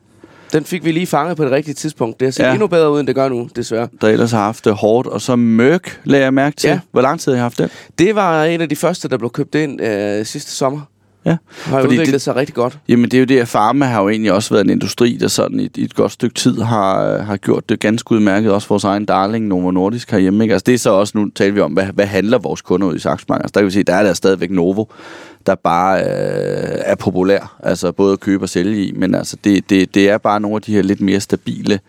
Den 0.53 0.65
fik 0.65 0.85
vi 0.85 0.93
lige 0.93 1.07
fanget 1.07 1.37
på 1.37 1.45
det 1.45 1.53
rigtige 1.53 1.75
tidspunkt. 1.75 2.21
Det 2.21 2.27
har 2.27 2.33
set 2.33 2.45
ja. 2.45 2.53
Endnu 2.53 2.67
bedre 2.67 2.91
ud, 2.93 3.01
end 3.01 3.07
det 3.07 3.15
gør 3.15 3.29
nu, 3.29 3.49
desværre. 3.57 3.89
Der 4.01 4.09
ellers 4.09 4.31
har 4.31 4.43
haft 4.43 4.65
det 4.65 4.75
hårdt. 4.75 5.09
Og 5.09 5.21
så 5.21 5.37
Mørk, 5.37 6.01
lagde 6.05 6.25
jeg 6.25 6.35
mærke 6.35 6.57
til. 6.57 6.69
Ja. 6.69 6.75
Ja. 6.75 6.81
Hvor 6.91 7.01
lang 7.01 7.21
tid 7.21 7.33
har 7.33 7.39
I 7.39 7.41
haft 7.41 7.59
den? 7.59 7.69
Det 7.99 8.15
var 8.15 8.45
en 8.45 8.61
af 8.61 8.69
de 8.69 8.77
første, 8.77 9.09
der 9.09 9.19
blev 9.19 9.31
købt 9.31 9.55
ind 9.55 9.83
øh, 9.83 10.27
sidste 10.27 10.51
sommer. 10.51 10.81
Ja. 11.29 11.37
Har 11.65 11.81
Fordi 11.81 11.95
udviklet 11.95 12.13
det- 12.13 12.23
sig 12.23 12.37
rigtig 12.37 12.55
godt. 12.55 12.79
Jamen 12.89 13.05
det 13.11 13.15
er 13.15 13.19
jo 13.19 13.25
det, 13.25 13.39
at 13.41 13.47
Pharma 13.49 13.85
har 13.85 14.03
jo 14.03 14.09
egentlig 14.09 14.33
også 14.33 14.55
været 14.55 14.65
en 14.65 14.71
industri, 14.71 15.17
der 15.21 15.29
sådan 15.29 15.61
i, 15.61 15.69
i 15.77 15.85
et 15.85 15.95
godt 15.95 16.13
stykke 16.13 16.35
tid 16.35 16.61
har, 16.61 17.19
har 17.19 17.37
gjort 17.37 17.69
det 17.69 17.81
ganske 17.81 18.13
udmærket. 18.13 18.53
Også 18.53 18.69
vores 18.69 18.85
egen 18.85 19.05
darling, 19.05 19.47
Novo 19.47 19.71
Nordisk 19.71 20.11
herhjemme. 20.11 20.45
Ikke? 20.45 20.53
Altså 20.55 20.65
det 20.67 20.75
er 20.75 20.79
så 20.79 20.91
også, 20.91 21.19
nu 21.19 21.29
taler 21.35 21.53
vi 21.55 21.61
om, 21.61 21.73
hvad, 21.73 21.85
hvad 21.87 22.07
handler 22.07 22.39
vores 22.39 22.63
kunder 22.63 22.87
ud 22.87 22.97
i 22.97 22.99
saksmarkedet? 22.99 23.45
Altså 23.45 23.53
der 23.55 23.61
kan 23.61 23.67
vi 23.67 23.71
se, 23.73 23.83
der 23.83 23.95
er 23.95 24.03
der 24.03 24.13
stadigvæk 24.13 24.51
Novo, 24.51 24.85
der 25.47 25.55
bare 25.55 26.01
øh, 26.01 26.07
er 26.85 26.95
populær. 26.95 27.57
Altså 27.63 27.93
både 27.93 28.13
at 28.13 28.21
købe 28.21 28.45
og 28.45 28.49
sælge 28.49 28.85
i. 28.85 28.93
Men 28.97 29.15
altså 29.15 29.37
det, 29.45 29.71
det, 29.71 29.95
det 29.95 30.09
er 30.09 30.19
bare 30.19 30.41
nogle 30.41 30.57
af 30.57 30.63
de 30.63 30.73
her 30.75 30.83
lidt 30.83 31.01
mere 31.01 31.21
stabile 31.21 31.81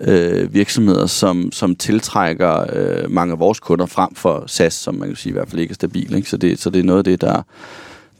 øh, 0.00 0.54
virksomheder, 0.54 1.06
som, 1.06 1.52
som 1.52 1.76
tiltrækker 1.76 2.64
øh, 2.72 3.10
mange 3.10 3.32
af 3.32 3.38
vores 3.38 3.60
kunder 3.60 3.86
frem 3.86 4.14
for 4.14 4.44
SAS, 4.46 4.74
som 4.74 4.94
man 4.94 5.08
kan 5.08 5.16
sige 5.16 5.30
i 5.30 5.32
hvert 5.32 5.48
fald 5.48 5.60
ikke 5.60 5.72
er 5.72 5.74
stabil. 5.74 6.14
Ikke? 6.14 6.30
Så, 6.30 6.36
det, 6.36 6.60
så 6.60 6.70
det 6.70 6.78
er 6.80 6.84
noget 6.84 6.98
af 6.98 7.04
det, 7.04 7.20
der, 7.20 7.42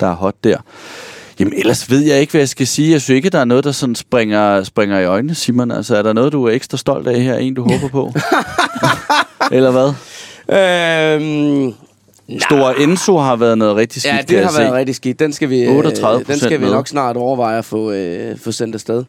der 0.00 0.06
er 0.06 0.14
hot 0.14 0.34
der. 0.44 0.56
Jamen 1.40 1.52
ellers 1.56 1.90
ved 1.90 2.00
jeg 2.00 2.20
ikke, 2.20 2.30
hvad 2.30 2.40
jeg 2.40 2.48
skal 2.48 2.66
sige. 2.66 2.90
Jeg 2.92 3.00
synes 3.00 3.16
ikke, 3.16 3.30
der 3.30 3.38
er 3.38 3.44
noget, 3.44 3.64
der 3.64 3.72
sådan 3.72 3.94
springer, 3.94 4.62
springer 4.62 4.98
i 4.98 5.04
øjnene, 5.04 5.34
Simon. 5.34 5.70
Altså 5.70 5.96
er 5.96 6.02
der 6.02 6.12
noget, 6.12 6.32
du 6.32 6.44
er 6.44 6.50
ekstra 6.50 6.76
stolt 6.76 7.08
af 7.08 7.20
her? 7.20 7.34
En, 7.36 7.54
du 7.54 7.62
håber 7.62 7.88
på? 7.88 8.12
Eller 9.56 9.70
hvad? 9.70 9.92
Øhm, 10.48 11.74
Store 12.42 12.80
Enso 12.80 13.16
har 13.18 13.36
været 13.36 13.58
noget 13.58 13.76
rigtig 13.76 14.02
skidt, 14.02 14.14
ja, 14.14 14.22
det 14.28 14.44
har 14.44 14.50
se. 14.52 14.58
været 14.58 14.72
rigtig 14.72 14.94
skidt. 14.94 15.18
Den 15.18 15.32
skal 15.32 15.50
vi, 15.50 15.62
øh, 15.62 15.78
38% 15.78 16.22
den 16.32 16.38
skal 16.38 16.60
vi 16.60 16.64
nok 16.66 16.88
snart 16.88 17.16
overveje 17.16 17.58
at 17.58 17.64
få, 17.64 17.92
øh, 17.92 18.38
få 18.38 18.52
sendt 18.52 18.74
afsted. 18.74 19.04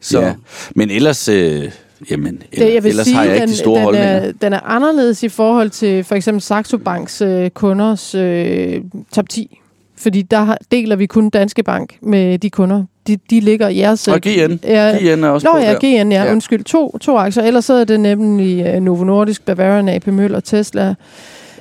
Så 0.00 0.10
Så. 0.10 0.20
Ja. 0.20 0.34
Men 0.74 0.90
ellers, 0.90 1.28
øh, 1.28 1.70
jamen, 2.10 2.42
Det, 2.54 2.74
jeg 2.74 2.82
vil 2.84 2.90
ellers 2.90 3.06
sige, 3.06 3.16
har 3.16 3.24
jeg 3.24 3.34
ikke 3.34 3.40
den, 3.46 3.52
de 3.52 3.56
store 3.56 3.74
den, 3.76 3.84
holdninger. 3.84 4.08
er, 4.10 4.32
den 4.32 4.52
er 4.52 4.60
anderledes 4.60 5.22
i 5.22 5.28
forhold 5.28 5.70
til 5.70 6.04
for 6.04 6.14
eksempel 6.14 6.42
Saxo 6.42 6.76
Banks 6.76 7.20
øh, 7.20 7.50
kunders 7.50 8.14
øh, 8.14 8.80
top 9.14 9.28
10. 9.28 9.60
Fordi 9.98 10.22
der 10.22 10.54
deler 10.72 10.96
vi 10.96 11.06
kun 11.06 11.30
Danske 11.30 11.62
Bank 11.62 11.96
med 12.02 12.38
de 12.38 12.50
kunder. 12.50 12.84
de, 13.06 13.16
de 13.30 13.40
ligger 13.40 13.68
i 13.68 13.78
jeres... 13.78 14.08
Og 14.08 14.20
GN. 14.20 14.58
Ja, 14.64 14.96
GN 15.00 15.24
er 15.24 15.28
også 15.28 15.46
Nå 15.46 15.52
på 15.52 15.58
ja, 15.58 15.72
der. 15.72 15.78
GN, 16.04 16.12
ja, 16.12 16.24
Ja. 16.24 16.32
undskyld. 16.32 16.64
To, 16.64 16.98
to 16.98 17.16
aktier. 17.16 17.42
Ellers 17.42 17.64
så 17.64 17.74
er 17.74 17.84
det 17.84 18.00
nemlig 18.00 18.74
uh, 18.76 18.82
Novo 18.82 19.04
Nordisk, 19.04 19.44
Bavarian, 19.44 19.88
AP 19.88 20.06
Møller, 20.06 20.40
Tesla, 20.40 20.94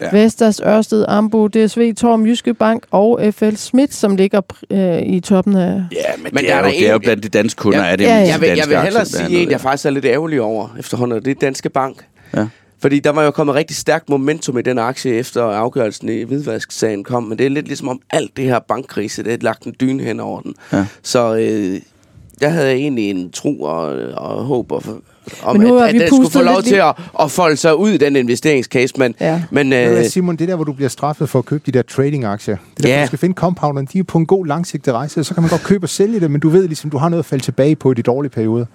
Ja. 0.02 0.08
Vestas, 0.12 0.62
Ørsted, 0.66 1.06
Ambo, 1.08 1.48
DSV, 1.48 1.94
Torm, 1.96 2.26
Jyske 2.26 2.54
Bank 2.54 2.84
og 2.92 3.22
FL 3.32 3.56
Schmidt, 3.56 3.94
som 3.94 4.16
ligger 4.16 4.42
uh, 4.74 5.02
i 5.16 5.20
toppen 5.20 5.56
af... 5.56 5.62
Ja, 5.92 5.98
men, 6.18 6.30
Men 6.34 6.34
det, 6.44 6.50
der 6.50 6.56
er 6.56 6.60
er 6.60 6.64
jo, 6.66 6.72
det 6.72 6.88
er 6.88 6.92
jo 6.94 7.00
blandt 7.00 7.24
de 7.24 7.30
danske 7.30 7.60
kunder, 7.60 7.86
Ja, 7.86 7.92
er 7.92 7.96
det 7.96 8.04
ja, 8.04 8.10
ja. 8.10 8.20
mest 8.20 8.32
Jeg 8.32 8.42
vil, 8.42 8.58
jeg 8.58 8.70
vil 8.70 8.78
hellere 8.78 9.06
sige 9.06 9.44
en, 9.44 9.52
jeg 9.52 9.62
faktisk 9.62 9.86
er 9.86 9.90
lidt 9.90 10.06
ærgerlig 10.06 10.42
over 10.42 10.68
efterhånden, 10.80 11.26
det 11.26 11.32
er 11.32 11.36
Danske 11.42 11.70
Bank. 11.70 11.98
Ja. 12.36 12.46
Fordi 12.80 12.99
der 12.99 13.09
var 13.09 13.23
jo 13.23 13.32
kommet 13.32 13.55
rigtig 13.55 13.75
stærkt 13.75 14.09
momentum 14.09 14.57
i 14.57 14.61
den 14.61 14.80
aktie, 14.80 15.13
efter 15.13 15.43
afgørelsen 15.43 16.09
i 16.09 16.23
hvidvasksagen 16.23 17.03
kom. 17.03 17.23
Men 17.23 17.38
det 17.38 17.45
er 17.45 17.49
lidt 17.49 17.67
ligesom 17.67 17.88
om 17.88 18.01
alt 18.09 18.38
det 18.38 18.45
her 18.45 18.59
bankkrise, 18.59 19.23
det 19.23 19.34
er 19.34 19.38
lagt 19.41 19.63
en 19.63 19.75
dyne 19.80 20.03
hen 20.03 20.19
over 20.19 20.41
den. 20.41 20.55
Ja. 20.73 20.86
Så 21.03 21.36
øh, 21.36 21.82
jeg 22.41 22.53
havde 22.53 22.71
egentlig 22.71 23.09
en 23.09 23.32
tro 23.32 23.61
og, 23.61 23.86
og 24.13 24.43
håb 24.43 24.71
og, 24.71 24.84
om, 25.43 25.57
Men 25.57 25.67
nu 25.67 25.78
at, 25.78 25.88
at 25.88 25.93
vi 25.93 25.99
den 25.99 26.07
skulle 26.07 26.32
få 26.32 26.41
lov 26.41 26.61
til 26.61 26.75
at, 26.75 26.93
at 27.19 27.32
folde 27.32 27.57
sig 27.57 27.75
ud 27.75 27.89
i 27.89 27.97
den 27.97 28.15
investeringscase. 28.15 28.93
Men, 28.97 29.15
Ja. 29.21 29.41
men 29.51 29.73
Øh, 29.73 30.05
Simon, 30.05 30.36
det 30.36 30.47
der, 30.47 30.55
hvor 30.55 30.63
du 30.63 30.73
bliver 30.73 30.89
straffet 30.89 31.30
for 31.30 31.39
at 31.39 31.45
købe 31.45 31.63
de 31.65 31.71
der 31.71 31.82
trading-aktier. 31.82 32.57
Det 32.78 32.84
der, 32.84 32.89
Ja. 32.89 32.95
ja. 32.95 33.01
du 33.01 33.07
skal 33.07 33.19
finde 33.19 33.34
compounderne, 33.36 33.88
de 33.93 33.99
er 33.99 34.03
på 34.03 34.17
en 34.17 34.25
god 34.25 34.45
langsigtet 34.45 34.93
rejse, 34.93 35.23
så 35.23 35.34
kan 35.34 35.43
man 35.43 35.49
godt 35.49 35.63
købe 35.63 35.86
og 35.86 35.89
sælge 35.89 36.19
det, 36.19 36.32
men 36.32 36.41
du 36.41 36.49
ved 36.49 36.67
ligesom, 36.67 36.89
du 36.89 36.97
har 36.97 37.09
noget 37.09 37.19
at 37.23 37.25
falde 37.25 37.43
tilbage 37.43 37.75
på 37.75 37.91
i 37.91 37.93
de 37.93 38.01
dårlige 38.01 38.30
perioder. 38.32 38.65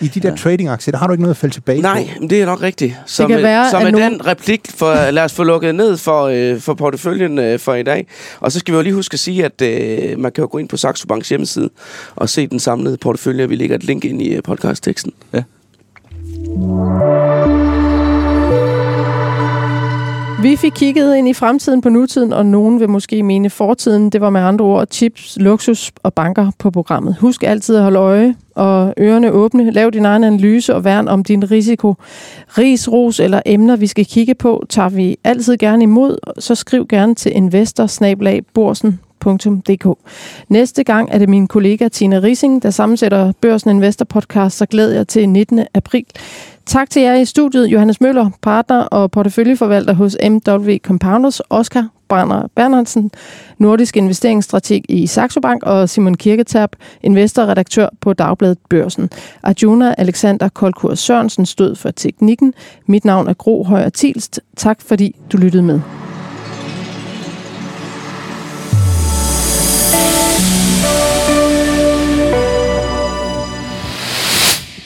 I 0.00 0.08
de 0.08 0.20
der 0.20 0.36
trading-aktier, 0.36 0.92
der 0.92 0.98
har 0.98 1.06
du 1.06 1.12
ikke 1.12 1.22
noget 1.22 1.34
at 1.34 1.38
falde 1.38 1.54
tilbage 1.54 1.80
Nej, 1.82 2.04
på. 2.14 2.20
men 2.20 2.30
det 2.30 2.42
er 2.42 2.46
nok 2.46 2.62
rigtigt. 2.62 2.94
Så 3.06 3.26
kan 3.26 3.34
med, 3.34 3.42
være, 3.42 3.70
så 3.70 3.76
at 3.76 3.82
med 3.82 3.92
nogen- 3.92 4.12
den 4.12 4.26
replik, 4.26 4.60
for, 4.74 5.10
lad 5.10 5.24
os 5.24 5.32
få 5.32 5.42
lukket 5.44 5.74
ned 5.74 5.96
for, 5.96 6.22
øh, 6.22 6.60
for 6.60 6.74
porteføljen 6.74 7.38
øh, 7.38 7.58
for 7.58 7.74
i 7.74 7.82
dag. 7.82 8.06
Og 8.40 8.52
så 8.52 8.58
skal 8.58 8.72
vi 8.72 8.76
jo 8.76 8.82
lige 8.82 8.94
huske 8.94 9.14
at 9.14 9.18
sige, 9.20 9.44
at 9.44 9.62
øh, 9.62 10.18
man 10.18 10.32
kan 10.32 10.42
jo 10.42 10.48
gå 10.52 10.58
ind 10.58 10.68
på 10.68 10.76
Saxo 10.76 11.06
Banks 11.06 11.28
hjemmeside 11.28 11.70
og 12.16 12.28
se 12.28 12.46
den 12.46 12.60
samlede 12.60 12.96
portefølje. 12.96 13.48
Vi 13.48 13.56
lægger 13.56 13.76
et 13.76 13.84
link 13.84 14.04
ind 14.04 14.22
i 14.22 14.34
øh, 14.34 14.42
podcastteksten. 14.42 15.12
Vi 20.42 20.56
fik 20.56 20.72
kigget 20.72 21.16
ind 21.16 21.28
i 21.28 21.32
fremtiden 21.32 21.80
på 21.80 21.88
nutiden, 21.88 22.32
og 22.32 22.46
nogen 22.46 22.80
vil 22.80 22.90
måske 22.90 23.22
mene 23.22 23.50
fortiden. 23.50 24.10
Det 24.10 24.20
var 24.20 24.30
med 24.30 24.40
andre 24.40 24.64
ord 24.64 24.86
chips, 24.90 25.38
luksus 25.40 25.92
og 26.02 26.14
banker 26.14 26.50
på 26.58 26.70
programmet. 26.70 27.16
Husk 27.20 27.42
altid 27.42 27.76
at 27.76 27.82
holde 27.82 27.98
øje 27.98 28.34
og 28.54 28.94
ørerne 28.98 29.30
åbne. 29.30 29.70
Lav 29.70 29.90
din 29.90 30.04
egen 30.04 30.24
analyse 30.24 30.74
og 30.74 30.84
værn 30.84 31.08
om 31.08 31.24
din 31.24 31.50
risiko. 31.50 31.94
Ris, 32.58 32.92
ros 32.92 33.20
eller 33.20 33.40
emner, 33.46 33.76
vi 33.76 33.86
skal 33.86 34.06
kigge 34.06 34.34
på, 34.34 34.64
tager 34.68 34.88
vi 34.88 35.16
altid 35.24 35.56
gerne 35.56 35.82
imod. 35.82 36.18
Så 36.38 36.54
skriv 36.54 36.86
gerne 36.86 37.14
til 37.14 37.36
investor 37.36 37.86
Næste 40.48 40.84
gang 40.84 41.08
er 41.12 41.18
det 41.18 41.28
min 41.28 41.46
kollega 41.46 41.88
Tina 41.88 42.18
Rising, 42.18 42.62
der 42.62 42.70
sammensætter 42.70 43.32
Børsen 43.40 43.70
Investor 43.70 44.04
Podcast, 44.04 44.56
så 44.56 44.66
glæder 44.66 44.94
jeg 44.94 45.08
til 45.08 45.28
19. 45.28 45.66
april. 45.74 46.04
Tak 46.66 46.90
til 46.90 47.02
jer 47.02 47.14
i 47.14 47.24
studiet, 47.24 47.66
Johannes 47.66 48.00
Møller, 48.00 48.30
partner 48.42 48.80
og 48.80 49.10
porteføljeforvalter 49.10 49.94
hos 49.94 50.16
MW 50.22 50.76
Compounders, 50.78 51.40
Oscar 51.50 51.88
Brander 52.08 52.48
Bernhardsen, 52.56 53.10
nordisk 53.58 53.96
investeringsstrateg 53.96 54.82
i 54.88 55.06
Saxo 55.06 55.40
Bank, 55.40 55.62
og 55.62 55.88
Simon 55.88 56.14
Kirketab, 56.14 56.70
investorredaktør 57.02 57.88
på 58.00 58.12
Dagbladet 58.12 58.58
Børsen. 58.70 59.10
Arjuna 59.42 59.94
Alexander 59.98 60.48
Kolkur 60.48 60.94
Sørensen 60.94 61.46
stod 61.46 61.76
for 61.76 61.90
teknikken. 61.90 62.54
Mit 62.86 63.04
navn 63.04 63.28
er 63.28 63.34
Gro 63.34 63.64
Højer 63.64 63.88
Tilst. 63.88 64.40
Tak 64.56 64.80
fordi 64.80 65.16
du 65.32 65.36
lyttede 65.36 65.62
med. 65.62 65.80